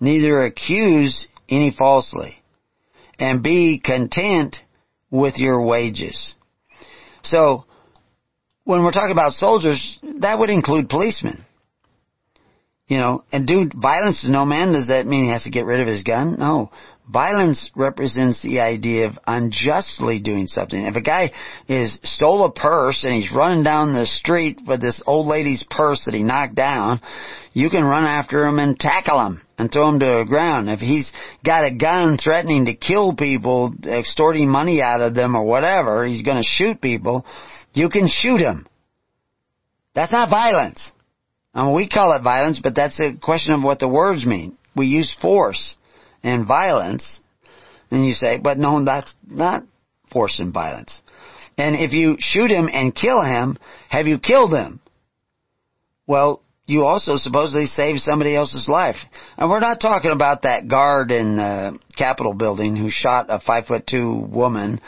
neither 0.00 0.42
accuse 0.42 1.28
any 1.48 1.70
falsely, 1.70 2.36
and 3.18 3.42
be 3.42 3.78
content 3.78 4.56
with 5.10 5.38
your 5.38 5.64
wages. 5.64 6.34
So, 7.22 7.64
when 8.64 8.82
we're 8.82 8.92
talking 8.92 9.12
about 9.12 9.32
soldiers, 9.32 9.98
that 10.20 10.38
would 10.38 10.50
include 10.50 10.88
policemen. 10.88 11.44
You 12.88 12.98
know, 12.98 13.24
and 13.32 13.46
do 13.46 13.68
violence 13.74 14.22
to 14.22 14.30
no 14.30 14.44
man, 14.44 14.72
does 14.72 14.88
that 14.88 15.06
mean 15.06 15.24
he 15.24 15.30
has 15.30 15.42
to 15.42 15.50
get 15.50 15.66
rid 15.66 15.80
of 15.80 15.88
his 15.88 16.04
gun? 16.04 16.36
No. 16.38 16.70
Violence 17.08 17.70
represents 17.76 18.42
the 18.42 18.60
idea 18.60 19.06
of 19.06 19.18
unjustly 19.28 20.18
doing 20.18 20.48
something. 20.48 20.86
If 20.86 20.96
a 20.96 21.00
guy 21.00 21.30
is 21.68 22.00
stole 22.02 22.44
a 22.44 22.50
purse 22.50 23.04
and 23.04 23.14
he's 23.14 23.30
running 23.30 23.62
down 23.62 23.94
the 23.94 24.06
street 24.06 24.60
with 24.66 24.80
this 24.80 25.00
old 25.06 25.28
lady's 25.28 25.62
purse 25.70 26.04
that 26.06 26.14
he 26.14 26.24
knocked 26.24 26.56
down, 26.56 27.00
you 27.52 27.70
can 27.70 27.84
run 27.84 28.04
after 28.04 28.44
him 28.44 28.58
and 28.58 28.78
tackle 28.78 29.24
him 29.24 29.40
and 29.56 29.70
throw 29.70 29.88
him 29.88 30.00
to 30.00 30.06
the 30.06 30.24
ground. 30.28 30.68
If 30.68 30.80
he's 30.80 31.12
got 31.44 31.64
a 31.64 31.70
gun 31.70 32.18
threatening 32.18 32.64
to 32.66 32.74
kill 32.74 33.14
people, 33.14 33.72
extorting 33.84 34.50
money 34.50 34.82
out 34.82 35.00
of 35.00 35.14
them 35.14 35.36
or 35.36 35.44
whatever, 35.44 36.04
he's 36.04 36.22
gonna 36.22 36.42
shoot 36.42 36.80
people, 36.80 37.24
you 37.72 37.88
can 37.88 38.08
shoot 38.08 38.40
him. 38.40 38.66
That's 39.94 40.12
not 40.12 40.28
violence. 40.28 40.90
I 41.54 41.64
mean, 41.64 41.74
we 41.74 41.88
call 41.88 42.14
it 42.14 42.22
violence, 42.22 42.58
but 42.60 42.74
that's 42.74 42.98
a 42.98 43.14
question 43.14 43.54
of 43.54 43.62
what 43.62 43.78
the 43.78 43.88
words 43.88 44.26
mean. 44.26 44.58
We 44.74 44.88
use 44.88 45.14
force 45.22 45.76
and 46.26 46.46
violence, 46.46 47.20
and 47.90 48.04
you 48.04 48.14
say, 48.14 48.38
but 48.38 48.58
no, 48.58 48.84
that's 48.84 49.14
not 49.26 49.64
force 50.12 50.40
and 50.40 50.52
violence. 50.52 51.02
And 51.56 51.76
if 51.76 51.92
you 51.92 52.16
shoot 52.18 52.50
him 52.50 52.68
and 52.70 52.94
kill 52.94 53.22
him, 53.22 53.56
have 53.88 54.06
you 54.06 54.18
killed 54.18 54.52
him? 54.52 54.80
Well, 56.06 56.42
you 56.66 56.84
also 56.84 57.16
supposedly 57.16 57.66
saved 57.66 58.00
somebody 58.00 58.34
else's 58.34 58.68
life. 58.68 58.96
And 59.38 59.48
we're 59.48 59.60
not 59.60 59.80
talking 59.80 60.10
about 60.10 60.42
that 60.42 60.66
guard 60.66 61.12
in 61.12 61.36
the 61.36 61.78
Capitol 61.96 62.34
building 62.34 62.74
who 62.74 62.90
shot 62.90 63.26
a 63.28 63.38
five 63.38 63.66
foot 63.66 63.86
two 63.86 64.26
woman 64.28 64.80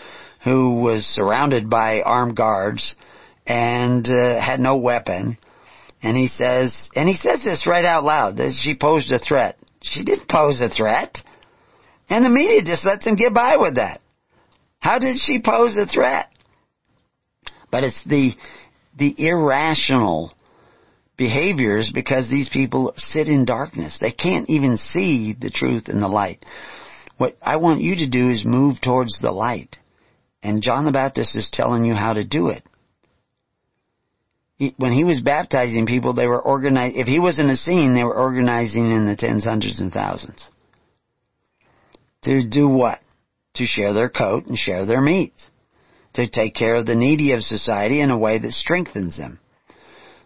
who 0.44 0.74
was 0.74 1.06
surrounded 1.06 1.70
by 1.70 2.00
armed 2.00 2.36
guards 2.36 2.96
and 3.46 4.06
uh, 4.08 4.40
had 4.40 4.58
no 4.58 4.76
weapon. 4.76 5.38
And 6.02 6.16
he 6.16 6.26
says, 6.26 6.90
and 6.96 7.08
he 7.08 7.14
says 7.14 7.44
this 7.44 7.66
right 7.66 7.84
out 7.84 8.04
loud, 8.04 8.36
that 8.38 8.54
she 8.60 8.76
posed 8.76 9.10
a 9.12 9.18
threat. 9.20 9.56
She 9.82 10.04
didn't 10.04 10.28
pose 10.28 10.60
a 10.60 10.68
threat. 10.68 11.18
And 12.08 12.24
the 12.24 12.30
media 12.30 12.62
just 12.62 12.86
lets 12.86 13.04
them 13.04 13.16
get 13.16 13.34
by 13.34 13.56
with 13.58 13.76
that. 13.76 14.00
How 14.78 14.98
did 14.98 15.16
she 15.20 15.40
pose 15.40 15.76
a 15.76 15.86
threat? 15.86 16.26
But 17.70 17.84
it's 17.84 18.02
the, 18.04 18.34
the 18.96 19.14
irrational 19.18 20.32
behaviors 21.16 21.90
because 21.92 22.28
these 22.28 22.48
people 22.48 22.94
sit 22.96 23.28
in 23.28 23.44
darkness. 23.44 23.98
They 24.00 24.12
can't 24.12 24.48
even 24.48 24.76
see 24.76 25.36
the 25.38 25.50
truth 25.50 25.88
and 25.88 26.02
the 26.02 26.08
light. 26.08 26.44
What 27.18 27.36
I 27.42 27.56
want 27.56 27.82
you 27.82 27.96
to 27.96 28.08
do 28.08 28.30
is 28.30 28.44
move 28.44 28.80
towards 28.80 29.18
the 29.20 29.32
light. 29.32 29.76
And 30.42 30.62
John 30.62 30.84
the 30.84 30.92
Baptist 30.92 31.36
is 31.36 31.50
telling 31.52 31.84
you 31.84 31.94
how 31.94 32.12
to 32.12 32.24
do 32.24 32.48
it. 32.48 32.62
He, 34.56 34.74
when 34.76 34.92
he 34.92 35.04
was 35.04 35.20
baptizing 35.20 35.86
people, 35.86 36.14
they 36.14 36.26
were 36.26 36.40
organized, 36.40 36.96
if 36.96 37.06
he 37.06 37.18
was 37.18 37.38
an 37.38 37.50
Essene, 37.50 37.94
they 37.94 38.04
were 38.04 38.16
organizing 38.16 38.90
in 38.90 39.06
the 39.06 39.16
tens, 39.16 39.44
hundreds, 39.44 39.80
and 39.80 39.92
thousands. 39.92 40.48
To 42.28 42.42
do 42.42 42.68
what? 42.68 43.00
To 43.54 43.64
share 43.64 43.94
their 43.94 44.10
coat 44.10 44.48
and 44.48 44.58
share 44.58 44.84
their 44.84 45.00
meat. 45.00 45.32
To 46.12 46.28
take 46.28 46.54
care 46.54 46.74
of 46.74 46.84
the 46.84 46.94
needy 46.94 47.32
of 47.32 47.42
society 47.42 48.02
in 48.02 48.10
a 48.10 48.18
way 48.18 48.36
that 48.36 48.52
strengthens 48.52 49.16
them. 49.16 49.40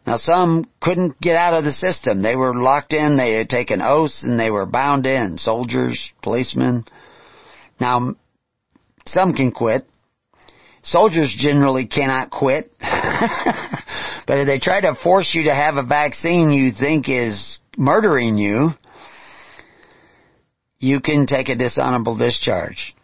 Now 0.04 0.16
some 0.16 0.68
couldn't 0.80 1.20
get 1.20 1.36
out 1.36 1.54
of 1.54 1.62
the 1.62 1.70
system. 1.70 2.20
They 2.20 2.34
were 2.34 2.56
locked 2.56 2.92
in, 2.92 3.16
they 3.16 3.34
had 3.34 3.48
taken 3.48 3.80
oaths, 3.80 4.24
and 4.24 4.36
they 4.36 4.50
were 4.50 4.66
bound 4.66 5.06
in. 5.06 5.38
Soldiers, 5.38 6.10
policemen. 6.22 6.86
Now, 7.78 8.16
some 9.06 9.34
can 9.34 9.52
quit. 9.52 9.86
Soldiers 10.82 11.32
generally 11.38 11.86
cannot 11.86 12.30
quit. 12.32 12.72
but 12.80 14.40
if 14.40 14.46
they 14.48 14.58
try 14.58 14.80
to 14.80 14.96
force 15.00 15.32
you 15.32 15.44
to 15.44 15.54
have 15.54 15.76
a 15.76 15.84
vaccine 15.84 16.50
you 16.50 16.72
think 16.72 17.08
is 17.08 17.60
murdering 17.76 18.38
you, 18.38 18.70
you 20.82 21.00
can 21.00 21.26
take 21.26 21.48
a 21.48 21.54
dishonorable 21.54 22.16
discharge. 22.16 22.94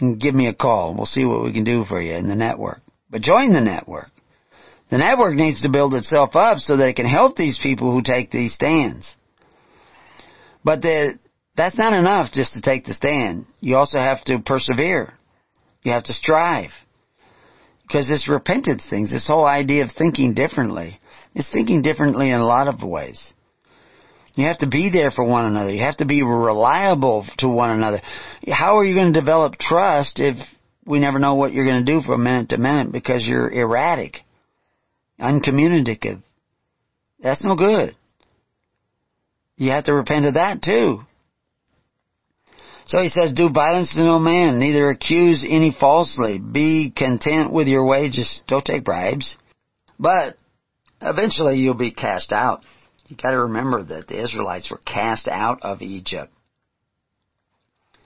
Give 0.00 0.34
me 0.34 0.48
a 0.48 0.54
call. 0.54 0.94
We'll 0.94 1.06
see 1.06 1.24
what 1.24 1.44
we 1.44 1.52
can 1.52 1.62
do 1.62 1.84
for 1.84 2.02
you 2.02 2.14
in 2.14 2.26
the 2.26 2.34
network. 2.34 2.80
But 3.08 3.22
join 3.22 3.52
the 3.52 3.60
network. 3.60 4.10
The 4.90 4.98
network 4.98 5.36
needs 5.36 5.62
to 5.62 5.70
build 5.70 5.94
itself 5.94 6.34
up 6.34 6.58
so 6.58 6.76
that 6.76 6.88
it 6.88 6.96
can 6.96 7.06
help 7.06 7.36
these 7.36 7.60
people 7.62 7.92
who 7.92 8.02
take 8.02 8.32
these 8.32 8.54
stands. 8.54 9.14
But 10.64 10.82
the, 10.82 11.18
that's 11.56 11.78
not 11.78 11.92
enough 11.92 12.32
just 12.32 12.54
to 12.54 12.60
take 12.60 12.86
the 12.86 12.94
stand. 12.94 13.46
You 13.60 13.76
also 13.76 13.98
have 13.98 14.24
to 14.24 14.40
persevere. 14.40 15.14
You 15.84 15.92
have 15.92 16.04
to 16.04 16.12
strive. 16.12 16.72
Because 17.82 18.08
this 18.08 18.28
repentance 18.28 18.84
thing, 18.88 19.06
this 19.08 19.28
whole 19.28 19.46
idea 19.46 19.84
of 19.84 19.92
thinking 19.92 20.34
differently, 20.34 20.98
is 21.36 21.46
thinking 21.52 21.82
differently 21.82 22.30
in 22.30 22.40
a 22.40 22.46
lot 22.46 22.66
of 22.66 22.82
ways. 22.82 23.32
You 24.34 24.46
have 24.46 24.58
to 24.58 24.66
be 24.66 24.90
there 24.90 25.10
for 25.10 25.24
one 25.24 25.44
another. 25.44 25.72
You 25.72 25.80
have 25.80 25.98
to 25.98 26.04
be 26.04 26.22
reliable 26.22 27.24
to 27.38 27.48
one 27.48 27.70
another. 27.70 28.02
How 28.48 28.78
are 28.78 28.84
you 28.84 28.94
going 28.94 29.12
to 29.12 29.20
develop 29.20 29.56
trust 29.58 30.18
if 30.18 30.36
we 30.84 30.98
never 30.98 31.18
know 31.18 31.36
what 31.36 31.52
you're 31.52 31.66
going 31.66 31.84
to 31.84 31.92
do 31.92 32.02
from 32.02 32.24
minute 32.24 32.48
to 32.48 32.58
minute 32.58 32.90
because 32.90 33.26
you're 33.26 33.50
erratic, 33.50 34.18
uncommunicative? 35.20 36.20
That's 37.20 37.44
no 37.44 37.54
good. 37.54 37.94
You 39.56 39.70
have 39.70 39.84
to 39.84 39.94
repent 39.94 40.26
of 40.26 40.34
that 40.34 40.62
too. 40.62 41.00
So 42.86 43.00
he 43.00 43.08
says, 43.08 43.32
do 43.32 43.48
violence 43.48 43.94
to 43.94 44.04
no 44.04 44.18
man, 44.18 44.58
neither 44.58 44.90
accuse 44.90 45.46
any 45.48 45.74
falsely. 45.78 46.38
Be 46.38 46.92
content 46.94 47.52
with 47.52 47.66
your 47.66 47.86
wages. 47.86 48.42
Don't 48.46 48.64
take 48.64 48.84
bribes. 48.84 49.36
But 49.98 50.36
eventually 51.00 51.56
you'll 51.56 51.74
be 51.74 51.92
cast 51.92 52.32
out. 52.32 52.62
You 53.08 53.16
gotta 53.16 53.38
remember 53.38 53.82
that 53.82 54.08
the 54.08 54.22
Israelites 54.22 54.70
were 54.70 54.80
cast 54.84 55.28
out 55.28 55.60
of 55.62 55.82
Egypt. 55.82 56.32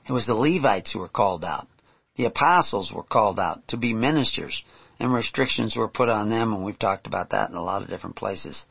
It 0.09 0.12
was 0.12 0.27
the 0.27 0.35
Levites 0.35 0.93
who 0.93 1.01
were 1.01 1.09
called 1.09 1.45
out. 1.45 1.69
The 2.16 2.25
apostles 2.25 2.91
were 2.93 3.05
called 3.05 3.39
out 3.39 3.69
to 3.69 3.77
be 3.77 3.93
ministers 3.93 4.62
and 4.99 5.12
restrictions 5.12 5.77
were 5.77 5.89
put 5.89 6.09
on 6.09 6.29
them 6.29 6.53
and 6.53 6.65
we've 6.65 6.79
talked 6.79 7.07
about 7.07 7.31
that 7.31 7.51
in 7.51 7.57
a 7.57 7.62
lot 7.62 7.83
of 7.83 7.89
different 7.89 8.16
places. 8.16 8.65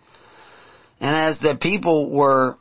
And 0.99 1.15
as 1.15 1.39
the 1.39 1.55
people 1.55 2.09
were 2.09 2.57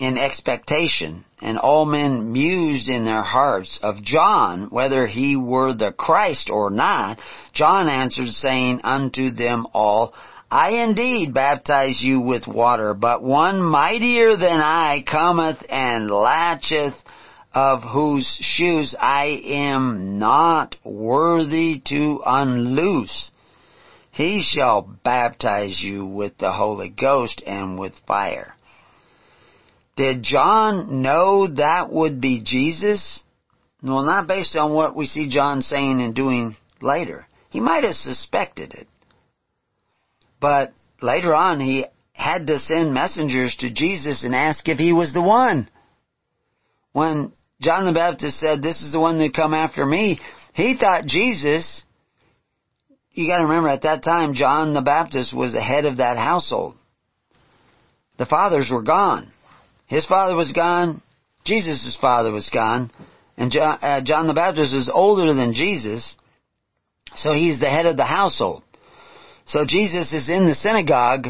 in 0.00 0.16
expectation, 0.16 1.26
and 1.42 1.58
all 1.58 1.84
men 1.84 2.32
mused 2.32 2.88
in 2.88 3.04
their 3.04 3.22
hearts 3.22 3.78
of 3.82 4.02
John, 4.02 4.68
whether 4.70 5.06
he 5.06 5.36
were 5.36 5.74
the 5.74 5.92
Christ 5.92 6.48
or 6.50 6.70
not, 6.70 7.18
John 7.52 7.88
answered 7.88 8.30
saying 8.30 8.80
unto 8.82 9.30
them 9.30 9.66
all, 9.74 10.14
I 10.50 10.82
indeed 10.82 11.32
baptize 11.32 12.02
you 12.02 12.20
with 12.20 12.48
water, 12.48 12.92
but 12.92 13.22
one 13.22 13.62
mightier 13.62 14.36
than 14.36 14.60
I 14.60 15.04
cometh 15.08 15.64
and 15.68 16.10
latcheth 16.10 16.96
of 17.54 17.82
whose 17.84 18.26
shoes 18.26 18.96
I 18.98 19.26
am 19.44 20.18
not 20.18 20.74
worthy 20.84 21.80
to 21.86 22.20
unloose. 22.26 23.30
He 24.10 24.42
shall 24.42 24.82
baptize 24.82 25.80
you 25.80 26.04
with 26.04 26.36
the 26.38 26.52
Holy 26.52 26.88
Ghost 26.88 27.44
and 27.46 27.78
with 27.78 27.94
fire. 28.06 28.54
Did 29.94 30.22
John 30.22 31.00
know 31.00 31.46
that 31.46 31.92
would 31.92 32.20
be 32.20 32.42
Jesus? 32.42 33.22
Well, 33.82 34.02
not 34.02 34.26
based 34.26 34.56
on 34.56 34.72
what 34.72 34.96
we 34.96 35.06
see 35.06 35.28
John 35.28 35.62
saying 35.62 36.00
and 36.02 36.14
doing 36.14 36.56
later. 36.80 37.26
He 37.50 37.60
might 37.60 37.84
have 37.84 37.94
suspected 37.94 38.74
it. 38.74 38.88
But 40.40 40.72
later 41.02 41.34
on, 41.34 41.60
he 41.60 41.86
had 42.12 42.46
to 42.46 42.58
send 42.58 42.92
messengers 42.92 43.54
to 43.56 43.70
Jesus 43.70 44.24
and 44.24 44.34
ask 44.34 44.68
if 44.68 44.78
he 44.78 44.92
was 44.92 45.12
the 45.12 45.22
one. 45.22 45.68
When 46.92 47.32
John 47.60 47.86
the 47.86 47.92
Baptist 47.92 48.40
said, 48.40 48.62
this 48.62 48.82
is 48.82 48.92
the 48.92 49.00
one 49.00 49.18
that 49.18 49.34
come 49.34 49.54
after 49.54 49.84
me, 49.84 50.20
he 50.54 50.76
thought 50.76 51.06
Jesus, 51.06 51.82
you 53.12 53.28
gotta 53.28 53.44
remember 53.44 53.68
at 53.68 53.82
that 53.82 54.02
time, 54.02 54.34
John 54.34 54.72
the 54.72 54.80
Baptist 54.80 55.34
was 55.34 55.52
the 55.52 55.62
head 55.62 55.84
of 55.84 55.98
that 55.98 56.16
household. 56.16 56.76
The 58.18 58.26
fathers 58.26 58.68
were 58.70 58.82
gone. 58.82 59.32
His 59.86 60.04
father 60.04 60.36
was 60.36 60.52
gone. 60.52 61.02
Jesus' 61.44 61.96
father 62.00 62.30
was 62.30 62.50
gone. 62.50 62.90
And 63.36 63.50
John, 63.50 63.78
uh, 63.80 64.02
John 64.02 64.26
the 64.26 64.34
Baptist 64.34 64.74
was 64.74 64.90
older 64.92 65.32
than 65.32 65.54
Jesus. 65.54 66.14
So 67.14 67.32
he's 67.32 67.58
the 67.58 67.70
head 67.70 67.86
of 67.86 67.96
the 67.96 68.04
household. 68.04 68.62
So 69.50 69.64
Jesus 69.64 70.12
is 70.12 70.28
in 70.28 70.46
the 70.46 70.54
synagogue 70.54 71.28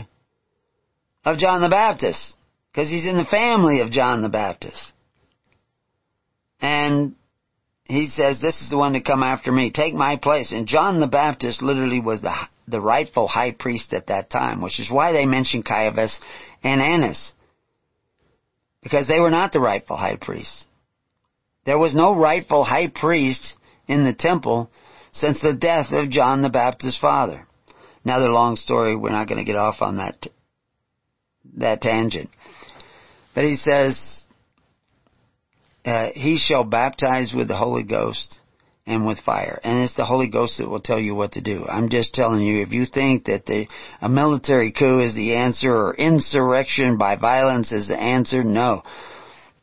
of 1.24 1.38
John 1.38 1.60
the 1.62 1.68
Baptist. 1.68 2.36
Because 2.70 2.88
he's 2.88 3.04
in 3.04 3.16
the 3.16 3.24
family 3.24 3.80
of 3.80 3.90
John 3.90 4.22
the 4.22 4.28
Baptist. 4.28 4.92
And 6.60 7.16
he 7.84 8.08
says, 8.08 8.40
this 8.40 8.60
is 8.60 8.70
the 8.70 8.78
one 8.78 8.92
to 8.92 9.00
come 9.00 9.24
after 9.24 9.50
me. 9.50 9.72
Take 9.72 9.94
my 9.94 10.16
place. 10.16 10.52
And 10.52 10.68
John 10.68 11.00
the 11.00 11.08
Baptist 11.08 11.62
literally 11.62 12.00
was 12.00 12.20
the, 12.20 12.32
the 12.68 12.80
rightful 12.80 13.26
high 13.26 13.52
priest 13.52 13.92
at 13.92 14.06
that 14.06 14.30
time, 14.30 14.60
which 14.60 14.78
is 14.78 14.90
why 14.90 15.12
they 15.12 15.26
mention 15.26 15.64
Caiaphas 15.64 16.16
and 16.62 16.80
Annas 16.80 17.34
because 18.82 19.06
they 19.08 19.20
were 19.20 19.30
not 19.30 19.52
the 19.52 19.60
rightful 19.60 19.96
high 19.96 20.16
priests. 20.16 20.64
There 21.64 21.78
was 21.78 21.94
no 21.94 22.14
rightful 22.16 22.64
high 22.64 22.88
priest 22.88 23.54
in 23.86 24.04
the 24.04 24.14
temple 24.14 24.70
since 25.12 25.40
the 25.40 25.52
death 25.52 25.92
of 25.92 26.10
John 26.10 26.42
the 26.42 26.48
Baptist's 26.48 26.98
father. 26.98 27.46
Another 28.04 28.30
long 28.30 28.56
story, 28.56 28.96
we're 28.96 29.10
not 29.10 29.28
going 29.28 29.38
to 29.38 29.44
get 29.44 29.56
off 29.56 29.82
on 29.82 29.96
that, 29.96 30.26
that 31.56 31.82
tangent. 31.82 32.30
But 33.34 33.44
he 33.44 33.56
says, 33.56 33.98
uh, 35.84 36.10
he 36.14 36.38
shall 36.38 36.64
baptize 36.64 37.32
with 37.34 37.48
the 37.48 37.56
Holy 37.56 37.84
Ghost 37.84 38.38
and 38.86 39.06
with 39.06 39.20
fire. 39.20 39.60
And 39.62 39.84
it's 39.84 39.94
the 39.94 40.04
Holy 40.04 40.28
Ghost 40.28 40.58
that 40.58 40.68
will 40.68 40.80
tell 40.80 40.98
you 40.98 41.14
what 41.14 41.32
to 41.32 41.40
do. 41.40 41.64
I'm 41.66 41.90
just 41.90 42.14
telling 42.14 42.42
you, 42.42 42.62
if 42.62 42.72
you 42.72 42.86
think 42.86 43.26
that 43.26 43.46
the, 43.46 43.68
a 44.00 44.08
military 44.08 44.72
coup 44.72 45.00
is 45.00 45.14
the 45.14 45.36
answer 45.36 45.72
or 45.72 45.94
insurrection 45.94 46.96
by 46.96 47.16
violence 47.16 47.70
is 47.72 47.88
the 47.88 47.96
answer, 47.96 48.42
no. 48.42 48.82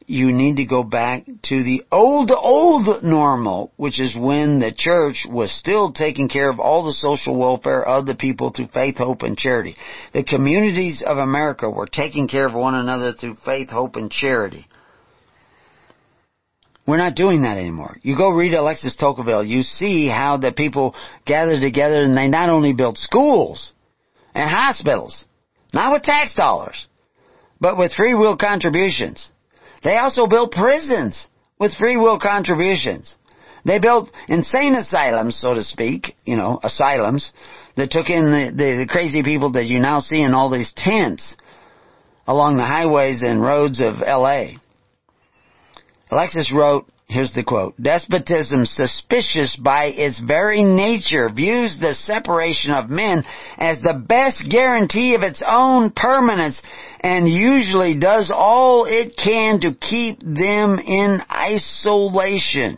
You 0.09 0.31
need 0.31 0.55
to 0.55 0.65
go 0.65 0.83
back 0.83 1.25
to 1.25 1.63
the 1.63 1.83
old, 1.91 2.31
old 2.31 3.03
normal, 3.03 3.73
which 3.75 3.99
is 3.99 4.17
when 4.17 4.57
the 4.57 4.71
church 4.71 5.27
was 5.29 5.51
still 5.51 5.91
taking 5.91 6.29
care 6.29 6.49
of 6.49 6.61
all 6.61 6.85
the 6.85 6.93
social 6.93 7.35
welfare 7.35 7.83
of 7.83 8.05
the 8.05 8.15
people 8.15 8.51
through 8.51 8.69
faith, 8.69 8.97
hope, 8.97 9.23
and 9.23 9.37
charity. 9.37 9.75
The 10.13 10.23
communities 10.23 11.03
of 11.05 11.17
America 11.17 11.69
were 11.69 11.87
taking 11.87 12.29
care 12.29 12.47
of 12.47 12.53
one 12.53 12.73
another 12.73 13.11
through 13.11 13.35
faith, 13.35 13.69
hope, 13.69 13.97
and 13.97 14.09
charity. 14.09 14.65
We're 16.85 16.95
not 16.95 17.15
doing 17.15 17.41
that 17.41 17.57
anymore. 17.57 17.97
You 18.01 18.15
go 18.15 18.29
read 18.29 18.53
Alexis 18.53 18.95
Tocqueville, 18.95 19.43
you 19.43 19.61
see 19.61 20.07
how 20.07 20.37
the 20.37 20.53
people 20.53 20.95
gathered 21.25 21.59
together 21.59 22.01
and 22.01 22.15
they 22.15 22.29
not 22.29 22.47
only 22.47 22.71
built 22.71 22.97
schools 22.97 23.73
and 24.33 24.49
hospitals, 24.49 25.25
not 25.73 25.91
with 25.91 26.03
tax 26.03 26.33
dollars, 26.33 26.87
but 27.59 27.77
with 27.77 27.93
free 27.93 28.13
will 28.13 28.37
contributions. 28.37 29.33
They 29.87 29.95
also 29.95 30.27
built 30.27 30.51
prisons 30.51 31.27
with 31.57 31.73
free 31.75 31.95
will 31.95 32.19
contributions. 32.19 33.15
They 33.63 33.79
built 33.79 34.09
insane 34.27 34.75
asylums, 34.75 35.37
so 35.37 35.53
to 35.53 35.63
speak, 35.63 36.13
you 36.25 36.35
know, 36.35 36.59
asylums 36.61 37.31
that 37.77 37.89
took 37.89 38.09
in 38.09 38.25
the, 38.25 38.51
the, 38.51 38.77
the 38.79 38.85
crazy 38.85 39.23
people 39.23 39.53
that 39.53 39.63
you 39.63 39.79
now 39.79 40.01
see 40.01 40.21
in 40.21 40.33
all 40.33 40.49
these 40.49 40.73
tents 40.75 41.37
along 42.27 42.57
the 42.57 42.65
highways 42.65 43.21
and 43.21 43.41
roads 43.41 43.79
of 43.79 43.99
LA. 43.99 44.55
Alexis 46.11 46.51
wrote, 46.53 46.85
here's 47.07 47.33
the 47.33 47.43
quote, 47.43 47.75
Despotism, 47.81 48.65
suspicious 48.65 49.55
by 49.55 49.85
its 49.85 50.19
very 50.19 50.63
nature, 50.63 51.29
views 51.29 51.79
the 51.79 51.93
separation 51.93 52.71
of 52.71 52.89
men 52.89 53.23
as 53.57 53.81
the 53.81 53.93
best 53.93 54.43
guarantee 54.49 55.15
of 55.15 55.23
its 55.23 55.41
own 55.45 55.91
permanence 55.91 56.61
and 56.99 57.29
usually 57.29 57.97
does 57.97 58.31
all 58.33 58.85
it 58.85 59.15
can 59.17 59.61
to 59.61 59.73
keep 59.73 60.19
them 60.19 60.79
in 60.79 61.21
isolation. 61.31 62.77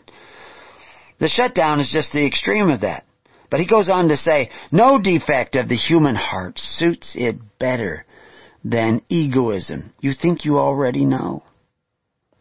The 1.18 1.28
shutdown 1.28 1.80
is 1.80 1.90
just 1.90 2.12
the 2.12 2.24
extreme 2.24 2.70
of 2.70 2.82
that. 2.82 3.04
But 3.50 3.60
he 3.60 3.66
goes 3.66 3.88
on 3.88 4.08
to 4.08 4.16
say, 4.16 4.50
no 4.70 5.00
defect 5.00 5.56
of 5.56 5.68
the 5.68 5.76
human 5.76 6.14
heart 6.14 6.58
suits 6.58 7.16
it 7.18 7.36
better 7.58 8.04
than 8.64 9.02
egoism. 9.08 9.92
You 10.00 10.12
think 10.12 10.44
you 10.44 10.58
already 10.58 11.04
know 11.04 11.42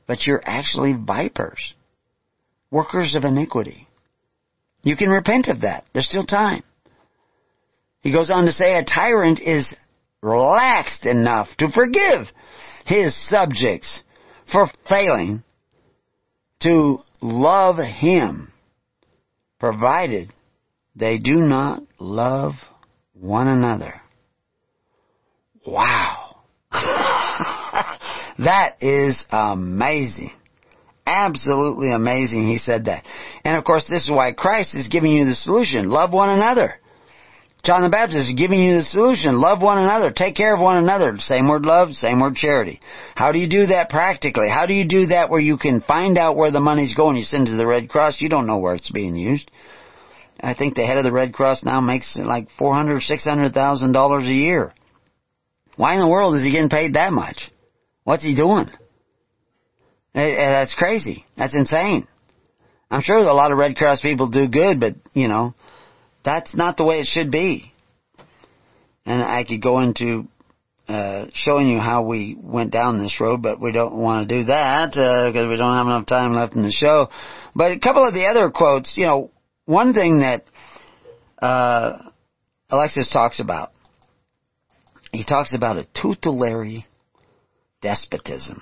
but 0.09 0.25
you're 0.25 0.41
actually 0.43 0.91
vipers, 0.91 1.75
workers 2.71 3.15
of 3.15 3.23
iniquity. 3.23 3.87
You 4.83 4.95
can 4.95 5.09
repent 5.09 5.47
of 5.47 5.61
that. 5.61 5.85
There's 5.93 6.07
still 6.07 6.25
time. 6.25 6.63
He 8.01 8.11
goes 8.11 8.29
on 8.31 8.45
to 8.45 8.51
say 8.51 8.75
a 8.75 8.85
tyrant 8.85 9.39
is 9.39 9.73
relaxed 10.21 11.05
enough 11.05 11.47
to 11.57 11.69
forgive 11.71 12.27
his 12.85 13.15
subjects 13.29 14.03
for 14.51 14.69
failing 14.87 15.43
to 16.61 16.99
love 17.21 17.77
him, 17.77 18.51
provided 19.59 20.31
they 20.95 21.17
do 21.17 21.35
not 21.35 21.83
love 21.99 22.53
one 23.13 23.47
another. 23.47 24.01
Wow. 25.65 26.37
That 28.39 28.77
is 28.79 29.25
amazing. 29.31 30.31
Absolutely 31.11 31.91
amazing 31.91 32.47
he 32.47 32.59
said 32.59 32.85
that. 32.85 33.05
And 33.43 33.57
of 33.57 33.63
course 33.63 33.85
this 33.89 34.03
is 34.03 34.11
why 34.11 34.31
Christ 34.31 34.75
is 34.75 34.87
giving 34.87 35.11
you 35.11 35.25
the 35.25 35.35
solution. 35.35 35.89
Love 35.89 36.13
one 36.13 36.29
another. 36.29 36.75
John 37.63 37.83
the 37.83 37.89
Baptist 37.89 38.27
is 38.27 38.35
giving 38.35 38.61
you 38.61 38.77
the 38.77 38.83
solution. 38.83 39.41
Love 39.41 39.61
one 39.61 39.79
another. 39.79 40.11
Take 40.11 40.35
care 40.35 40.53
of 40.53 40.61
one 40.61 40.77
another. 40.77 41.17
Same 41.17 41.47
word 41.47 41.65
love, 41.65 41.91
same 41.93 42.19
word 42.19 42.35
charity. 42.35 42.79
How 43.15 43.31
do 43.31 43.39
you 43.39 43.49
do 43.49 43.65
that 43.67 43.89
practically? 43.89 44.47
How 44.47 44.65
do 44.65 44.73
you 44.73 44.87
do 44.87 45.07
that 45.07 45.29
where 45.29 45.41
you 45.41 45.57
can 45.57 45.81
find 45.81 46.17
out 46.17 46.37
where 46.37 46.51
the 46.51 46.61
money's 46.61 46.95
going? 46.95 47.17
You 47.17 47.23
send 47.23 47.47
to 47.47 47.57
the 47.57 47.67
Red 47.67 47.89
Cross, 47.89 48.21
you 48.21 48.29
don't 48.29 48.47
know 48.47 48.59
where 48.59 48.75
it's 48.75 48.91
being 48.91 49.15
used. 49.15 49.51
I 50.39 50.53
think 50.53 50.75
the 50.75 50.85
head 50.85 50.97
of 50.97 51.03
the 51.03 51.11
Red 51.11 51.33
Cross 51.33 51.63
now 51.63 51.81
makes 51.81 52.17
like 52.17 52.49
four 52.57 52.73
hundred, 52.75 53.01
six 53.01 53.25
hundred 53.25 53.53
thousand 53.53 53.91
dollars 53.91 54.25
a 54.25 54.33
year. 54.33 54.73
Why 55.75 55.95
in 55.95 55.99
the 55.99 56.07
world 56.07 56.35
is 56.35 56.43
he 56.43 56.51
getting 56.51 56.69
paid 56.69 56.93
that 56.93 57.11
much? 57.11 57.51
What's 58.05 58.23
he 58.23 58.35
doing? 58.35 58.69
That's 60.13 60.73
crazy. 60.73 61.25
That's 61.37 61.55
insane. 61.55 62.07
I'm 62.91 63.01
sure 63.01 63.17
a 63.17 63.33
lot 63.33 63.51
of 63.51 63.57
Red 63.57 63.75
Cross 63.75 64.01
people 64.01 64.27
do 64.27 64.47
good, 64.47 64.79
but, 64.79 64.95
you 65.13 65.27
know, 65.27 65.53
that's 66.23 66.55
not 66.55 66.77
the 66.77 66.83
way 66.83 66.99
it 66.99 67.05
should 67.05 67.31
be. 67.31 67.71
And 69.05 69.21
I 69.21 69.43
could 69.43 69.61
go 69.61 69.79
into 69.79 70.27
uh, 70.87 71.27
showing 71.33 71.67
you 71.67 71.79
how 71.79 72.03
we 72.03 72.35
went 72.39 72.71
down 72.71 72.97
this 72.97 73.19
road, 73.21 73.41
but 73.41 73.61
we 73.61 73.71
don't 73.71 73.95
want 73.95 74.27
to 74.27 74.39
do 74.39 74.45
that 74.45 74.91
because 74.91 75.45
uh, 75.45 75.49
we 75.49 75.57
don't 75.57 75.77
have 75.77 75.85
enough 75.85 76.07
time 76.07 76.33
left 76.33 76.55
in 76.55 76.63
the 76.63 76.71
show. 76.71 77.09
But 77.53 77.71
a 77.71 77.79
couple 77.79 78.05
of 78.05 78.13
the 78.13 78.25
other 78.25 78.49
quotes, 78.49 78.97
you 78.97 79.05
know, 79.05 79.31
one 79.65 79.93
thing 79.93 80.19
that 80.19 80.45
uh, 81.39 82.09
Alexis 82.71 83.11
talks 83.11 83.39
about 83.39 83.71
he 85.11 85.23
talks 85.23 85.53
about 85.53 85.77
a 85.77 85.87
tutelary 85.99 86.85
despotism. 87.81 88.61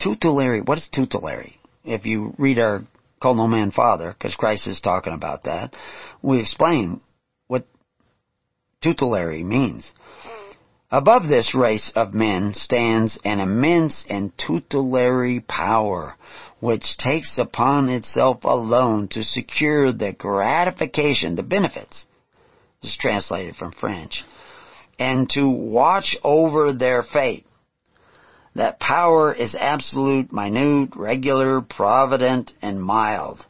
Tutelary, 0.00 0.60
what 0.60 0.78
is 0.78 0.88
tutelary? 0.92 1.58
If 1.84 2.06
you 2.06 2.34
read 2.38 2.58
our 2.58 2.80
Call 3.20 3.34
No 3.34 3.48
Man 3.48 3.70
Father, 3.70 4.14
because 4.16 4.36
Christ 4.36 4.66
is 4.68 4.80
talking 4.80 5.12
about 5.12 5.44
that, 5.44 5.74
we 6.22 6.40
explain 6.40 7.00
what 7.48 7.66
tutelary 8.80 9.42
means. 9.42 9.92
Above 10.90 11.28
this 11.28 11.54
race 11.54 11.92
of 11.94 12.14
men 12.14 12.54
stands 12.54 13.18
an 13.24 13.40
immense 13.40 14.06
and 14.08 14.32
tutelary 14.38 15.40
power, 15.40 16.14
which 16.60 16.96
takes 16.96 17.36
upon 17.36 17.88
itself 17.90 18.44
alone 18.44 19.08
to 19.08 19.22
secure 19.22 19.92
the 19.92 20.12
gratification, 20.12 21.34
the 21.34 21.42
benefits, 21.42 22.06
this 22.80 22.92
is 22.92 22.96
translated 22.96 23.56
from 23.56 23.72
French, 23.72 24.24
and 24.98 25.28
to 25.30 25.48
watch 25.48 26.16
over 26.24 26.72
their 26.72 27.02
fate. 27.02 27.44
That 28.58 28.80
power 28.80 29.32
is 29.32 29.54
absolute, 29.54 30.32
minute, 30.32 30.90
regular, 30.96 31.60
provident, 31.60 32.52
and 32.60 32.82
mild. 32.82 33.46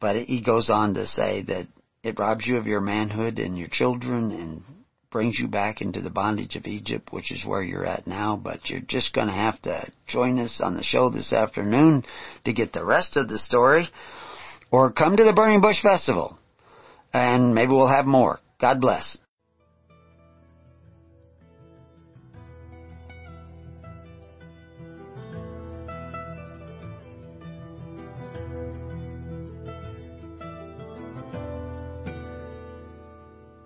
But 0.00 0.14
he 0.14 0.40
goes 0.40 0.70
on 0.70 0.94
to 0.94 1.04
say 1.04 1.42
that 1.48 1.66
it 2.04 2.16
robs 2.16 2.46
you 2.46 2.58
of 2.58 2.68
your 2.68 2.80
manhood 2.80 3.40
and 3.40 3.58
your 3.58 3.66
children 3.66 4.30
and 4.30 4.62
brings 5.10 5.36
you 5.36 5.48
back 5.48 5.80
into 5.80 6.00
the 6.00 6.10
bondage 6.10 6.54
of 6.54 6.66
Egypt, 6.66 7.12
which 7.12 7.32
is 7.32 7.44
where 7.44 7.60
you're 7.60 7.84
at 7.84 8.06
now, 8.06 8.36
but 8.36 8.70
you're 8.70 8.78
just 8.78 9.12
going 9.12 9.26
to 9.26 9.32
have 9.34 9.60
to 9.62 9.90
join 10.06 10.38
us 10.38 10.60
on 10.60 10.76
the 10.76 10.84
show 10.84 11.10
this 11.10 11.32
afternoon 11.32 12.04
to 12.44 12.52
get 12.52 12.72
the 12.72 12.84
rest 12.84 13.16
of 13.16 13.28
the 13.28 13.38
story, 13.38 13.88
or 14.70 14.92
come 14.92 15.16
to 15.16 15.24
the 15.24 15.32
Burning 15.32 15.60
Bush 15.60 15.82
Festival, 15.82 16.38
and 17.12 17.52
maybe 17.52 17.72
we'll 17.72 17.88
have 17.88 18.06
more. 18.06 18.38
God 18.60 18.80
bless. 18.80 19.18